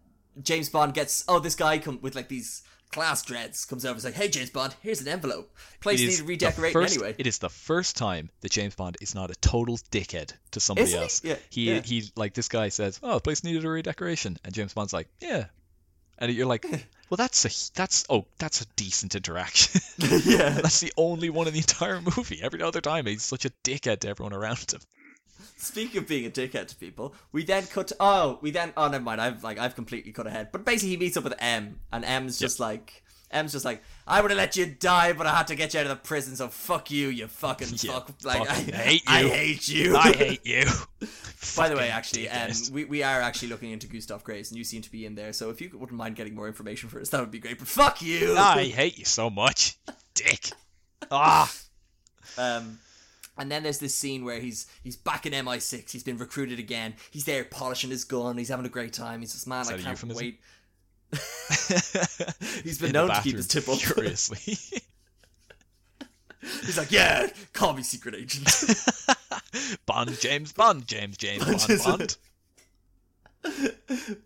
James 0.43 0.69
Bond 0.69 0.95
gets. 0.95 1.23
Oh, 1.29 1.39
this 1.39 1.55
guy 1.55 1.79
come 1.79 1.99
with 2.03 2.15
like 2.15 2.29
these 2.29 2.63
class 2.93 3.23
dreads 3.23 3.65
comes 3.67 3.85
over. 3.85 3.91
and 3.93 3.99
is 3.99 4.05
like, 4.05 4.15
"Hey, 4.15 4.29
James 4.29 4.51
Bond, 4.51 4.75
here's 4.83 5.01
an 5.01 5.07
envelope. 5.07 5.55
Place 5.81 6.01
needs 6.01 6.15
is 6.15 6.23
redecorating 6.23 6.73
first- 6.73 6.95
anyway." 6.97 7.15
It 7.19 7.27
is 7.27 7.39
the 7.39 7.49
first 7.51 7.97
time 7.97 8.31
that 8.41 8.51
James 8.51 8.75
Bond 8.75 8.97
is 9.01 9.15
not 9.15 9.31
a 9.31 9.35
total 9.37 9.77
dickhead 9.93 10.33
to 10.53 10.61
somebody 10.61 10.89
Isn't 10.89 10.99
he? 10.99 11.03
else. 11.05 11.21
Yeah, 11.23 11.37
He 11.51 11.71
yeah. 11.75 11.81
he 11.83 12.11
like 12.17 12.35
this 12.35 12.49
guy 12.49 12.69
says, 12.71 12.99
"Oh, 13.03 13.15
the 13.15 13.21
place 13.21 13.45
needed 13.45 13.65
a 13.65 13.69
redecoration," 13.69 14.39
and 14.45 14.53
James 14.55 14.73
Bond's 14.75 14.93
like, 14.93 15.09
"Yeah," 15.21 15.47
and 16.21 16.33
you're 16.33 16.47
like, 16.47 16.67
"Well, 17.09 17.17
that's 17.17 17.45
a 17.45 17.73
that's 17.75 18.05
oh 18.11 18.27
that's 18.39 18.61
a 18.61 18.67
decent 18.77 19.15
interaction." 19.15 19.81
yeah. 20.25 20.51
That's 20.51 20.81
the 20.81 20.93
only 20.97 21.31
one 21.31 21.47
in 21.49 21.55
the 21.55 21.61
entire 21.61 22.01
movie. 22.01 22.41
Every 22.43 22.63
other 22.63 22.81
time, 22.81 23.07
he's 23.07 23.23
such 23.23 23.45
a 23.45 23.51
dickhead 23.65 24.01
to 24.01 24.09
everyone 24.09 24.33
around 24.33 24.73
him. 24.73 24.81
Speaking 25.57 25.99
of 25.99 26.09
being 26.09 26.27
a 26.27 26.31
dickhead 26.31 26.69
to 26.69 26.77
people, 26.77 27.15
we 27.33 27.45
then 27.45 27.67
cut. 27.67 27.89
To, 27.89 27.97
oh, 28.01 28.39
we 28.43 28.51
then. 28.51 28.73
Oh, 28.77 28.89
never 28.89 29.05
mind. 29.05 29.21
I've 29.21 29.43
like 29.43 29.59
I've 29.59 29.75
completely 29.75 30.13
cut 30.13 30.27
ahead. 30.27 30.53
But 30.53 30.65
basically, 30.65 30.91
he 30.91 30.97
meets 30.97 31.17
up 31.17 31.25
with 31.25 31.35
M, 31.39 31.81
and 31.93 32.05
M's 32.05 32.39
just 32.39 32.61
like. 32.61 33.03
M's 33.31 33.53
just 33.53 33.65
like, 33.65 33.83
I 34.07 34.21
would 34.21 34.31
have 34.31 34.39
let 34.39 34.57
you 34.57 34.67
die, 34.67 35.13
but 35.13 35.27
I 35.27 35.37
had 35.37 35.47
to 35.49 35.55
get 35.55 35.73
you 35.73 35.81
out 35.81 35.87
of 35.87 35.91
the 35.91 35.97
prison, 35.97 36.35
so 36.35 36.49
fuck 36.49 36.91
you, 36.91 37.09
you 37.09 37.29
fucking 37.29 37.69
Yeah, 37.77 37.93
fuck. 37.93 38.13
Like, 38.25 38.47
fucking 38.47 38.75
I 38.75 38.77
hate 38.77 39.03
you. 39.09 39.17
I 39.17 39.23
hate 39.23 39.69
you. 39.69 39.97
I 39.97 40.13
hate 40.13 40.47
you. 40.47 40.65
By 41.57 41.69
the 41.69 41.77
way, 41.77 41.89
actually, 41.89 42.29
um, 42.29 42.51
we, 42.73 42.85
we 42.85 43.03
are 43.03 43.21
actually 43.21 43.49
looking 43.49 43.71
into 43.71 43.87
Gustav 43.87 44.25
Graves, 44.25 44.51
and 44.51 44.59
you 44.59 44.65
seem 44.65 44.83
to 44.83 44.91
be 44.91 45.07
in 45.07 45.15
there. 45.15 45.33
So 45.33 45.51
if 45.51 45.61
you 45.61 45.71
wouldn't 45.73 45.97
mind 45.97 46.17
getting 46.17 46.35
more 46.35 46.49
information 46.49 46.89
for 46.89 47.01
us, 47.01 47.09
that 47.11 47.21
would 47.21 47.31
be 47.31 47.39
great. 47.39 47.59
But 47.59 47.69
fuck 47.69 48.03
you. 48.03 48.37
I 48.37 48.65
hate 48.65 48.99
you 48.99 49.05
so 49.05 49.31
much, 49.31 49.79
dick. 50.15 50.51
Ah, 51.11 51.51
Um, 52.37 52.79
and 53.39 53.51
then 53.51 53.63
there's 53.63 53.79
this 53.79 53.95
scene 53.95 54.25
where 54.25 54.39
he's 54.39 54.67
he's 54.85 54.97
back 54.97 55.25
in 55.25 55.33
MI6. 55.33 55.91
He's 55.91 56.03
been 56.03 56.19
recruited 56.19 56.59
again. 56.59 56.95
He's 57.11 57.25
there 57.25 57.45
polishing 57.45 57.91
his 57.91 58.05
gun. 58.05 58.37
He's 58.37 58.49
having 58.49 58.67
a 58.67 58.71
great 58.71 58.93
time. 58.93 59.21
He's 59.21 59.33
just 59.33 59.47
man, 59.47 59.67
I 59.67 59.79
can't 59.79 60.05
wait. 60.15 60.41
He's 62.63 62.79
been 62.79 62.89
In 62.89 62.93
known 62.93 63.09
to 63.11 63.21
keep 63.23 63.37
his 63.37 63.47
tip 63.49 63.69
up. 63.69 63.79
furiously. 63.79 64.39
He's 66.41 66.79
like, 66.79 66.91
yeah, 66.91 67.27
call 67.53 67.73
me 67.75 67.83
secret 67.83 68.15
agent. 68.15 68.49
Bond, 69.87 70.19
James 70.21 70.53
Bond, 70.53 70.87
James 70.87 71.17
James 71.17 71.45
Bond, 71.67 71.83
Bond. 71.85 72.17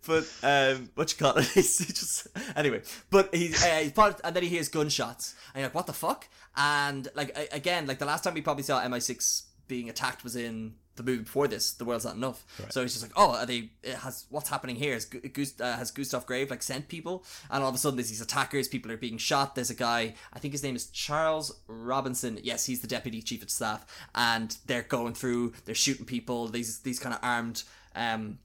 but 0.05 0.31
um, 0.43 0.89
what 0.95 1.11
you 1.11 1.17
call 1.17 1.37
it? 1.37 1.45
He's 1.47 1.77
just 1.77 2.27
anyway. 2.55 2.81
But 3.09 3.33
he's 3.35 3.61
uh, 3.63 3.79
he's 3.81 3.91
part, 3.91 4.21
and 4.23 4.35
then 4.35 4.43
he 4.43 4.49
hears 4.49 4.69
gunshots, 4.69 5.35
and 5.53 5.61
you're 5.61 5.67
like, 5.67 5.75
what 5.75 5.87
the 5.87 5.93
fuck? 5.93 6.27
And 6.55 7.07
like 7.15 7.35
again, 7.51 7.85
like 7.87 7.99
the 7.99 8.05
last 8.05 8.23
time 8.23 8.33
we 8.33 8.41
probably 8.41 8.63
saw 8.63 8.81
MI6 8.81 9.43
being 9.67 9.89
attacked 9.89 10.23
was 10.23 10.35
in 10.35 10.75
the 10.95 11.03
movie 11.03 11.23
before 11.23 11.47
this, 11.47 11.73
The 11.73 11.83
World's 11.83 12.05
Not 12.05 12.15
Enough. 12.15 12.45
So 12.69 12.81
he's 12.81 12.93
just 12.93 13.03
like, 13.03 13.11
oh, 13.15 13.31
are 13.31 13.45
they? 13.45 13.71
It 13.83 13.95
has 13.95 14.25
what's 14.29 14.49
happening 14.49 14.77
here? 14.77 14.93
Is 14.95 15.05
Gu- 15.05 15.27
Gus- 15.27 15.59
uh, 15.59 15.75
has 15.75 15.91
Gustav 15.91 16.25
Grave 16.25 16.49
like 16.49 16.63
sent 16.63 16.87
people? 16.87 17.25
And 17.49 17.63
all 17.63 17.69
of 17.69 17.75
a 17.75 17.77
sudden, 17.77 17.97
there's 17.97 18.09
these 18.09 18.21
attackers. 18.21 18.67
People 18.67 18.91
are 18.91 18.97
being 18.97 19.17
shot. 19.17 19.55
There's 19.55 19.69
a 19.69 19.75
guy. 19.75 20.13
I 20.31 20.39
think 20.39 20.53
his 20.53 20.63
name 20.63 20.75
is 20.75 20.87
Charles 20.87 21.59
Robinson. 21.67 22.39
Yes, 22.43 22.65
he's 22.65 22.79
the 22.79 22.87
deputy 22.87 23.21
chief 23.21 23.43
of 23.43 23.49
staff, 23.49 23.85
and 24.13 24.57
they're 24.67 24.83
going 24.83 25.13
through. 25.13 25.53
They're 25.65 25.75
shooting 25.75 26.05
people. 26.05 26.47
These 26.47 26.79
these 26.79 26.99
kind 26.99 27.13
of 27.13 27.19
armed. 27.23 27.63
Um, 27.95 28.39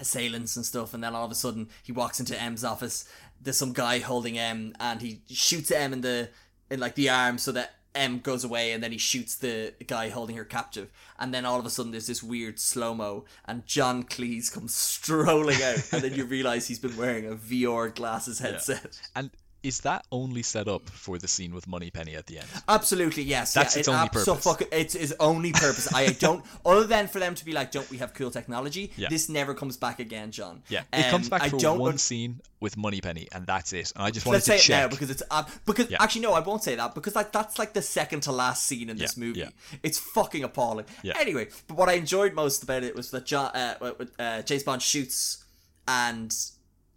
assailants 0.00 0.54
and 0.56 0.64
stuff, 0.64 0.94
and 0.94 1.02
then 1.02 1.14
all 1.14 1.24
of 1.24 1.30
a 1.32 1.34
sudden 1.34 1.68
he 1.82 1.90
walks 1.90 2.20
into 2.20 2.40
M's 2.40 2.62
office. 2.62 3.08
There's 3.40 3.56
some 3.56 3.72
guy 3.72 3.98
holding 3.98 4.38
M, 4.38 4.74
and 4.78 5.00
he 5.02 5.22
shoots 5.28 5.72
M 5.72 5.92
in 5.92 6.02
the 6.02 6.28
in 6.70 6.78
like 6.78 6.94
the 6.94 7.08
arm 7.08 7.38
so 7.38 7.50
that 7.52 7.74
M 7.94 8.20
goes 8.20 8.44
away, 8.44 8.72
and 8.72 8.82
then 8.82 8.92
he 8.92 8.98
shoots 8.98 9.34
the 9.34 9.74
guy 9.86 10.08
holding 10.08 10.36
her 10.36 10.44
captive. 10.44 10.90
And 11.18 11.32
then 11.34 11.44
all 11.44 11.58
of 11.58 11.66
a 11.66 11.70
sudden 11.70 11.92
there's 11.92 12.06
this 12.06 12.22
weird 12.22 12.58
slow 12.58 12.94
mo, 12.94 13.24
and 13.44 13.66
John 13.66 14.04
Cleese 14.04 14.52
comes 14.52 14.74
strolling 14.98 15.62
out, 15.62 15.92
and 15.92 16.02
then 16.02 16.14
you 16.14 16.24
realize 16.24 16.68
he's 16.68 16.78
been 16.78 16.96
wearing 16.96 17.26
a 17.26 17.34
VR 17.34 17.94
glasses 17.94 18.38
headset. 18.38 19.00
And 19.16 19.30
is 19.62 19.80
that 19.80 20.04
only 20.12 20.42
set 20.42 20.68
up 20.68 20.88
for 20.88 21.18
the 21.18 21.26
scene 21.26 21.52
with 21.54 21.66
Moneypenny 21.66 22.14
at 22.14 22.26
the 22.26 22.38
end? 22.38 22.46
Absolutely, 22.68 23.24
yes. 23.24 23.54
That's 23.54 23.74
yeah, 23.74 23.80
its 23.80 23.88
it 23.88 23.90
only 23.92 24.08
purpose. 24.08 24.44
fuck- 24.44 24.62
it's 24.72 24.94
its 24.94 25.12
only 25.18 25.52
purpose. 25.52 25.92
I 25.92 26.08
don't, 26.12 26.44
other 26.64 26.84
than 26.84 27.08
for 27.08 27.18
them 27.18 27.34
to 27.34 27.44
be 27.44 27.52
like, 27.52 27.72
don't 27.72 27.90
we 27.90 27.98
have 27.98 28.14
cool 28.14 28.30
technology? 28.30 28.92
Yeah. 28.96 29.08
This 29.08 29.28
never 29.28 29.54
comes 29.54 29.76
back 29.76 29.98
again, 29.98 30.30
John. 30.30 30.62
Yeah, 30.68 30.82
it 30.92 31.10
comes 31.10 31.26
Um, 31.26 31.30
back 31.30 31.42
I 31.42 31.48
for 31.48 31.58
don't 31.58 31.78
one 31.80 31.92
un- 31.92 31.98
scene 31.98 32.40
with 32.60 32.76
Moneypenny, 32.76 33.28
and 33.32 33.46
that's 33.46 33.72
it. 33.72 33.92
And 33.96 34.04
I 34.04 34.10
just 34.10 34.26
wanted 34.26 34.36
Let's 34.36 34.46
to 34.46 34.50
say 34.52 34.56
it 34.56 34.60
check. 34.62 34.82
now 34.82 34.88
because 34.88 35.10
it's 35.10 35.22
because 35.66 35.90
Yeah. 35.90 35.98
actually 36.00 36.22
no, 36.22 36.32
I 36.34 36.40
won't 36.40 36.62
say 36.62 36.74
that 36.76 36.94
because 36.94 37.14
like 37.16 37.32
that's 37.32 37.58
like 37.58 37.72
the 37.72 37.82
second 37.82 38.22
to 38.22 38.32
last 38.32 38.64
scene 38.64 38.90
in 38.90 38.96
this 38.96 39.16
movie. 39.16 39.48
It's 39.82 39.98
fucking 39.98 40.44
appalling. 40.44 40.86
Anyway, 41.18 41.48
but 41.66 41.76
what 41.76 41.88
I 41.88 41.94
enjoyed 41.94 42.34
most 42.34 42.62
about 42.62 42.84
it 42.84 42.94
was 42.94 43.10
that 43.10 43.26
John, 43.26 43.50
uh, 43.54 43.92
uh, 44.18 44.42
James 44.42 44.62
Bond 44.62 44.82
shoots 44.82 45.44
and 45.86 46.34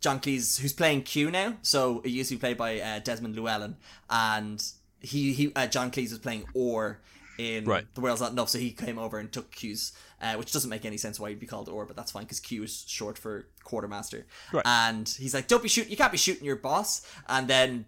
John 0.01 0.19
Cleese, 0.19 0.59
who's 0.59 0.73
playing 0.73 1.03
Q 1.03 1.31
now, 1.31 1.57
so 1.61 2.01
it 2.03 2.09
used 2.09 2.29
to 2.29 2.35
be 2.35 2.39
played 2.39 2.57
by 2.57 2.81
uh, 2.81 2.99
Desmond 2.99 3.35
Llewellyn, 3.35 3.77
and 4.09 4.61
he 4.99 5.31
he 5.33 5.51
uh, 5.55 5.67
John 5.67 5.91
Cleese 5.91 6.09
was 6.09 6.19
playing 6.19 6.45
R 6.59 6.99
in 7.37 7.65
Right. 7.65 7.85
The 7.93 8.01
World's 8.01 8.21
Not 8.21 8.31
Enough, 8.31 8.49
so 8.49 8.57
he 8.57 8.71
came 8.71 8.97
over 8.97 9.19
and 9.19 9.31
took 9.31 9.51
Q's, 9.51 9.93
uh, 10.21 10.33
which 10.35 10.51
doesn't 10.51 10.69
make 10.69 10.85
any 10.85 10.97
sense 10.97 11.19
why 11.19 11.29
he'd 11.29 11.39
be 11.39 11.45
called 11.45 11.69
R, 11.69 11.85
but 11.85 11.95
that's 11.95 12.11
fine 12.11 12.23
because 12.23 12.39
Q 12.39 12.63
is 12.63 12.83
short 12.87 13.17
for 13.17 13.47
quartermaster. 13.63 14.25
Right. 14.51 14.65
And 14.65 15.07
he's 15.07 15.33
like, 15.33 15.47
"Don't 15.47 15.63
be 15.63 15.69
shooting. 15.69 15.91
You 15.91 15.97
can't 15.97 16.11
be 16.11 16.17
shooting 16.17 16.45
your 16.45 16.55
boss." 16.57 17.05
And 17.29 17.47
then 17.47 17.85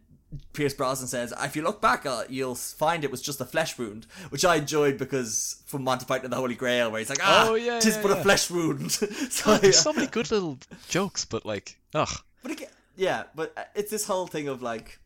Pierce 0.54 0.74
Brosnan 0.74 1.08
says, 1.08 1.34
"If 1.40 1.56
you 1.56 1.62
look 1.62 1.82
back, 1.82 2.06
uh, 2.06 2.24
you'll 2.30 2.56
find 2.56 3.04
it 3.04 3.12
was 3.12 3.22
just 3.22 3.40
a 3.42 3.46
flesh 3.46 3.78
wound," 3.78 4.08
which 4.30 4.44
I 4.46 4.56
enjoyed 4.56 4.98
because 4.98 5.58
from 5.66 5.84
Monty 5.84 6.06
Python 6.06 6.26
and 6.26 6.34
the 6.34 6.38
Holy 6.38 6.56
Grail, 6.56 6.92
where 6.92 7.00
he's 7.00 7.10
like, 7.10 7.20
"Ah, 7.22 7.48
Oh, 7.50 7.56
yeah, 7.56 7.80
tis 7.80 7.96
yeah, 7.96 8.02
but 8.02 8.12
a 8.12 8.22
flesh 8.24 8.50
wound." 8.50 8.92
so, 9.32 9.58
There's 9.58 9.80
so 9.80 9.94
many 9.94 10.08
good 10.08 10.32
little 10.32 10.58
jokes, 10.90 11.26
but 11.26 11.46
like, 11.46 11.78
ugh. 11.94 12.10
but 12.42 12.52
again, 12.52 12.70
yeah, 12.96 13.24
but 13.36 13.54
uh, 13.58 13.64
it's 13.76 13.92
this 13.92 14.06
whole 14.06 14.28
thing 14.28 14.48
of 14.48 14.62
like, 14.62 15.00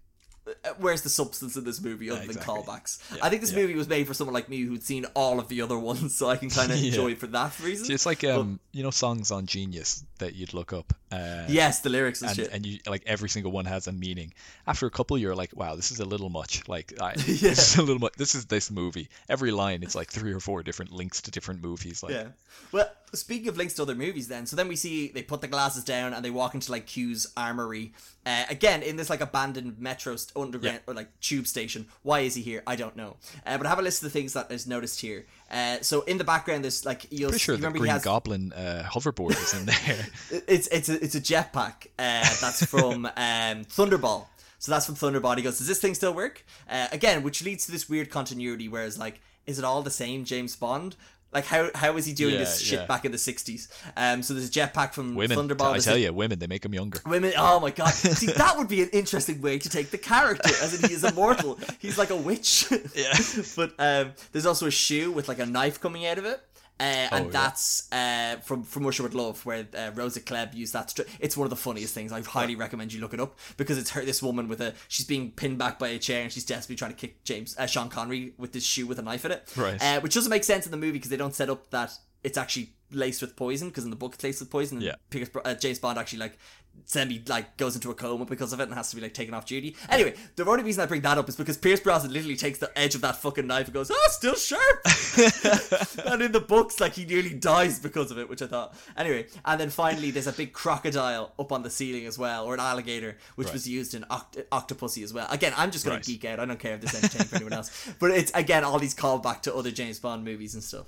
where's 0.79 1.01
the 1.01 1.09
substance 1.09 1.55
in 1.55 1.63
this 1.63 1.81
movie 1.81 2.09
other 2.09 2.21
exactly. 2.21 2.53
than 2.55 2.63
callbacks? 2.63 2.99
Yeah, 3.15 3.25
I 3.25 3.29
think 3.29 3.41
this 3.41 3.51
yeah. 3.51 3.59
movie 3.59 3.75
was 3.75 3.87
made 3.87 4.07
for 4.07 4.13
someone 4.13 4.33
like 4.33 4.49
me 4.49 4.61
who'd 4.61 4.83
seen 4.83 5.05
all 5.13 5.39
of 5.39 5.47
the 5.47 5.61
other 5.61 5.77
ones, 5.77 6.15
so 6.15 6.29
I 6.29 6.37
can 6.37 6.49
kind 6.49 6.71
of 6.71 6.77
Yeah. 6.81 6.87
enjoy 6.89 7.11
it 7.11 7.19
for 7.19 7.27
that 7.27 7.59
reason. 7.59 7.93
It's 7.93 8.05
like 8.05 8.23
um, 8.23 8.59
you 8.71 8.83
know, 8.83 8.91
songs 8.91 9.31
on 9.31 9.45
Genius 9.45 10.03
that 10.19 10.35
you'd 10.35 10.53
look 10.53 10.73
up. 10.73 10.93
Uh, 11.11 11.45
yes, 11.47 11.79
the 11.81 11.89
lyrics 11.89 12.21
and, 12.21 12.29
and 12.31 12.35
shit. 12.37 12.49
and 12.51 12.65
you 12.65 12.79
like 12.85 13.03
every 13.05 13.29
single 13.29 13.51
one 13.51 13.65
has 13.65 13.87
a 13.87 13.91
meaning. 13.91 14.33
After 14.65 14.85
a 14.85 14.91
couple, 14.91 15.17
you're 15.17 15.35
like, 15.35 15.55
wow, 15.55 15.75
this 15.75 15.91
is 15.91 15.99
a 15.99 16.05
little 16.05 16.29
much. 16.29 16.67
Like, 16.67 16.93
I, 17.01 17.11
Yeah. 17.11 17.15
this 17.25 17.73
is 17.73 17.77
a 17.77 17.81
little 17.81 17.99
much. 17.99 18.13
This 18.13 18.35
is 18.35 18.45
this 18.45 18.69
movie. 18.69 19.09
Every 19.29 19.51
line, 19.51 19.83
it's 19.83 19.95
like 19.95 20.09
three 20.11 20.33
or 20.33 20.39
four 20.39 20.63
different 20.63 20.91
links 20.91 21.21
to 21.23 21.31
different 21.31 21.61
movies. 21.63 22.03
Like, 22.03 22.13
Yeah. 22.13 22.27
Well, 22.71 22.89
speaking 23.13 23.47
of 23.47 23.55
links 23.57 23.75
to 23.75 23.83
other 23.83 23.95
movies, 23.95 24.27
then, 24.27 24.45
so 24.45 24.55
then 24.57 24.67
we 24.67 24.75
see 24.75 25.07
they 25.09 25.23
put 25.23 25.39
the 25.39 25.47
glasses 25.47 25.83
down 25.85 26.13
and 26.13 26.25
they 26.25 26.29
walk 26.29 26.53
into 26.55 26.71
like 26.71 26.85
Q's 26.87 27.27
armory. 27.37 27.93
Uh, 28.25 28.43
again, 28.49 28.83
in 28.83 28.97
this 28.97 29.09
like 29.09 29.21
abandoned 29.21 29.79
metro 29.79 30.17
st- 30.17 30.35
underground 30.41 30.81
or 30.87 30.93
like 30.93 31.07
tube 31.19 31.47
station. 31.47 31.87
Why 32.03 32.21
is 32.21 32.35
he 32.35 32.41
here? 32.41 32.63
I 32.65 32.75
don't 32.75 32.95
know. 32.95 33.17
Uh, 33.45 33.57
but 33.57 33.65
I 33.65 33.69
have 33.69 33.79
a 33.79 33.81
list 33.81 34.03
of 34.03 34.11
the 34.11 34.19
things 34.19 34.33
that 34.33 34.51
is 34.51 34.67
noticed 34.67 35.01
here. 35.01 35.25
Uh, 35.49 35.77
so 35.81 36.01
in 36.01 36.17
the 36.17 36.23
background, 36.23 36.63
there's 36.63 36.85
like 36.85 37.07
you'll 37.11 37.29
pretty 37.29 37.43
sure 37.43 37.55
you 37.55 37.61
the 37.61 37.61
remember 37.61 37.79
Green 37.79 37.89
he 37.89 37.93
has 37.93 38.03
Goblin 38.03 38.53
uh, 38.53 38.87
hoverboard 38.91 39.31
is 39.31 39.53
in 39.53 39.65
there. 39.65 40.41
it's 40.47 40.67
it's 40.67 40.89
a 40.89 41.03
it's 41.03 41.15
a 41.15 41.21
jetpack. 41.21 41.87
Uh, 41.97 42.35
that's 42.41 42.65
from 42.65 43.05
um, 43.17 43.65
Thunderball. 43.65 44.27
So 44.59 44.71
that's 44.71 44.85
from 44.85 44.95
Thunderball. 44.95 45.37
He 45.37 45.43
goes, 45.43 45.57
"Does 45.59 45.67
this 45.67 45.79
thing 45.79 45.93
still 45.93 46.13
work?" 46.13 46.45
Uh, 46.69 46.87
again, 46.91 47.23
which 47.23 47.43
leads 47.43 47.65
to 47.65 47.71
this 47.71 47.87
weird 47.87 48.09
continuity. 48.09 48.67
Whereas, 48.67 48.97
like, 48.97 49.21
is 49.45 49.59
it 49.59 49.65
all 49.65 49.81
the 49.81 49.91
same 49.91 50.25
James 50.25 50.55
Bond? 50.55 50.95
Like, 51.33 51.45
how 51.45 51.69
how 51.75 51.97
is 51.97 52.05
he 52.05 52.13
doing 52.13 52.33
Yeah, 52.33 52.39
this 52.39 52.61
shit 52.61 52.79
yeah. 52.79 52.85
back 52.85 53.03
in 53.03 53.11
the 53.11 53.17
'60s? 53.17 53.67
Um, 53.97 54.23
so 54.23 54.33
there's 54.33 54.47
a 54.47 54.51
jetpack 54.51 54.93
from 54.93 55.13
women, 55.13 55.37
Thunderball. 55.37 55.73
I 55.73 55.79
tell 55.79 55.97
you, 55.97 56.13
women, 56.13 56.39
they 56.39 56.47
make 56.47 56.63
him 56.63 56.73
younger. 56.73 57.01
Women, 57.05 57.33
oh 57.37 57.59
my 57.59 57.71
god! 57.71 57.89
See, 57.93 58.27
that 58.27 58.57
would 58.57 58.69
be 58.69 58.81
an 58.81 58.89
interesting 58.93 59.41
way 59.41 59.59
to 59.59 59.69
take 59.69 59.91
the 59.91 59.97
character, 59.97 60.49
as 60.61 60.81
in 60.81 60.87
he 60.89 60.95
is 60.95 61.03
immortal. 61.03 61.59
He's 61.79 61.97
like 61.97 62.11
a 62.11 62.15
witch. 62.15 62.71
Yeah. 62.95 63.13
but 63.55 63.73
um, 63.77 64.13
there's 64.31 64.45
also 64.45 64.67
a 64.67 64.71
shoe 64.71 65.11
with 65.11 65.27
like 65.27 65.39
a 65.39 65.45
knife 65.45 65.81
coming 65.81 66.05
out 66.05 66.17
of 66.17 66.25
it. 66.25 66.41
Uh, 66.79 66.83
and 66.83 67.11
Oh, 67.13 67.25
yeah. 67.25 67.31
that's 67.31 67.91
uh, 67.91 68.35
from 68.43 68.63
from 68.63 68.85
Russia 68.85 69.01
with 69.03 69.15
Love, 69.15 69.43
where 69.45 69.67
uh, 69.75 69.91
Rosa 69.95 70.19
Klebb 70.21 70.53
used 70.53 70.73
that. 70.73 70.89
Stri- 70.89 71.07
it's 71.19 71.35
one 71.35 71.45
of 71.45 71.49
the 71.49 71.55
funniest 71.55 71.93
things. 71.93 72.11
I 72.11 72.21
highly 72.21 72.55
recommend 72.55 72.93
you 72.93 73.01
look 73.01 73.13
it 73.15 73.19
up 73.19 73.37
because 73.57 73.77
it's 73.79 73.89
her. 73.91 74.05
This 74.05 74.21
woman 74.21 74.47
with 74.47 74.61
a 74.61 74.73
she's 74.87 75.05
being 75.05 75.31
pinned 75.31 75.57
back 75.57 75.79
by 75.79 75.87
a 75.89 75.97
chair 75.99 76.21
and 76.23 76.31
she's 76.31 76.45
desperately 76.45 76.75
trying 76.75 76.91
to 76.91 76.97
kick 76.97 77.23
James 77.23 77.55
uh, 77.57 77.65
Sean 77.65 77.89
Connery 77.89 78.33
with 78.37 78.51
this 78.53 78.63
shoe 78.63 78.85
with 78.85 78.99
a 78.99 79.01
knife 79.01 79.25
in 79.25 79.31
it. 79.31 79.51
Right. 79.57 79.81
Uh, 79.83 79.99
which 80.01 80.13
doesn't 80.13 80.29
make 80.29 80.43
sense 80.43 80.65
in 80.65 80.71
the 80.71 80.77
movie 80.77 80.93
because 80.93 81.09
they 81.09 81.17
don't 81.17 81.33
set 81.33 81.49
up 81.49 81.69
that 81.71 81.93
it's 82.23 82.37
actually 82.37 82.73
laced 82.91 83.21
with 83.21 83.35
poison 83.35 83.69
because 83.69 83.83
in 83.83 83.89
the 83.89 83.95
book 83.95 84.13
it's 84.15 84.23
laced 84.23 84.39
with 84.39 84.49
poison. 84.49 84.77
And 84.77 84.85
Yeah. 84.85 84.95
Pierce, 85.09 85.29
uh, 85.43 85.53
James 85.55 85.79
Bond 85.79 85.97
actually 85.99 86.19
like 86.19 86.37
semi 86.85 87.23
like 87.27 87.57
goes 87.57 87.73
into 87.73 87.89
a 87.89 87.95
coma 87.95 88.23
because 88.23 88.53
of 88.53 88.59
it 88.59 88.63
and 88.63 88.73
has 88.75 88.91
to 88.91 88.95
be 88.95 89.01
like 89.01 89.13
taken 89.13 89.33
off 89.33 89.45
duty. 89.47 89.75
Anyway, 89.89 90.13
the 90.35 90.45
only 90.45 90.63
reason 90.63 90.83
I 90.83 90.85
bring 90.85 91.01
that 91.01 91.17
up 91.17 91.27
is 91.27 91.35
because 91.35 91.57
Pierce 91.57 91.79
Brosnan 91.79 92.13
literally 92.13 92.35
takes 92.35 92.59
the 92.59 92.71
edge 92.77 92.93
of 92.95 93.01
that 93.01 93.15
fucking 93.17 93.47
knife 93.47 93.65
and 93.65 93.73
goes, 93.73 93.89
"Oh, 93.91 94.07
still 94.11 94.35
sharp." 94.35 94.81
and 96.05 96.21
in 96.21 96.31
the 96.31 96.39
books, 96.47 96.79
like 96.79 96.93
he 96.93 97.03
nearly 97.05 97.33
dies 97.33 97.79
because 97.79 98.11
of 98.11 98.19
it, 98.19 98.29
which 98.29 98.41
I 98.41 98.47
thought. 98.47 98.75
Anyway, 98.95 99.25
and 99.45 99.59
then 99.59 99.69
finally, 99.69 100.11
there's 100.11 100.27
a 100.27 100.31
big 100.31 100.53
crocodile 100.53 101.33
up 101.39 101.51
on 101.51 101.63
the 101.63 101.69
ceiling 101.69 102.05
as 102.05 102.17
well, 102.17 102.45
or 102.45 102.53
an 102.53 102.59
alligator, 102.59 103.17
which 103.35 103.47
Right. 103.47 103.53
was 103.53 103.67
used 103.67 103.93
in 103.95 104.03
Oct- 104.03 104.45
Octopussy 104.51 105.03
as 105.03 105.13
well. 105.13 105.27
Again, 105.31 105.53
I'm 105.57 105.71
just 105.71 105.83
gonna 105.83 105.97
Right. 105.97 106.05
geek 106.05 106.25
out. 106.25 106.39
I 106.39 106.45
don't 106.45 106.59
care 106.59 106.75
if 106.75 106.81
this 106.81 106.93
entertains 106.95 107.29
for 107.29 107.35
anyone 107.37 107.53
else, 107.53 107.71
but 107.99 108.11
it's 108.11 108.31
again 108.35 108.63
all 108.63 108.79
these 108.79 108.95
callback 108.95 109.41
to 109.43 109.55
other 109.55 109.71
James 109.71 109.99
Bond 109.99 110.23
movies 110.23 110.53
and 110.53 110.63
stuff. 110.63 110.87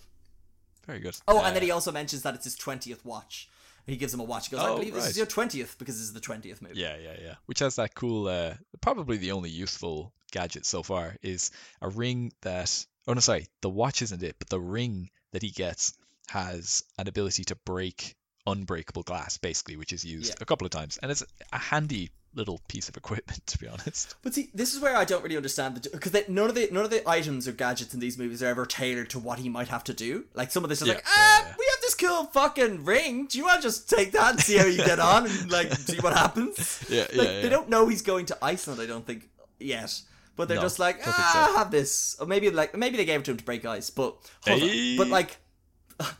Very 0.90 1.02
good. 1.02 1.16
Oh, 1.28 1.38
Uh, 1.40 1.44
and 1.44 1.56
then 1.56 1.62
he 1.64 1.72
also 1.72 1.92
mentions 1.92 2.24
that 2.24 2.34
it's 2.36 2.46
his 2.46 2.56
twentieth 2.56 3.06
watch. 3.06 3.48
He 3.86 3.96
gives 3.96 4.14
him 4.14 4.20
a 4.20 4.24
watch. 4.24 4.48
He 4.50 4.56
goes, 4.56 4.66
"I 4.66 4.70
Oh, 4.70 4.76
believe 4.78 4.94
this 4.94 5.04
right. 5.04 5.10
is 5.12 5.18
your 5.18 5.26
twentieth 5.26 5.78
because 5.78 5.96
this 5.96 6.04
is 6.06 6.14
the 6.14 6.20
twentieth 6.20 6.62
movie." 6.62 6.80
Yeah, 6.80 6.98
yeah, 6.98 7.16
yeah. 7.22 7.36
Which 7.46 7.60
has 7.60 7.76
that 7.78 7.94
cool, 7.96 8.28
uh, 8.28 8.56
probably 8.82 9.18
the 9.18 9.32
only 9.32 9.50
useful 9.52 10.14
gadget 10.32 10.66
so 10.66 10.82
far 10.84 11.16
is 11.22 11.52
a 11.82 11.90
ring 11.90 12.32
that. 12.42 12.86
Oh 13.08 13.14
no, 13.14 13.20
sorry, 13.20 13.48
the 13.62 13.70
watch 13.70 14.02
isn't 14.02 14.22
it, 14.24 14.36
but 14.40 14.50
the 14.50 14.60
ring 14.60 15.10
that 15.32 15.42
he 15.42 15.50
gets 15.52 15.94
has 16.28 16.84
an 16.98 17.08
ability 17.08 17.44
to 17.46 17.56
break 17.56 18.16
unbreakable 18.48 19.04
glass, 19.04 19.38
basically, 19.38 19.76
which 19.78 19.94
is 19.94 20.04
used 20.04 20.30
Yeah. 20.30 20.36
a 20.42 20.46
couple 20.46 20.66
of 20.66 20.72
times, 20.72 20.98
and 21.02 21.12
it's 21.12 21.24
a 21.52 21.58
handy 21.58 22.10
little 22.36 22.60
piece 22.68 22.88
of 22.90 22.96
equipment, 22.96 23.46
to 23.48 23.58
be 23.58 23.68
honest. 23.68 24.16
But 24.22 24.34
see, 24.34 24.50
this 24.54 24.74
is 24.74 24.80
where 24.82 24.96
I 24.96 25.04
don't 25.06 25.24
really 25.24 25.36
understand 25.38 25.76
the 25.76 25.90
because 25.90 26.14
none 26.28 26.50
of 26.50 26.56
the 26.56 26.70
none 26.72 26.84
of 26.86 26.90
the 26.92 27.08
items 27.10 27.48
or 27.48 27.52
gadgets 27.52 27.94
in 27.94 28.00
these 28.00 28.18
movies 28.18 28.42
are 28.44 28.48
ever 28.48 28.66
tailored 28.66 29.10
to 29.12 29.20
what 29.20 29.40
he 29.40 29.50
might 29.50 29.68
have 29.70 29.84
to 29.86 29.94
do. 29.94 30.26
Like 30.34 30.52
some 30.52 30.64
of 30.64 30.70
this 30.70 30.82
is 30.82 30.88
Yeah, 30.88 30.96
like, 30.96 31.04
ah, 31.08 31.42
yeah. 31.42 31.56
we 31.58 31.66
have 31.72 31.82
this 31.82 31.96
cool 31.96 32.26
fucking 32.26 32.86
ring. 32.86 33.26
Do 33.28 33.38
you 33.38 33.46
want 33.46 33.62
to 33.62 33.68
just 33.68 33.90
take 33.90 34.12
that 34.14 34.32
and 34.32 34.40
see 34.40 34.58
how 34.58 34.66
you 34.66 34.78
get 34.86 35.00
on 35.00 35.26
and 35.26 35.52
like 35.52 35.74
see 35.74 35.98
what 36.00 36.14
happens? 36.14 36.86
Yeah, 36.90 37.02
like, 37.14 37.28
yeah, 37.28 37.42
They 37.42 37.50
don't 37.50 37.70
know 37.70 37.88
he's 37.88 38.02
going 38.02 38.26
to 38.28 38.38
Iceland. 38.42 38.80
I 38.82 38.86
don't 38.86 39.06
think 39.06 39.28
yet. 39.60 40.00
But 40.36 40.48
they're 40.48 40.56
No, 40.58 40.62
just 40.64 40.80
like, 40.80 41.02
ah, 41.06 41.50
so. 41.52 41.58
have 41.58 41.70
this. 41.70 42.16
Or 42.20 42.26
maybe 42.26 42.50
like 42.50 42.76
maybe 42.78 42.96
they 42.98 43.06
gave 43.06 43.20
it 43.20 43.26
to 43.26 43.32
him 43.32 43.38
to 43.38 43.44
break 43.44 43.66
ice. 43.66 43.90
But 43.90 44.16
hold 44.48 44.62
Hey. 44.62 44.92
on. 44.92 44.98
But 44.98 45.08
like, 45.10 45.38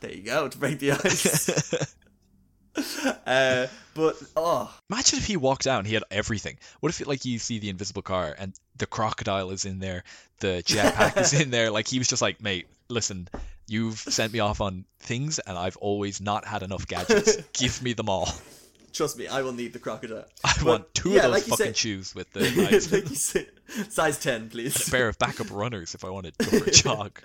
there 0.00 0.12
you 0.12 0.22
go 0.22 0.46
to 0.48 0.58
break 0.58 0.78
the 0.78 0.92
ice. 0.92 1.94
uh, 3.26 3.66
but 3.94 4.16
oh, 4.36 4.74
Imagine 4.90 5.18
if 5.18 5.26
he 5.26 5.36
walked 5.36 5.66
out 5.66 5.78
and 5.78 5.86
he 5.86 5.94
had 5.94 6.04
everything. 6.10 6.58
What 6.80 6.90
if, 6.90 7.06
like, 7.06 7.24
you 7.24 7.38
see 7.38 7.58
the 7.58 7.68
invisible 7.68 8.02
car 8.02 8.34
and 8.38 8.52
the 8.76 8.86
crocodile 8.86 9.50
is 9.50 9.64
in 9.64 9.78
there, 9.78 10.04
the 10.40 10.62
jetpack 10.66 11.16
is 11.20 11.32
in 11.32 11.50
there? 11.50 11.70
Like, 11.70 11.88
he 11.88 11.98
was 11.98 12.08
just 12.08 12.22
like, 12.22 12.40
mate, 12.42 12.66
listen, 12.88 13.28
you've 13.68 13.98
sent 13.98 14.32
me 14.32 14.40
off 14.40 14.60
on 14.60 14.84
things 15.00 15.38
and 15.38 15.56
I've 15.58 15.76
always 15.78 16.20
not 16.20 16.44
had 16.44 16.62
enough 16.62 16.86
gadgets. 16.86 17.36
Give 17.52 17.82
me 17.82 17.92
them 17.92 18.08
all. 18.08 18.28
trust 18.92 19.16
me, 19.18 19.26
I 19.28 19.42
will 19.42 19.52
need 19.52 19.72
the 19.72 19.78
crocodile. 19.78 20.24
I 20.44 20.52
But, 20.58 20.64
want 20.64 20.94
two 20.94 21.10
yeah, 21.10 21.16
of 21.18 21.22
those 21.24 21.32
like 21.32 21.42
fucking 21.44 21.66
said- 21.66 21.76
shoes 21.76 22.14
with 22.14 22.32
the 22.32 22.40
like 22.90 23.06
said, 23.16 23.46
size 23.90 24.18
ten, 24.18 24.48
please. 24.50 24.88
a 24.88 24.90
pair 24.90 25.08
of 25.08 25.18
backup 25.18 25.50
runners 25.50 25.94
if 25.94 26.04
I 26.04 26.10
want 26.10 26.26
to 26.26 26.32
go 26.50 26.58
for 26.58 26.64
a 26.68 26.70
jog. 26.72 27.20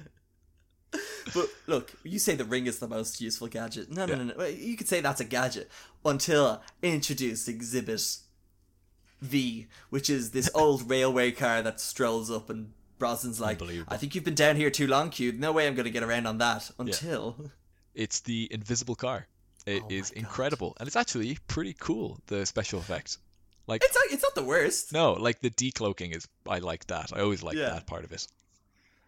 But 1.33 1.47
look, 1.67 1.93
you 2.03 2.19
say 2.19 2.35
the 2.35 2.45
ring 2.45 2.67
is 2.67 2.79
the 2.79 2.87
most 2.87 3.19
useful 3.21 3.47
gadget. 3.47 3.91
No, 3.91 4.05
no, 4.05 4.15
no, 4.15 4.33
no. 4.37 4.45
You 4.45 4.77
could 4.77 4.87
say 4.87 5.01
that's 5.01 5.19
a 5.21 5.25
gadget 5.25 5.69
until 6.03 6.61
introduce 6.83 7.47
Exhibit 7.47 8.01
V, 9.21 9.67
which 9.89 10.09
is 10.09 10.31
this 10.31 10.49
old 10.55 10.89
railway 10.89 11.31
car 11.31 11.61
that 11.61 11.79
strolls 11.79 12.29
up 12.29 12.49
and 12.49 12.71
Brosnan's 12.99 13.41
like, 13.41 13.61
I 13.89 13.97
think 13.97 14.15
you've 14.15 14.23
been 14.23 14.35
down 14.35 14.55
here 14.55 14.69
too 14.69 14.87
long, 14.87 15.09
Q. 15.09 15.33
No 15.33 15.51
way 15.51 15.67
I'm 15.67 15.75
going 15.75 15.85
to 15.85 15.91
get 15.91 16.03
around 16.03 16.27
on 16.27 16.37
that. 16.37 16.71
Until. 16.79 17.51
It's 17.93 18.21
the 18.21 18.47
invisible 18.51 18.95
car. 18.95 19.27
It 19.65 19.81
Oh 19.83 19.87
is 19.89 20.11
incredible. 20.11 20.77
And 20.79 20.87
it's 20.87 20.95
actually 20.95 21.37
pretty 21.47 21.73
cool, 21.79 22.19
the 22.27 22.45
special 22.45 22.79
effect. 22.79 23.17
Like, 23.67 23.81
It's, 23.83 23.95
not- 23.95 24.13
it's 24.13 24.21
not 24.23 24.35
the 24.35 24.43
worst. 24.43 24.93
no, 24.93 25.13
like 25.13 25.39
the 25.41 25.49
decloaking 25.49 26.15
is, 26.15 26.27
I 26.47 26.59
like 26.59 26.85
that. 26.87 27.11
I 27.13 27.21
always 27.21 27.41
like 27.41 27.55
Yeah. 27.57 27.69
that 27.71 27.87
part 27.87 28.03
of 28.05 28.11
it. 28.11 28.27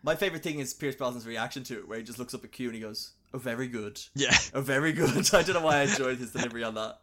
My 0.08 0.16
favorite 0.16 0.42
thing 0.42 0.60
is 0.60 0.74
Pierce 0.74 0.96
Brosnan's 0.96 1.28
reaction 1.28 1.66
to 1.66 1.80
it, 1.80 1.86
where 1.90 1.98
he 1.98 2.04
just 2.06 2.18
looks 2.18 2.34
up 2.34 2.42
at 2.46 2.54
Q 2.54 2.68
and 2.68 2.76
he 2.76 2.80
goes, 2.80 3.12
Oh, 3.34 3.38
very 3.40 3.68
good. 3.68 4.00
Yeah. 4.16 4.34
Oh, 4.54 4.62
very 4.62 4.94
good. 4.94 5.18
I 5.34 5.44
don't 5.44 5.56
know 5.56 5.62
why 5.62 5.80
I 5.80 5.82
enjoyed 5.82 6.18
his 6.18 6.32
delivery 6.32 6.64
on 6.64 6.76
that. 6.76 7.00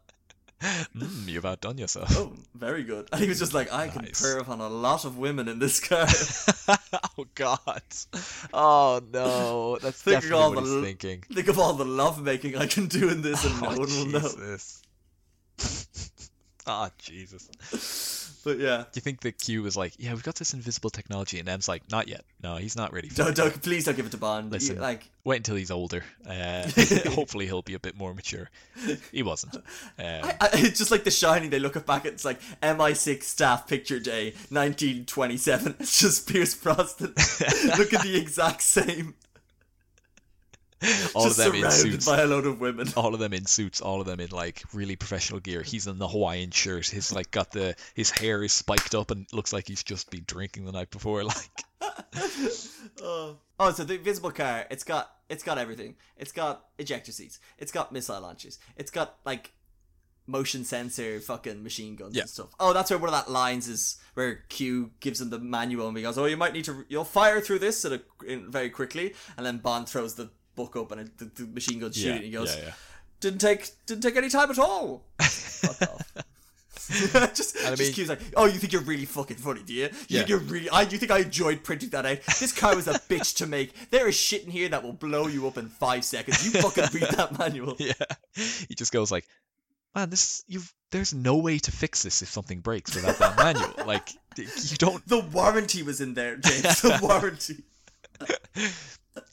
Mm, 0.97 1.29
you've 1.29 1.45
outdone 1.45 1.77
yourself. 1.77 2.09
Oh, 2.17 2.33
very 2.55 2.83
good. 2.83 3.11
And 3.13 3.21
he 3.21 3.29
was 3.29 3.39
just 3.39 3.53
like, 3.53 3.71
I 3.71 3.89
can 3.89 4.05
Nice. 4.05 4.23
perv 4.23 4.49
on 4.49 4.61
a 4.63 4.71
lot 4.71 5.05
of 5.05 5.19
women 5.19 5.49
in 5.49 5.59
this 5.59 5.81
car. 5.87 6.07
oh 7.19 7.27
god. 7.35 7.83
Oh 8.55 9.03
no. 9.13 9.77
That's 9.83 10.01
Think 10.01 10.23
definitely 10.23 10.43
all 10.43 10.55
what 10.55 10.65
the 10.65 10.71
he's 10.71 10.85
thinking. 10.85 11.25
Think 11.31 11.49
of 11.49 11.59
all 11.59 11.75
the 11.75 11.85
love 11.85 12.23
making 12.23 12.57
I 12.57 12.65
can 12.67 12.87
do 12.87 13.11
in 13.11 13.21
this, 13.21 13.45
and 13.45 13.61
no 13.61 13.69
oh 13.69 13.79
one 13.81 13.81
will 13.81 14.07
know. 14.07 14.21
Jesus. 14.21 14.83
Ah 16.67 16.89
Jesus. 16.97 18.24
But 18.45 18.59
yeah. 18.59 18.79
Do 18.79 18.87
you 18.97 19.01
think 19.03 19.21
that 19.23 19.39
Q 19.39 19.63
was 19.63 19.77
like, 19.77 19.95
yeah, 19.99 20.13
we've 20.13 20.23
got 20.23 20.35
this 20.37 20.53
invisible 20.55 20.91
technology, 20.91 21.39
and 21.41 21.49
M's 21.49 21.67
like, 21.69 21.83
not 21.91 22.09
yet. 22.09 22.25
No, 22.43 22.57
he's 22.57 22.77
not 22.77 22.93
ready. 22.93 23.09
For 23.09 23.17
Don't, 23.17 23.29
it. 23.31 23.37
don't, 23.37 23.63
please 23.63 23.85
don't 23.87 23.97
give 23.97 24.07
it 24.07 24.11
to 24.13 24.19
Bond. 24.19 24.47
You- 24.47 24.51
Listen. 24.53 24.79
like, 24.81 25.09
Wait 25.25 25.39
until 25.39 25.57
he's 25.57 25.71
older. 25.71 26.05
Uh, 26.29 26.69
hopefully, 27.11 27.47
he'll 27.47 27.63
be 27.63 27.73
a 27.75 27.79
bit 27.79 27.97
more 27.97 28.13
mature. 28.13 28.51
He 29.11 29.23
wasn't. 29.23 29.57
Um, 29.57 29.63
I, 29.99 30.37
I, 30.39 30.49
it's 30.53 30.79
just 30.79 30.91
like 30.91 31.05
The 31.05 31.11
Shining. 31.11 31.49
They 31.49 31.59
look 31.59 31.85
back 31.87 32.05
at 32.05 32.13
it's 32.13 32.25
like 32.27 32.41
MI6 32.63 33.23
staff 33.23 33.67
picture 33.67 33.99
day, 33.99 34.35
1927. 34.51 35.77
It's 35.81 35.99
just 36.01 36.29
Pierce 36.29 36.55
Brosnan 36.55 37.15
looking 37.79 38.01
the 38.01 38.17
exact 38.21 38.61
same. 38.63 39.15
all 41.15 41.25
just 41.25 41.39
of 41.39 41.53
them 41.53 41.65
in 41.65 41.71
suits. 41.71 42.07
by 42.07 42.21
a 42.23 42.27
load 42.27 42.47
of 42.47 42.61
women. 42.61 42.89
all 42.97 43.15
of 43.15 43.21
them 43.21 43.33
in 43.33 43.47
suits, 43.47 43.81
all 43.81 44.01
of 44.01 44.07
them 44.07 44.21
in 44.21 44.31
like 44.31 44.63
really 44.73 44.97
professional 44.97 45.41
gear. 45.41 45.63
He's 45.63 45.87
in 45.87 45.99
the 45.99 46.09
Hawaiian 46.09 46.51
shirt. 46.51 46.87
He's 46.87 47.13
like 47.13 47.31
got 47.31 47.51
the 47.53 47.75
his 47.95 48.11
hair 48.11 48.43
is 48.43 48.53
spiked 48.53 48.95
up 48.95 49.11
and 49.11 49.27
looks 49.33 49.53
like 49.53 49.67
he's 49.69 49.83
just 49.83 50.11
been 50.11 50.25
drinking 50.27 50.65
the 50.65 50.73
night 50.73 50.91
before. 50.91 51.25
Like 51.35 51.65
oh. 53.03 53.37
oh, 53.61 53.73
so 53.73 53.85
the 53.85 53.95
invisible 53.95 54.31
car, 54.31 54.67
it's 54.71 54.85
got 54.85 55.11
it's 55.29 55.43
got 55.43 55.59
everything. 55.59 55.97
It's 56.17 56.33
got 56.33 56.65
ejector 56.79 57.13
seats. 57.13 57.41
It's 57.59 57.73
got 57.73 57.93
missile 57.93 58.21
launchers. 58.21 58.59
It's 58.77 58.91
got 58.91 59.17
like 59.25 59.53
motion 60.27 60.65
sensor 60.65 61.21
fucking 61.21 61.63
machine 61.63 61.97
guns 61.97 62.15
Yeah. 62.17 62.23
and 62.23 62.31
stuff. 62.31 62.49
Oh, 62.59 62.73
that's 62.73 62.91
where 62.91 62.99
one 62.99 63.09
of 63.11 63.15
that 63.15 63.31
lines 63.31 63.69
is 63.69 63.99
where 64.15 64.37
Q 64.49 64.93
gives 65.01 65.21
him 65.21 65.31
the 65.31 65.39
manual 65.39 65.89
and 65.89 65.97
he 65.97 66.03
goes, 66.03 66.17
"Oh, 66.19 66.25
you 66.25 66.37
might 66.37 66.53
need 66.55 66.65
to 66.67 66.85
you'll 66.89 67.05
fire 67.05 67.41
through 67.41 67.59
this 67.59 67.85
at 67.85 67.93
a, 67.93 68.03
in, 68.27 68.51
very 68.51 68.71
quickly." 68.71 69.15
And 69.37 69.45
then 69.45 69.59
Bond 69.59 69.89
throws 69.89 70.15
the 70.15 70.31
book 70.55 70.77
up 70.77 70.93
and 70.93 71.11
the, 71.19 71.25
the 71.25 71.47
machine 71.47 71.79
gun 71.79 71.93
shoot 71.93 72.07
yeah, 72.07 72.13
it. 72.13 72.17
And 72.17 72.25
he 72.25 72.31
goes, 72.31 72.57
yeah, 72.57 72.65
yeah. 72.67 72.73
"Didn't 73.21 73.41
take 73.41 73.71
didn't 73.87 74.03
take 74.03 74.17
any 74.17 74.29
time 74.29 74.51
at 74.51 74.59
all." 74.59 75.05
Fuck 75.21 75.83
off. 75.83 76.13
just, 77.35 77.57
I 77.65 77.75
just 77.75 77.97
mean- 77.99 78.09
like, 78.09 78.21
oh, 78.37 78.45
you 78.45 78.59
think 78.59 78.73
you're 78.73 78.83
really 78.83 79.07
fucking 79.07 79.39
funny, 79.39 79.63
do 79.65 79.73
you? 79.73 79.85
You 79.85 79.91
Yeah. 80.09 80.19
think 80.19 80.29
you're 80.29 80.39
really? 80.41 80.69
I, 80.69 80.83
you 80.83 80.99
think 80.99 81.11
I 81.11 81.21
enjoyed 81.21 81.65
printing 81.65 81.89
that 81.91 82.05
out? 82.05 82.19
This 82.39 82.53
car 82.53 82.77
was 82.77 82.87
a 82.89 82.93
bitch 83.09 83.37
to 83.37 83.47
make. 83.47 83.73
There 83.91 84.07
is 84.07 84.15
shit 84.15 84.45
in 84.45 84.51
here 84.51 84.69
that 84.69 84.83
will 84.83 84.93
blow 84.93 85.27
you 85.27 85.47
up 85.47 85.57
in 85.57 85.69
five 85.69 86.05
seconds. 86.05 86.45
You 86.45 86.61
fucking 86.61 86.85
read 86.93 87.11
that 87.13 87.39
manual. 87.39 87.77
Yeah. 87.79 87.93
He 88.35 88.75
just 88.75 88.93
goes 88.93 89.11
like, 89.11 89.25
man, 89.95 90.11
this 90.11 90.45
you've 90.47 90.73
there's 90.91 91.15
no 91.15 91.39
way 91.39 91.59
to 91.59 91.73
fix 91.73 92.03
this 92.03 92.21
if 92.23 92.29
something 92.29 92.61
breaks 92.61 92.95
without 92.95 93.19
that 93.19 93.37
manual. 93.39 93.87
Like 93.87 94.11
you 94.37 94.77
don't. 94.77 95.07
The 95.09 95.21
warranty 95.21 95.83
was 95.83 96.01
in 96.03 96.13
there, 96.15 96.37
James. 96.37 96.83
The 96.83 96.99
warranty. 97.01 97.65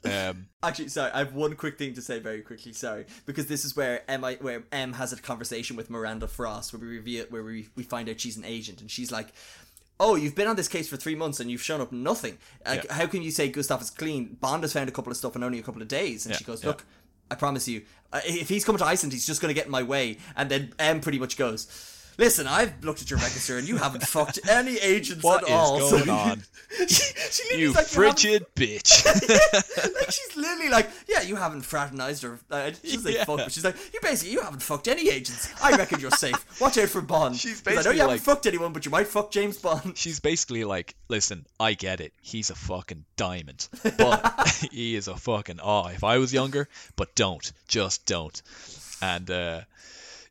Um, 0.06 0.48
Actually, 0.64 0.90
sorry, 0.90 1.12
I 1.12 1.20
have 1.20 1.34
one 1.34 1.56
quick 1.56 1.78
thing 1.78 1.94
to 1.96 2.02
say 2.02 2.20
very 2.20 2.42
quickly. 2.42 2.74
Sorry, 2.74 3.06
because 3.26 3.48
this 3.48 3.66
is 3.66 3.76
where 3.76 4.04
M, 4.10 4.24
I, 4.24 4.36
where 4.36 4.64
M 4.72 4.94
has 4.94 5.12
a 5.14 5.18
conversation 5.22 5.76
with 5.76 5.90
Miranda 5.90 6.28
Frost, 6.28 6.74
where 6.74 6.80
we 6.80 6.88
reveal, 6.98 7.26
where 7.30 7.44
we, 7.44 7.70
we 7.76 7.84
find 7.84 8.08
out 8.10 8.20
she's 8.20 8.38
an 8.38 8.46
agent, 8.46 8.82
and 8.82 8.92
she's 8.92 9.12
like, 9.12 9.28
"Oh, 10.00 10.16
you've 10.16 10.36
been 10.36 10.48
on 10.48 10.56
this 10.56 10.68
case 10.68 10.88
for 10.88 10.98
three 10.98 11.16
months 11.16 11.40
and 11.40 11.50
you've 11.50 11.64
shown 11.64 11.82
up 11.82 11.92
nothing. 11.92 12.38
Like, 12.66 12.84
Yeah. 12.86 12.94
how 12.94 13.08
can 13.08 13.22
you 13.24 13.32
say 13.32 13.50
Gustav 13.50 13.82
is 13.82 13.90
clean? 13.90 14.38
Bond 14.40 14.64
has 14.64 14.74
found 14.74 14.90
a 14.90 14.92
couple 14.92 15.12
of 15.12 15.18
stuff 15.18 15.36
in 15.36 15.44
only 15.44 15.60
a 15.60 15.64
couple 15.64 15.82
of 15.82 15.88
days." 15.88 16.26
And 16.26 16.34
Yeah, 16.34 16.38
she 16.38 16.44
goes, 16.44 16.62
yeah. 16.64 16.70
"Look, 16.70 16.86
I 17.32 17.36
promise 17.36 17.68
you, 17.68 17.82
if 18.26 18.50
he's 18.50 18.64
coming 18.66 18.80
to 18.80 18.86
Iceland, 18.86 19.14
he's 19.14 19.26
just 19.26 19.42
going 19.42 19.50
to 19.50 19.56
get 19.56 19.66
in 19.66 19.72
my 19.72 19.84
way." 19.84 20.18
And 20.36 20.50
then 20.52 20.74
M 20.78 21.00
pretty 21.02 21.18
much 21.20 21.38
goes. 21.38 21.68
Listen, 22.18 22.46
I've 22.48 22.84
looked 22.84 23.02
at 23.02 23.10
your 23.10 23.20
register 23.20 23.58
and 23.58 23.68
you 23.68 23.78
haven't 23.78 24.04
fucked 24.04 24.40
any 24.50 24.78
agents 24.78 25.24
What 25.24 25.44
at 25.44 25.50
is 25.50 25.56
all. 25.56 25.80
going 25.90 26.10
on? 26.10 26.44
she, 26.88 27.14
she 27.32 27.58
you 27.60 27.74
like, 27.74 27.86
frigid 27.88 28.46
bitch. 28.56 29.06
like 29.96 30.12
she's 30.12 30.36
literally 30.36 30.70
like, 30.70 30.90
yeah, 31.08 31.22
you 31.22 31.36
haven't 31.36 31.62
fraternized 31.62 32.24
or 32.24 32.40
uh, 32.52 32.72
she 32.84 32.98
doesn't 32.98 33.12
Yeah. 33.14 33.24
fuck, 33.26 33.38
but 33.38 33.52
she's 33.52 33.64
like, 33.66 33.76
you 33.94 34.00
basically 34.02 34.34
you 34.34 34.42
haven't 34.42 34.62
fucked 34.62 34.88
any 34.88 35.10
agents. 35.10 35.50
I 35.64 35.76
reckon 35.78 36.00
you're 36.00 36.12
safe. 36.12 36.62
Watch 36.62 36.78
out 36.78 36.90
for 36.90 37.02
Bond. 37.02 37.36
She's 37.38 37.62
'Cause 37.62 37.68
I 37.68 37.72
know 37.72 37.76
basically 37.78 37.96
you 37.98 38.02
haven't 38.04 38.20
fucked 38.20 38.46
anyone, 38.46 38.74
but 38.74 38.86
you 38.86 38.92
might 38.92 39.08
fuck 39.08 39.32
James 39.32 39.58
Bond. 39.58 39.98
She's 39.98 40.20
basically 40.20 40.64
like, 40.64 40.96
listen, 41.10 41.46
I 41.60 41.74
get 41.74 42.02
it. 42.02 42.14
He's 42.22 42.50
a 42.50 42.56
fucking 42.56 43.06
diamond, 43.16 43.68
but 43.98 44.68
he 44.72 44.96
is 44.96 45.08
a 45.08 45.16
fucking 45.16 45.60
oh. 45.64 45.88
If 45.88 46.04
I 46.04 46.18
was 46.20 46.34
younger, 46.34 46.68
but 46.96 47.16
don't, 47.16 47.52
just 47.68 48.06
don't. 48.06 48.42
And 49.02 49.30
uh, 49.32 49.62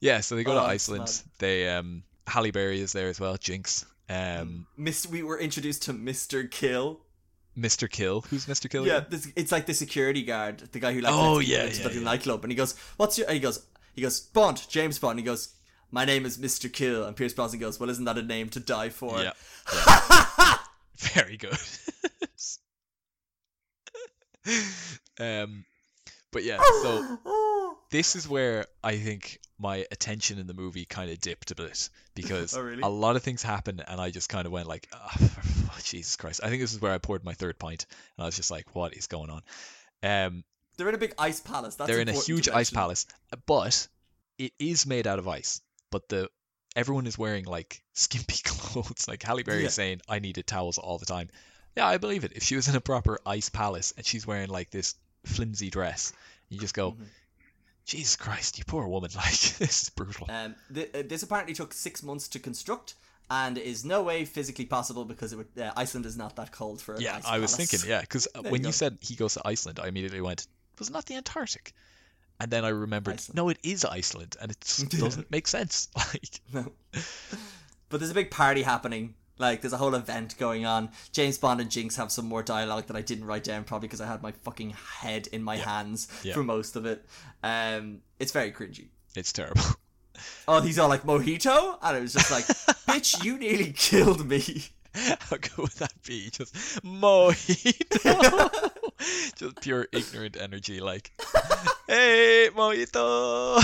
yeah, 0.00 0.20
so 0.20 0.36
they 0.36 0.44
go 0.44 0.52
Oh, 0.52 0.54
to 0.56 0.60
Iceland. 0.66 1.22
They 1.38 1.68
um, 1.68 2.02
Halle 2.26 2.50
Berry 2.50 2.80
is 2.80 2.92
there 2.92 3.08
as 3.08 3.20
well. 3.20 3.36
Jinx. 3.36 3.84
Um, 4.08 4.66
Miss, 4.76 5.06
we 5.06 5.22
were 5.22 5.38
introduced 5.38 5.82
to 5.84 5.92
Mr. 5.92 6.50
Kill. 6.50 7.00
Mr. 7.58 7.88
Kill. 7.90 8.22
Who's 8.22 8.46
Mr. 8.46 8.68
Kill? 8.70 8.86
Yeah, 8.86 9.00
this, 9.08 9.28
it's 9.36 9.52
like 9.52 9.66
the 9.66 9.74
security 9.74 10.22
guard, 10.22 10.58
the 10.72 10.78
guy 10.80 10.92
who 10.92 11.00
like 11.00 11.12
Oh, 11.14 11.38
yeah, 11.40 11.64
into 11.64 11.82
yeah, 11.82 11.88
the 11.88 11.94
yeah. 11.96 12.00
nightclub, 12.04 12.42
and 12.44 12.50
he 12.50 12.56
goes, 12.56 12.76
"What's 12.96 13.18
your?" 13.18 13.26
And 13.26 13.34
he 13.34 13.40
goes, 13.40 13.64
"He 13.94 14.02
goes 14.02 14.20
Bond, 14.20 14.66
James 14.68 14.98
Bond." 14.98 15.12
And 15.12 15.20
he 15.20 15.24
goes, 15.26 15.54
"My 15.90 16.04
name 16.04 16.24
is 16.26 16.38
Mr. 16.38 16.72
Kill." 16.72 17.04
And 17.04 17.14
Pierce 17.16 17.32
Brosnan 17.34 17.60
goes, 17.60 17.78
"Well, 17.78 17.90
isn't 17.90 18.04
that 18.04 18.18
a 18.18 18.22
name 18.22 18.48
to 18.50 18.60
die 18.60 18.88
for?" 18.88 19.20
Yeah. 19.20 19.32
yeah. 19.72 20.56
Very 20.96 21.36
good. 21.36 21.58
um, 25.20 25.64
but 26.32 26.44
yeah, 26.44 26.58
so. 26.82 27.18
this 27.90 28.16
is 28.16 28.28
where 28.28 28.66
I 28.82 28.96
think 28.96 29.40
my 29.58 29.84
attention 29.90 30.38
in 30.38 30.46
the 30.46 30.54
movie 30.54 30.84
kind 30.84 31.10
of 31.10 31.20
dipped 31.20 31.50
a 31.50 31.54
bit 31.54 31.90
because 32.14 32.54
Oh, 32.56 32.60
really? 32.62 32.82
a 32.82 32.88
lot 32.88 33.16
of 33.16 33.22
things 33.22 33.42
happened 33.42 33.82
and 33.86 34.00
I 34.00 34.10
just 34.10 34.28
kind 34.28 34.46
of 34.46 34.52
went 34.52 34.66
like, 34.68 34.88
"Ah, 34.92 35.08
for- 35.18 35.80
Jesus 35.84 36.16
Christ. 36.16 36.40
I 36.42 36.48
think 36.48 36.62
this 36.62 36.72
is 36.72 36.80
where 36.80 36.92
I 36.92 36.98
poured 36.98 37.24
my 37.24 37.34
third 37.34 37.58
pint 37.58 37.86
and 38.16 38.24
I 38.24 38.26
was 38.26 38.36
just 38.36 38.50
like, 38.50 38.74
what 38.74 38.94
is 38.94 39.06
going 39.06 39.30
on? 39.30 39.42
Um, 40.02 40.44
They're 40.76 40.88
in 40.88 40.94
a 40.94 40.98
big 40.98 41.14
ice 41.18 41.40
palace. 41.40 41.74
That's 41.74 41.88
they're 41.90 42.00
in 42.00 42.08
a 42.08 42.12
huge 42.12 42.48
ice 42.48 42.70
palace, 42.70 43.06
but 43.46 43.88
it 44.38 44.52
is 44.58 44.86
made 44.86 45.06
out 45.06 45.18
of 45.18 45.28
ice. 45.28 45.60
But 45.90 46.08
the 46.08 46.28
everyone 46.76 47.06
is 47.06 47.18
wearing 47.18 47.44
like 47.44 47.82
skimpy 47.94 48.38
clothes. 48.44 49.08
Like 49.08 49.22
Halle 49.22 49.42
Berry 49.42 49.60
Yeah. 49.62 49.66
is 49.66 49.74
saying, 49.74 50.00
"I 50.08 50.20
needed 50.20 50.46
towels 50.46 50.78
all 50.78 50.98
the 50.98 51.06
time." 51.06 51.28
Yeah, 51.76 51.86
I 51.86 51.98
believe 51.98 52.24
it. 52.24 52.32
If 52.34 52.42
she 52.44 52.56
was 52.56 52.68
in 52.68 52.76
a 52.76 52.80
proper 52.80 53.18
ice 53.26 53.48
palace 53.50 53.92
and 53.96 54.06
she's 54.06 54.26
wearing 54.26 54.48
like 54.48 54.70
this 54.70 54.94
flimsy 55.24 55.68
dress, 55.70 56.12
you 56.48 56.58
just 56.58 56.74
go, 56.74 56.92
Mhm. 56.92 57.06
"Jesus 57.90 58.16
Christ, 58.16 58.58
you 58.58 58.64
poor 58.64 58.86
woman! 58.86 59.10
Like 59.16 59.30
this 59.58 59.60
is 59.84 59.90
brutal." 59.90 60.26
Um, 60.30 60.54
th- 60.72 60.90
uh, 60.94 61.02
this 61.06 61.22
apparently 61.22 61.54
took 61.54 61.72
six 61.72 62.02
months 62.02 62.28
to 62.28 62.38
construct 62.38 62.94
and 63.30 63.58
is 63.58 63.84
no 63.84 64.02
way 64.02 64.24
physically 64.24 64.64
possible 64.66 65.04
because 65.04 65.32
it 65.32 65.36
would, 65.36 65.48
uh, 65.60 65.72
Iceland 65.76 66.06
is 66.06 66.16
not 66.16 66.36
that 66.36 66.50
cold 66.52 66.80
for 66.80 67.00
yeah, 67.00 67.20
I 67.24 67.38
was 67.38 67.54
palace. 67.54 67.56
thinking, 67.56 67.88
yeah, 67.88 68.00
because 68.00 68.26
you 68.34 68.42
when 68.50 68.64
you 68.64 68.72
said 68.72 68.98
he 69.00 69.14
goes 69.16 69.34
to 69.34 69.42
Iceland, 69.44 69.78
I 69.80 69.88
immediately 69.88 70.20
went, 70.20 70.46
"Was 70.78 70.88
it 70.88 70.92
not 70.92 71.06
the 71.06 71.14
Antarctic?" 71.16 71.74
And 72.40 72.50
then 72.50 72.64
I 72.64 72.68
remembered, 72.68 73.14
Iceland. 73.14 73.36
no, 73.36 73.48
it 73.50 73.58
is 73.62 73.84
Iceland, 73.84 74.36
and 74.40 74.50
it 74.50 74.60
just 74.62 74.88
doesn't 75.00 75.30
make 75.30 75.46
sense. 75.46 75.88
Like, 75.96 76.40
No. 76.52 76.72
but 77.88 78.00
there's 78.00 78.10
a 78.10 78.14
big 78.14 78.30
party 78.30 78.62
happening. 78.62 79.14
Like, 79.40 79.62
there's 79.62 79.72
a 79.72 79.78
whole 79.78 79.94
event 79.94 80.36
going 80.38 80.66
on. 80.66 80.90
James 81.12 81.38
Bond 81.38 81.60
and 81.60 81.70
Jinx 81.70 81.96
have 81.96 82.12
some 82.12 82.26
more 82.26 82.42
dialogue 82.42 82.86
that 82.86 82.96
I 82.96 83.00
didn't 83.02 83.24
write 83.24 83.42
down, 83.42 83.64
probably 83.64 83.88
because 83.88 84.00
I 84.00 84.06
had 84.06 84.22
my 84.22 84.32
fucking 84.32 84.70
head 85.00 85.26
in 85.32 85.42
my 85.42 85.56
hands 85.56 86.06
Yeah. 86.22 86.34
for 86.34 86.44
most 86.44 86.76
of 86.76 86.84
it. 86.86 87.04
Um, 87.42 88.02
it's 88.18 88.32
very 88.32 88.52
cringy. 88.52 88.88
it's 89.16 89.32
terrible. 89.32 89.62
Oh, 90.46 90.60
he's 90.60 90.78
all 90.78 90.90
like 90.90 91.04
mojito, 91.04 91.78
and 91.80 91.96
it 91.96 92.00
was 92.02 92.12
just 92.12 92.30
like, 92.30 92.44
"Bitch, 92.86 93.24
you 93.24 93.38
nearly 93.38 93.72
killed 93.72 94.26
me." 94.28 94.64
How 94.94 95.36
good 95.38 95.56
would 95.56 95.70
that 95.78 95.94
be? 96.06 96.28
Just 96.28 96.54
mojito. 96.84 98.70
Just 99.36 99.60
pure 99.62 99.86
ignorant 99.92 100.36
energy, 100.38 100.80
like, 100.80 101.10
hey, 101.88 102.50
mojito. 102.54 103.56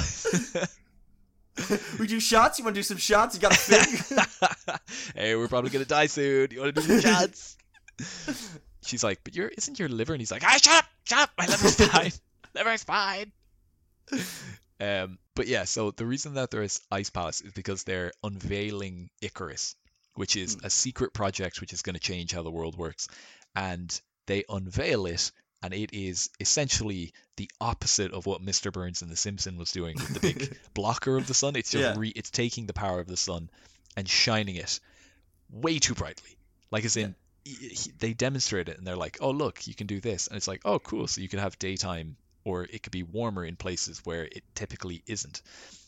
we 1.98 2.06
do 2.06 2.20
shots. 2.20 2.58
You 2.58 2.64
want 2.64 2.74
to 2.74 2.78
do 2.78 2.82
some 2.82 2.96
shots? 2.96 3.34
You 3.34 3.40
got 3.40 3.52
a 3.52 3.56
thing? 3.56 4.76
hey, 5.14 5.36
we're 5.36 5.48
probably 5.48 5.70
gonna 5.70 5.84
die 5.84 6.06
soon. 6.06 6.48
You 6.50 6.60
want 6.60 6.74
to 6.74 6.80
do 6.80 6.86
some 6.86 7.00
shots? 7.00 7.56
She's 8.82 9.02
like, 9.02 9.20
but 9.24 9.34
your 9.34 9.48
isn't 9.48 9.78
your 9.78 9.88
liver? 9.88 10.12
And 10.12 10.20
he's 10.20 10.30
like, 10.30 10.44
ah, 10.44 10.58
shut 10.62 10.74
up, 10.74 10.84
shut 11.04 11.18
up. 11.18 11.30
My 11.38 11.46
liver's 11.46 11.74
fine. 11.74 12.12
liver's 12.54 12.84
fine. 12.84 13.32
Um, 14.80 15.18
but 15.34 15.48
yeah, 15.48 15.64
so 15.64 15.90
the 15.90 16.06
reason 16.06 16.34
that 16.34 16.50
there 16.50 16.62
is 16.62 16.80
Ice 16.92 17.10
Palace 17.10 17.40
is 17.40 17.52
because 17.52 17.84
they're 17.84 18.12
unveiling 18.22 19.10
Icarus, 19.22 19.74
which 20.14 20.36
is 20.36 20.58
a 20.62 20.70
secret 20.70 21.12
project 21.14 21.60
which 21.60 21.72
is 21.72 21.82
going 21.82 21.94
to 21.94 22.00
change 22.00 22.32
how 22.32 22.42
the 22.42 22.50
world 22.50 22.76
works. 22.76 23.08
And 23.54 23.98
they 24.26 24.44
unveil 24.48 25.06
it, 25.06 25.32
and 25.62 25.72
it 25.74 25.92
is 25.92 26.30
essentially 26.40 27.12
the 27.36 27.50
opposite 27.60 28.12
of 28.12 28.26
what 28.26 28.42
Mr. 28.44 28.72
Burns 28.72 29.02
in 29.02 29.08
The 29.08 29.16
Simpsons 29.16 29.58
was 29.58 29.72
doing 29.72 29.96
with 29.96 30.14
the 30.14 30.20
big 30.20 30.58
blocker 30.74 31.16
of 31.16 31.26
the 31.26 31.34
sun. 31.34 31.56
It's 31.56 31.70
just 31.70 31.82
Yeah. 31.82 31.94
re- 31.96 32.12
it's 32.14 32.30
taking 32.30 32.66
the 32.66 32.72
power 32.72 33.00
of 33.00 33.06
the 33.06 33.16
sun 33.16 33.50
and 33.96 34.08
shining 34.08 34.56
it 34.56 34.80
way 35.50 35.78
too 35.78 35.94
brightly. 35.94 36.36
Like 36.70 36.84
as 36.84 36.96
in, 36.96 37.14
y- 37.46 37.52
he- 37.52 37.92
they 37.98 38.12
demonstrate 38.12 38.68
it, 38.68 38.78
and 38.78 38.86
they're 38.86 38.96
like, 38.96 39.18
"Oh, 39.20 39.30
look, 39.30 39.66
you 39.66 39.74
can 39.74 39.86
do 39.86 40.00
this," 40.00 40.26
and 40.28 40.36
it's 40.36 40.48
like, 40.48 40.62
"Oh, 40.64 40.78
cool." 40.78 41.06
So 41.08 41.20
you 41.20 41.28
can 41.28 41.38
have 41.38 41.58
daytime, 41.58 42.16
or 42.44 42.64
it 42.64 42.82
could 42.82 42.92
be 42.92 43.02
warmer 43.02 43.44
in 43.44 43.56
places 43.56 44.00
where 44.04 44.24
it 44.24 44.42
typically 44.54 45.02
isn't. 45.06 45.42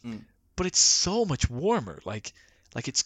Mm. 0.04 0.24
But 0.56 0.66
it's 0.66 0.80
so 0.80 1.24
much 1.24 1.48
warmer. 1.50 2.00
Like, 2.04 2.32
like 2.74 2.88
it's 2.88 3.04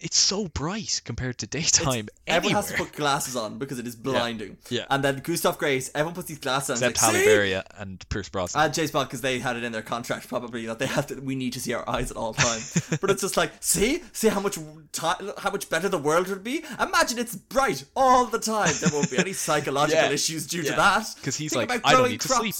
it's 0.00 0.16
so 0.16 0.48
bright 0.48 1.02
compared 1.04 1.38
to 1.38 1.46
daytime 1.46 2.08
Everyone 2.26 2.56
has 2.56 2.70
to 2.70 2.76
put 2.76 2.92
glasses 2.92 3.36
on 3.36 3.58
because 3.58 3.78
it 3.78 3.86
is 3.86 3.94
blinding. 3.94 4.56
Yeah. 4.70 4.86
And 4.88 5.04
then 5.04 5.18
Gustav 5.18 5.58
Graves, 5.58 5.90
everyone 5.94 6.14
puts 6.14 6.28
these 6.28 6.38
glasses 6.38 6.70
on. 6.70 6.74
Except 6.76 6.90
it's 6.92 7.00
Halle 7.00 7.14
like, 7.14 7.24
Berry 7.24 7.62
and 7.78 8.08
Pierce 8.08 8.28
Brosnan. 8.28 8.64
And 8.64 8.74
James 8.74 8.90
Bond 8.90 9.08
because 9.08 9.20
they 9.20 9.38
had 9.38 9.56
it 9.56 9.64
in 9.64 9.72
their 9.72 9.82
contract 9.82 10.28
probably 10.28 10.66
that 10.66 10.78
they 10.78 10.86
have 10.86 11.06
to. 11.08 11.20
We 11.20 11.34
need 11.34 11.52
to 11.52 11.60
see 11.60 11.74
our 11.74 11.88
eyes 11.88 12.10
at 12.10 12.16
all 12.16 12.32
times. 12.34 12.98
but 13.00 13.10
it's 13.10 13.20
just 13.20 13.36
like, 13.36 13.52
see, 13.60 14.02
see 14.12 14.28
how 14.28 14.40
much 14.40 14.56
ti 14.56 15.06
how 15.38 15.50
much 15.50 15.68
better 15.68 15.88
the 15.88 15.98
world 15.98 16.28
would 16.28 16.42
be. 16.44 16.64
Imagine 16.80 17.18
it's 17.18 17.34
bright 17.36 17.84
all 17.94 18.24
the 18.26 18.38
time. 18.38 18.72
There 18.80 18.90
won't 18.92 19.10
be 19.10 19.18
any 19.18 19.32
psychological 19.34 20.04
Yeah. 20.04 20.10
issues 20.10 20.46
due 20.46 20.62
to 20.62 20.72
that. 20.72 21.06
Because 21.16 21.36
he's 21.36 21.52
Think 21.52 21.68
like, 21.70 21.80
I 21.84 21.92
don't 21.92 22.10
need 22.10 22.20
to 22.22 22.28
sleep. 22.28 22.54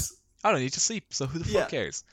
I 0.44 0.52
don't 0.52 0.60
need 0.60 0.72
to 0.74 0.80
sleep. 0.80 1.04
So 1.10 1.26
who 1.26 1.38
the 1.38 1.50
Yeah. 1.50 1.60
fuck 1.60 1.70
cares? 1.70 2.04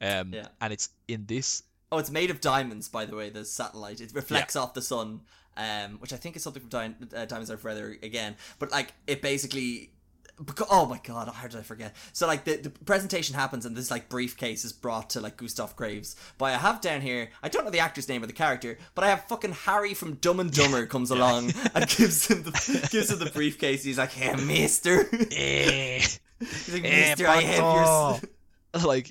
Um, 0.00 0.32
Yeah. 0.32 0.48
And 0.60 0.72
it's 0.72 0.90
in 1.08 1.26
this. 1.26 1.62
Oh, 1.92 1.98
it's 1.98 2.10
made 2.10 2.30
of 2.30 2.40
diamonds, 2.40 2.88
by 2.88 3.04
the 3.04 3.14
way. 3.14 3.30
The 3.30 3.44
satellite 3.44 4.00
it 4.00 4.12
reflects 4.14 4.56
off 4.56 4.74
the 4.74 4.82
sun, 4.82 5.20
um, 5.56 5.98
which 6.00 6.12
I 6.12 6.16
think 6.16 6.34
is 6.36 6.42
something 6.42 6.60
from 6.62 6.68
Di- 6.70 7.16
uh, 7.16 7.24
Diamonds 7.26 7.50
Are 7.50 7.56
Forever 7.56 7.96
again. 8.02 8.36
But 8.58 8.72
like, 8.72 8.92
it 9.06 9.22
basically. 9.22 9.92
Oh 10.68 10.84
my 10.84 11.00
god, 11.02 11.28
how 11.32 11.48
did 11.48 11.58
I 11.58 11.62
forget? 11.62 11.96
So 12.12 12.26
like 12.26 12.44
the, 12.44 12.56
the 12.56 12.68
presentation 12.68 13.34
happens 13.34 13.64
and 13.64 13.74
this 13.74 13.90
like 13.90 14.10
briefcase 14.10 14.66
is 14.66 14.72
brought 14.74 15.08
to 15.10 15.20
like 15.22 15.38
Gustav 15.38 15.74
Graves. 15.76 16.14
But 16.36 16.46
I 16.46 16.58
have 16.58 16.82
down 16.82 17.00
here, 17.00 17.30
I 17.42 17.48
don't 17.48 17.64
know 17.64 17.70
the 17.70 17.78
actor's 17.78 18.06
name 18.06 18.22
or 18.22 18.26
the 18.26 18.34
character, 18.34 18.76
but 18.94 19.02
I 19.02 19.08
have 19.08 19.24
fucking 19.28 19.52
Harry 19.52 19.94
from 19.94 20.16
Dumb 20.16 20.38
and 20.40 20.52
Dumber 20.52 20.84
comes 20.84 21.10
along 21.10 21.52
and 21.74 21.88
gives 21.96 22.26
him 22.26 22.42
the 22.42 22.88
gives 22.90 23.10
him 23.10 23.18
the 23.18 23.30
briefcase. 23.32 23.82
He's 23.82 23.96
like, 23.96 24.12
"Hey, 24.12 24.34
Mister." 24.36 25.06
Eh, 25.32 26.00
He's 26.38 26.74
like, 26.74 26.84
eh, 26.84 27.08
"Mister, 27.10 27.26
I 27.28 27.40
have 27.40 28.20
your." 28.74 28.82
like, 28.86 29.10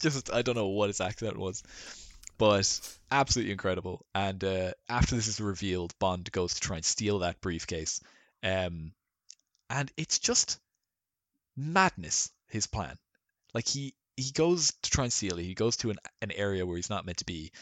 just 0.00 0.30
I 0.30 0.42
don't 0.42 0.54
know 0.54 0.66
what 0.68 0.88
his 0.88 1.00
accent 1.00 1.38
was, 1.38 1.62
but 2.38 2.98
absolutely 3.10 3.52
incredible. 3.52 4.04
And 4.14 4.42
uh, 4.42 4.72
after 4.88 5.14
this 5.16 5.26
is 5.28 5.40
revealed, 5.40 5.94
Bond 5.98 6.30
goes 6.32 6.54
to 6.54 6.60
try 6.60 6.76
and 6.76 6.84
steal 6.84 7.20
that 7.20 7.40
briefcase, 7.40 8.00
um, 8.42 8.92
and 9.68 9.92
it's 9.96 10.18
just 10.18 10.58
madness. 11.56 12.30
His 12.48 12.66
plan, 12.66 12.96
like 13.52 13.68
he 13.68 13.94
he 14.16 14.30
goes 14.32 14.72
to 14.82 14.90
try 14.90 15.04
and 15.04 15.12
steal 15.12 15.38
it. 15.38 15.44
He 15.44 15.54
goes 15.54 15.76
to 15.78 15.90
an 15.90 15.98
an 16.22 16.30
area 16.30 16.64
where 16.64 16.76
he's 16.76 16.90
not 16.90 17.04
meant 17.04 17.18
to 17.18 17.26
be. 17.26 17.52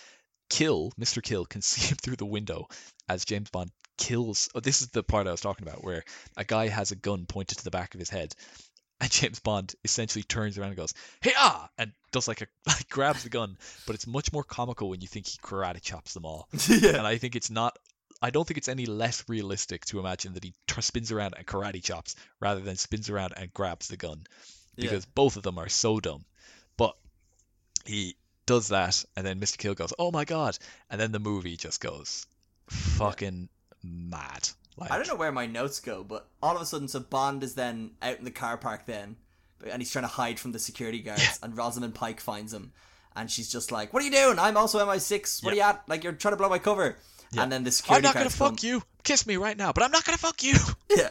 Kill, 0.48 0.92
Mr. 1.00 1.20
Kill, 1.20 1.44
can 1.50 1.60
see 1.62 1.88
him 1.88 1.96
through 1.96 2.16
the 2.16 2.26
window 2.26 2.68
as 3.08 3.24
James 3.24 3.50
Bond 3.50 3.72
kills. 3.98 4.48
Oh, 4.54 4.60
this 4.60 4.80
is 4.82 4.88
the 4.88 5.02
part 5.02 5.26
I 5.26 5.32
was 5.32 5.40
talking 5.40 5.66
about, 5.66 5.82
where 5.82 6.04
a 6.36 6.44
guy 6.44 6.68
has 6.68 6.92
a 6.92 6.96
gun 6.96 7.26
pointed 7.26 7.58
to 7.58 7.64
the 7.64 7.70
back 7.70 7.94
of 7.94 8.00
his 8.00 8.10
head, 8.10 8.34
and 9.00 9.10
James 9.10 9.40
Bond 9.40 9.74
essentially 9.84 10.22
turns 10.22 10.56
around 10.58 10.68
and 10.68 10.76
goes, 10.76 10.94
"Hey 11.20 11.32
ah!" 11.36 11.68
and 11.78 11.92
does 12.12 12.26
like 12.28 12.40
a 12.42 12.46
like 12.66 12.88
grabs 12.88 13.22
the 13.24 13.28
gun. 13.28 13.58
But 13.86 13.94
it's 13.94 14.06
much 14.06 14.32
more 14.32 14.44
comical 14.44 14.88
when 14.88 15.00
you 15.00 15.08
think 15.08 15.26
he 15.26 15.38
karate 15.38 15.80
chops 15.82 16.14
them 16.14 16.24
all. 16.24 16.48
yeah. 16.68 16.96
And 16.96 17.06
I 17.06 17.18
think 17.18 17.36
it's 17.36 17.50
not. 17.50 17.78
I 18.22 18.30
don't 18.30 18.46
think 18.48 18.56
it's 18.56 18.68
any 18.68 18.86
less 18.86 19.24
realistic 19.28 19.84
to 19.86 19.98
imagine 20.00 20.32
that 20.34 20.44
he 20.44 20.54
t- 20.66 20.80
spins 20.80 21.12
around 21.12 21.34
and 21.36 21.46
karate 21.46 21.82
chops 21.82 22.16
rather 22.40 22.60
than 22.62 22.76
spins 22.76 23.10
around 23.10 23.34
and 23.36 23.52
grabs 23.52 23.88
the 23.88 23.98
gun, 23.98 24.24
Yeah. 24.76 24.82
because 24.90 25.04
both 25.04 25.36
of 25.36 25.42
them 25.42 25.58
are 25.58 25.68
so 25.68 26.00
dumb. 26.00 26.24
But 26.78 26.96
he 27.84 28.16
does 28.46 28.68
that, 28.68 29.04
and 29.16 29.26
then 29.26 29.38
Mr. 29.38 29.58
Kill 29.58 29.74
goes, 29.74 29.92
"Oh 29.98 30.10
my 30.10 30.24
god!" 30.24 30.56
and 30.88 30.98
then 30.98 31.12
the 31.12 31.18
movie 31.18 31.56
just 31.58 31.80
goes 31.80 32.26
fucking 32.70 33.48
mad. 33.82 34.48
Like, 34.76 34.90
I 34.90 34.96
don't 34.98 35.08
know 35.08 35.14
where 35.16 35.32
my 35.32 35.46
notes 35.46 35.80
go, 35.80 36.04
but 36.04 36.28
all 36.42 36.54
of 36.56 36.60
a 36.62 36.66
sudden, 36.66 36.88
so 36.88 37.00
Bond 37.00 37.42
is 37.42 37.54
then 37.54 37.92
out 38.02 38.18
in 38.18 38.24
the 38.24 38.30
car 38.30 38.56
park 38.58 38.84
then, 38.86 39.16
and 39.70 39.80
he's 39.80 39.90
trying 39.90 40.04
to 40.04 40.08
hide 40.08 40.38
from 40.38 40.52
the 40.52 40.58
security 40.58 41.00
guards, 41.00 41.38
and 41.42 41.56
Rosamund 41.56 41.94
Pike 41.94 42.20
finds 42.20 42.52
him, 42.52 42.72
and 43.14 43.30
she's 43.30 43.50
just 43.50 43.72
like, 43.72 43.94
"What 43.94 44.02
are 44.02 44.06
you 44.06 44.12
doing? 44.12 44.38
I'm 44.38 44.56
also 44.56 44.78
MI6. 44.84 45.42
What 45.42 45.52
are 45.54 45.56
you 45.56 45.62
at? 45.62 45.82
Like 45.88 46.04
you're 46.04 46.12
trying 46.12 46.32
to 46.32 46.36
blow 46.36 46.50
my 46.50 46.58
cover." 46.58 46.96
And 47.38 47.50
then 47.50 47.64
the 47.64 47.70
security. 47.70 48.06
I'm 48.06 48.14
not 48.14 48.18
gonna 48.18 48.30
fuck 48.30 48.58
come- 48.58 48.68
you. 48.68 48.82
Kiss 49.02 49.26
me 49.26 49.36
right 49.36 49.56
now, 49.56 49.72
but 49.72 49.82
I'm 49.82 49.90
not 49.90 50.04
gonna 50.04 50.18
fuck 50.18 50.42
you. 50.42 50.56
Yeah. 50.96 51.10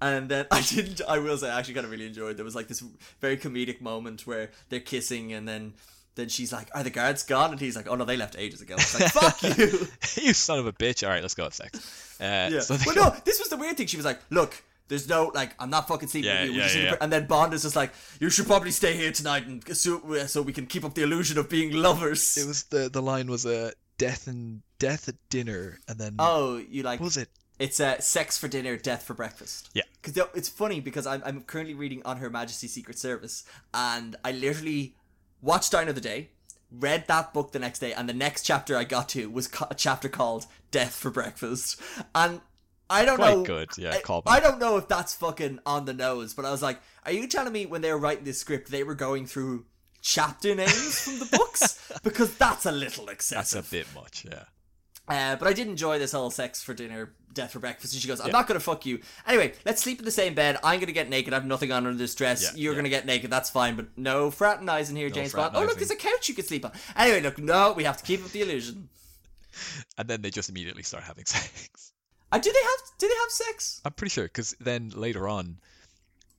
And 0.00 0.28
then 0.28 0.46
I 0.50 0.60
didn't. 0.62 1.00
I 1.08 1.18
will 1.18 1.38
say, 1.38 1.48
I 1.48 1.58
actually 1.58 1.74
kind 1.74 1.86
of 1.86 1.92
really 1.92 2.06
enjoyed. 2.06 2.36
There 2.36 2.44
was 2.44 2.54
like 2.54 2.68
this 2.68 2.82
very 3.20 3.36
comedic 3.36 3.80
moment 3.80 4.26
where 4.26 4.50
they're 4.68 4.80
kissing, 4.80 5.32
and 5.32 5.46
then 5.48 5.74
then 6.20 6.28
she's 6.28 6.52
like, 6.52 6.68
"Are 6.74 6.82
the 6.82 6.90
guards 6.90 7.22
gone?" 7.24 7.50
And 7.52 7.60
he's 7.60 7.74
like, 7.74 7.88
"Oh 7.88 7.94
no, 7.96 8.04
they 8.04 8.16
left 8.16 8.36
ages 8.38 8.60
ago." 8.60 8.74
It's 8.78 8.98
like, 8.98 9.10
"Fuck 9.12 9.42
you." 9.58 9.66
you 10.22 10.32
son 10.34 10.58
of 10.58 10.66
a 10.66 10.72
bitch. 10.72 11.02
All 11.04 11.10
right, 11.12 11.22
let's 11.22 11.34
go 11.34 11.44
have 11.44 11.54
sex. 11.54 12.16
Uh, 12.20 12.50
Yeah. 12.52 12.60
so 12.60 12.76
they 12.76 12.84
well, 12.86 12.94
go- 12.94 13.08
no, 13.14 13.16
this 13.24 13.38
was 13.38 13.48
the 13.48 13.56
weird 13.56 13.76
thing. 13.76 13.86
She 13.86 13.96
was 13.96 14.06
like, 14.06 14.20
"Look, 14.30 14.62
there's 14.88 15.08
no 15.08 15.32
like, 15.34 15.54
I'm 15.58 15.70
not 15.70 15.88
fucking 15.88 16.08
sleeping 16.08 16.30
Yeah, 16.30 16.42
with 16.42 16.50
you." 16.50 16.56
We're 16.56 16.58
yeah, 16.58 16.64
just 16.64 16.76
in 16.76 16.82
the 16.82 16.90
yeah. 16.90 16.96
And 17.00 17.12
then 17.12 17.26
Bond 17.26 17.54
is 17.54 17.62
just 17.62 17.76
like, 17.76 17.92
"You 18.20 18.30
should 18.30 18.46
probably 18.46 18.70
stay 18.70 18.96
here 18.96 19.12
tonight, 19.12 19.46
and 19.46 19.76
so, 19.76 20.26
so 20.26 20.42
we 20.42 20.52
can 20.52 20.66
keep 20.66 20.84
up 20.84 20.94
the 20.94 21.02
illusion 21.02 21.38
of 21.38 21.48
being 21.48 21.72
lovers." 21.72 22.36
It 22.36 22.46
was 22.46 22.64
the 22.64 22.88
the 22.88 23.02
line 23.02 23.28
was 23.30 23.46
uh, 23.46 23.70
death 23.98 24.26
and 24.26 24.62
death 24.78 25.08
at 25.08 25.16
dinner, 25.30 25.78
and 25.88 25.98
then 25.98 26.16
oh, 26.18 26.58
you 26.68 26.82
like? 26.82 27.00
what 27.00 27.06
was 27.06 27.16
it? 27.16 27.28
It's 27.60 27.78
uh, 27.78 28.00
sex 28.00 28.38
for 28.38 28.48
dinner, 28.48 28.78
death 28.78 29.02
for 29.02 29.12
breakfast. 29.12 29.68
Yeah. 29.74 29.82
Because 30.00 30.26
it's 30.34 30.48
funny 30.48 30.80
because 30.80 31.06
I'm, 31.06 31.22
I'm 31.26 31.42
currently 31.42 31.74
reading 31.74 32.00
on 32.06 32.16
Her 32.16 32.30
Majesty's 32.30 32.72
Secret 32.72 32.98
Service, 32.98 33.44
and 33.74 34.16
I 34.24 34.32
literally 34.32 34.94
watched 35.42 35.72
Die 35.72 35.82
Another 35.82 36.00
Day, 36.00 36.30
read 36.70 37.06
that 37.08 37.32
book 37.32 37.52
the 37.52 37.58
next 37.58 37.78
day, 37.80 37.92
and 37.92 38.08
the 38.08 38.14
next 38.14 38.42
chapter 38.42 38.76
I 38.76 38.84
got 38.84 39.08
to 39.10 39.30
was 39.30 39.48
a 39.70 39.74
chapter 39.74 40.08
called 40.08 40.46
Death 40.70 40.94
for 40.94 41.10
Breakfast, 41.10 41.80
and 42.14 42.40
I 42.88 43.04
don't 43.04 43.16
Quite 43.16 43.36
know. 43.36 43.44
good, 43.44 43.68
yeah, 43.78 43.98
I. 44.04 44.22
I 44.26 44.40
don't 44.40 44.58
know 44.58 44.76
if 44.76 44.88
that's 44.88 45.14
fucking 45.14 45.60
on 45.64 45.84
the 45.84 45.94
nose, 45.94 46.34
but 46.34 46.44
I 46.44 46.50
was 46.50 46.62
like, 46.62 46.80
are 47.06 47.12
you 47.12 47.26
telling 47.28 47.52
me 47.52 47.66
when 47.66 47.82
they 47.82 47.92
were 47.92 47.98
writing 47.98 48.24
this 48.24 48.40
script 48.40 48.70
they 48.70 48.82
were 48.82 48.96
going 48.96 49.26
through 49.26 49.64
chapter 50.02 50.54
names 50.54 51.00
from 51.02 51.18
the 51.20 51.36
books? 51.36 51.80
because 52.02 52.36
that's 52.36 52.66
a 52.66 52.72
little 52.72 53.08
excessive. 53.08 53.62
That's 53.62 53.68
a 53.68 53.70
bit 53.70 53.86
much. 53.94 54.24
Yeah. 54.24 54.44
Uh, 55.08 55.34
but 55.36 55.48
I 55.48 55.52
did 55.52 55.66
enjoy 55.66 55.98
this 55.98 56.12
whole 56.12 56.30
sex 56.30 56.62
for 56.62 56.72
dinner, 56.72 57.12
death 57.32 57.50
for 57.52 57.58
breakfast. 57.58 57.94
And 57.94 58.00
she 58.02 58.06
goes, 58.06 58.20
I'm 58.20 58.28
Yeah. 58.28 58.32
not 58.32 58.46
going 58.46 58.58
to 58.58 58.64
fuck 58.64 58.86
you. 58.86 59.00
Anyway, 59.26 59.54
let's 59.64 59.82
sleep 59.82 59.98
in 59.98 60.04
the 60.04 60.10
same 60.12 60.34
bed. 60.34 60.56
I'm 60.62 60.78
going 60.78 60.86
to 60.86 60.92
get 60.92 61.08
naked. 61.08 61.32
I 61.32 61.36
have 61.36 61.46
nothing 61.46 61.72
on 61.72 61.84
under 61.86 61.98
this 61.98 62.14
dress. 62.14 62.42
Yeah, 62.42 62.50
You're 62.54 62.72
yeah. 62.72 62.76
going 62.76 62.84
to 62.84 62.90
get 62.90 63.06
naked. 63.06 63.28
That's 63.30 63.50
fine. 63.50 63.74
But 63.74 63.86
no 63.96 64.30
fraternizing 64.30 64.94
here, 64.94 65.10
James 65.10 65.32
Bond. 65.32 65.56
Oh, 65.56 65.64
look, 65.64 65.76
there's 65.78 65.90
a 65.90 65.96
couch 65.96 66.28
you 66.28 66.34
can 66.34 66.44
sleep 66.44 66.64
on. 66.64 66.70
Anyway, 66.96 67.20
look, 67.22 67.38
no, 67.38 67.72
we 67.72 67.82
have 67.84 67.96
to 67.96 68.04
keep 68.04 68.24
up 68.24 68.30
the 68.30 68.42
illusion. 68.42 68.88
And 69.98 70.06
then 70.08 70.22
they 70.22 70.30
just 70.30 70.48
immediately 70.48 70.84
start 70.84 71.02
having 71.02 71.24
sex. 71.26 71.92
Uh, 72.30 72.38
do 72.38 72.52
they 72.52 72.60
have? 72.62 72.80
Do 72.98 73.08
they 73.08 73.14
have 73.14 73.30
sex? 73.30 73.80
I'm 73.84 73.92
pretty 73.92 74.10
sure 74.10 74.24
because 74.24 74.54
then 74.60 74.90
later 74.94 75.26
on, 75.28 75.56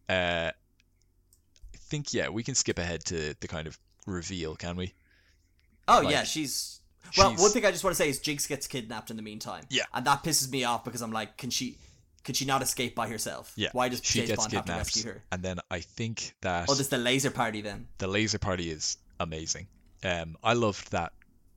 uh, 0.07 0.51
I 0.53 1.77
think 1.77 2.13
yeah, 2.13 2.29
we 2.29 2.43
can 2.43 2.55
skip 2.55 2.79
ahead 2.79 3.03
to 3.05 3.35
the 3.41 3.47
kind 3.49 3.67
of 3.67 3.77
reveal, 4.07 4.55
can 4.55 4.77
we? 4.77 4.93
Oh 5.89 6.01
Like, 6.03 6.11
yeah, 6.13 6.23
she's. 6.23 6.79
Well, 7.17 7.33
one 7.35 7.51
thing 7.51 7.65
I 7.65 7.71
just 7.71 7.83
want 7.83 7.95
to 7.95 8.01
say 8.01 8.09
is 8.09 8.19
Jinx 8.19 8.47
gets 8.47 8.67
kidnapped 8.67 9.09
in 9.11 9.17
the 9.17 9.23
meantime. 9.23 9.63
Yeah. 9.69 9.83
and 9.93 10.05
that 10.05 10.23
pisses 10.23 10.49
me 10.51 10.63
off 10.63 10.83
because 10.83 11.01
I'm 11.01 11.11
like, 11.11 11.38
can 11.38 11.49
she? 11.49 11.77
Could 12.23 12.35
she 12.38 12.45
not 12.45 12.61
escape 12.61 12.93
by 12.93 13.07
herself? 13.07 13.51
Yeah. 13.55 13.69
Why 13.73 13.89
does 13.89 14.01
she 14.03 14.19
James 14.19 14.29
gets 14.29 14.43
Bond 14.43 14.53
have 14.53 14.65
to 14.65 14.67
kidnapped, 14.71 14.85
rescue 14.95 15.11
her? 15.13 15.23
and 15.31 15.41
then 15.41 15.57
I 15.71 15.79
think 15.79 16.35
that 16.41 16.69
Oh, 16.69 16.75
this 16.75 16.88
the 16.88 16.99
laser 16.99 17.31
party 17.31 17.61
then. 17.61 17.88
the 17.97 18.07
laser 18.07 18.38
party 18.38 18.69
is 18.69 18.97
amazing. 19.19 19.65
Um, 20.03 20.38
I 20.43 20.53
loved 20.53 20.91
that 20.91 21.13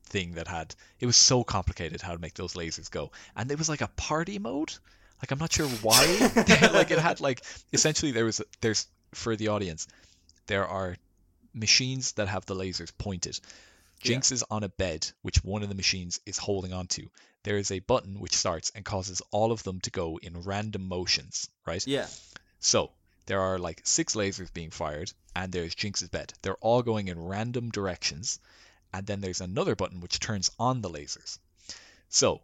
thing 0.07 0.33
that 0.33 0.47
had 0.47 0.73
it 0.99 1.05
was 1.05 1.17
so 1.17 1.43
complicated 1.43 2.01
how 2.01 2.13
to 2.13 2.19
make 2.19 2.33
those 2.33 2.53
lasers 2.55 2.89
go, 2.89 3.11
and 3.35 3.51
it 3.51 3.57
was 3.59 3.69
like 3.69 3.81
a 3.81 3.89
party 3.95 4.39
mode. 4.39 4.73
Like 5.21 5.29
I'm 5.31 5.37
not 5.39 5.53
sure 5.53 5.67
why. 5.83 6.03
like 6.73 6.89
it 6.89 6.97
had 6.99 7.21
like 7.21 7.43
essentially 7.71 8.11
there 8.11 8.25
was 8.25 8.41
there's 8.61 8.87
for 9.13 9.35
the 9.35 9.49
audience 9.49 9.87
there 10.47 10.67
are 10.67 10.95
machines 11.53 12.13
that 12.13 12.27
have 12.27 12.45
the 12.47 12.55
lasers 12.55 12.91
pointed. 12.97 13.39
Jinx 13.99 14.31
is 14.31 14.43
on 14.49 14.63
a 14.63 14.69
bed 14.69 15.09
which 15.21 15.43
one 15.43 15.63
of 15.63 15.69
the 15.69 15.75
machines 15.75 16.19
is 16.25 16.37
holding 16.37 16.73
onto. 16.73 17.09
There 17.43 17.57
is 17.57 17.71
a 17.71 17.79
button 17.79 18.19
which 18.19 18.35
starts 18.35 18.71
and 18.75 18.83
causes 18.83 19.21
all 19.31 19.51
of 19.51 19.63
them 19.63 19.79
to 19.81 19.91
go 19.91 20.17
in 20.17 20.41
random 20.41 20.87
motions, 20.87 21.49
right? 21.65 21.85
Yeah. 21.85 22.07
So 22.59 22.91
there 23.25 23.41
are 23.41 23.59
like 23.59 23.81
six 23.83 24.15
lasers 24.15 24.53
being 24.53 24.71
fired, 24.71 25.11
and 25.35 25.51
there's 25.51 25.75
Jinx's 25.75 26.09
bed. 26.09 26.33
They're 26.41 26.55
all 26.55 26.81
going 26.81 27.07
in 27.07 27.23
random 27.23 27.69
directions, 27.69 28.39
and 28.93 29.05
then 29.05 29.21
there's 29.21 29.41
another 29.41 29.75
button 29.75 29.99
which 29.99 30.19
turns 30.19 30.51
on 30.59 30.81
the 30.81 30.89
lasers. 30.89 31.39
So 32.09 32.41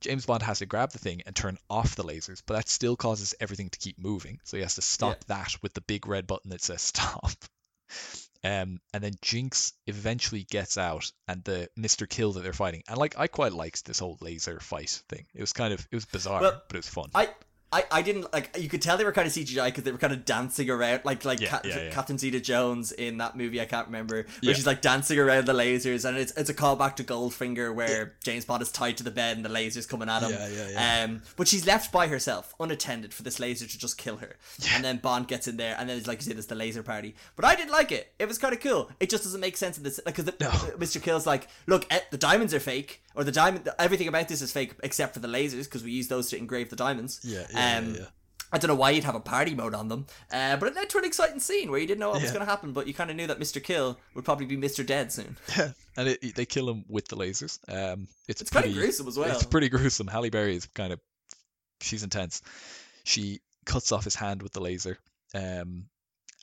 James 0.00 0.24
Bond 0.26 0.42
has 0.42 0.60
to 0.60 0.66
grab 0.66 0.92
the 0.92 0.98
thing 0.98 1.22
and 1.26 1.36
turn 1.36 1.58
off 1.68 1.94
the 1.94 2.04
lasers, 2.04 2.42
but 2.46 2.54
that 2.54 2.68
still 2.68 2.96
causes 2.96 3.34
everything 3.38 3.68
to 3.70 3.78
keep 3.78 3.98
moving. 3.98 4.40
So 4.44 4.56
he 4.56 4.62
has 4.62 4.76
to 4.76 4.82
stop 4.82 5.24
that 5.26 5.54
with 5.62 5.74
the 5.74 5.82
big 5.82 6.06
red 6.06 6.26
button 6.26 6.50
that 6.50 6.62
says 6.62 6.80
stop. 6.94 7.32
Um, 8.42 8.80
and 8.94 9.04
then 9.04 9.12
Jinx 9.20 9.74
eventually 9.86 10.44
gets 10.44 10.78
out, 10.78 11.12
and 11.28 11.44
the 11.44 11.68
Mister 11.76 12.06
Kill 12.06 12.32
that 12.32 12.42
they're 12.42 12.52
fighting, 12.52 12.82
and 12.88 12.96
like 12.96 13.18
I 13.18 13.26
quite 13.26 13.52
liked 13.52 13.84
this 13.84 13.98
whole 13.98 14.16
laser 14.20 14.60
fight 14.60 15.02
thing. 15.08 15.26
It 15.34 15.40
was 15.40 15.52
kind 15.52 15.74
of 15.74 15.86
it 15.90 15.94
was 15.94 16.06
bizarre, 16.06 16.40
Well, 16.40 16.62
but 16.68 16.76
it 16.76 16.78
was 16.78 16.88
fun. 16.88 17.10
I 17.14 17.28
I, 17.72 17.84
I 17.92 18.02
didn't 18.02 18.32
like 18.32 18.56
you 18.58 18.68
could 18.68 18.82
tell 18.82 18.96
they 18.96 19.04
were 19.04 19.12
kind 19.12 19.28
of 19.28 19.32
CGI 19.32 19.66
because 19.66 19.84
they 19.84 19.92
were 19.92 19.98
kind 19.98 20.12
of 20.12 20.24
dancing 20.24 20.68
around 20.70 21.02
like 21.04 21.24
like 21.24 21.40
Yeah, 21.40 21.60
yeah, 21.64 21.82
yeah. 21.84 21.90
Catherine 21.90 22.18
Zeta 22.18 22.40
Jones 22.40 22.90
in 22.90 23.18
that 23.18 23.36
movie? 23.36 23.60
I 23.60 23.64
can't 23.64 23.86
remember. 23.86 24.26
Where 24.42 24.54
she's 24.54 24.66
like 24.66 24.80
dancing 24.80 25.20
around 25.20 25.46
the 25.46 25.52
lasers 25.52 26.04
and 26.04 26.16
it's 26.18 26.32
it's 26.36 26.50
a 26.50 26.54
callback 26.54 26.96
to 26.96 27.04
Goldfinger 27.04 27.72
where 27.72 28.14
James 28.24 28.44
Bond 28.44 28.62
is 28.62 28.72
tied 28.72 28.96
to 28.96 29.04
the 29.04 29.12
bed 29.12 29.36
and 29.36 29.44
the 29.44 29.50
lasers 29.50 29.88
coming 29.88 30.08
at 30.08 30.22
him. 30.22 30.32
Yeah, 30.32 30.48
yeah, 30.48 30.68
yeah. 30.72 31.04
um 31.04 31.22
but 31.36 31.46
she's 31.46 31.64
left 31.64 31.92
by 31.92 32.08
herself 32.08 32.54
unattended 32.58 33.14
for 33.14 33.22
this 33.22 33.38
laser 33.38 33.66
to 33.68 33.78
just 33.78 33.96
kill 33.96 34.16
her. 34.16 34.34
And 34.74 34.84
then 34.84 34.96
Bond 34.98 35.28
gets 35.28 35.46
in 35.46 35.56
there 35.56 35.76
and 35.78 35.88
then 35.88 35.96
it's 35.96 36.08
like 36.08 36.18
you 36.18 36.24
said 36.24 36.38
it's 36.38 36.48
the 36.48 36.56
laser 36.56 36.82
party. 36.82 37.14
But 37.36 37.44
I 37.44 37.54
didn't 37.54 37.70
like 37.72 37.92
it. 37.92 38.12
It 38.18 38.26
was 38.26 38.38
kind 38.38 38.52
of 38.52 38.58
cool. 38.60 38.90
It 38.98 39.10
just 39.10 39.22
doesn't 39.22 39.40
make 39.40 39.56
sense 39.56 39.78
in 39.78 39.84
this 39.84 40.00
like 40.04 40.16
because 40.16 40.32
No. 40.40 40.48
Mr. 40.78 41.00
Kill's 41.00 41.24
like 41.26 41.46
look 41.68 41.86
eh, 41.90 42.00
the 42.10 42.18
diamonds 42.18 42.52
are 42.52 42.58
fake 42.60 43.00
or 43.14 43.22
the 43.22 43.32
diamond 43.32 43.68
everything 43.78 44.08
about 44.08 44.26
this 44.26 44.42
is 44.42 44.50
fake 44.50 44.72
except 44.82 45.14
for 45.14 45.20
the 45.20 45.28
lasers 45.28 45.64
because 45.64 45.84
we 45.84 45.92
use 45.92 46.08
those 46.08 46.30
to 46.30 46.36
engrave 46.36 46.68
the 46.70 46.76
diamonds. 46.76 47.20
Yeah, 47.22 47.46
yeah, 47.60 47.78
um, 47.78 47.94
yeah, 47.94 48.00
yeah. 48.00 48.06
I 48.52 48.58
don't 48.58 48.66
know 48.68 48.74
why 48.74 48.90
you'd 48.90 49.04
have 49.04 49.14
a 49.14 49.20
party 49.20 49.54
mode 49.54 49.74
on 49.74 49.86
them, 49.88 50.06
uh, 50.32 50.56
but 50.56 50.66
it 50.70 50.74
led 50.74 50.90
to 50.90 50.98
an 50.98 51.04
exciting 51.04 51.38
scene 51.38 51.70
where 51.70 51.78
you 51.78 51.86
didn't 51.86 52.00
know 52.00 52.10
what 52.10 52.20
was 52.20 52.32
going 52.32 52.44
to 52.44 52.50
happen, 52.50 52.72
but 52.72 52.88
you 52.88 52.94
kind 52.94 53.08
of 53.08 53.14
knew 53.16 53.28
that 53.28 53.38
Mr. 53.38 53.62
Kill 53.62 53.96
would 54.14 54.24
probably 54.24 54.46
be 54.46 54.56
Mr. 54.56 54.84
Dead 54.84 55.12
soon. 55.12 55.36
and 55.96 56.08
it, 56.08 56.34
they 56.34 56.46
kill 56.46 56.68
him 56.68 56.84
with 56.88 57.06
the 57.06 57.16
lasers. 57.16 57.60
Um, 57.68 58.08
it's 58.26 58.40
It's 58.40 58.50
pretty- 58.50 58.72
gruesome 58.72 59.06
as 59.06 59.16
well. 59.16 59.30
It's 59.30 59.44
pretty 59.44 59.68
gruesome. 59.68 60.08
Halle 60.08 60.30
Berry 60.30 60.56
is 60.56 60.66
kind 60.66 60.92
of 60.92 60.98
she's 61.80 62.02
intense. 62.02 62.42
She 63.04 63.40
cuts 63.66 63.92
off 63.92 64.02
his 64.02 64.16
hand 64.16 64.42
with 64.42 64.52
the 64.52 64.60
laser. 64.60 64.98
Um, 65.32 65.84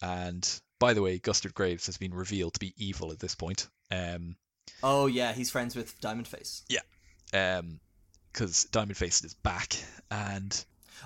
and 0.01 0.61
by 0.79 0.93
the 0.93 1.01
way, 1.01 1.19
Gustard 1.19 1.53
Graves 1.53 1.87
has 1.87 1.97
been 1.97 2.13
revealed 2.13 2.53
to 2.53 2.59
be 2.61 2.73
evil 2.77 3.11
at 3.11 3.19
this 3.19 3.35
point. 3.35 3.67
Um, 3.91 4.37
Oh 4.81 5.07
yeah, 5.07 5.33
he's 5.33 5.49
friends 5.51 5.75
with 5.75 5.99
Diamond 5.99 6.27
Face. 6.27 6.63
Yeah, 6.69 7.61
because 8.31 8.65
Diamond 8.65 8.95
Face 8.97 9.23
is 9.23 9.33
back, 9.33 9.75
and 10.11 10.63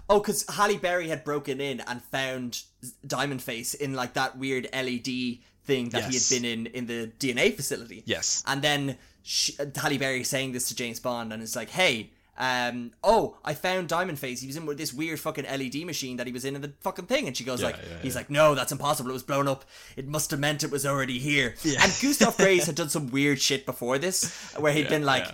Oh, 0.10 0.20
because 0.20 0.46
Halle 0.50 0.78
Berry 0.78 1.08
had 1.08 1.24
broken 1.24 1.62
in 1.62 1.80
and 1.82 2.02
found 2.04 2.64
Diamond 3.06 3.42
Face 3.42 3.74
in 3.74 3.94
like 3.94 4.14
that 4.14 4.38
weird 4.38 4.68
LED 4.74 5.40
thing 5.64 5.90
that 5.90 6.12
Yes. 6.12 6.30
he 6.30 6.36
had 6.36 6.42
been 6.42 6.52
in 6.52 6.66
in 6.68 6.88
the 6.88 7.12
DNA 7.20 7.56
facility. 7.56 8.04
yes, 8.06 8.44
And 8.48 8.62
then 8.62 8.98
she, 9.24 9.56
Halle 9.76 9.98
Berry 9.98 10.24
saying 10.24 10.52
this 10.54 10.68
to 10.70 10.76
James 10.76 11.00
Bond, 11.00 11.32
and 11.32 11.42
it's 11.44 11.56
like, 11.56 11.70
hey, 11.70 12.10
um, 12.38 12.92
oh, 13.04 13.38
I 13.46 13.54
found 13.54 13.88
Diamond 13.88 14.18
Face. 14.18 14.42
He 14.42 14.48
was 14.48 14.56
in 14.58 14.66
with 14.66 14.80
this 14.80 14.92
weird 14.94 15.20
fucking 15.20 15.46
LED 15.46 15.86
machine 15.86 16.18
that 16.18 16.26
he 16.26 16.34
was 16.34 16.44
in 16.44 16.56
in 16.56 16.62
the 16.64 16.74
fucking 16.80 17.06
thing. 17.06 17.28
And 17.28 17.38
she 17.38 17.44
goes 17.44 17.60
Yeah, 17.62 17.68
like, 17.68 17.78
yeah, 17.78 17.98
he's 18.02 18.14
yeah. 18.16 18.20
like, 18.20 18.30
no, 18.32 18.56
that's 18.56 18.72
impossible. 18.72 19.12
It 19.12 19.14
was 19.14 19.22
blown 19.22 19.48
up. 19.48 19.64
It 19.96 20.08
must 20.08 20.32
have 20.32 20.40
meant 20.40 20.64
it 20.64 20.72
was 20.72 20.84
already 20.86 21.20
here. 21.20 21.54
Yeah. 21.62 21.84
And 21.84 21.94
Gustav 22.02 22.38
Graves 22.38 22.66
had 22.66 22.74
done 22.76 22.90
some 22.90 23.12
weird 23.12 23.40
shit 23.40 23.66
before 23.68 24.00
this, 24.00 24.34
where 24.58 24.74
he'd 24.74 24.90
been 24.90 25.06
like, 25.06 25.28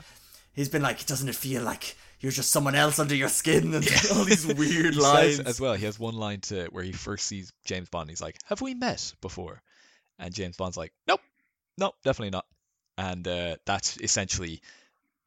he's 0.53 0.67
been 0.67 0.81
like, 0.81 1.05
doesn't 1.05 1.29
it 1.29 1.35
feel 1.35 1.63
like 1.63 1.95
you're 2.19 2.31
just 2.31 2.51
someone 2.51 2.75
else 2.75 2.99
under 2.99 3.15
your 3.15 3.29
skin 3.29 3.73
and 3.73 3.87
all 4.13 4.23
these 4.23 4.45
weird 4.55 4.95
lines. 4.95 5.39
as 5.39 5.59
well. 5.61 5.73
He 5.75 5.85
has 5.85 5.99
one 5.99 6.15
line 6.15 6.41
to 6.41 6.65
where 6.71 6.83
he 6.83 6.91
first 6.91 7.27
sees 7.27 7.51
James 7.65 7.89
Bond. 7.89 8.09
He's 8.09 8.21
like, 8.21 8.37
"Have 8.45 8.61
we 8.61 8.73
met 8.73 9.13
before?" 9.21 9.61
And 10.19 10.33
James 10.33 10.57
Bond's 10.57 10.77
like, 10.77 10.93
"Nope, 11.07 11.21
nope, 11.77 11.95
definitely 12.03 12.31
not." 12.31 12.45
And 12.97 13.27
uh, 13.27 13.57
that's 13.65 13.97
essentially 14.01 14.61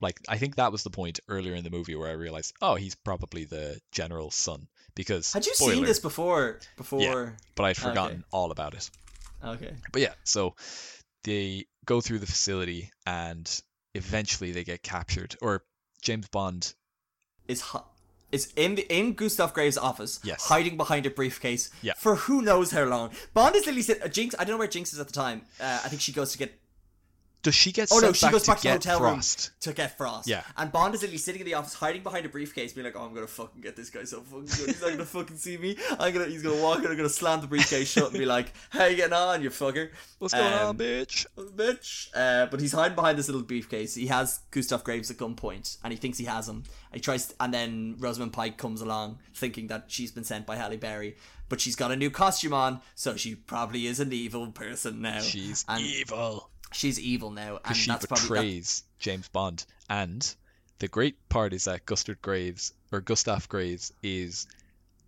like 0.01 0.19
I 0.29 0.39
think 0.39 0.57
that 0.57 0.73
was 0.73 0.83
the 0.83 0.91
point 0.91 1.21
earlier 1.29 1.55
in 1.55 1.63
the 1.63 1.71
movie 1.71 1.95
where 1.95 2.09
I 2.09 2.13
realized, 2.15 2.55
oh, 2.63 2.75
he's 2.75 2.95
probably 2.95 3.45
the 3.45 3.79
general's 3.93 4.35
son 4.35 4.67
because 4.95 5.33
Had 5.33 5.47
you 5.47 5.55
spoiler, 5.55 5.75
seen 5.75 5.85
this 5.85 6.01
before? 6.01 6.59
Before? 6.77 7.37
But 7.55 7.65
I'd 7.65 7.79
Okay. 7.79 7.89
forgotten 7.89 8.25
all 8.33 8.51
about 8.51 8.75
it. 8.75 8.91
Okay. 9.45 9.73
But 9.93 10.03
yeah, 10.03 10.15
so 10.25 10.57
they 11.25 11.67
go 11.85 12.01
through 12.01 12.19
the 12.21 12.27
facility 12.27 12.91
and 13.07 13.49
eventually 13.95 14.53
they 14.53 14.65
get 14.65 14.83
captured, 14.83 15.37
or 15.41 15.63
James 16.03 16.29
Bond. 16.29 16.75
Is 17.51 17.61
hu- 17.63 17.83
is 18.33 18.53
in 18.57 18.77
the 18.77 18.83
in 18.99 19.15
Gustav 19.15 19.53
Graves' 19.55 19.77
office, 19.77 20.21
Yes. 20.23 20.45
hiding 20.45 20.77
behind 20.77 21.05
a 21.07 21.11
briefcase 21.11 21.69
Yeah. 21.83 21.95
for 21.99 22.15
who 22.15 22.43
knows 22.43 22.71
how 22.71 22.85
long. 22.85 23.11
Bond 23.35 23.57
is 23.57 23.63
literally 23.67 23.83
said, 23.83 24.13
Jinx. 24.15 24.35
I 24.39 24.45
don't 24.45 24.55
know 24.55 24.59
where 24.59 24.69
Jinx 24.69 24.93
is 24.93 25.01
at 25.01 25.09
the 25.09 25.13
time. 25.13 25.43
Uh, 25.61 25.81
I 25.85 25.89
think 25.89 26.01
she 26.01 26.13
goes 26.13 26.31
to 26.33 26.39
get. 26.39 26.57
Does 27.43 27.55
she 27.55 27.73
get 27.73 27.89
Oh 27.91 28.01
no, 28.01 28.13
she 28.13 28.27
back 28.27 28.33
goes 28.33 28.43
to 28.43 28.51
back 28.51 28.59
to 28.59 28.63
the 28.65 28.69
get 28.69 28.85
hotel 28.85 28.99
Frost? 28.99 29.49
room 29.49 29.55
to 29.61 29.73
get 29.73 29.97
Frost. 29.97 30.29
Yeah. 30.29 30.43
and 30.59 30.71
Bond 30.71 30.95
is 30.95 31.01
literally 31.01 31.17
sitting 31.19 31.41
in 31.41 31.47
the 31.47 31.55
office, 31.55 31.73
hiding 31.73 32.03
behind 32.03 32.27
a 32.27 32.29
briefcase, 32.29 32.75
being 32.75 32.85
like, 32.85 32.95
"Oh, 32.97 33.03
I'm 33.03 33.15
gonna 33.15 33.27
fucking 33.27 33.63
get 33.63 33.77
this 33.77 33.89
guy 33.89 34.05
so 34.05 34.21
fucking 34.21 34.45
good. 34.45 34.67
He's 34.67 34.83
not 34.83 34.91
gonna 34.91 35.07
fucking 35.07 35.37
see 35.39 35.57
me. 35.57 35.77
I'm 35.99 36.13
gonna. 36.13 36.27
He's 36.27 36.43
gonna 36.43 36.61
walk 36.61 36.81
in. 36.81 36.87
I'm 36.91 36.97
gonna 36.99 37.09
slam 37.09 37.41
the 37.41 37.47
briefcase 37.47 37.89
shut 37.91 38.11
and 38.11 38.19
be 38.19 38.27
like, 38.27 38.53
"How 38.69 38.85
you 38.85 38.97
getting 38.97 39.15
on, 39.15 39.43
you 39.43 39.49
fucker?" 39.51 39.91
What's 40.19 40.35
going 40.35 40.53
Um, 40.53 40.69
on, 40.69 40.77
bitch? 40.79 41.25
bitch. 41.37 42.09
Uh, 42.15 42.47
but 42.47 42.61
he's 42.61 42.73
hiding 42.73 42.95
behind 42.95 43.19
this 43.19 43.29
little 43.29 43.43
briefcase. 43.43 43.95
He 43.95 44.09
has 44.09 44.41
Gustav 44.51 44.85
Graves 44.85 45.11
at 45.11 45.17
gunpoint, 45.17 45.79
and 45.83 45.93
he 45.93 45.99
thinks 45.99 46.19
he 46.19 46.27
has 46.27 46.47
him. 46.49 46.57
And 46.93 46.95
he 46.97 47.01
tries, 47.01 47.33
and 47.41 47.55
then 47.55 47.97
Rosamund 47.99 48.33
Pike 48.35 48.59
comes 48.59 48.81
along, 48.83 49.19
thinking 49.35 49.69
that 49.69 49.85
she's 49.89 50.13
been 50.13 50.25
sent 50.25 50.45
by 50.47 50.57
Halle 50.57 50.77
Berry, 50.77 51.17
but 51.49 51.61
she's 51.61 51.77
got 51.77 51.91
a 51.91 51.97
new 51.97 52.11
costume 52.11 52.53
on, 52.53 52.81
so 52.95 53.17
she 53.17 53.35
probably 53.35 53.87
is 53.87 53.99
an 53.99 54.13
evil 54.13 54.47
person 54.53 55.01
now. 55.01 55.21
She's 55.21 55.65
and 55.69 55.81
evil. 55.83 56.51
She's 56.73 56.99
evil 56.99 57.31
now, 57.31 57.61
and 57.65 57.77
she 57.77 57.91
that's 57.91 58.07
probably 58.07 58.29
that, 58.29 58.35
betrays 58.35 58.85
James 58.99 59.29
Bond. 59.29 59.65
And 59.89 60.35
the 60.79 60.89
great 60.89 61.17
part 61.29 61.53
is 61.53 61.65
that 61.65 61.87
Gustard 61.87 62.21
Graves 62.23 62.73
or 62.93 63.01
Gustav 63.01 63.49
Graves 63.49 63.93
is 64.03 64.47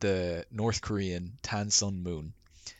the 0.00 0.44
North 0.50 0.80
Korean 0.80 1.32
Tan 1.42 1.70
Sun 1.70 2.02
Moon, 2.02 2.32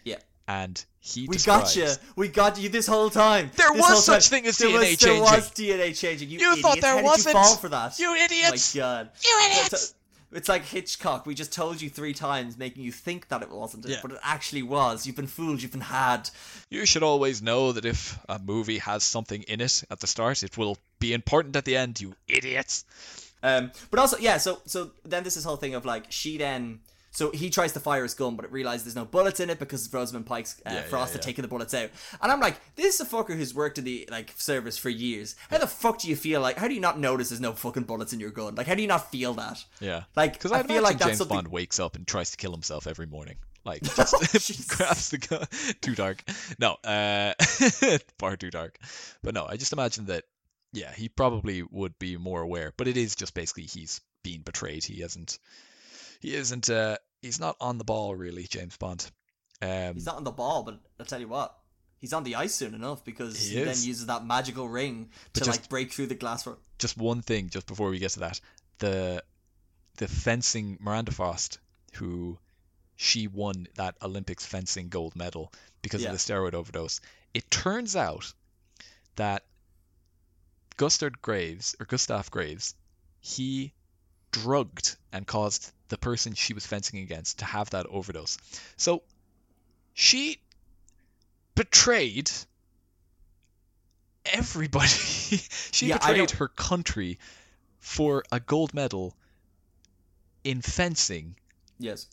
yeah. 0.04 0.16
and 0.48 0.84
he 1.00 1.26
We 1.26 1.38
got 1.38 1.74
you. 1.76 1.88
We 2.16 2.28
got 2.28 2.58
you 2.58 2.68
this 2.68 2.86
whole 2.86 3.10
time. 3.10 3.50
There 3.56 3.72
This 3.72 3.82
was 3.82 4.04
such 4.04 4.28
time. 4.28 4.38
thing 4.38 4.46
as 4.48 4.58
there 4.58 4.68
DNA 4.68 4.72
was, 4.74 4.86
changing. 4.96 5.06
There 5.06 5.22
was 5.22 5.50
DNA 5.50 5.98
changing. 5.98 6.30
You, 6.30 6.38
You 6.38 6.56
thought 6.56 6.80
there 6.80 6.96
How 6.96 7.02
wasn't. 7.02 7.34
You 7.36 7.42
fall 7.42 7.56
for 7.56 7.68
that? 7.70 7.98
You 7.98 8.14
idiots. 8.14 8.76
Oh 8.76 8.80
my 8.80 8.84
god. 8.84 9.10
You 9.24 9.40
idiots. 9.50 9.94
It's 10.32 10.48
like 10.48 10.64
Hitchcock. 10.64 11.26
We 11.26 11.34
just 11.34 11.52
told 11.52 11.82
you 11.82 11.90
three 11.90 12.14
times, 12.14 12.56
making 12.56 12.82
you 12.82 12.92
think 12.92 13.28
that 13.28 13.42
it 13.42 13.50
wasn't 13.50 13.84
it, 13.84 13.90
Yeah. 13.90 13.98
but 14.02 14.12
it 14.12 14.18
actually 14.22 14.62
was. 14.62 15.06
You've 15.06 15.16
been 15.16 15.26
fooled. 15.26 15.62
You've 15.62 15.72
been 15.72 15.82
had. 15.82 16.30
You 16.70 16.86
should 16.86 17.02
always 17.02 17.42
know 17.42 17.72
that 17.72 17.84
if 17.84 18.18
a 18.28 18.38
movie 18.38 18.78
has 18.78 19.04
something 19.04 19.42
in 19.42 19.60
it 19.60 19.84
at 19.90 20.00
the 20.00 20.06
start, 20.06 20.42
it 20.42 20.56
will 20.56 20.78
be 20.98 21.12
important 21.12 21.54
at 21.56 21.64
the 21.66 21.76
end. 21.76 22.00
You 22.00 22.14
idiots. 22.28 22.84
Um, 23.42 23.72
but 23.90 23.98
also, 24.00 24.16
yeah. 24.18 24.38
So, 24.38 24.60
so 24.66 24.92
then 25.04 25.22
this 25.24 25.36
is 25.36 25.44
whole 25.44 25.56
thing 25.56 25.74
of 25.74 25.84
like 25.84 26.06
she 26.10 26.38
then. 26.38 26.80
So 27.14 27.30
he 27.30 27.50
tries 27.50 27.72
to 27.74 27.80
fire 27.80 28.02
his 28.02 28.14
gun, 28.14 28.36
but 28.36 28.44
it 28.46 28.50
realizes 28.52 28.84
there's 28.84 28.96
no 28.96 29.04
bullets 29.04 29.38
in 29.38 29.50
it 29.50 29.58
because 29.58 29.92
Rosamund 29.92 30.24
Pike's 30.26 30.60
uh, 30.64 30.70
Yeah, 30.72 30.80
Frost 30.82 31.10
yeah, 31.10 31.18
had 31.18 31.20
yeah. 31.20 31.26
taken 31.26 31.42
the 31.42 31.48
bullets 31.48 31.74
out. 31.74 31.90
And 32.22 32.32
I'm 32.32 32.40
like, 32.40 32.56
this 32.74 32.94
is 32.94 33.00
a 33.02 33.04
fucker 33.04 33.36
who's 33.36 33.54
worked 33.54 33.76
in 33.78 33.84
the 33.84 34.08
like 34.10 34.32
service 34.38 34.78
for 34.78 34.88
years. 34.88 35.36
How 35.50 35.58
the 35.58 35.66
fuck 35.66 35.98
do 35.98 36.08
you 36.08 36.16
feel 36.16 36.40
like? 36.40 36.56
How 36.56 36.68
do 36.68 36.74
you 36.74 36.80
not 36.80 36.98
notice 36.98 37.28
there's 37.28 37.40
no 37.40 37.52
fucking 37.52 37.82
bullets 37.84 38.12
in 38.14 38.20
your 38.20 38.30
gun? 38.30 38.54
Like, 38.54 38.66
how 38.66 38.74
do 38.74 38.82
you 38.82 38.88
not 38.88 39.10
feel 39.10 39.34
that? 39.34 39.62
Yeah. 39.78 40.04
Like, 40.16 40.32
Because 40.32 40.52
I 40.52 40.60
I 40.60 40.62
feel 40.62 40.82
like 40.82 40.96
that's 40.98 41.10
James 41.10 41.18
something. 41.18 41.36
Bond 41.36 41.48
wakes 41.48 41.78
up 41.78 41.96
and 41.96 42.06
tries 42.06 42.30
to 42.30 42.36
kill 42.38 42.52
himself 42.52 42.86
every 42.86 43.06
morning. 43.06 43.36
Like, 43.64 43.82
Oh, 43.90 43.94
just 43.94 44.32
Jesus. 44.48 44.66
grabs 44.74 45.10
the 45.10 45.18
gun. 45.18 45.46
Too 45.82 45.94
dark. 45.94 46.24
No, 46.58 46.76
uh, 46.82 47.34
far 48.18 48.36
too 48.36 48.50
dark. 48.50 48.78
But 49.22 49.34
no, 49.34 49.46
I 49.46 49.56
just 49.56 49.72
imagine 49.74 50.06
that, 50.06 50.24
yeah, 50.72 50.92
he 50.92 51.08
probably 51.10 51.62
would 51.70 51.98
be 51.98 52.16
more 52.16 52.40
aware. 52.40 52.72
But 52.76 52.88
it 52.88 52.96
is 52.96 53.14
just 53.14 53.34
basically 53.34 53.64
he's 53.64 54.00
being 54.24 54.40
betrayed. 54.40 54.82
He 54.84 55.02
hasn't, 55.02 55.38
he 56.22 56.34
isn't, 56.34 56.70
uh, 56.70 56.96
he's 57.20 57.38
not 57.40 57.56
on 57.60 57.76
the 57.78 57.84
ball 57.84 58.14
really, 58.16 58.44
James 58.44 58.76
Bond. 58.78 59.10
Um, 59.60 59.94
He's 59.94 60.06
not 60.06 60.16
on 60.16 60.24
the 60.24 60.30
ball, 60.32 60.62
but 60.64 60.80
I'll 60.98 61.06
tell 61.06 61.20
you 61.20 61.28
what. 61.28 61.56
He's 62.00 62.12
on 62.12 62.24
the 62.24 62.34
ice 62.34 62.54
soon 62.54 62.74
enough 62.74 63.04
because 63.04 63.38
He 63.40 63.58
he, 63.58 63.62
then 63.64 63.76
uses 63.80 64.06
that 64.06 64.24
magical 64.24 64.68
ring 64.68 65.10
to 65.34 65.40
just- 65.40 65.50
like 65.60 65.68
break 65.68 65.92
through 65.92 66.06
the 66.08 66.16
glass. 66.16 66.42
For- 66.42 66.58
just 66.78 66.96
one 66.96 67.22
thing, 67.22 67.48
just 67.48 67.66
before 67.66 67.90
we 67.90 67.98
get 68.00 68.12
to 68.12 68.20
that, 68.20 68.40
the 68.78 69.22
the 69.98 70.08
fencing 70.08 70.78
Miranda 70.80 71.12
Frost, 71.12 71.58
who 71.94 72.38
she 72.96 73.28
won 73.28 73.68
that 73.76 73.94
Olympics 74.02 74.44
fencing 74.46 74.88
gold 74.88 75.14
medal 75.14 75.52
because 75.82 76.02
Yeah. 76.02 76.08
of 76.08 76.14
the 76.14 76.18
steroid 76.18 76.54
overdose. 76.54 77.00
It 77.34 77.48
turns 77.50 77.94
out 77.94 78.32
that 79.16 79.44
Gustard 80.76 81.20
Graves 81.22 81.76
or 81.78 81.86
Gustav 81.86 82.30
Graves, 82.30 82.74
he 83.20 83.72
drugged 84.32 84.96
and 85.12 85.26
caused 85.26 85.70
the 85.88 85.96
person 85.98 86.34
she 86.34 86.54
was 86.54 86.66
fencing 86.66 86.98
against 87.00 87.38
to 87.40 87.44
have 87.44 87.70
that 87.70 87.86
overdose. 87.86 88.38
So 88.76 89.02
she 89.94 90.40
betrayed 91.54 92.30
everybody. 94.26 94.86
she 94.88 95.86
Yeah, 95.86 95.98
betrayed 95.98 96.30
her 96.32 96.48
country 96.48 97.18
for 97.78 98.24
a 98.32 98.40
gold 98.40 98.74
medal 98.74 99.14
in 100.44 100.60
fencing. 100.62 101.36
yes. 101.78 102.06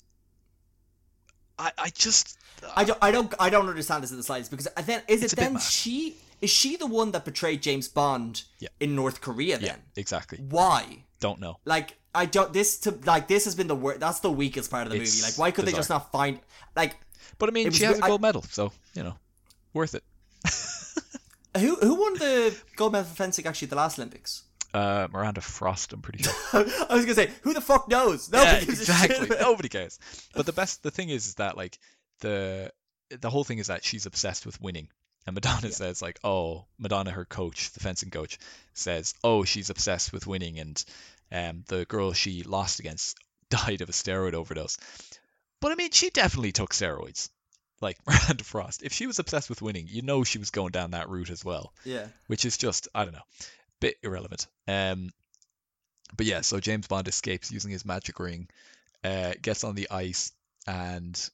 I, 1.58 1.72
I 1.78 1.90
just 1.90 2.38
I 2.74 2.86
don't, 2.86 2.98
I 3.02 3.12
don't, 3.12 3.34
I 3.38 3.50
don't 3.50 3.68
understand 3.68 4.02
this 4.02 4.12
in 4.12 4.18
the 4.18 4.24
slightest 4.24 4.50
because 4.50 4.68
then 4.86 5.02
is 5.10 5.24
it 5.24 5.32
then 5.36 5.60
she 5.60 6.16
is 6.40 6.50
she 6.50 6.78
the 6.78 6.88
one 6.88 7.12
that 7.12 7.26
betrayed 7.26 7.62
James 7.62 7.90
Bond 7.90 8.44
Yeah. 8.60 8.70
in 8.80 8.96
North 8.96 9.20
Korea? 9.20 9.58
Then 9.58 9.66
yeah, 9.68 9.76
exactly. 9.98 10.38
why? 10.40 11.04
Don't 11.20 11.42
know. 11.42 11.58
Like 11.66 11.98
I 12.16 12.26
don't 12.26 12.52
this 12.54 12.80
to 12.82 12.92
like 13.06 13.28
this 13.28 13.46
has 13.46 13.56
been 13.56 13.68
the 13.68 13.76
worst. 13.76 14.00
That's 14.00 14.20
the 14.22 14.32
weakest 14.32 14.72
part 14.72 14.88
of 14.88 14.92
the 14.94 15.00
It's 15.00 15.16
movie. 15.16 15.26
Like 15.32 15.38
why 15.38 15.52
could 15.52 15.66
they 15.66 15.72
just 15.72 15.90
not 15.90 16.12
find 16.12 16.40
like 16.76 16.96
But 17.38 17.50
I 17.50 17.52
mean, 17.52 17.66
she 17.66 17.70
was 17.70 17.80
has 17.82 17.98
a 17.98 18.02
re- 18.02 18.04
I- 18.04 18.08
gold 18.08 18.22
medal, 18.22 18.42
so 18.44 18.72
you 18.96 19.04
know, 19.04 19.16
worth 19.74 19.96
it. 19.96 20.04
who 21.58 21.76
who 21.76 21.96
won 21.96 22.14
the 22.16 22.56
gold 22.76 22.94
medal 22.94 23.08
for 23.08 23.16
fencing 23.16 23.46
actually 23.46 23.68
the 23.68 23.76
last 23.76 23.98
Olympics? 24.00 24.44
Uh, 24.74 25.08
Miranda 25.12 25.42
Frost, 25.42 25.94
I'm 25.94 26.02
pretty 26.02 26.24
sure. 26.24 26.34
I 26.54 26.94
was 26.96 27.04
gonna 27.06 27.16
say, 27.16 27.32
who 27.42 27.54
the 27.54 27.62
fuck 27.62 27.88
knows? 27.88 28.32
Nobody 28.32 28.66
yeah, 28.66 28.72
exactly. 28.72 29.28
Nobody 29.42 29.68
cares. 29.70 29.98
But 30.36 30.46
the 30.46 30.54
best, 30.54 30.84
the 30.84 30.92
thing 30.92 31.10
is, 31.10 31.26
is 31.26 31.36
that 31.36 31.58
like 31.58 31.80
the 32.20 32.72
the 33.20 33.30
whole 33.32 33.44
thing 33.44 33.58
is 33.58 33.68
that 33.68 33.84
she's 33.84 34.06
obsessed 34.06 34.46
with 34.46 34.62
winning. 34.62 34.90
And 35.26 35.34
Madonna 35.36 35.68
Yeah. 35.68 35.74
says 35.74 36.02
like, 36.02 36.20
oh, 36.24 36.66
Madonna, 36.78 37.12
her 37.12 37.26
coach, 37.26 37.72
the 37.72 37.80
fencing 37.82 38.10
coach, 38.10 38.38
says, 38.74 39.14
oh, 39.24 39.44
she's 39.44 39.70
obsessed 39.70 40.14
with 40.14 40.26
winning, 40.28 40.60
and 40.60 40.84
um, 41.32 41.64
the 41.68 41.86
girl 41.86 42.14
she 42.14 42.44
lost 42.44 42.80
against 42.80 43.18
died 43.50 43.82
of 43.82 43.90
a 43.90 43.94
steroid 43.94 44.34
overdose. 44.34 44.78
But 45.62 45.72
I 45.72 45.76
mean, 45.76 45.92
she 45.92 46.10
definitely 46.10 46.52
took 46.52 46.74
steroids. 46.74 47.30
Like 47.82 47.98
Miranda 48.08 48.44
Frost, 48.44 48.84
if 48.84 48.92
she 48.92 49.08
was 49.08 49.20
obsessed 49.20 49.50
with 49.50 49.62
winning, 49.62 49.88
you 49.90 50.02
know 50.02 50.24
she 50.26 50.38
was 50.38 50.52
going 50.52 50.72
down 50.72 50.92
that 50.92 51.08
route 51.10 51.30
as 51.30 51.46
well 51.46 51.74
Yeah. 51.86 52.08
which 52.28 52.44
is 52.44 52.58
just 52.58 52.90
I 52.94 53.06
don't 53.06 53.14
know, 53.14 53.24
bit 53.80 53.96
irrelevant. 54.04 54.48
Um, 54.68 55.12
but 56.16 56.26
yeah, 56.26 56.42
so 56.42 56.60
James 56.60 56.88
Bond 56.88 57.08
escapes 57.08 57.52
using 57.52 57.72
his 57.72 57.86
magic 57.86 58.20
ring, 58.20 58.50
uh, 59.04 59.34
gets 59.42 59.64
on 59.64 59.76
the 59.76 59.90
ice, 59.92 60.32
and 60.68 61.30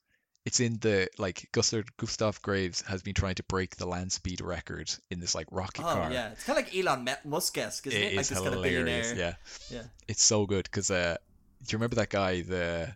it's 0.46 0.60
in 0.60 0.78
the 0.80 1.08
like 1.18 1.50
Gustav 1.52 1.86
Gustav 1.98 2.42
Graves 2.42 2.82
has 2.84 3.02
been 3.02 3.14
trying 3.16 3.36
to 3.36 3.44
break 3.44 3.76
the 3.78 3.88
land 3.88 4.12
speed 4.12 4.42
record 4.42 4.94
in 5.10 5.20
this 5.20 5.34
like 5.36 5.48
rocket 5.52 5.82
Oh 5.82 5.94
car. 5.94 6.12
yeah, 6.12 6.32
it's 6.32 6.44
kind 6.44 6.60
of 6.60 6.66
like 6.66 6.76
Elon 6.76 7.10
Musk 7.26 7.58
esque, 7.58 7.88
isn't 7.88 8.00
it? 8.00 8.04
It 8.06 8.12
Like 8.16 8.22
is 8.22 8.30
this 8.30 8.40
kind 8.40 8.54
of 8.56 8.62
billionaire. 8.64 9.16
Yeah, 9.16 9.34
Yeah. 9.72 9.84
it's 10.08 10.24
so 10.24 10.46
good 10.46 10.64
because 10.66 10.92
uh, 10.92 11.18
do 11.66 11.74
you 11.74 11.78
remember 11.78 11.96
that 11.98 12.10
guy 12.10 12.42
the 12.42 12.96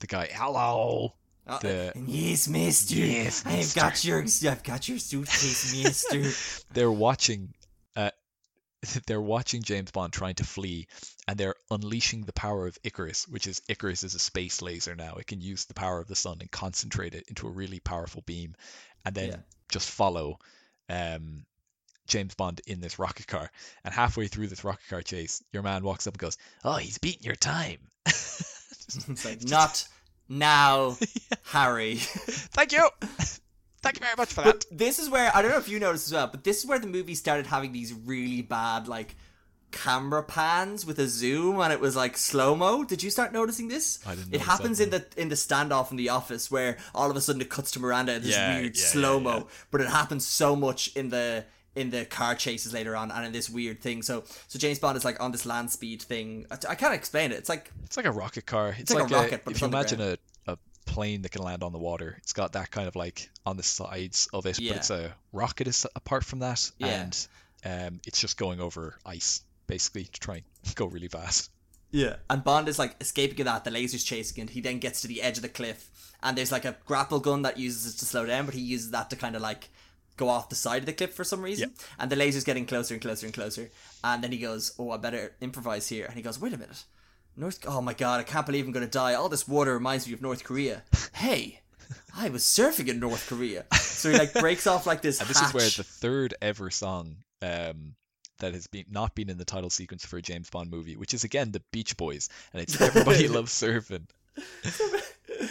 the 0.00 0.06
guy 0.06 0.28
hello 0.32 1.14
Uh, 1.46 1.58
The- 1.60 1.92
yes, 2.06 2.46
Mister. 2.48 2.96
Yes, 2.96 3.42
I've 3.46 3.74
got 3.74 4.04
your, 4.04 4.22
I've 4.50 4.62
got 4.62 4.86
your 4.86 4.98
suitcase, 4.98 5.74
Mister. 5.82 6.64
they're 6.74 6.92
watching 6.92 7.54
they're 9.06 9.20
watching 9.20 9.62
James 9.62 9.90
Bond 9.90 10.12
trying 10.12 10.36
to 10.36 10.44
flee 10.44 10.86
and 11.26 11.38
they're 11.38 11.56
unleashing 11.70 12.22
the 12.22 12.32
power 12.32 12.66
of 12.66 12.78
Icarus, 12.84 13.26
which 13.28 13.46
is 13.46 13.62
Icarus 13.68 14.04
is 14.04 14.14
a 14.14 14.18
space 14.18 14.62
laser 14.62 14.94
now. 14.94 15.14
It 15.16 15.26
can 15.26 15.40
use 15.40 15.64
the 15.64 15.74
power 15.74 16.00
of 16.00 16.08
the 16.08 16.14
sun 16.14 16.38
and 16.40 16.50
concentrate 16.50 17.14
it 17.14 17.24
into 17.28 17.46
a 17.46 17.50
really 17.50 17.80
powerful 17.80 18.22
beam 18.26 18.54
and 19.04 19.14
then 19.14 19.28
Yeah. 19.30 19.36
just 19.70 19.90
follow 19.90 20.38
um 20.88 21.44
James 22.06 22.34
Bond 22.34 22.62
in 22.66 22.80
this 22.80 22.98
rocket 22.98 23.26
car. 23.26 23.50
And 23.84 23.92
halfway 23.92 24.28
through 24.28 24.46
this 24.46 24.64
rocket 24.64 24.88
car 24.88 25.02
chase, 25.02 25.42
your 25.52 25.62
man 25.62 25.84
walks 25.84 26.06
up 26.06 26.14
and 26.14 26.18
goes, 26.20 26.38
"Oh, 26.64 26.76
he's 26.76 26.96
beating 26.96 27.24
your 27.24 27.36
time." 27.36 27.78
it's 28.06 29.24
like 29.26 29.42
not 29.42 29.86
now, 30.26 30.96
Harry. 31.44 31.96
Thank 31.96 32.72
you. 32.72 32.88
Thank 33.88 34.00
you 34.00 34.04
very 34.04 34.16
much 34.18 34.32
for 34.34 34.42
that. 34.42 34.66
But 34.70 34.78
this 34.78 34.98
is 34.98 35.08
where 35.08 35.34
I 35.34 35.40
don't 35.40 35.50
know 35.50 35.58
if 35.58 35.68
you 35.68 35.78
noticed 35.78 36.08
as 36.08 36.12
well, 36.12 36.26
but 36.26 36.44
this 36.44 36.58
is 36.58 36.66
where 36.66 36.78
the 36.78 36.86
movie 36.86 37.14
started 37.14 37.46
having 37.46 37.72
these 37.72 37.92
really 37.94 38.42
bad 38.42 38.86
like 38.86 39.16
camera 39.70 40.22
pans 40.22 40.86
with 40.86 40.98
a 40.98 41.06
zoom 41.08 41.60
and 41.60 41.72
it 41.72 41.80
was 41.80 41.96
like 41.96 42.16
slow 42.16 42.54
mo. 42.54 42.84
Did 42.84 43.02
you 43.02 43.10
start 43.10 43.32
noticing 43.32 43.68
this? 43.68 43.98
I 44.06 44.14
didn't 44.14 44.34
It 44.34 44.42
happens 44.42 44.78
that, 44.78 44.84
in 44.84 44.90
the 44.90 45.06
in 45.16 45.28
the 45.28 45.34
standoff 45.34 45.90
in 45.90 45.96
the 45.96 46.10
office 46.10 46.50
where 46.50 46.76
all 46.94 47.10
of 47.10 47.16
a 47.16 47.20
sudden 47.20 47.40
it 47.40 47.48
cuts 47.48 47.70
to 47.72 47.80
Miranda 47.80 48.12
and 48.12 48.24
this 48.24 48.32
Yeah, 48.32 48.60
weird 48.60 48.76
yeah, 48.76 48.82
yeah, 48.82 48.88
slow 48.88 49.20
mo, 49.20 49.36
yeah. 49.36 49.42
but 49.70 49.80
it 49.80 49.88
happens 49.88 50.26
so 50.26 50.54
much 50.54 50.94
in 50.94 51.08
the 51.08 51.44
in 51.74 51.90
the 51.90 52.04
car 52.04 52.34
chases 52.34 52.72
later 52.74 52.96
on 52.96 53.10
and 53.10 53.24
in 53.24 53.32
this 53.32 53.48
weird 53.48 53.80
thing. 53.80 54.02
So 54.02 54.24
so 54.48 54.58
James 54.58 54.78
Bond 54.78 54.96
is 54.98 55.04
like 55.04 55.22
on 55.22 55.32
this 55.32 55.46
land 55.46 55.70
speed 55.70 56.02
thing. 56.02 56.46
I, 56.50 56.56
I 56.70 56.74
can't 56.74 56.94
explain 56.94 57.32
it. 57.32 57.36
It's 57.38 57.48
like 57.48 57.72
It's 57.84 57.96
like 57.96 58.06
a 58.06 58.12
rocket 58.12 58.44
car. 58.44 58.74
It's, 58.78 58.92
like 58.92 59.00
a 59.00 59.02
like, 59.04 59.12
rocket, 59.12 59.44
but 59.44 59.54
if 59.54 59.60
you 59.60 59.66
imagine 59.68 60.00
a, 60.00 60.12
a 60.12 60.18
plane 60.98 61.22
that 61.22 61.30
can 61.30 61.42
land 61.42 61.62
on 61.62 61.72
the 61.72 61.78
water, 61.78 62.16
it's 62.18 62.32
got 62.32 62.52
that 62.54 62.70
kind 62.72 62.88
of 62.88 62.96
like 62.96 63.30
on 63.46 63.56
the 63.56 63.62
sides 63.62 64.28
of 64.32 64.46
it, 64.46 64.58
Yeah. 64.58 64.72
but 64.72 64.76
it's 64.78 64.90
a 64.90 65.14
rocket 65.32 65.68
is 65.68 65.86
apart 65.94 66.24
from 66.24 66.40
that, 66.40 66.70
Yeah. 66.78 66.88
and 67.02 67.28
um, 67.64 68.00
it's 68.06 68.20
just 68.20 68.36
going 68.36 68.60
over 68.60 68.98
ice 69.06 69.42
basically 69.68 70.04
to 70.04 70.20
try 70.20 70.36
and 70.36 70.44
go 70.74 70.86
really 70.86 71.08
fast. 71.08 71.50
Yeah. 71.92 72.16
And 72.28 72.42
Bond 72.42 72.68
is 72.68 72.78
like 72.78 72.96
escaping 73.00 73.44
that, 73.44 73.62
the 73.64 73.70
laser's 73.70 74.02
chasing 74.02 74.42
it. 74.44 74.50
He 74.50 74.60
then 74.60 74.78
gets 74.80 75.00
to 75.02 75.08
the 75.08 75.22
edge 75.22 75.38
of 75.38 75.42
the 75.42 75.48
cliff, 75.48 75.88
and 76.22 76.36
there's 76.36 76.50
like 76.52 76.64
a 76.64 76.76
grapple 76.84 77.20
gun 77.20 77.42
that 77.42 77.58
uses 77.58 77.94
it 77.94 77.98
to 77.98 78.04
slow 78.04 78.26
down, 78.26 78.44
but 78.46 78.54
he 78.54 78.60
uses 78.60 78.90
that 78.90 79.08
to 79.10 79.16
kind 79.16 79.36
of 79.36 79.42
like 79.42 79.68
go 80.16 80.28
off 80.28 80.48
the 80.48 80.56
side 80.56 80.82
of 80.82 80.86
the 80.86 80.92
cliff 80.92 81.14
for 81.14 81.22
some 81.24 81.42
reason. 81.42 81.72
And 81.98 82.10
the 82.10 82.16
laser's 82.16 82.42
getting 82.44 82.66
closer 82.66 82.92
and 82.94 83.00
closer 83.00 83.24
and 83.24 83.32
closer. 83.34 83.70
And 84.02 84.22
then 84.22 84.32
he 84.32 84.38
goes, 84.38 84.72
Oh, 84.78 84.90
I 84.90 84.96
better 84.96 85.36
improvise 85.40 85.86
here. 85.88 86.06
And 86.06 86.16
he 86.16 86.22
goes, 86.22 86.40
Wait 86.40 86.52
a 86.52 86.58
minute. 86.58 86.82
North 87.38 87.64
oh 87.66 87.80
my 87.80 87.94
god, 87.94 88.20
I 88.20 88.24
can't 88.24 88.44
believe 88.46 88.66
I'm 88.66 88.72
gonna 88.72 88.86
die. 88.86 89.14
All 89.14 89.28
this 89.28 89.46
water 89.48 89.72
reminds 89.74 90.06
me 90.06 90.12
of 90.12 90.20
North 90.22 90.44
Korea. 90.44 90.82
Hey, 91.14 91.60
I 92.16 92.28
was 92.28 92.44
surfing 92.44 92.86
in 92.88 93.00
North 93.00 93.26
Korea. 93.28 93.64
So 93.80 94.10
he 94.10 94.18
like 94.18 94.32
breaks 94.34 94.66
off 94.68 94.86
like 94.86 95.02
this. 95.02 95.18
And 95.20 95.28
this 95.28 95.40
is 95.42 95.52
where 95.54 95.64
the 95.64 95.82
third 95.84 96.34
ever 96.40 96.70
song 96.70 97.16
um, 97.42 97.94
that 98.38 98.54
has 98.54 98.66
been 98.68 98.84
not 98.90 99.14
been 99.16 99.28
in 99.30 99.36
the 99.38 99.44
title 99.44 99.70
sequence 99.70 100.04
for 100.06 100.16
a 100.18 100.22
James 100.22 100.48
Bond 100.50 100.70
movie, 100.70 100.96
which 100.96 101.14
is 101.14 101.24
again 101.24 101.50
the 101.50 101.62
Beach 101.72 101.96
Boys, 101.96 102.28
and 102.52 102.62
it's 102.62 102.80
Everybody 102.80 103.26
Loves 103.26 103.52
Surfing. 103.52 104.06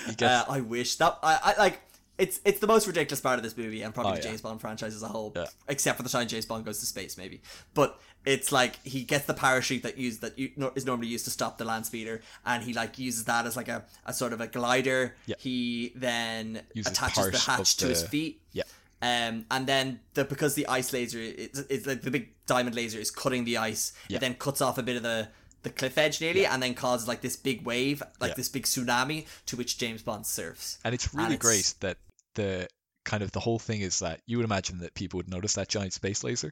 Gets, 0.07 0.21
Uh, 0.21 0.45
I 0.49 0.61
wish 0.61 0.95
that 0.95 1.17
I, 1.23 1.53
I 1.55 1.59
like 1.59 1.81
it's 2.17 2.39
it's 2.45 2.59
the 2.59 2.67
most 2.67 2.87
ridiculous 2.87 3.19
part 3.21 3.37
of 3.39 3.43
this 3.43 3.55
movie 3.57 3.81
and 3.83 3.93
probably 3.93 4.13
Oh, 4.13 4.15
the 4.15 4.21
yeah. 4.21 4.29
James 4.29 4.41
Bond 4.41 4.59
franchise 4.61 4.95
as 4.95 5.03
a 5.03 5.07
whole, 5.07 5.33
Yeah. 5.35 5.45
except 5.67 5.97
for 5.97 6.03
the 6.03 6.09
time 6.09 6.27
James 6.27 6.45
Bond 6.45 6.65
goes 6.65 6.79
to 6.79 6.85
space, 6.85 7.17
maybe. 7.17 7.41
But 7.73 7.99
it's 8.27 8.51
like 8.51 8.83
he 8.85 9.03
gets 9.03 9.25
the 9.25 9.33
parachute 9.33 9.83
that 9.83 9.97
used 9.97 10.21
that 10.21 10.37
you, 10.37 10.51
no, 10.57 10.71
is 10.75 10.85
normally 10.85 11.07
used 11.07 11.25
to 11.25 11.31
stop 11.31 11.57
the 11.57 11.65
land 11.65 11.85
speeder, 11.85 12.21
and 12.45 12.61
he 12.63 12.73
like 12.73 12.99
uses 12.99 13.23
that 13.25 13.45
as 13.45 13.55
like 13.55 13.69
a, 13.69 13.85
a 14.05 14.13
sort 14.13 14.33
of 14.33 14.41
a 14.41 14.47
glider. 14.47 15.15
Yeah. 15.25 15.35
He 15.39 15.93
then 15.95 16.61
Uses 16.73 16.91
attaches 16.91 17.31
the 17.31 17.37
hatch 17.51 17.77
to 17.77 17.87
his 17.87 18.03
feet. 18.03 18.41
yeah. 18.51 18.63
Um, 19.01 19.45
and 19.51 19.67
then 19.67 19.99
the 20.15 20.25
because 20.25 20.55
the 20.55 20.67
ice 20.67 20.91
laser 20.91 21.19
is, 21.19 21.59
is 21.69 21.85
like 21.87 22.01
the 22.01 22.11
big 22.11 22.29
diamond 22.47 22.75
laser 22.75 22.99
is 22.99 23.11
cutting 23.11 23.45
the 23.45 23.57
ice. 23.57 23.93
Yeah. 24.09 24.17
It 24.17 24.19
then 24.21 24.33
cuts 24.33 24.59
off 24.59 24.77
a 24.77 24.83
bit 24.83 24.97
of 24.97 25.03
the 25.03 25.29
the 25.63 25.69
cliff 25.69 25.97
edge 25.97 26.19
nearly, 26.19 26.45
and 26.45 26.61
then 26.61 26.73
causes 26.73 27.07
like 27.07 27.21
this 27.21 27.35
big 27.35 27.65
wave, 27.65 28.01
like 28.19 28.29
Yeah. 28.31 28.35
this 28.35 28.49
big 28.49 28.63
tsunami, 28.63 29.25
to 29.47 29.55
which 29.55 29.77
James 29.77 30.01
Bond 30.03 30.25
surfs. 30.25 30.79
And 30.83 30.93
it's 30.93 31.13
really 31.13 31.35
it's- 31.35 31.41
great 31.41 31.73
that 31.81 31.97
the 32.35 32.67
kind 33.05 33.23
of 33.23 33.31
the 33.31 33.39
whole 33.39 33.57
thing 33.59 33.81
is 33.81 33.99
that 33.99 34.19
you 34.25 34.37
would 34.37 34.43
imagine 34.45 34.79
that 34.79 34.93
people 34.93 35.17
would 35.17 35.29
notice 35.29 35.53
that 35.53 35.69
giant 35.69 35.93
space 35.93 36.23
laser, 36.25 36.51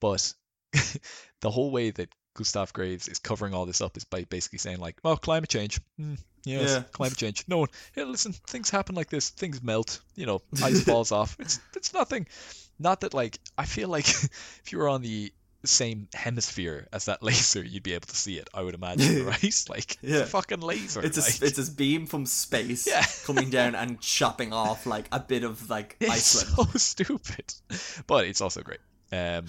but 0.00 0.32
the 1.40 1.50
whole 1.50 1.70
way 1.70 1.90
that 1.90 2.08
Gustav 2.34 2.72
Graves 2.72 3.08
is 3.08 3.18
covering 3.18 3.54
all 3.54 3.66
this 3.66 3.80
up 3.80 3.96
is 3.96 4.04
by 4.04 4.24
basically 4.24 4.58
saying 4.58 4.78
like, 4.78 4.96
"Oh, 5.04 5.16
climate 5.16 5.48
change. 5.48 5.80
Hmm, 5.98 6.14
yes, 6.44 6.70
Yeah. 6.70 6.82
climate 6.92 7.16
change. 7.18 7.44
No 7.48 7.58
one. 7.58 7.68
Yeah, 7.96 8.04
listen, 8.04 8.32
things 8.46 8.68
happen 8.70 8.94
like 8.94 9.08
this. 9.10 9.30
Things 9.30 9.62
melt. 9.62 10.00
You 10.14 10.26
know, 10.26 10.42
ice 10.62 10.82
falls 10.84 11.12
off. 11.12 11.36
It's 11.38 11.58
it's 11.74 11.94
nothing. 11.94 12.26
Not 12.78 13.00
that 13.00 13.14
like 13.14 13.38
I 13.56 13.64
feel 13.64 13.88
like 13.88 14.08
if 14.08 14.62
you 14.72 14.78
were 14.78 14.88
on 14.88 15.02
the 15.02 15.32
same 15.64 16.06
hemisphere 16.14 16.86
as 16.92 17.06
that 17.06 17.22
laser, 17.22 17.64
you'd 17.64 17.82
be 17.82 17.94
able 17.94 18.06
to 18.06 18.14
see 18.16 18.36
it. 18.36 18.48
I 18.54 18.62
would 18.62 18.74
imagine, 18.74 19.24
right? 19.26 19.64
Like 19.68 19.92
it's 19.92 19.98
Yeah. 20.02 20.18
a 20.18 20.26
fucking 20.26 20.60
laser. 20.60 21.00
It's 21.04 21.16
a 21.16 21.44
it's 21.46 21.58
a 21.58 21.72
beam 21.72 22.06
from 22.06 22.26
space 22.26 22.86
Yeah. 22.86 23.04
coming 23.24 23.48
down 23.50 23.74
and 23.74 23.98
chopping 24.00 24.52
off 24.52 24.84
like 24.84 25.08
a 25.10 25.20
bit 25.20 25.42
of 25.42 25.70
like 25.70 25.96
ice. 26.02 26.34
It's 26.34 26.42
Iceland. 26.50 26.70
so 26.72 26.78
stupid, 26.78 27.54
but 28.06 28.26
it's 28.26 28.42
also 28.42 28.60
great. 28.62 28.80
Um, 29.10 29.46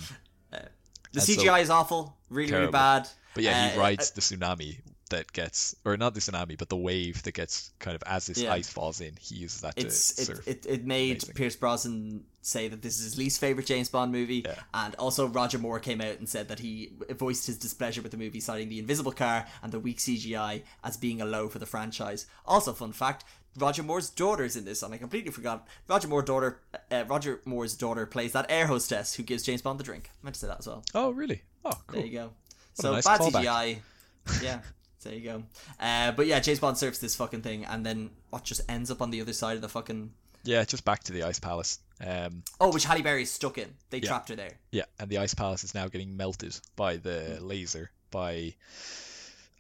The 1.13 1.19
and 1.19 1.27
so- 1.27 1.33
CGI 1.41 1.61
is 1.61 1.69
awful, 1.69 2.17
really 2.29 2.51
really 2.51 2.71
bad. 2.71 3.07
but 3.33 3.43
yeah, 3.43 3.69
he 3.71 3.75
Uh, 3.77 3.79
rides 3.81 4.11
the 4.11 4.21
tsunami 4.21 4.79
that 5.09 5.31
gets, 5.31 5.73
or 5.85 5.95
not 5.95 6.13
the 6.13 6.19
tsunami, 6.19 6.57
but 6.57 6.67
the 6.67 6.75
wave 6.75 7.23
that 7.23 7.31
gets 7.33 7.71
kind 7.79 7.95
of 7.95 8.03
as 8.05 8.25
this 8.25 8.39
Yeah. 8.39 8.51
ice 8.53 8.67
falls 8.67 8.99
in. 8.99 9.15
He 9.21 9.35
uses 9.35 9.61
that 9.61 9.73
It's 9.77 10.13
to 10.15 10.21
it, 10.21 10.25
surf. 10.25 10.47
it, 10.47 10.65
it 10.67 10.85
made 10.85 11.11
Amazing. 11.23 11.33
Pierce 11.35 11.55
Brosnan 11.55 12.25
say 12.41 12.67
that 12.67 12.81
this 12.81 12.97
is 12.97 13.03
his 13.05 13.17
least 13.17 13.39
favorite 13.39 13.65
James 13.65 13.87
Bond 13.87 14.11
movie, 14.11 14.43
Yeah. 14.45 14.55
and 14.73 14.95
also 14.95 15.27
Roger 15.27 15.59
Moore 15.59 15.79
came 15.79 16.01
out 16.01 16.19
and 16.19 16.27
said 16.27 16.49
that 16.49 16.59
he 16.59 16.91
voiced 17.11 17.47
his 17.47 17.57
displeasure 17.57 18.01
with 18.01 18.11
the 18.11 18.17
movie, 18.17 18.41
citing 18.41 18.67
the 18.67 18.79
invisible 18.79 19.11
car 19.13 19.47
and 19.63 19.71
the 19.71 19.79
weak 19.79 19.99
CGI 20.01 20.63
as 20.83 20.97
being 20.97 21.21
a 21.21 21.25
low 21.25 21.47
for 21.47 21.59
the 21.59 21.65
franchise. 21.65 22.25
Also, 22.45 22.73
fun 22.73 22.91
fact: 22.91 23.23
Roger 23.57 23.83
Moore's 23.83 24.09
daughter's 24.09 24.55
in 24.55 24.65
this, 24.65 24.83
and 24.83 24.93
I 24.93 24.97
completely 24.97 25.31
forgot. 25.31 25.67
Roger 25.87 26.07
Moore's 26.07 26.25
daughter, 26.25 26.59
uh, 26.91 27.03
Roger 27.07 27.41
Moore's 27.45 27.75
daughter 27.75 28.05
plays 28.05 28.31
that 28.33 28.45
air 28.49 28.67
hostess 28.67 29.15
who 29.15 29.23
gives 29.23 29.43
James 29.43 29.61
Bond 29.61 29.79
the 29.79 29.83
drink. 29.83 30.09
I 30.13 30.25
meant 30.25 30.35
to 30.35 30.39
say 30.41 30.47
that 30.47 30.59
as 30.59 30.67
well. 30.67 30.83
oh, 30.93 31.09
really? 31.11 31.41
Oh, 31.65 31.73
There 31.91 32.05
you 32.05 32.11
go. 32.13 32.31
a 32.77 32.81
so 32.81 32.91
nice 32.93 33.05
bad 33.05 33.19
callback. 33.19 33.43
CGI. 33.43 34.41
yeah. 34.43 34.59
There 35.03 35.13
you 35.13 35.21
go. 35.21 35.43
Uh, 35.79 36.11
but 36.11 36.27
yeah, 36.27 36.39
James 36.39 36.59
Bond 36.59 36.77
surfs 36.77 36.97
this 36.99 37.15
fucking 37.15 37.41
thing, 37.41 37.65
and 37.65 37.85
then 37.85 38.09
what 38.29 38.43
just 38.43 38.61
ends 38.69 38.91
up 38.91 39.01
on 39.01 39.09
the 39.09 39.21
other 39.21 39.33
side 39.33 39.55
of 39.55 39.61
the 39.61 39.69
fucking. 39.69 40.11
Yeah, 40.43 40.63
just 40.65 40.85
back 40.85 41.03
to 41.05 41.13
the 41.13 41.23
ice 41.23 41.39
palace. 41.39 41.79
Um, 42.05 42.43
Oh, 42.59 42.71
which 42.71 42.85
Halle 42.85 43.01
Berry 43.01 43.23
is 43.23 43.31
stuck 43.31 43.57
in. 43.57 43.73
They 43.89 43.99
Yeah. 43.99 44.09
trapped 44.09 44.29
her 44.29 44.35
there. 44.35 44.53
yeah, 44.71 44.85
and 44.99 45.09
the 45.09 45.17
ice 45.19 45.33
palace 45.33 45.63
is 45.63 45.73
now 45.73 45.87
getting 45.87 46.15
melted 46.17 46.57
by 46.75 46.97
the 46.97 47.37
Hmm. 47.39 47.47
laser. 47.47 47.91
By, 48.11 48.55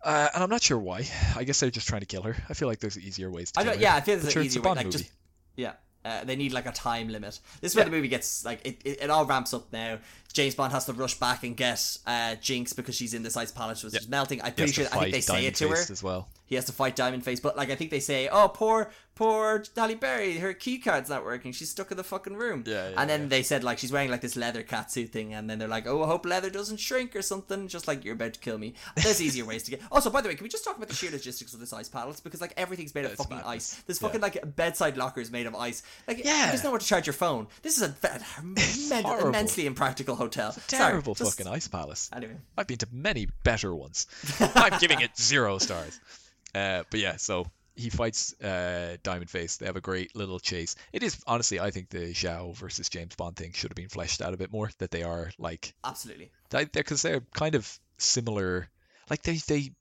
uh, 0.07 0.29
and 0.33 0.43
I'm 0.43 0.49
not 0.49 0.61
sure 0.63 0.79
why. 0.79 1.05
I 1.35 1.43
guess 1.43 1.59
they're 1.59 1.69
just 1.69 1.87
trying 1.87 2.01
to 2.01 2.07
kill 2.07 2.23
her. 2.23 2.35
I 2.49 2.53
feel 2.53 2.67
like 2.67 2.79
there's 2.79 2.97
easier 2.97 3.29
ways 3.29 3.51
to 3.51 3.59
I 3.59 3.63
kill 3.63 3.73
her. 3.73 3.79
yeah, 3.79 3.95
I 3.95 4.01
feel 4.01 4.17
there's 4.17 4.33
sure, 4.33 4.41
an 4.41 4.45
easier 4.47 4.61
way. 4.61 4.69
Like 4.71 4.85
movie. 4.85 4.97
just 4.97 5.11
yeah, 5.55 5.73
uh, 6.05 6.23
they 6.23 6.35
need 6.35 6.53
like 6.53 6.65
a 6.65 6.71
time 6.71 7.09
limit. 7.09 7.39
This 7.61 7.71
is 7.71 7.75
where 7.75 7.85
Yeah. 7.85 7.89
the 7.89 7.95
movie 7.95 8.07
gets 8.07 8.45
like 8.45 8.61
it, 8.65 8.81
it. 8.85 9.01
It 9.03 9.09
all 9.09 9.25
ramps 9.25 9.53
up 9.53 9.71
now. 9.73 9.99
James 10.33 10.55
Bond 10.55 10.71
has 10.73 10.85
to 10.85 10.93
rush 10.93 11.15
back 11.19 11.43
and 11.43 11.57
get 11.57 11.97
uh, 12.05 12.35
Jinx 12.35 12.73
because 12.73 12.95
she's 12.95 13.13
in 13.13 13.23
this 13.23 13.35
ice 13.35 13.51
palace 13.51 13.83
which 13.83 13.93
Yeah. 13.93 13.99
is 13.99 14.07
melting. 14.07 14.41
I'm 14.41 14.53
pretty 14.53 14.71
sure. 14.71 14.85
I 14.91 14.99
think 14.99 15.11
they 15.13 15.21
say 15.21 15.45
it 15.45 15.55
to 15.55 15.67
her. 15.69 15.75
As 15.75 16.01
well. 16.03 16.29
He 16.47 16.55
has 16.55 16.65
to 16.65 16.71
fight 16.71 16.95
Diamond 16.95 17.23
Face. 17.23 17.39
But 17.39 17.55
like 17.55 17.69
I 17.69 17.75
think 17.75 17.91
they 17.91 17.99
say, 17.99 18.27
oh 18.27 18.47
poor 18.49 18.89
poor 19.15 19.63
Halle 19.75 19.95
Berry, 19.95 20.37
her 20.37 20.53
key 20.53 20.77
card's 20.77 21.09
not 21.09 21.25
working. 21.25 21.51
She's 21.51 21.71
stuck 21.71 21.89
in 21.89 21.97
the 21.97 22.03
fucking 22.03 22.35
room. 22.35 22.63
Yeah, 22.67 22.89
yeah, 22.89 23.01
and 23.01 23.09
then 23.09 23.21
yeah. 23.23 23.27
they 23.29 23.43
said 23.43 23.63
like 23.63 23.79
she's 23.79 23.91
wearing 23.91 24.11
like 24.11 24.21
this 24.21 24.35
leather 24.35 24.63
catsuit 24.63 25.09
thing, 25.09 25.33
and 25.33 25.49
then 25.49 25.59
they're 25.59 25.67
like, 25.67 25.87
oh, 25.87 26.03
I 26.03 26.07
hope 26.07 26.25
leather 26.25 26.49
doesn't 26.49 26.77
shrink 26.77 27.15
or 27.15 27.21
something. 27.21 27.67
Just 27.67 27.87
like 27.87 28.03
you're 28.05 28.13
about 28.15 28.33
to 28.33 28.39
kill 28.39 28.57
me. 28.57 28.73
There's 28.95 29.21
easier 29.21 29.45
ways 29.45 29.63
to 29.63 29.71
get. 29.71 29.81
Also, 29.91 30.09
by 30.11 30.21
the 30.21 30.29
way, 30.29 30.35
can 30.35 30.43
we 30.43 30.49
just 30.49 30.63
talk 30.63 30.77
about 30.77 30.89
the 30.89 30.95
sheer 30.95 31.09
logistics 31.11 31.53
of 31.53 31.59
this 31.59 31.73
ice 31.73 31.89
palace 31.89 32.19
because 32.19 32.39
like 32.41 32.53
everything's 32.57 32.93
made 32.93 33.05
of 33.05 33.11
It's 33.11 33.21
fucking 33.21 33.37
madness. 33.37 33.53
ice. 33.73 33.81
There's 33.87 34.01
Yeah. 34.01 34.07
fucking 34.07 34.21
like 34.21 34.55
bedside 34.55 34.95
lockers 34.97 35.31
made 35.31 35.47
of 35.47 35.55
ice. 35.55 35.81
Like 36.07 36.23
Yeah. 36.23 36.47
there's 36.49 36.63
nowhere 36.63 36.79
to 36.79 36.85
charge 36.85 37.07
your 37.07 37.13
phone. 37.13 37.47
This 37.63 37.77
is 37.77 37.83
a, 37.83 37.95
a 38.03 39.21
immensely 39.27 39.65
impractical 39.65 40.15
hotel. 40.15 40.51
Sorry, 40.51 40.61
Terrible 40.91 41.15
just- 41.15 41.37
fucking 41.37 41.51
ice 41.51 41.67
palace. 41.67 42.09
Anyway. 42.13 42.35
I've 42.57 42.67
been 42.67 42.77
to 42.79 42.87
many 42.91 43.27
better 43.43 43.73
ones. 43.73 44.05
I'm 44.39 44.77
giving 44.79 45.01
it 45.01 45.17
zero 45.17 45.57
stars. 45.57 45.99
Uh, 46.57 46.83
but 46.89 46.99
yeah, 46.99 47.15
so 47.17 47.45
he 47.75 47.89
fights 47.89 48.33
uh, 48.41 48.97
Diamond 49.03 49.29
Face. 49.29 49.57
They 49.57 49.67
have 49.67 49.75
a 49.75 49.81
great 49.81 50.15
little 50.15 50.39
chase. 50.39 50.75
It 50.91 51.03
is 51.03 51.21
honestly, 51.27 51.59
I 51.59 51.71
think 51.71 51.89
the 51.89 52.13
Zao 52.13 52.55
versus 52.55 52.89
James 52.89 53.15
Bond 53.15 53.35
thing 53.35 53.51
should 53.53 53.69
have 53.71 53.75
been 53.75 53.89
fleshed 53.89 54.21
out 54.21 54.33
a 54.33 54.37
bit 54.37 54.51
more. 54.51 54.69
That 54.79 54.91
they 54.91 55.03
are 55.03 55.31
like 55.37 55.73
Absolutely. 55.83 56.31
because 56.73 57.01
they're 57.01 57.21
kind 57.33 57.55
of 57.55 57.79
similar. 57.97 58.67
Like 59.09 59.21
they 59.21 59.37
they 59.47 59.71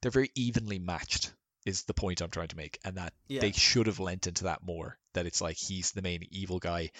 they're 0.00 0.10
very 0.10 0.30
evenly 0.34 0.78
matched. 0.78 1.32
Is 1.66 1.84
the 1.84 1.94
point 1.94 2.20
I'm 2.20 2.28
trying 2.30 2.48
to 2.48 2.56
make, 2.56 2.78
and 2.84 2.98
that 2.98 3.14
Yeah. 3.26 3.40
they 3.40 3.52
should 3.52 3.86
have 3.86 3.98
lent 3.98 4.26
into 4.26 4.44
that 4.44 4.62
more. 4.62 4.98
That 5.14 5.24
it's 5.24 5.40
like 5.40 5.56
he's 5.56 5.92
the 5.92 6.02
main 6.02 6.20
evil 6.30 6.58
guy. 6.58 6.90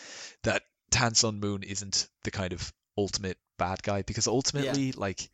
That 0.42 0.62
Tan 0.90 1.14
Sun 1.14 1.38
Moon 1.38 1.62
isn't 1.62 2.08
the 2.22 2.30
kind 2.30 2.54
of 2.54 2.72
ultimate 2.96 3.36
bad 3.58 3.82
guy 3.82 4.02
because 4.02 4.26
ultimately, 4.26 4.92
like, 4.92 5.28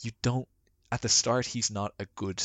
you 0.00 0.10
don't. 0.22 0.48
At 0.92 1.02
the 1.02 1.08
start, 1.08 1.46
he's 1.46 1.70
not 1.70 1.92
a 1.98 2.06
good 2.14 2.42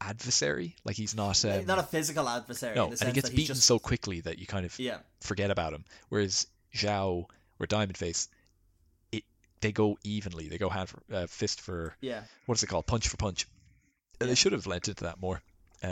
adversary. 0.00 0.76
Like 0.84 0.96
he's 0.96 1.14
not. 1.14 1.44
Um, 1.44 1.66
not 1.66 1.78
a 1.78 1.82
physical 1.82 2.28
adversary. 2.28 2.74
no, 2.76 2.88
and 2.90 3.02
he 3.02 3.12
gets 3.12 3.30
beaten 3.30 3.54
just, 3.56 3.62
so 3.66 3.78
quickly 3.78 4.20
that 4.22 4.38
you 4.38 4.46
kind 4.46 4.64
of 4.66 4.78
Yeah. 4.78 4.98
forget 5.20 5.50
about 5.50 5.72
him. 5.72 5.84
Whereas 6.08 6.46
Zao 6.74 7.24
or 7.58 7.66
Diamond 7.66 7.96
Face, 7.98 8.28
it 9.10 9.24
they 9.60 9.72
go 9.72 9.98
evenly. 10.04 10.48
They 10.48 10.58
go 10.58 10.68
hand 10.68 10.88
for 10.88 11.02
uh, 11.12 11.26
fist 11.26 11.60
for 11.60 11.94
Yeah. 12.00 12.22
what's 12.46 12.62
it 12.62 12.68
called, 12.68 12.86
punch 12.86 13.08
for 13.08 13.16
punch. 13.16 13.46
And 14.20 14.28
Yeah. 14.28 14.32
they 14.32 14.34
should 14.36 14.52
have 14.52 14.66
lent 14.66 14.88
into 14.88 15.04
that 15.04 15.20
more. 15.20 15.42
Um, 15.82 15.90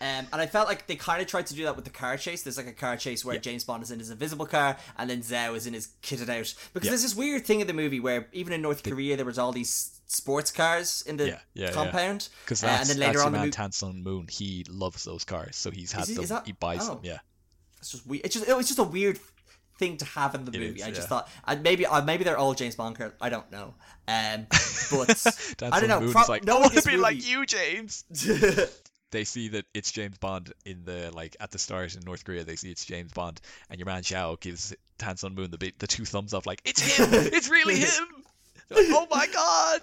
Um, 0.00 0.26
and 0.32 0.40
I 0.40 0.46
felt 0.46 0.66
like 0.66 0.86
they 0.86 0.96
kind 0.96 1.20
of 1.20 1.28
tried 1.28 1.46
to 1.48 1.54
do 1.54 1.64
that 1.64 1.76
with 1.76 1.84
the 1.84 1.90
car 1.90 2.16
chase. 2.16 2.42
There's 2.42 2.56
like 2.56 2.66
a 2.66 2.72
car 2.72 2.96
chase 2.96 3.22
where 3.24 3.34
Yeah. 3.34 3.40
James 3.42 3.64
Bond 3.64 3.82
is 3.82 3.90
in 3.90 3.98
his 3.98 4.08
invisible 4.10 4.46
car, 4.46 4.78
and 4.96 5.08
then 5.10 5.22
Zao 5.22 5.54
is 5.54 5.66
in 5.66 5.74
his 5.74 5.88
kitted 6.02 6.28
out. 6.30 6.54
Because 6.72 6.86
Yeah. 6.86 6.90
there's 6.92 7.02
this 7.02 7.14
weird 7.14 7.46
thing 7.46 7.60
in 7.60 7.66
the 7.66 7.74
movie 7.74 8.00
where 8.00 8.28
even 8.32 8.52
in 8.54 8.62
North 8.62 8.82
Korea 8.82 9.14
there 9.16 9.26
was 9.26 9.38
all 9.38 9.52
these 9.52 9.95
sports 10.06 10.50
cars 10.52 11.02
in 11.06 11.16
the 11.16 11.26
Yeah, 11.28 11.38
yeah, 11.54 11.66
yeah. 11.66 11.72
compound. 11.72 12.28
Because 12.44 12.62
Uh, 12.64 12.68
and 12.68 12.88
then 12.88 12.98
later 12.98 13.20
on 13.20 13.32
your 13.34 13.46
the 13.46 13.58
man 13.58 13.72
mo- 13.82 13.92
Moon. 14.02 14.26
He 14.28 14.64
loves 14.68 15.04
those 15.04 15.24
cars, 15.24 15.56
so 15.56 15.70
he's 15.70 15.92
had 15.92 16.06
he- 16.06 16.14
them. 16.14 16.24
is 16.24 16.30
that- 16.30 16.46
he 16.46 16.52
buys 16.52 16.80
oh. 16.88 16.94
them. 16.94 17.00
Yeah, 17.02 17.18
It's 17.78 17.90
just 17.92 18.06
weird. 18.06 18.24
It's 18.24 18.34
just 18.34 18.48
it 18.48 18.56
was 18.56 18.66
just 18.66 18.78
a 18.78 18.84
weird 18.84 19.18
thing 19.78 19.96
to 19.98 20.04
have 20.06 20.34
in 20.34 20.44
the 20.44 20.52
It 20.52 20.60
movie. 20.60 20.80
is, 20.80 20.86
I 20.86 20.88
just 20.90 21.02
yeah. 21.02 21.06
thought 21.06 21.28
and 21.46 21.62
maybe 21.62 21.84
uh, 21.86 22.02
maybe 22.02 22.24
they're 22.24 22.38
all 22.38 22.54
James 22.54 22.76
Bond 22.76 22.96
cars. 22.96 23.12
I 23.20 23.28
don't 23.28 23.50
know. 23.52 23.74
Um, 24.08 24.46
but 24.90 25.26
I 25.62 25.80
don't 25.80 25.88
know. 25.88 26.10
Pro- 26.12 26.22
like, 26.28 26.44
knowing 26.44 26.62
want 26.62 26.74
to 26.74 26.82
be 26.82 26.96
like 26.96 27.26
you, 27.26 27.44
James. 27.46 28.04
They 29.12 29.22
see 29.22 29.48
that 29.50 29.64
it's 29.72 29.92
James 29.92 30.18
Bond 30.18 30.52
in 30.64 30.84
the 30.84 31.10
like 31.14 31.36
at 31.38 31.52
the 31.52 31.58
start 31.58 31.94
in 31.94 32.02
North 32.04 32.24
Korea. 32.24 32.42
They 32.42 32.56
see 32.56 32.70
it's 32.72 32.84
James 32.84 33.12
Bond, 33.12 33.40
and 33.70 33.78
your 33.78 33.86
man 33.86 34.02
Zao 34.02 34.38
gives 34.38 34.74
Tan 34.98 35.16
Sun 35.16 35.34
Moon 35.36 35.50
the 35.52 35.72
the 35.78 35.86
two 35.86 36.04
thumbs 36.04 36.34
up, 36.34 36.44
like 36.44 36.60
it's 36.64 36.80
him. 36.98 37.08
it's 37.12 37.48
really 37.48 37.76
him. 37.76 38.04
They're 38.68 38.78
like, 38.82 38.92
oh 38.92 39.06
my 39.10 39.26
god. 39.32 39.80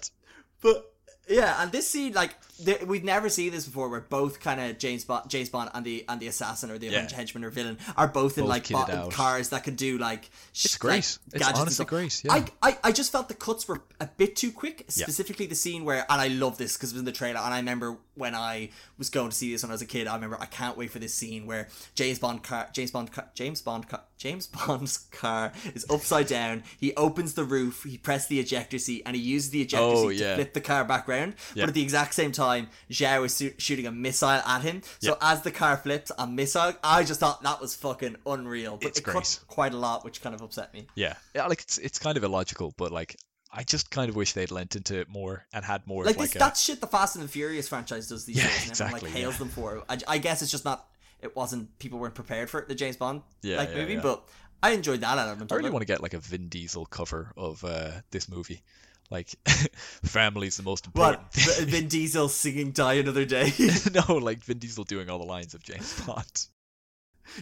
But 0.60 0.90
yeah, 1.28 1.62
and 1.62 1.72
this 1.72 1.88
scene, 1.88 2.12
like 2.12 2.34
there, 2.60 2.78
we've 2.86 3.02
never 3.02 3.30
seen 3.30 3.50
this 3.50 3.64
before, 3.64 3.88
where 3.88 4.02
both 4.02 4.40
kind 4.40 4.60
of 4.60 4.78
James 4.78 5.04
Bond, 5.06 5.30
James 5.30 5.48
Bond, 5.48 5.70
and 5.72 5.82
the 5.84 6.04
and 6.06 6.20
the 6.20 6.26
assassin 6.26 6.70
or 6.70 6.76
the 6.76 6.88
Yeah. 6.88 7.08
henchman 7.10 7.44
or 7.44 7.50
villain 7.50 7.78
are 7.96 8.08
both 8.08 8.36
in 8.36 8.44
like 8.46 8.68
bo- 8.68 9.08
cars 9.10 9.48
that 9.48 9.64
can 9.64 9.74
do 9.74 9.96
like. 9.96 10.28
sh- 10.52 10.66
It's 10.66 10.76
great. 10.76 10.92
like, 10.96 11.04
It's 11.04 11.16
gadgets 11.32 11.48
and 11.48 11.56
honestly 11.58 11.74
stuff. 11.74 11.86
great, 11.88 12.24
yeah. 12.24 12.32
I, 12.62 12.70
I 12.70 12.78
I 12.84 12.92
just 12.92 13.10
felt 13.10 13.28
the 13.28 13.34
cuts 13.34 13.66
were 13.66 13.82
a 14.00 14.06
bit 14.06 14.36
too 14.36 14.52
quick. 14.52 14.80
Yeah. 14.94 15.04
Specifically, 15.06 15.46
the 15.46 15.54
scene 15.54 15.86
where, 15.86 16.04
and 16.10 16.20
I 16.20 16.28
love 16.28 16.58
this 16.58 16.76
because 16.76 16.90
it 16.90 16.94
was 16.96 17.00
in 17.00 17.06
the 17.06 17.12
trailer, 17.12 17.40
and 17.40 17.54
I 17.54 17.56
remember 17.58 17.96
when 18.14 18.34
I 18.34 18.70
was 18.98 19.10
going 19.10 19.30
to 19.30 19.36
see 19.36 19.52
this 19.52 19.62
when 19.62 19.70
I 19.70 19.74
was 19.74 19.82
a 19.82 19.86
kid. 19.86 20.06
I 20.06 20.14
remember 20.14 20.36
I 20.40 20.46
can't 20.46 20.76
wait 20.76 20.90
for 20.90 20.98
this 20.98 21.14
scene 21.14 21.46
where 21.46 21.68
James 21.94 22.18
Bond 22.18 22.42
car, 22.42 22.68
James 22.72 22.90
Bond, 22.90 23.10
car, 23.12 23.28
James 23.34 23.60
Bond, 23.60 23.88
car, 23.88 24.02
James 24.18 24.46
Bond's 24.46 24.96
car 25.10 25.52
is 25.74 25.84
upside 25.90 26.26
down. 26.28 26.62
He 26.78 26.94
opens 26.94 27.34
the 27.34 27.44
roof, 27.44 27.84
he 27.84 27.98
presses 27.98 28.28
the 28.28 28.40
ejector 28.40 28.78
seat, 28.78 29.02
and 29.06 29.16
he 29.16 29.22
uses 29.22 29.50
the 29.50 29.62
ejector 29.62 29.84
Oh, 29.84 30.10
seat 30.10 30.20
yeah. 30.20 30.30
to 30.30 30.34
flip 30.36 30.54
the 30.54 30.60
car 30.60 30.84
back 30.84 31.08
round. 31.08 31.34
Yeah. 31.54 31.62
But 31.64 31.68
at 31.70 31.74
the 31.74 31.82
exact 31.82 32.14
same 32.14 32.32
time, 32.32 32.68
Zao 32.90 33.24
is 33.26 33.34
su- 33.34 33.54
shooting 33.58 33.86
a 33.86 33.92
missile 33.92 34.28
at 34.28 34.62
him. 34.62 34.82
So 35.00 35.10
Yeah. 35.20 35.32
as 35.32 35.42
the 35.42 35.50
car 35.50 35.76
flips, 35.76 36.10
a 36.18 36.26
missile. 36.26 36.74
I 36.82 37.02
just 37.04 37.20
thought 37.20 37.42
that 37.42 37.60
was 37.60 37.74
fucking 37.74 38.16
unreal. 38.26 38.78
But 38.80 38.88
It's 38.88 38.98
it 39.00 39.02
great. 39.04 39.40
quite 39.48 39.74
a 39.74 39.76
lot, 39.78 40.04
which 40.04 40.22
kind 40.22 40.34
of 40.34 40.40
upset 40.42 40.72
me. 40.72 40.86
Yeah, 40.94 41.14
yeah, 41.34 41.46
like 41.46 41.60
it's 41.62 41.78
it's 41.78 41.98
kind 41.98 42.16
of 42.16 42.24
illogical, 42.24 42.72
but 42.76 42.92
like 42.92 43.16
I 43.56 43.62
just 43.62 43.90
kind 43.90 44.08
of 44.08 44.16
wish 44.16 44.32
they'd 44.32 44.50
lent 44.50 44.74
into 44.74 44.98
it 44.98 45.08
more 45.08 45.46
and 45.52 45.64
had 45.64 45.86
more 45.86 46.04
Like 46.04 46.16
of 46.16 46.22
this, 46.22 46.30
like 46.30 46.36
a, 46.36 46.38
that's 46.40 46.60
shit 46.60 46.80
the 46.80 46.88
Fast 46.88 47.14
and 47.14 47.24
the 47.24 47.28
Furious 47.28 47.68
franchise 47.68 48.08
does 48.08 48.24
these 48.24 48.36
Yeah, 48.38 48.48
days, 48.48 48.70
and 48.70 48.80
everyone 48.80 49.02
like 49.02 49.12
hails 49.12 49.34
yeah. 49.34 49.38
them 49.38 49.48
for. 49.48 49.84
I, 49.88 49.98
I 50.08 50.18
guess 50.18 50.42
it's 50.42 50.50
just 50.50 50.64
not. 50.64 50.88
It 51.22 51.34
wasn't. 51.36 51.78
People 51.78 51.98
weren't 52.00 52.14
prepared 52.16 52.50
for 52.50 52.58
it. 52.60 52.68
The 52.68 52.74
James 52.74 52.96
Bond 52.96 53.22
Yeah, 53.42 53.58
like 53.58 53.70
yeah, 53.70 53.76
movie, 53.76 53.96
but 53.96 54.28
I 54.62 54.70
enjoyed 54.72 55.00
that 55.02 55.16
element. 55.18 55.52
I 55.52 55.56
really 55.56 55.70
want 55.70 55.82
to 55.82 55.86
get 55.86 56.02
like 56.02 56.14
a 56.14 56.18
Vin 56.18 56.48
Diesel 56.48 56.84
cover 56.86 57.32
of 57.36 57.64
uh, 57.64 57.92
this 58.10 58.28
movie. 58.28 58.62
Like, 59.10 59.28
family's 59.46 60.56
the 60.56 60.62
most 60.62 60.86
important 60.86 61.22
What 61.22 61.30
thing. 61.32 61.66
Vin 61.66 61.88
Diesel 61.88 62.28
singing 62.28 62.72
"Die 62.72 62.94
Another 62.94 63.24
Day"? 63.24 63.52
no, 64.08 64.16
like 64.16 64.42
Vin 64.42 64.58
Diesel 64.58 64.84
doing 64.84 65.08
all 65.10 65.18
the 65.18 65.24
lines 65.26 65.54
of 65.54 65.62
James 65.62 66.00
Bond. 66.06 66.46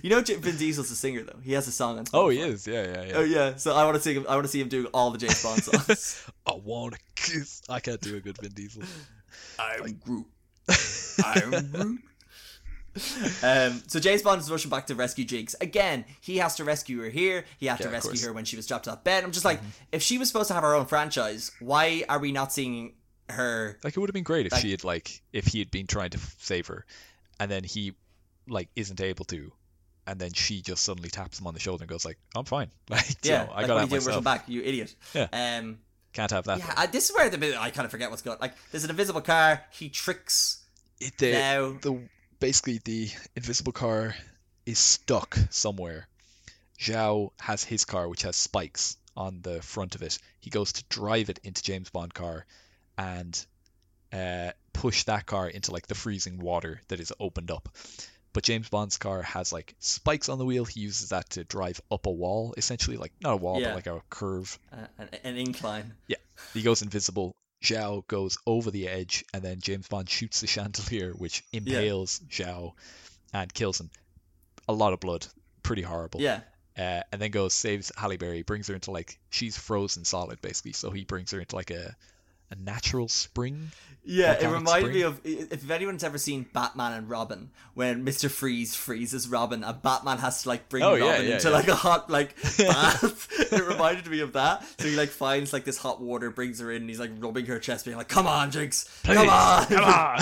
You 0.02 0.10
know, 0.10 0.20
Vin 0.22 0.56
Diesel's 0.56 0.90
a 0.90 0.96
singer 0.96 1.22
though. 1.22 1.38
He 1.42 1.52
has 1.52 1.66
a 1.68 1.72
song 1.72 1.98
on. 1.98 2.04
Oh, 2.14 2.28
he 2.28 2.38
is. 2.40 2.66
Yeah, 2.66 2.84
yeah, 2.84 3.04
yeah. 3.04 3.12
Oh 3.16 3.22
yeah, 3.24 3.56
so 3.56 3.74
I 3.74 3.84
want 3.84 3.96
to 3.96 4.02
see 4.02 4.14
him. 4.14 4.26
I 4.28 4.34
want 4.34 4.44
to 4.44 4.48
see 4.50 4.60
him 4.60 4.68
doing 4.68 4.86
all 4.94 5.10
the 5.10 5.18
James 5.18 5.42
Bond 5.42 5.62
songs. 5.64 6.26
I 6.46 6.54
wanna 6.62 6.96
kiss. 7.14 7.62
I 7.68 7.80
can't 7.80 8.00
do 8.00 8.16
a 8.16 8.20
good 8.20 8.38
Vin 8.40 8.52
Diesel. 8.52 8.82
I'm 9.58 9.92
Groot. 10.04 10.26
I'm 11.24 11.50
Groot. 11.70 12.00
Um, 13.42 13.82
so 13.86 13.98
James 13.98 14.20
Bond 14.20 14.40
is 14.42 14.50
rushing 14.50 14.70
back 14.70 14.86
to 14.88 14.94
rescue 14.94 15.24
Jinx 15.24 15.54
again. 15.62 16.04
He 16.20 16.36
has 16.38 16.56
to 16.56 16.64
rescue 16.64 17.00
her 17.00 17.08
here. 17.08 17.44
He 17.58 17.66
had 17.66 17.80
Yeah, 17.80 17.86
to 17.86 17.92
rescue. 17.92 18.12
Mm-hmm. 18.12 18.26
her 18.26 18.32
when 18.34 18.44
she 18.44 18.56
was 18.56 18.66
dropped 18.66 18.86
off 18.86 19.02
bed. 19.02 19.24
I'm 19.24 19.32
just 19.32 19.46
like, 19.46 19.60
if 19.92 20.02
she 20.02 20.18
was 20.18 20.28
supposed 20.28 20.48
to 20.48 20.54
have 20.54 20.62
her 20.62 20.74
own 20.74 20.84
franchise, 20.84 21.50
why 21.58 22.04
are 22.10 22.18
we 22.18 22.32
not 22.32 22.52
seeing 22.52 22.92
her? 23.30 23.78
Like, 23.82 23.96
it 23.96 24.00
would 24.00 24.10
have 24.10 24.14
been 24.14 24.24
great 24.24 24.44
if 24.44 24.52
Like- 24.52 24.60
she 24.60 24.72
had 24.72 24.84
like 24.84 25.22
if 25.32 25.46
he 25.46 25.58
had 25.58 25.70
been 25.70 25.86
trying 25.86 26.10
to 26.10 26.18
save 26.38 26.66
her, 26.66 26.84
and 27.40 27.50
then 27.50 27.64
he 27.64 27.94
like 28.46 28.68
isn't 28.76 29.00
able 29.00 29.24
to, 29.26 29.50
and 30.06 30.20
then 30.20 30.32
she 30.32 30.62
just 30.62 30.82
suddenly 30.84 31.10
taps 31.10 31.40
him 31.40 31.46
on 31.46 31.54
the 31.54 31.60
shoulder 31.60 31.82
and 31.84 31.90
goes 31.90 32.04
like, 32.04 32.18
"I'm 32.36 32.44
fine." 32.44 32.70
Like, 32.88 33.08
you 33.24 33.30
Yeah, 33.32 33.44
know, 33.44 33.52
I 33.52 33.56
like 33.58 33.66
got 33.68 33.78
out 33.78 33.90
you 33.90 33.96
myself. 33.96 34.24
back, 34.24 34.48
you 34.48 34.62
idiot. 34.62 34.94
Yeah. 35.14 35.28
Um, 35.32 35.78
Can't 36.12 36.30
have 36.30 36.44
that. 36.44 36.58
yeah, 36.58 36.74
I, 36.76 36.86
this 36.86 37.08
is 37.10 37.16
where 37.16 37.30
the 37.30 37.56
I 37.60 37.70
kind 37.70 37.84
of 37.84 37.90
forget 37.90 38.10
what's 38.10 38.22
going. 38.22 38.38
Like, 38.40 38.54
there's 38.70 38.84
an 38.84 38.90
invisible 38.90 39.20
car. 39.22 39.62
He 39.70 39.88
tricks 39.88 40.64
It, 41.00 41.16
the, 41.18 41.32
now. 41.32 41.76
the 41.80 42.00
basically 42.40 42.80
the 42.84 43.10
invisible 43.36 43.72
car 43.72 44.14
is 44.66 44.78
stuck 44.78 45.36
somewhere. 45.50 46.08
Zao 46.80 47.30
has 47.40 47.62
his 47.62 47.84
car 47.84 48.08
which 48.08 48.22
has 48.22 48.34
spikes 48.36 48.96
on 49.16 49.40
the 49.42 49.62
front 49.62 49.94
of 49.94 50.02
it. 50.02 50.18
He 50.40 50.50
goes 50.50 50.72
to 50.72 50.84
drive 50.88 51.30
it 51.30 51.38
into 51.44 51.62
James 51.62 51.90
Bond 51.90 52.12
car 52.12 52.44
and 52.98 53.44
uh, 54.12 54.50
push 54.72 55.04
that 55.04 55.26
car 55.26 55.48
into 55.48 55.70
like 55.70 55.86
the 55.86 55.94
freezing 55.94 56.38
water 56.38 56.80
that 56.88 56.98
is 57.00 57.12
opened 57.20 57.50
up. 57.50 57.68
But 58.32 58.44
James 58.44 58.68
Bond's 58.68 58.96
car 58.96 59.22
has 59.22 59.52
like 59.52 59.74
spikes 59.78 60.28
on 60.28 60.38
the 60.38 60.44
wheel. 60.46 60.64
He 60.64 60.80
uses 60.80 61.10
that 61.10 61.28
to 61.30 61.44
drive 61.44 61.80
up 61.90 62.06
a 62.06 62.10
wall, 62.10 62.54
essentially 62.56 62.96
like 62.96 63.12
not 63.20 63.32
a 63.34 63.36
wall, 63.36 63.60
Yeah. 63.60 63.68
but 63.68 63.74
like 63.74 63.86
a 63.86 64.02
curve. 64.08 64.58
Uh, 64.72 64.86
an, 64.98 65.08
an 65.24 65.36
incline. 65.36 65.92
Yeah, 66.08 66.16
he 66.54 66.62
goes 66.62 66.80
invisible. 66.82 67.32
Zao 67.62 68.06
goes 68.08 68.38
over 68.46 68.70
the 68.70 68.88
edge, 68.88 69.24
and 69.32 69.42
then 69.42 69.60
James 69.60 69.86
Bond 69.86 70.08
shoots 70.08 70.40
the 70.40 70.46
chandelier, 70.48 71.12
which 71.12 71.44
impales 71.52 72.20
Zao 72.30 72.72
and 73.32 73.52
kills 73.52 73.80
him. 73.80 73.90
A 74.68 74.72
lot 74.72 74.92
of 74.92 75.00
blood, 75.00 75.26
pretty 75.62 75.82
horrible. 75.82 76.20
Yeah. 76.20 76.40
Uh, 76.76 77.02
and 77.12 77.20
then 77.20 77.30
goes 77.30 77.52
saves 77.52 77.92
Halle 77.96 78.16
Berry, 78.16 78.42
brings 78.42 78.66
her 78.68 78.74
into 78.74 78.90
like 78.92 79.18
she's 79.28 79.58
frozen 79.58 80.04
solid 80.06 80.40
basically. 80.40 80.72
So 80.72 80.90
he 80.90 81.04
brings 81.04 81.30
her 81.32 81.38
into 81.38 81.54
like 81.54 81.70
a 81.70 81.94
a 82.52 82.56
natural 82.62 83.08
spring. 83.08 83.70
Yeah, 84.04 84.32
it 84.32 84.48
reminded 84.48 84.92
me 84.92 85.02
of 85.02 85.20
if 85.22 85.70
anyone's 85.70 86.02
ever 86.02 86.18
seen 86.18 86.44
Batman 86.52 86.92
and 86.92 87.08
Robin, 87.08 87.50
when 87.74 88.02
Mister 88.02 88.28
Freeze 88.28 88.74
freezes 88.74 89.28
Robin, 89.28 89.62
and 89.62 89.80
Batman 89.80 90.18
has 90.18 90.42
to 90.42 90.48
like 90.48 90.68
bring 90.68 90.82
Oh, 90.82 90.98
Robin 90.98 91.06
yeah, 91.06 91.20
yeah, 91.20 91.34
into 91.36 91.48
yeah. 91.50 91.54
like 91.54 91.68
a 91.68 91.76
hot 91.76 92.10
like 92.10 92.34
bath. 92.58 93.28
it 93.52 93.64
reminded 93.64 94.08
me 94.08 94.18
of 94.18 94.32
that. 94.32 94.64
So 94.80 94.88
he 94.88 94.96
like 94.96 95.10
finds 95.10 95.52
like 95.52 95.64
this 95.64 95.78
hot 95.78 96.00
water, 96.02 96.30
brings 96.32 96.58
her 96.58 96.72
in, 96.72 96.82
and 96.82 96.90
he's 96.90 96.98
like 96.98 97.12
rubbing 97.20 97.46
her 97.46 97.60
chest, 97.60 97.84
being 97.84 97.96
like, 97.96 98.08
"Come 98.08 98.26
on, 98.26 98.50
Jinx, 98.50 98.84
Please, 99.04 99.14
come 99.18 99.28
on, 99.28 99.66
come 99.66 99.84
on! 99.84 100.18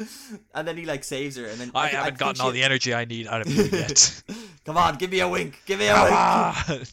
and 0.54 0.66
then 0.66 0.78
he 0.78 0.86
like 0.86 1.04
saves 1.04 1.36
her, 1.36 1.44
and 1.44 1.60
then 1.60 1.70
I 1.74 1.88
thi- 1.88 1.96
haven't 1.96 2.06
think 2.12 2.18
gotten 2.18 2.40
all 2.40 2.48
she- 2.50 2.60
the 2.60 2.62
energy 2.62 2.94
I 2.94 3.04
need 3.04 3.26
out 3.26 3.42
of 3.42 3.52
you 3.52 3.64
yet. 3.64 4.22
Come 4.64 4.78
on, 4.78 4.96
give 4.96 5.10
me 5.10 5.20
a 5.20 5.28
wink, 5.28 5.60
give 5.66 5.78
me 5.78 5.88
a 5.88 6.64
wink. 6.70 6.88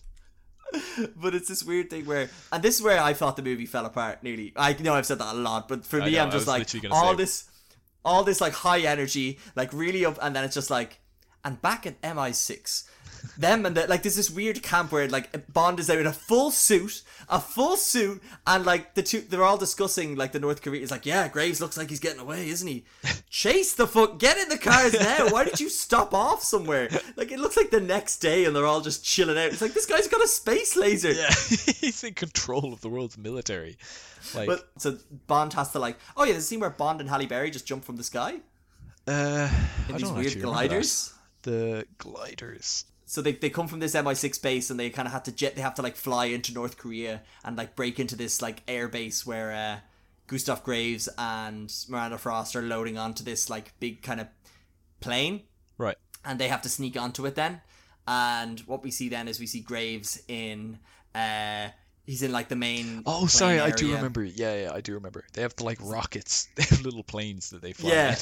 but 1.16 1.34
it's 1.36 1.48
this 1.48 1.64
weird 1.64 1.90
thing 1.90 2.06
where, 2.06 2.30
and 2.52 2.62
this 2.64 2.76
is 2.78 2.82
where 2.82 3.02
I 3.02 3.14
thought 3.14 3.36
the 3.36 3.42
movie 3.42 3.66
fell 3.66 3.86
apart. 3.86 4.24
Nearly, 4.24 4.54
I 4.56 4.74
know 4.80 4.94
I've 4.94 5.06
said 5.06 5.20
that 5.20 5.34
a 5.34 5.38
lot, 5.38 5.68
but 5.68 5.86
for 5.86 6.02
I 6.02 6.06
me, 6.06 6.12
know, 6.14 6.24
I'm 6.24 6.32
just 6.32 6.48
like 6.48 6.68
all 6.92 7.12
say- 7.12 7.16
this, 7.18 7.50
all 8.06 8.24
this 8.24 8.40
like 8.42 8.54
high 8.54 8.80
energy, 8.82 9.40
like 9.56 9.74
really 9.74 10.06
up, 10.06 10.18
and 10.22 10.36
then 10.36 10.44
it's 10.44 10.56
just 10.56 10.70
like, 10.70 11.00
and 11.44 11.62
back 11.62 11.86
at 11.86 12.02
MI6, 12.02 12.84
them 13.38 13.66
and 13.66 13.76
the, 13.76 13.88
like 13.88 14.04
there's 14.04 14.16
this 14.16 14.30
weird 14.30 14.62
camp 14.64 14.92
where 14.92 15.08
like 15.08 15.52
Bond 15.52 15.80
is 15.80 15.88
there 15.88 16.00
in 16.00 16.08
a 16.08 16.14
full 16.14 16.52
suit, 16.52 17.02
a 17.30 17.40
full 17.40 17.78
suit, 17.78 18.22
and 18.46 18.66
like 18.66 18.96
the 18.96 19.04
two, 19.04 19.22
they're 19.22 19.44
all 19.44 19.58
discussing 19.58 20.16
like 20.16 20.32
the 20.32 20.40
North 20.40 20.62
Korea 20.62 20.82
is 20.82 20.92
like, 20.92 21.06
yeah, 21.06 21.28
Graves 21.28 21.62
looks 21.62 21.78
like 21.78 21.90
he's 21.90 22.00
getting 22.00 22.20
away, 22.20 22.50
isn't 22.50 22.68
he? 22.68 22.86
Chase 23.30 23.74
the 23.74 23.88
fuck, 23.88 24.20
get 24.20 24.38
in 24.38 24.50
the 24.50 24.58
cars 24.58 24.94
now. 24.94 25.30
Why 25.30 25.44
did 25.44 25.60
you 25.60 25.70
stop 25.70 26.14
off 26.14 26.44
somewhere? 26.44 26.90
Like 27.16 27.32
it 27.32 27.40
looks 27.40 27.58
like 27.58 27.72
the 27.72 27.82
next 27.82 28.18
day, 28.18 28.46
and 28.46 28.56
they're 28.56 28.66
all 28.66 28.82
just 28.82 29.04
chilling 29.04 29.38
out. 29.38 29.52
It's 29.52 29.62
like 29.62 29.74
this 29.74 29.86
guy's 29.86 30.08
got 30.08 30.24
a 30.24 30.28
space 30.28 30.76
laser. 30.76 31.12
Yeah, 31.12 31.30
he's 31.30 32.04
in 32.04 32.14
control 32.14 32.74
of 32.74 32.82
the 32.82 32.90
world's 32.90 33.18
military. 33.18 33.78
Like, 34.36 34.48
But 34.48 34.70
so 34.78 34.98
Bond 35.28 35.54
has 35.54 35.72
to 35.72 35.80
like, 35.80 35.98
oh 36.18 36.24
yeah, 36.24 36.34
the 36.34 36.42
scene 36.42 36.60
where 36.60 36.70
Bond 36.70 37.00
and 37.00 37.10
Halle 37.10 37.26
Berry 37.26 37.52
just 37.52 37.66
jump 37.66 37.86
from 37.86 37.96
the 37.96 38.04
sky 38.04 38.40
uh, 39.08 39.50
in 39.88 39.96
I 39.96 39.98
these 39.98 40.12
weird 40.12 40.42
gliders. 40.42 41.14
The 41.44 41.86
gliders. 41.98 42.86
So 43.10 43.24
they, 43.24 43.32
they 43.32 43.50
come 43.50 43.68
from 43.68 43.80
this 43.80 43.96
MI6 43.96 44.40
base 44.40 44.70
and 44.70 44.80
they 44.80 44.92
kind 44.92 45.08
of 45.08 45.12
have 45.14 45.24
to 45.24 45.32
jet. 45.32 45.56
They 45.56 45.64
have 45.64 45.74
to 45.76 45.82
like 45.82 45.96
fly 45.96 46.26
into 46.26 46.54
North 46.54 46.78
Korea 46.78 47.24
and 47.44 47.58
like 47.58 47.76
break 47.76 48.00
into 48.00 48.16
this 48.16 48.40
like 48.40 48.62
air 48.68 48.88
base 48.88 49.26
where 49.26 49.52
uh, 49.52 49.80
Gustav 50.28 50.64
Graves 50.64 51.10
and 51.18 51.74
Miranda 51.90 52.20
Frost 52.20 52.56
are 52.56 52.62
loading 52.62 53.00
onto 53.00 53.24
this 53.24 53.50
like 53.50 53.74
big 53.80 54.04
kind 54.04 54.22
of 54.22 54.28
plane 55.00 55.42
Right. 55.80 55.98
and 56.24 56.38
they 56.40 56.50
have 56.50 56.62
to 56.62 56.70
sneak 56.70 56.98
onto 56.98 57.26
it 57.26 57.34
then. 57.34 57.62
And 58.08 58.60
what 58.68 58.84
we 58.84 58.92
see 58.92 59.10
then 59.10 59.28
is 59.28 59.40
we 59.40 59.48
see 59.48 59.62
Graves 59.62 60.22
in 60.28 60.78
uh 61.16 61.70
he's 62.06 62.22
in 62.22 62.32
like 62.32 62.48
the 62.50 62.56
main 62.56 63.02
Oh, 63.08 63.26
sorry, 63.26 63.60
I 63.60 63.72
do 63.72 63.92
remember. 63.96 64.24
Yeah, 64.24 64.56
yeah, 64.66 64.72
I 64.72 64.82
do 64.82 64.94
remember. 64.94 65.26
They 65.34 65.42
have 65.42 65.56
the 65.56 65.64
like 65.64 65.80
rockets. 65.82 66.48
They 66.56 66.64
have 66.64 66.82
little 66.84 67.04
planes 67.04 67.50
that 67.50 67.64
they 67.64 67.74
fly. 67.74 67.90
Yeah. 67.90 68.16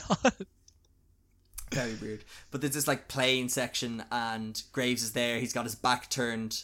Very 1.71 1.95
weird. 1.95 2.23
But 2.51 2.61
there's 2.61 2.73
this 2.73 2.87
like 2.87 3.07
playing 3.07 3.49
section, 3.49 4.03
and 4.11 4.61
Graves 4.71 5.03
is 5.03 5.11
there. 5.13 5.39
He's 5.39 5.53
got 5.53 5.65
his 5.65 5.75
back 5.75 6.09
turned 6.09 6.63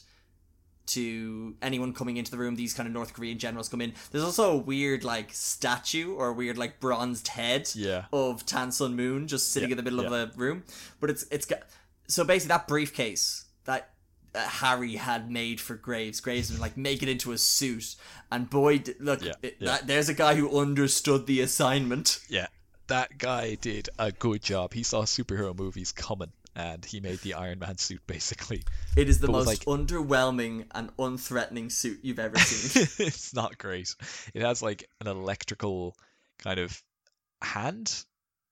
to 0.85 1.55
anyone 1.61 1.93
coming 1.93 2.17
into 2.17 2.30
the 2.31 2.38
room. 2.38 2.55
These 2.55 2.73
kind 2.73 2.88
of 2.88 2.93
North 2.93 3.13
Korean 3.13 3.38
generals 3.39 3.69
come 3.69 3.81
in. 3.81 3.93
There's 4.11 4.23
also 4.23 4.51
a 4.53 4.57
weird 4.57 5.03
like 5.03 5.34
statue 5.34 6.13
or 6.13 6.30
a 6.30 6.34
weird 6.34 6.57
like 6.57 6.80
bronzed 6.80 7.30
head 7.30 7.69
Yeah. 7.73 8.05
of 8.11 8.45
Tan 8.45 8.71
Sun 8.71 8.95
Moon 8.95 9.27
just 9.27 9.51
sitting 9.51 9.69
Yeah, 9.69 9.73
in 9.73 9.77
the 9.77 9.84
middle 9.84 10.01
yeah. 10.01 10.23
of 10.23 10.35
a 10.35 10.38
room. 10.38 10.63
But 10.99 11.09
it's 11.09 11.23
it's 11.31 11.45
got 11.45 11.63
so 12.07 12.23
basically 12.23 12.49
that 12.49 12.67
briefcase 12.67 13.45
that. 13.65 13.89
Uh, 14.35 14.39
Harry 14.47 14.95
had 14.95 15.30
made 15.30 15.61
for 15.61 15.75
Graves. 15.75 16.19
Graves 16.19 16.49
would 16.49 16.59
like 16.59 16.75
make 16.75 17.03
it 17.03 17.07
into 17.07 17.34
a 17.34 17.38
suit, 17.38 17.95
and 18.31 18.49
boy, 18.49 18.81
look, 18.99 19.23
Yeah, 19.23 19.34
it- 19.43 19.57
yeah. 19.59 19.67
That, 19.73 19.85
there's 19.85 20.09
a 20.09 20.15
guy 20.15 20.34
who 20.34 20.57
understood 20.59 21.27
the 21.27 21.39
assignment. 21.41 22.19
Yeah, 22.27 22.47
that 22.88 23.18
guy 23.18 23.55
did 23.55 23.89
a 23.97 24.11
good 24.11 24.41
job. 24.41 24.73
He 24.73 24.84
saw 24.84 25.03
superhero 25.03 25.57
movies 25.57 25.91
coming, 25.91 26.31
and 26.55 26.84
he 26.84 26.99
made 26.99 27.19
the 27.19 27.34
Iron 27.35 27.60
Man 27.60 27.77
suit 27.77 28.01
basically. 28.07 28.64
It 28.97 29.10
is 29.10 29.19
the 29.19 29.27
But 29.27 29.34
most 29.34 29.47
like- 29.47 29.60
underwhelming 29.61 30.65
and 30.72 30.95
unthreatening 30.97 31.72
suit 31.72 31.99
you've 32.03 32.19
ever 32.19 32.38
seen. 32.38 32.88
it's 33.07 33.34
not 33.34 33.57
great. 33.57 33.95
It 34.34 34.41
has 34.41 34.61
like 34.61 34.88
an 35.01 35.07
electrical 35.07 35.95
kind 36.39 36.60
of 36.60 36.81
hand. 37.41 37.93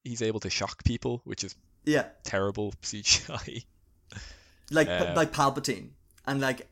He's 0.03 0.22
able 0.22 0.40
to 0.41 0.49
shock 0.49 0.84
people, 0.84 1.22
which 1.26 1.44
is 1.44 1.56
yeah, 1.86 2.06
terrible 2.24 2.74
CGI. 2.82 3.66
like 4.72 4.88
Uh, 4.88 5.14
like 5.16 5.32
Palpatine, 5.34 5.90
and 6.26 6.40
like 6.41 6.68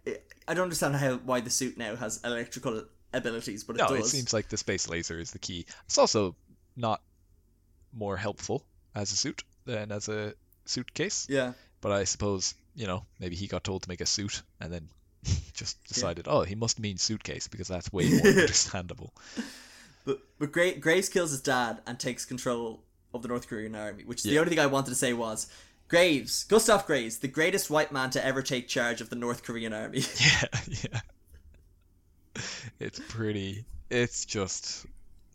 I 0.47 0.53
don't 0.53 0.63
understand 0.63 0.95
how 0.95 1.17
why 1.17 1.41
the 1.41 1.49
suit 1.49 1.77
now 1.77 1.95
has 1.95 2.19
electrical 2.23 2.83
abilities, 3.13 3.63
but 3.63 3.75
it 3.75 3.79
No, 3.79 3.87
does. 3.89 4.07
it 4.07 4.09
seems 4.09 4.33
like 4.33 4.49
the 4.49 4.57
space 4.57 4.87
laser 4.87 5.19
is 5.19 5.31
the 5.31 5.39
key. 5.39 5.65
It's 5.85 5.97
also 5.97 6.35
not 6.75 7.01
more 7.93 8.17
helpful 8.17 8.63
as 8.95 9.11
a 9.11 9.15
suit 9.15 9.43
than 9.65 9.91
as 9.91 10.09
a 10.09 10.33
suitcase. 10.65 11.27
Yeah, 11.29 11.53
But 11.81 11.91
I 11.91 12.03
suppose, 12.05 12.53
you 12.75 12.87
know, 12.87 13.05
maybe 13.19 13.35
he 13.35 13.47
got 13.47 13.63
told 13.63 13.83
to 13.83 13.89
make 13.89 14.01
a 14.01 14.05
suit 14.05 14.41
and 14.59 14.71
then 14.73 14.89
just 15.53 15.83
decided, 15.85 16.27
oh, 16.27 16.43
he 16.43 16.55
must 16.55 16.79
mean 16.79 16.97
suitcase 16.97 17.47
because 17.47 17.67
that's 17.67 17.91
way 17.91 18.09
more 18.09 18.27
understandable. 18.27 19.13
but 20.05 20.19
but 20.39 20.51
Gra- 20.51 20.77
Graves 20.79 21.09
kills 21.09 21.31
his 21.31 21.41
dad 21.41 21.81
and 21.87 21.99
takes 21.99 22.25
control 22.25 22.83
of 23.13 23.21
the 23.21 23.27
North 23.27 23.47
Korean 23.47 23.75
army, 23.75 24.03
which 24.05 24.23
the 24.23 24.37
only 24.39 24.49
thing 24.49 24.59
I 24.59 24.67
wanted 24.67 24.89
to 24.91 24.95
say 24.95 25.13
was. 25.13 25.47
Graves, 25.87 26.43
Gustav 26.43 26.85
Graves, 26.85 27.17
the 27.17 27.27
greatest 27.27 27.71
white 27.71 27.91
man 27.91 28.11
to 28.11 28.23
ever 28.23 28.43
take 28.43 28.67
charge 28.67 29.01
of 29.01 29.09
the 29.09 29.15
North 29.15 29.41
Korean 29.43 29.73
army. 29.73 30.03
Yeah, 30.19 30.43
yeah. 30.67 30.99
It's 32.79 32.99
pretty. 33.09 33.65
It's 33.89 34.25
just, 34.25 34.85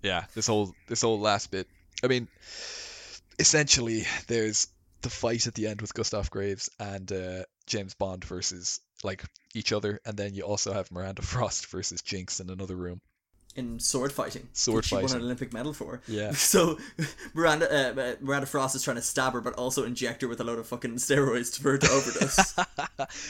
yeah. 0.03 0.25
This 0.35 0.47
whole 0.47 0.75
this 0.87 1.03
whole 1.03 1.19
last 1.21 1.51
bit. 1.51 1.67
I 2.05 2.07
mean, 2.07 2.29
essentially, 3.39 4.05
there's 4.29 4.69
the 5.03 5.11
fight 5.11 5.47
at 5.47 5.55
the 5.55 5.67
end 5.67 5.81
with 5.81 5.95
Gustav 5.95 6.31
Graves 6.31 6.71
and 6.79 7.11
uh, 7.11 7.45
James 7.67 7.95
Bond 7.95 8.25
versus 8.25 8.81
like 9.03 9.25
each 9.55 9.73
other, 9.73 10.01
and 10.07 10.17
then 10.17 10.35
you 10.35 10.43
also 10.43 10.73
have 10.73 10.91
Miranda 10.91 11.23
Frost 11.33 11.67
versus 11.67 12.03
Jinx 12.03 12.41
in 12.41 12.51
another 12.51 12.77
room. 12.77 13.01
in 13.57 13.79
sword 13.81 14.13
fighting. 14.13 14.49
Sword 14.53 14.77
which 14.79 14.87
she 14.87 14.95
won 14.97 15.05
an 15.13 15.23
Olympic 15.23 15.53
medal 15.53 15.73
for. 15.73 16.01
Yeah. 16.07 16.33
So 16.35 16.79
Miranda 17.35 17.67
uh, 17.71 18.01
uh, 18.01 18.15
Miranda 18.21 18.47
Frost 18.47 18.75
is 18.75 18.83
trying 18.83 18.97
to 18.97 19.03
stab 19.03 19.33
her, 19.35 19.41
but 19.41 19.55
also 19.55 19.85
inject 19.85 20.23
her 20.23 20.29
with 20.29 20.41
a 20.41 20.45
load 20.45 20.59
of 20.59 20.67
fucking 20.67 20.95
steroids 20.97 21.59
for 21.59 21.73
her 21.73 21.79
to 21.79 21.91
overdose. 21.91 22.55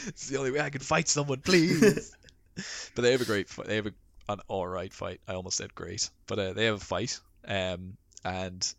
it's 0.09 0.29
the 0.29 0.37
only 0.39 0.51
way 0.51 0.61
I 0.61 0.71
can 0.71 0.81
fight 0.81 1.09
someone, 1.09 1.41
please. 1.41 2.15
but 2.95 3.03
they 3.03 3.13
have 3.13 3.21
a 3.21 3.25
great 3.27 3.49
fight. 3.49 3.67
They 3.67 3.77
have 3.77 3.87
a, 3.87 3.93
an 4.29 4.41
all 4.49 4.67
right 4.67 4.93
fight. 4.93 5.21
I 5.29 5.35
almost 5.35 5.57
said 5.57 5.75
great, 5.75 6.09
but 6.27 6.39
uh, 6.39 6.53
they 6.53 6.67
have 6.67 6.77
a 6.77 6.85
fight. 6.85 7.21
Um, 7.47 7.97
and 8.25 8.75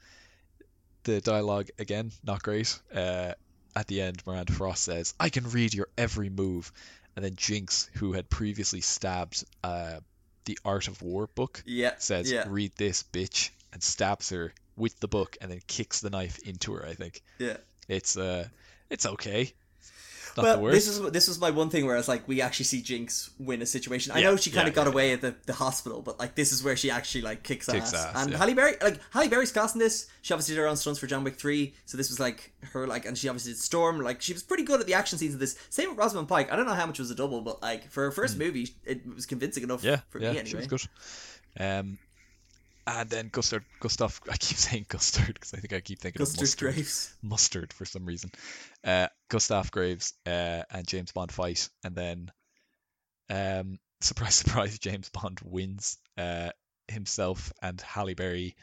the 1.03 1.21
dialogue 1.21 1.69
again, 1.77 2.11
not 2.23 2.41
great. 2.43 2.79
Uh, 2.93 3.33
at 3.75 3.87
the 3.87 4.01
end, 4.01 4.21
Miranda 4.25 4.53
Frost 4.53 4.83
says, 4.83 5.13
"I 5.19 5.29
can 5.29 5.49
read 5.49 5.73
your 5.73 5.87
every 5.97 6.29
move," 6.29 6.71
and 7.15 7.23
then 7.23 7.35
Jinx, 7.35 7.89
who 7.95 8.13
had 8.13 8.29
previously 8.29 8.81
stabbed 8.81 9.43
uh, 9.63 9.99
the 10.45 10.57
Art 10.65 10.87
of 10.87 11.01
War 11.01 11.27
book, 11.27 11.61
yeah. 11.65 11.93
says, 11.97 12.31
yeah. 12.31 12.45
"Read 12.47 12.71
this, 12.77 13.03
bitch," 13.03 13.49
and 13.73 13.83
stabs 13.83 14.29
her 14.29 14.53
with 14.77 14.99
the 14.99 15.07
book, 15.07 15.37
and 15.41 15.51
then 15.51 15.61
kicks 15.67 16.01
the 16.01 16.09
knife 16.09 16.39
into 16.39 16.73
her. 16.73 16.85
I 16.85 16.93
think 16.95 17.21
Yeah. 17.37 17.57
it's 17.87 18.17
uh, 18.17 18.47
it's 18.89 19.05
okay. 19.05 19.53
Not 20.37 20.43
well, 20.43 20.57
the 20.57 20.63
worst. 20.63 20.73
this 20.75 20.87
is 20.87 21.11
this 21.11 21.27
was 21.27 21.39
my 21.39 21.49
one 21.49 21.69
thing 21.69 21.85
where 21.85 21.95
I 21.95 21.97
was 21.97 22.07
like, 22.07 22.27
we 22.27 22.41
actually 22.41 22.65
see 22.65 22.81
Jinx 22.81 23.29
win 23.39 23.61
a 23.61 23.65
situation. 23.65 24.11
I 24.11 24.19
Yeah, 24.19 24.31
know 24.31 24.35
she 24.37 24.51
kind 24.51 24.65
yeah, 24.65 24.69
of 24.69 24.75
got 24.75 24.85
yeah, 24.87 24.91
away 24.91 25.13
at 25.13 25.21
the, 25.21 25.35
the 25.45 25.53
hospital, 25.53 26.01
but 26.01 26.19
like 26.19 26.35
this 26.35 26.51
is 26.51 26.63
where 26.63 26.75
she 26.75 26.91
actually 26.91 27.21
like 27.21 27.43
kicks, 27.43 27.67
Kicks 27.67 27.93
ass. 27.93 28.05
ass, 28.07 28.23
And 28.23 28.31
yeah. 28.31 28.37
Halle 28.37 28.53
Berry, 28.53 28.73
like 28.81 28.99
Halle 29.11 29.29
Berry's 29.29 29.51
casting 29.51 29.79
this. 29.79 30.07
She 30.21 30.33
obviously 30.33 30.55
did 30.55 30.61
her 30.61 30.67
own 30.67 30.75
stunts 30.75 30.99
for 30.99 31.07
John 31.07 31.23
Wick 31.23 31.35
three, 31.35 31.73
so 31.85 31.95
this 31.97 32.09
was 32.09 32.19
like 32.19 32.51
her 32.73 32.85
like, 32.85 33.05
and 33.05 33.17
she 33.17 33.29
obviously 33.29 33.53
did 33.53 33.59
Storm. 33.61 33.99
Like 34.01 34.21
she 34.21 34.33
was 34.33 34.43
pretty 34.43 34.63
good 34.63 34.81
at 34.81 34.87
the 34.87 34.93
action 34.93 35.17
scenes 35.17 35.33
of 35.33 35.39
this. 35.39 35.57
Same 35.69 35.89
with 35.89 35.97
Rosamund 35.97 36.27
Pike. 36.27 36.51
I 36.51 36.55
don't 36.57 36.65
know 36.65 36.73
how 36.73 36.85
much 36.85 36.99
was 36.99 37.11
a 37.11 37.15
double, 37.15 37.41
but 37.41 37.61
like 37.61 37.89
for 37.89 38.03
her 38.03 38.11
first 38.11 38.37
movie, 38.37 38.75
it 38.83 39.01
was 39.15 39.25
convincing 39.25 39.63
enough. 39.63 39.83
Yeah, 39.83 40.01
for 40.09 40.19
yeah, 40.19 40.31
me 40.33 40.39
anyway. 40.39 40.49
she 40.49 40.55
was 40.57 40.67
good. 40.67 40.81
Um, 41.57 41.97
and 42.87 43.09
then 43.09 43.29
Gustav, 43.31 43.63
Gustav, 43.79 44.19
I 44.31 44.37
keep 44.37 44.57
saying 44.57 44.85
Gustard 44.89 45.33
because 45.33 45.53
I 45.53 45.57
think 45.57 45.73
I 45.73 45.79
keep 45.81 45.99
thinking 45.99 46.21
of 46.21 46.27
Gustav 46.27 46.41
mustard, 46.41 46.73
Graves. 46.73 47.15
mustard 47.21 47.73
for 47.73 47.85
some 47.85 48.05
reason. 48.05 48.31
Uh, 48.83 49.07
Gustav 49.29 49.71
Graves 49.71 50.13
uh, 50.25 50.63
and 50.71 50.87
James 50.87 51.11
Bond 51.11 51.31
fight, 51.31 51.69
and 51.83 51.95
then, 51.95 52.31
um, 53.29 53.79
surprise, 54.01 54.35
surprise, 54.35 54.79
James 54.79 55.09
Bond 55.09 55.39
wins. 55.43 55.97
Uh, 56.17 56.49
himself 56.87 57.51
and 57.61 57.81
Halle 57.81 58.13
Berry 58.13 58.55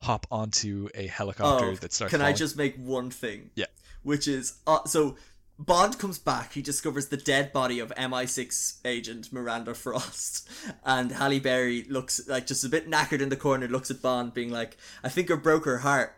hop 0.00 0.26
onto 0.30 0.88
a 0.94 1.06
helicopter 1.06 1.66
Oh, 1.66 1.74
that 1.76 1.92
starts. 1.92 2.10
Can 2.10 2.22
I 2.22 2.32
just 2.32 2.56
make 2.56 2.76
one 2.76 3.10
thing? 3.10 3.50
Yeah. 3.54 3.66
Which 4.02 4.26
is 4.26 4.54
uh, 4.66 4.84
so 4.86 5.16
Bond 5.64 5.98
comes 5.98 6.18
back. 6.18 6.54
He 6.54 6.62
discovers 6.62 7.08
the 7.08 7.16
dead 7.16 7.52
body 7.52 7.78
of 7.78 7.92
MI6 7.94 8.78
agent 8.84 9.32
Miranda 9.32 9.74
Frost, 9.74 10.48
and 10.84 11.12
Halle 11.12 11.38
Berry 11.40 11.84
looks 11.84 12.26
like 12.28 12.46
just 12.46 12.64
a 12.64 12.68
bit 12.68 12.90
knackered 12.90 13.20
in 13.20 13.28
the 13.28 13.36
corner. 13.36 13.68
Looks 13.68 13.90
at 13.90 14.02
Bond, 14.02 14.34
being 14.34 14.50
like, 14.50 14.76
"I 15.04 15.08
think 15.08 15.30
I 15.30 15.36
broke 15.36 15.64
her 15.64 15.78
heart." 15.78 16.14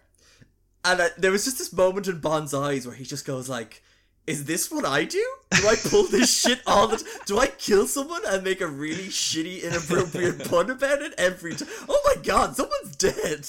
And 0.84 1.00
uh, 1.00 1.08
there 1.18 1.32
was 1.32 1.44
just 1.44 1.58
this 1.58 1.72
moment 1.72 2.08
in 2.08 2.20
Bond's 2.20 2.54
eyes 2.54 2.86
where 2.86 2.96
he 2.96 3.04
just 3.04 3.26
goes 3.26 3.48
like. 3.48 3.82
Is 4.26 4.46
this 4.46 4.70
what 4.70 4.86
I 4.86 5.04
do? 5.04 5.22
Do 5.50 5.68
I 5.68 5.74
pull 5.76 6.04
this 6.04 6.34
shit 6.42 6.62
all 6.66 6.88
the 6.88 6.96
t- 6.96 7.04
Do 7.26 7.38
I 7.38 7.46
kill 7.48 7.86
someone 7.86 8.22
and 8.26 8.42
make 8.42 8.62
a 8.62 8.66
really 8.66 9.08
shitty, 9.08 9.62
inappropriate 9.62 10.42
pun 10.50 10.70
about 10.70 11.02
it 11.02 11.12
every 11.18 11.54
time? 11.54 11.68
Oh 11.90 12.00
my 12.06 12.22
god, 12.22 12.56
someone's 12.56 12.96
dead! 12.96 13.44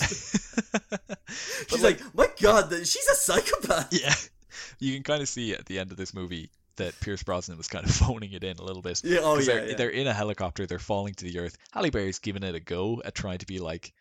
She's 1.69 1.81
like, 1.81 2.01
my 2.13 2.27
god, 2.41 2.71
she's 2.85 3.07
a 3.07 3.15
psychopath. 3.15 3.87
yeah, 3.93 4.13
you 4.79 4.93
can 4.93 5.03
kind 5.03 5.21
of 5.21 5.29
see 5.29 5.53
at 5.53 5.65
the 5.65 5.79
end 5.79 5.91
of 5.91 5.97
this 5.97 6.13
movie 6.13 6.49
that 6.77 6.99
Pierce 6.99 7.23
Brosnan 7.23 7.57
was 7.57 7.67
kind 7.67 7.85
of 7.85 7.91
phoning 7.95 8.33
it 8.33 8.43
in 8.43 8.57
a 8.57 8.63
little 8.63 8.81
bit. 8.81 9.01
Yeah, 9.03 9.19
oh 9.21 9.37
yeah, 9.39 9.45
they're, 9.45 9.69
yeah. 9.69 9.75
they're 9.75 9.89
in 9.89 10.07
a 10.07 10.13
helicopter, 10.13 10.65
they're 10.65 10.79
falling 10.79 11.13
to 11.15 11.25
the 11.25 11.39
earth. 11.39 11.57
Halle 11.71 11.89
Berry's 11.89 12.19
giving 12.19 12.43
it 12.43 12.55
a 12.55 12.59
go 12.59 13.01
at 13.03 13.15
trying 13.15 13.39
to 13.39 13.45
be 13.45 13.59
like, 13.59 13.93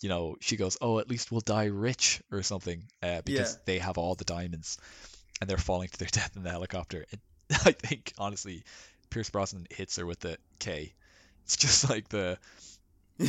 you 0.00 0.08
know, 0.08 0.36
she 0.40 0.56
goes, 0.56 0.76
"Oh, 0.80 0.98
at 0.98 1.08
least 1.08 1.30
we'll 1.30 1.42
die 1.42 1.66
rich" 1.66 2.22
or 2.32 2.42
something, 2.42 2.82
uh, 3.02 3.22
because 3.24 3.54
Yeah. 3.54 3.60
they 3.66 3.78
have 3.78 3.98
all 3.98 4.14
the 4.14 4.24
diamonds, 4.24 4.78
and 5.40 5.48
they're 5.48 5.58
falling 5.58 5.88
to 5.88 5.98
their 5.98 6.08
death 6.12 6.36
in 6.36 6.42
the 6.42 6.50
helicopter. 6.50 7.04
And 7.10 7.20
I 7.64 7.72
think 7.72 8.12
honestly, 8.18 8.64
Pierce 9.10 9.30
Brosnan 9.30 9.66
hits 9.70 9.96
her 9.96 10.06
with 10.06 10.20
the 10.20 10.38
K. 10.58 10.94
It's 11.44 11.56
just 11.56 11.88
like 11.88 12.08
the 12.08 12.38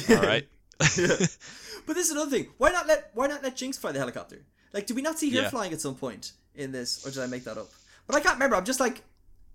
all 0.10 0.16
right. 0.16 0.48
But 0.80 1.96
this 1.96 2.08
is 2.08 2.12
another 2.12 2.32
thing. 2.32 2.48
Why 2.58 2.72
not 2.72 2.88
let 2.88 3.12
Why 3.14 3.28
not 3.28 3.44
let 3.44 3.56
Jinx 3.56 3.78
fly 3.78 3.92
the 3.92 4.00
helicopter? 4.00 4.44
Like, 4.72 4.88
did 4.88 4.96
we 4.96 5.02
not 5.04 5.20
see 5.20 5.30
her 5.36 5.50
flying 5.50 5.74
at 5.74 5.82
some 5.82 5.96
point 5.96 6.32
in 6.56 6.72
this, 6.72 7.06
or 7.06 7.12
did 7.12 7.22
I 7.24 7.28
make 7.28 7.44
that 7.46 7.58
up? 7.58 7.70
But 8.08 8.16
I 8.16 8.20
can't 8.20 8.36
remember. 8.36 8.56
I'm 8.56 8.66
just 8.66 8.80
like, 8.80 9.02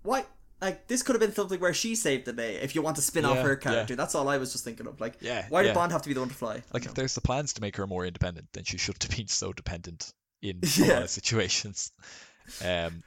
why? 0.03 0.25
Like, 0.61 0.87
this 0.87 1.03
could 1.03 1.13
have 1.15 1.21
been 1.21 1.33
something 1.33 1.59
where 1.59 1.73
she 1.73 1.95
saved 1.95 2.25
the 2.25 2.33
day. 2.33 2.55
If 2.55 2.75
you 2.75 2.81
want 2.81 2.97
to 2.97 3.01
spin 3.01 3.23
off 3.23 3.35
Yeah, 3.37 3.43
her 3.43 3.55
character, 3.55 3.95
that's 3.95 4.13
all 4.15 4.27
I 4.27 4.37
was 4.37 4.51
just 4.51 4.65
thinking 4.65 4.87
of. 4.87 4.99
Like, 4.99 5.15
Yeah, 5.21 5.45
why 5.49 5.61
did 5.61 5.69
yeah. 5.69 5.73
Bond 5.73 5.91
have 5.93 6.01
to 6.01 6.09
be 6.09 6.13
the 6.13 6.19
one 6.19 6.29
to 6.29 6.35
fly? 6.35 6.61
Like 6.73 6.85
if 6.85 6.93
there's 6.93 7.15
the 7.15 7.21
plans 7.21 7.53
to 7.53 7.61
make 7.61 7.77
her 7.77 7.87
more 7.87 8.05
independent, 8.05 8.47
then 8.53 8.65
she 8.65 8.77
shouldn't 8.77 9.03
have 9.03 9.11
been 9.17 9.27
so 9.27 9.53
dependent 9.53 10.11
in 10.41 10.59
a 10.63 10.67
Yeah. 10.75 10.93
lot 10.95 11.03
of 11.03 11.09
situations. 11.09 11.91
Um, 12.63 13.03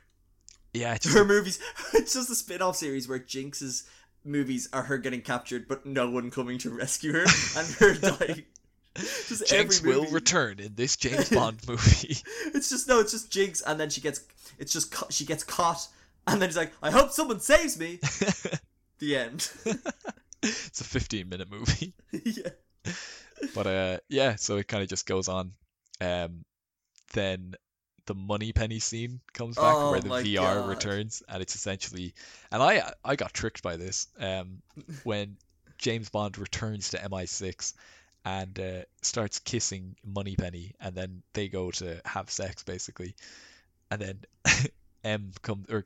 yeah, 0.73 0.97
just 0.97 1.15
her 1.17 1.25
movies, 1.25 1.59
it's 1.95 2.15
just 2.15 2.31
a 2.31 2.35
spin-off 2.35 2.77
series 2.77 3.07
where 3.09 3.19
Jinx's 3.19 3.85
movies 4.25 4.69
are 4.73 4.85
her 4.85 4.97
getting 4.99 5.21
captured, 5.21 5.69
but 5.69 5.85
no 5.85 6.09
one 6.09 6.31
coming 6.31 6.57
to 6.59 6.71
rescue 6.71 7.13
her 7.13 7.25
and 7.57 7.69
her 7.81 7.95
dying. 7.95 8.45
Just 9.29 9.47
Jinx 9.47 9.79
every 9.81 9.95
will 9.97 10.07
return 10.11 10.59
in 10.59 10.75
this 10.75 10.97
James 10.97 11.31
Bond 11.35 11.59
movie. 11.67 12.17
It's 12.55 12.69
just 12.69 12.87
no, 12.89 13.01
it's 13.01 13.13
just 13.13 13.31
Jinx, 13.33 13.63
and 13.63 13.81
then 13.81 13.89
she 13.91 14.01
gets, 14.03 14.21
it's 14.59 14.73
just 14.73 14.93
ca- 14.93 15.07
she 15.11 15.25
gets 15.25 15.43
caught, 15.45 15.89
and 16.27 16.41
then 16.41 16.49
she's 16.51 16.57
like, 16.57 16.73
"I 16.83 16.91
hope 16.91 17.11
someone 17.11 17.41
saves 17.41 17.79
me." 17.79 17.99
the 18.99 19.17
end. 19.17 19.51
it's 20.43 20.81
a 20.81 20.85
15 20.85 21.29
minute 21.29 21.51
movie. 21.51 21.95
yeah. 22.13 22.51
But 23.55 23.67
uh, 23.67 23.99
yeah, 24.09 24.37
so 24.37 24.57
it 24.59 24.69
kind 24.69 24.83
of 24.83 24.89
just 24.89 25.07
goes 25.07 25.29
on. 25.29 25.53
Um, 26.01 26.45
then 27.15 27.55
the 28.07 28.15
Moneypenny 28.15 28.79
scene 28.81 29.21
comes 29.33 29.57
back 29.57 29.75
Oh 29.75 29.91
where 29.93 30.01
the 30.01 30.09
VR 30.09 30.35
God. 30.61 30.69
returns, 30.69 31.23
and 31.29 31.41
it's 31.43 31.55
essentially, 31.55 32.15
and 32.51 32.63
I 32.63 32.93
I 33.05 33.17
got 33.17 33.33
tricked 33.33 33.63
by 33.63 33.77
this. 33.77 34.07
Um, 34.19 34.61
when 35.05 35.37
James 35.79 36.11
Bond 36.11 36.37
returns 36.39 36.91
to 36.91 36.99
MI6 36.99 37.73
and 38.25 38.59
uh, 38.59 38.83
starts 39.03 39.39
kissing 39.41 39.97
Moneypenny, 40.05 40.75
and 40.81 40.95
then 40.95 41.23
they 41.33 41.49
go 41.49 41.71
to 41.73 42.01
have 42.05 42.31
sex 42.31 42.63
basically, 42.65 43.15
and 43.91 44.01
then 44.01 44.19
M 45.05 45.33
comes 45.43 45.69
or 45.71 45.85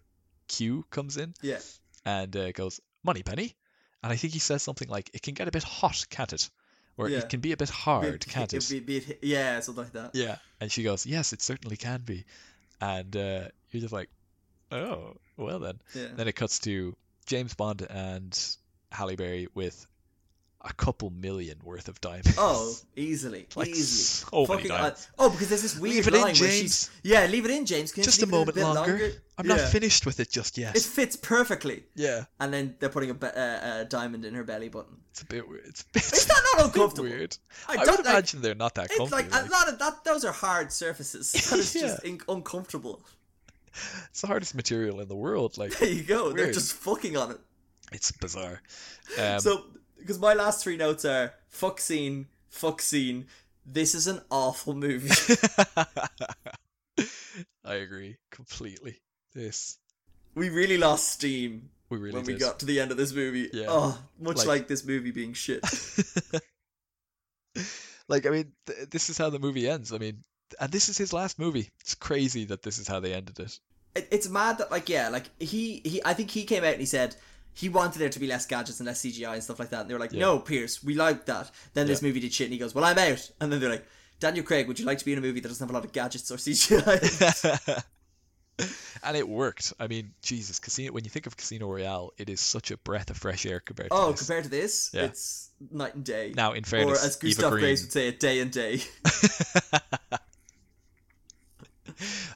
Q 0.48 0.84
comes 0.90 1.16
in 1.16 1.34
Yeah. 1.42 1.58
and 2.04 2.36
uh, 2.36 2.52
goes 2.52 2.80
Moneypenny, 3.04 3.54
and 4.02 4.12
I 4.12 4.16
think 4.16 4.32
he 4.32 4.38
says 4.38 4.62
something 4.62 4.88
like, 4.88 5.10
"It 5.14 5.22
can 5.22 5.34
get 5.34 5.48
a 5.48 5.50
bit 5.52 5.64
hot, 5.64 6.04
can't 6.10 6.32
it?" 6.32 6.50
Or 6.98 7.08
Yeah. 7.10 7.18
it 7.18 7.28
can 7.28 7.40
be 7.40 7.52
a 7.52 7.56
bit 7.58 7.68
hard, 7.68 8.24
Be- 8.24 8.30
can't 8.30 8.52
it? 8.54 8.66
be- 8.70 8.80
be 8.80 9.18
yeah, 9.22 9.60
something 9.60 9.84
like 9.84 9.92
that. 9.92 10.14
Yeah. 10.14 10.36
And 10.60 10.72
she 10.72 10.82
goes, 10.82 11.04
Yes, 11.04 11.34
it 11.34 11.42
certainly 11.42 11.76
can 11.76 12.00
be. 12.00 12.24
And 12.80 13.14
uh, 13.14 13.48
you're 13.70 13.82
just 13.82 13.92
like, 13.92 14.08
Oh, 14.72 15.16
well 15.36 15.58
then. 15.58 15.78
Yeah. 15.94 16.06
Then 16.16 16.26
it 16.26 16.34
cuts 16.36 16.58
to 16.60 16.96
James 17.26 17.52
Bond 17.54 17.82
and 17.88 18.56
Halle 18.90 19.14
Berry 19.16 19.48
with 19.54 19.86
a 20.68 20.72
couple 20.74 21.10
million 21.10 21.58
worth 21.62 21.88
of 21.88 22.00
diamonds. 22.00 22.34
Oh, 22.36 22.74
easily, 22.96 23.46
Like 23.56 23.68
easily. 23.68 24.28
so 24.30 24.46
Fucking, 24.46 24.70
uh, 24.70 24.76
diamonds. 24.76 25.08
oh, 25.18 25.30
because 25.30 25.48
there's 25.48 25.62
this 25.62 25.78
weird 25.78 25.94
Leave 25.94 26.08
it 26.08 26.14
in, 26.14 26.20
line 26.20 26.34
where 26.36 26.50
she's 26.50 26.90
yeah, 27.02 27.26
leave 27.26 27.44
it 27.44 27.50
in, 27.52 27.64
James. 27.66 27.92
Can 27.92 28.00
you 28.02 28.04
just 28.04 28.22
a 28.22 28.26
moment 28.26 28.54
bit 28.56 28.64
longer. 28.64 29.12
I'm 29.38 29.46
not 29.46 29.60
finished 29.60 30.06
with 30.06 30.18
it 30.20 30.30
just 30.30 30.56
yet. 30.58 30.74
It 30.76 30.82
fits 30.82 31.14
perfectly, 31.14 31.84
Yeah. 31.94 32.24
and 32.40 32.52
then 32.52 32.74
they're 32.80 32.88
putting 32.88 33.10
a, 33.10 33.14
be- 33.14 33.26
uh, 33.26 33.80
a 33.82 33.86
diamond 33.88 34.24
in 34.24 34.34
her 34.34 34.44
belly 34.44 34.68
button. 34.70 34.96
It's 35.10 35.22
a 35.22 35.26
bit 35.26 35.48
weird. 35.48 35.66
It's, 35.66 35.82
a 35.82 35.84
bit, 35.92 36.26
not 36.28 36.38
a 36.54 36.56
bit 36.56 36.64
uncomfortable? 36.66 37.08
weird. 37.10 37.36
I 37.68 37.72
I, 37.72 37.76
don't 37.84 37.96
would 37.98 38.06
like- 38.06 38.14
imagine 38.14 38.40
they're 38.42 38.54
not 38.54 38.74
that 38.76 38.88
It's 38.90 39.12
like, 39.12 39.30
like. 39.30 39.44
a 39.46 39.48
lot 39.50 39.68
of 39.68 39.78
that. 39.78 40.04
Those 40.04 40.24
are 40.24 40.32
hard 40.32 40.72
surfaces. 40.72 41.32
That 41.50 41.58
is 41.58 41.72
just 41.74 42.02
in- 42.04 42.20
uncomfortable. 42.28 43.02
It's 44.10 44.22
the 44.22 44.26
hardest 44.26 44.54
material 44.54 45.00
in 45.00 45.08
the 45.08 45.16
world. 45.16 45.58
Like 45.58 45.78
There 45.78 45.88
you 45.88 46.02
go. 46.02 46.32
They're 46.32 46.52
just 46.52 46.72
fucking 46.72 47.16
on 47.16 47.32
it. 47.32 47.38
it's 47.92 48.10
bizarre. 48.12 48.62
Um, 49.20 49.38
so, 49.40 49.64
because 49.98 50.18
my 50.18 50.34
last 50.34 50.62
three 50.62 50.76
notes 50.76 51.04
are 51.04 51.34
fuck 51.48 51.80
scene, 51.80 52.26
fuck 52.48 52.80
scene. 52.80 53.26
This 53.64 53.94
is 53.94 54.06
an 54.06 54.20
awful 54.30 54.74
movie. 54.74 55.10
I 57.64 57.74
agree 57.74 58.16
completely. 58.30 59.00
This 59.34 59.78
we 60.34 60.50
really 60.50 60.78
lost 60.78 61.08
steam 61.08 61.70
we 61.88 61.98
really 61.98 62.14
when 62.14 62.24
we 62.24 62.34
got 62.34 62.60
to 62.60 62.66
the 62.66 62.80
end 62.80 62.90
of 62.90 62.96
this 62.96 63.12
movie. 63.12 63.50
Yeah. 63.52 63.66
Oh, 63.68 63.98
much 64.18 64.38
Like- 64.38 64.46
like, 64.46 64.68
this 64.68 64.84
movie 64.84 65.10
being 65.10 65.32
shit. 65.32 65.62
like 68.08 68.26
I 68.26 68.30
mean, 68.30 68.52
th- 68.66 68.90
this 68.90 69.10
is 69.10 69.18
how 69.18 69.30
the 69.30 69.38
movie 69.38 69.68
ends. 69.68 69.92
I 69.92 69.98
mean, 69.98 70.24
and 70.60 70.70
this 70.72 70.88
is 70.88 70.98
his 70.98 71.12
last 71.12 71.38
movie. 71.38 71.70
It's 71.80 71.94
crazy 71.94 72.44
that 72.46 72.62
this 72.62 72.78
is 72.78 72.88
how 72.88 73.00
they 73.00 73.12
ended 73.14 73.38
it. 73.40 73.58
it, 73.94 74.08
it's 74.10 74.28
mad 74.28 74.58
that 74.58 74.70
like 74.70 74.88
yeah, 74.88 75.08
like 75.08 75.24
he 75.38 75.80
he 75.84 76.02
I 76.04 76.14
think 76.14 76.30
he 76.30 76.44
came 76.44 76.64
out 76.64 76.72
and 76.72 76.80
he 76.80 76.86
said 76.86 77.16
he 77.56 77.70
wanted 77.70 77.98
there 77.98 78.10
to 78.10 78.18
be 78.20 78.26
less 78.26 78.44
gadgets 78.44 78.80
and 78.80 78.86
less 78.86 79.00
CGI 79.00 79.32
and 79.32 79.42
stuff 79.42 79.58
like 79.58 79.70
that. 79.70 79.80
And 79.80 79.90
they 79.90 79.94
were 79.94 80.00
like, 80.00 80.12
Yeah. 80.12 80.20
no, 80.20 80.38
Pierce, 80.38 80.84
we 80.84 80.94
like 80.94 81.24
that. 81.24 81.50
Then 81.72 81.86
this 81.86 82.02
movie 82.02 82.20
did 82.20 82.32
shit, 82.32 82.44
and 82.44 82.52
he 82.52 82.58
goes, 82.58 82.74
well, 82.74 82.84
I'm 82.84 82.98
out. 82.98 83.30
And 83.40 83.50
then 83.50 83.60
they're 83.60 83.70
like, 83.70 83.86
Daniel 84.20 84.44
Craig, 84.44 84.68
would 84.68 84.78
you 84.78 84.84
like 84.84 84.98
to 84.98 85.04
be 85.06 85.12
in 85.12 85.18
a 85.18 85.22
movie 85.22 85.40
that 85.40 85.48
doesn't 85.48 85.64
have 85.66 85.70
a 85.70 85.72
lot 85.78 85.84
of 85.86 85.92
gadgets 85.92 86.30
or 86.30 86.36
CGI? 86.38 87.82
and 89.02 89.16
it 89.16 89.26
worked. 89.26 89.72
I 89.80 89.86
mean, 89.86 90.12
Jesus, 90.22 90.58
Casino. 90.58 90.92
When 90.92 91.04
you 91.04 91.10
think 91.10 91.26
of 91.26 91.36
Casino 91.36 91.66
Royale, 91.70 92.12
it 92.18 92.28
is 92.28 92.40
such 92.40 92.70
a 92.70 92.76
breath 92.76 93.08
of 93.10 93.16
fresh 93.16 93.46
air 93.46 93.60
compared 93.60 93.90
to 93.90 93.96
oh, 93.96 94.10
this. 94.10 94.20
compared 94.20 94.44
to 94.44 94.50
this, 94.50 94.90
Yeah. 94.92 95.04
it's 95.04 95.50
night 95.70 95.94
and 95.94 96.04
day. 96.04 96.34
Now, 96.36 96.52
in 96.52 96.64
fairness, 96.64 97.02
or 97.02 97.06
as 97.06 97.16
Gustav 97.16 97.52
Graves 97.52 97.82
would 97.82 97.92
say, 97.92 98.08
it 98.08 98.20
day 98.20 98.40
and 98.40 98.50
day. 98.50 98.80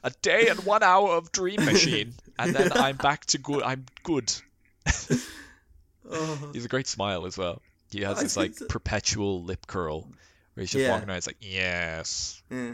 a 0.03 0.09
day 0.21 0.47
and 0.47 0.63
one 0.65 0.81
hour 0.83 1.09
of 1.09 1.31
Dream 1.31 1.63
Machine, 1.63 2.13
and 2.39 2.55
then 2.55 2.71
I'm 2.75 2.97
back 2.97 3.25
to 3.27 3.37
good. 3.37 3.61
I'm 3.63 3.85
good. 4.03 4.33
Oh. 6.09 6.49
He's 6.53 6.65
a 6.65 6.69
great 6.69 6.87
smile 6.87 7.25
as 7.25 7.37
well. 7.37 7.61
He 7.91 8.01
has 8.01 8.19
I 8.19 8.23
this 8.23 8.37
like 8.37 8.57
so. 8.57 8.65
perpetual 8.67 9.43
lip 9.43 9.67
curl, 9.67 10.01
where 10.53 10.61
he's 10.61 10.71
just 10.71 10.81
Yeah. 10.83 10.91
walking 10.91 11.09
around. 11.09 11.17
It's 11.17 11.27
like, 11.27 11.37
yes, 11.41 12.41
Yeah. 12.49 12.73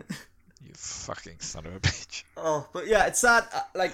you 0.63 0.71
fucking 0.75 1.39
son 1.39 1.65
of 1.65 1.75
a 1.75 1.79
bitch. 1.79 2.23
Oh, 2.37 2.67
but 2.71 2.87
yeah, 2.87 3.05
it's 3.07 3.19
sad. 3.19 3.45
uh, 3.53 3.61
Like, 3.73 3.93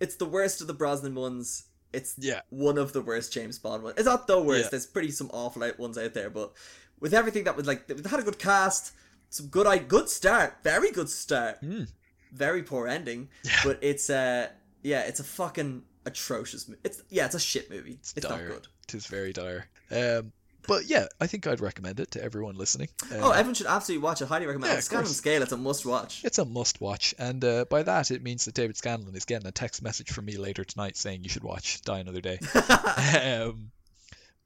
it's 0.00 0.16
the 0.16 0.26
worst 0.26 0.60
of 0.60 0.66
the 0.66 0.74
Brosnan 0.74 1.14
ones. 1.14 1.64
It's 1.92 2.14
Yeah. 2.18 2.42
one 2.50 2.76
of 2.78 2.92
the 2.92 3.00
worst 3.00 3.32
James 3.32 3.58
Bond 3.58 3.82
ones. 3.82 3.94
It's 3.96 4.06
not 4.06 4.26
the 4.26 4.40
worst. 4.40 4.64
Yeah. 4.64 4.70
There's 4.70 4.86
pretty 4.86 5.10
some 5.12 5.30
awful 5.32 5.64
out 5.64 5.78
ones 5.78 5.96
out 5.96 6.12
there, 6.14 6.28
but 6.30 6.52
with 7.00 7.14
everything 7.14 7.44
that 7.44 7.56
was 7.56 7.66
like, 7.66 7.86
they 7.88 8.08
had 8.08 8.20
a 8.20 8.22
good 8.22 8.38
cast, 8.38 8.92
some 9.30 9.46
good, 9.46 9.66
I 9.66 9.78
good 9.78 10.08
start, 10.10 10.58
very 10.62 10.90
good 10.92 11.08
start, 11.08 11.60
Mm. 11.62 11.88
very 12.32 12.62
poor 12.62 12.86
ending. 12.86 13.28
Yeah. 13.44 13.60
But 13.64 13.78
it's 13.82 14.10
uh, 14.10 14.50
yeah, 14.82 15.00
it's 15.02 15.20
a 15.20 15.24
fucking 15.24 15.84
atrocious. 16.06 16.68
Mo- 16.68 16.76
it's 16.84 17.02
yeah, 17.10 17.26
it's 17.26 17.34
a 17.34 17.40
shit 17.40 17.70
movie. 17.70 17.98
It's, 18.00 18.14
not 18.22 18.38
dire. 18.38 18.48
good. 18.48 18.68
It 18.88 18.94
is 18.94 19.06
very 19.06 19.32
dire. 19.32 19.66
Um, 19.90 20.32
but 20.68 20.84
yeah, 20.86 21.06
I 21.20 21.26
think 21.26 21.46
I'd 21.46 21.60
recommend 21.60 22.00
it 22.00 22.10
to 22.12 22.22
everyone 22.22 22.54
listening. 22.54 22.88
Oh, 23.12 23.30
Uh, 23.30 23.32
everyone 23.32 23.54
should 23.54 23.66
absolutely 23.66 24.04
watch 24.04 24.20
it. 24.20 24.28
Highly 24.28 24.46
recommend. 24.46 24.68
Yeah, 24.68 24.72
on 24.74 24.78
of 24.78 24.84
Scale 24.84 24.98
and 24.98 25.06
course. 25.06 25.16
scale, 25.16 25.42
it's 25.42 25.52
a 25.52 25.56
must 25.56 25.86
watch. 25.86 26.22
it's 26.24 26.38
a 26.38 26.44
must 26.44 26.80
watch, 26.80 27.14
and 27.18 27.42
uh, 27.44 27.64
by 27.70 27.82
that 27.82 28.10
it 28.10 28.22
means 28.22 28.44
that 28.44 28.54
David 28.54 28.76
Scanlon 28.76 29.14
is 29.16 29.24
getting 29.24 29.46
a 29.48 29.52
text 29.52 29.82
message 29.82 30.10
from 30.10 30.26
me 30.26 30.36
later 30.36 30.62
tonight 30.64 30.96
saying 30.96 31.24
you 31.24 31.30
should 31.30 31.42
watch 31.44 31.80
Die 31.82 31.98
Another 31.98 32.20
Day. 32.20 32.38
um, 33.42 33.70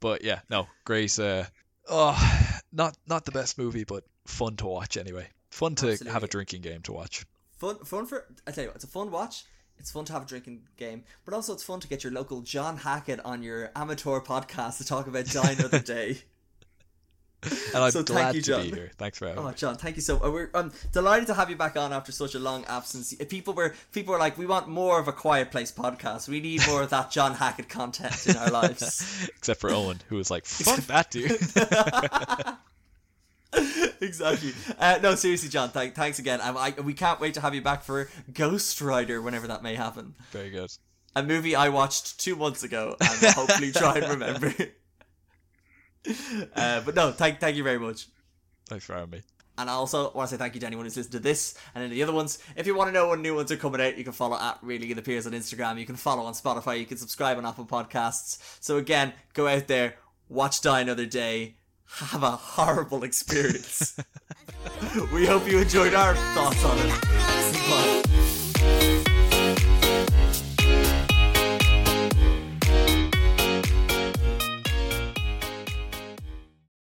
but 0.01 0.22
yeah, 0.24 0.40
no, 0.48 0.66
great. 0.85 1.18
Uh, 1.18 1.44
oh, 1.89 2.52
not 2.72 2.97
not 3.06 3.24
the 3.24 3.32
best 3.32 3.59
movie, 3.59 3.85
but 3.85 4.05
fun 4.26 4.56
to 4.56 4.66
watch 4.66 4.97
anyway. 4.97 5.28
Fun 5.51 5.74
to 5.76 5.97
have 6.10 6.22
a 6.24 6.28
drinking 6.28 6.62
game 6.62 6.82
to 6.82 6.93
watch. 6.93 7.24
fun 7.59 7.76
fun 7.85 8.06
for 8.06 8.26
I 8.47 8.51
tell 8.52 8.64
you 8.64 8.68
what, 8.70 8.76
it's 8.76 8.85
a 8.85 8.89
fun 8.89 9.10
watch. 9.10 9.44
It's 9.85 9.90
fun 9.93 10.06
to 10.06 10.15
have 10.15 10.23
a 10.23 10.24
drinking 10.24 10.62
game, 10.78 11.05
but 11.27 11.35
also 11.35 11.52
it's 11.52 11.62
fun 11.62 11.78
to 11.81 11.86
get 11.86 12.02
your 12.02 12.11
local 12.11 12.40
John 12.40 12.78
Hackett 12.78 13.20
on 13.23 13.43
your 13.43 13.70
amateur 13.77 14.19
podcast 14.19 14.78
to 14.78 14.85
talk 14.86 15.06
about 15.09 15.27
Die 15.27 15.51
Another 15.51 15.78
Day. 15.94 16.23
And 17.43 17.85
I'm 17.85 17.90
So 17.90 17.98
thank 17.98 18.06
glad 18.06 18.35
you, 18.35 18.40
to 18.40 18.47
John. 18.51 18.62
be 18.62 18.70
here. 18.70 18.90
Thanks 18.97 19.19
for 19.19 19.27
having 19.28 19.44
Oh, 19.44 19.48
me. 19.48 19.55
John, 19.55 19.77
thank 19.77 19.97
you 19.97 20.01
so. 20.01 20.24
uh, 20.24 20.31
We're 20.31 20.48
I'm 20.55 20.73
delighted 20.93 21.27
to 21.27 21.35
have 21.35 21.51
you 21.51 21.56
back 21.56 21.77
on 21.77 21.93
after 21.93 22.12
such 22.12 22.35
a 22.35 22.39
long 22.39 22.65
absence. 22.65 23.12
People 23.28 23.52
were 23.52 23.74
people 23.93 24.15
were 24.15 24.19
like, 24.19 24.39
we 24.39 24.47
want 24.47 24.69
more 24.69 24.98
of 24.98 25.06
a 25.06 25.12
Quiet 25.12 25.51
Place 25.51 25.70
podcast. 25.70 26.28
We 26.28 26.40
need 26.40 26.62
more 26.66 26.81
of 26.81 26.89
that 26.89 27.11
John 27.11 27.35
Hackett 27.35 27.69
content 27.69 28.27
in 28.27 28.39
our 28.39 28.48
lives. 28.51 29.28
Except 29.36 29.61
for 29.61 29.69
Owen, 29.70 30.01
who 30.09 30.16
was 30.16 30.31
like, 30.31 30.47
"Fuck 30.47 30.81
that 30.86 31.11
dude." 31.11 31.39
exactly. 34.01 34.52
Uh, 34.78 34.98
no, 35.02 35.14
seriously, 35.14 35.48
John. 35.48 35.70
Th- 35.70 35.94
thanks 35.94 36.18
again. 36.18 36.40
I, 36.40 36.51
I, 36.51 36.81
we 36.81 36.94
can't 36.94 37.20
wait 37.20 37.35
to 37.35 37.40
have 37.40 37.55
you 37.55 37.62
back 37.62 37.82
for 37.82 38.09
Ghost 38.32 38.81
Rider 38.81 39.20
whenever 39.20 39.47
that 39.48 39.62
may 39.62 39.74
happen. 39.74 40.14
Very 40.31 40.51
good. 40.51 40.70
a 41.16 41.22
movie 41.22 41.55
I 41.55 41.68
watched 41.68 42.18
two 42.20 42.36
months 42.36 42.62
ago 42.62 42.97
and 43.01 43.35
hopefully 43.35 43.72
try 43.72 43.98
and 43.98 44.09
remember. 44.09 44.52
uh, 46.56 46.81
but 46.81 46.94
no, 46.94 47.12
thank 47.12 47.40
thank 47.40 47.56
you 47.56 47.62
very 47.62 47.78
much. 47.78 48.09
Thanks 48.68 48.85
for 48.85 48.94
having 48.94 49.10
me. 49.10 49.22
And 49.56 49.70
I 49.70 49.74
also 49.74 50.10
want 50.12 50.28
to 50.28 50.35
say 50.35 50.39
thank 50.39 50.55
you 50.55 50.60
to 50.60 50.66
anyone 50.66 50.85
who's 50.85 50.97
listened 50.97 51.12
to 51.12 51.20
this 51.20 51.56
and 51.74 51.85
any 51.85 51.93
of 51.93 51.97
the 51.97 52.02
other 52.02 52.12
ones. 52.12 52.40
If 52.56 52.66
you 52.66 52.74
want 52.74 52.89
to 52.89 52.93
know 52.93 53.10
when 53.10 53.22
new 53.22 53.36
ones 53.36 53.52
are 53.52 53.56
coming 53.56 53.81
out, 53.81 53.97
you 53.97 54.02
can 54.02 54.12
follow 54.12 54.36
at 54.36 54.59
Really 54.62 54.90
It 54.90 54.98
Appears 54.98 55.28
on 55.28 55.32
Instagram. 55.32 55.78
You 55.78 55.86
can 55.86 55.94
follow 55.94 56.24
on 56.24 56.32
Spotify. 56.32 56.81
You 56.81 56.86
can 56.86 56.97
subscribe 56.97 57.39
on 57.39 57.47
Apple 57.47 57.64
Podcasts. 57.64 58.39
So 58.60 58.78
again, 58.78 59.12
go 59.32 59.47
out 59.47 59.68
there, 59.68 59.94
watch 60.28 60.60
Die 60.60 60.81
Another 60.81 61.06
Day, 61.06 61.55
have 61.98 62.22
a 62.22 62.32
horrible 62.32 63.04
experience. 63.04 63.96
we 65.12 65.26
hope 65.26 65.46
you 65.48 65.60
enjoyed 65.60 65.94
our 65.94 66.14
thoughts 66.34 66.64
on 66.64 66.78
it. 66.78 68.43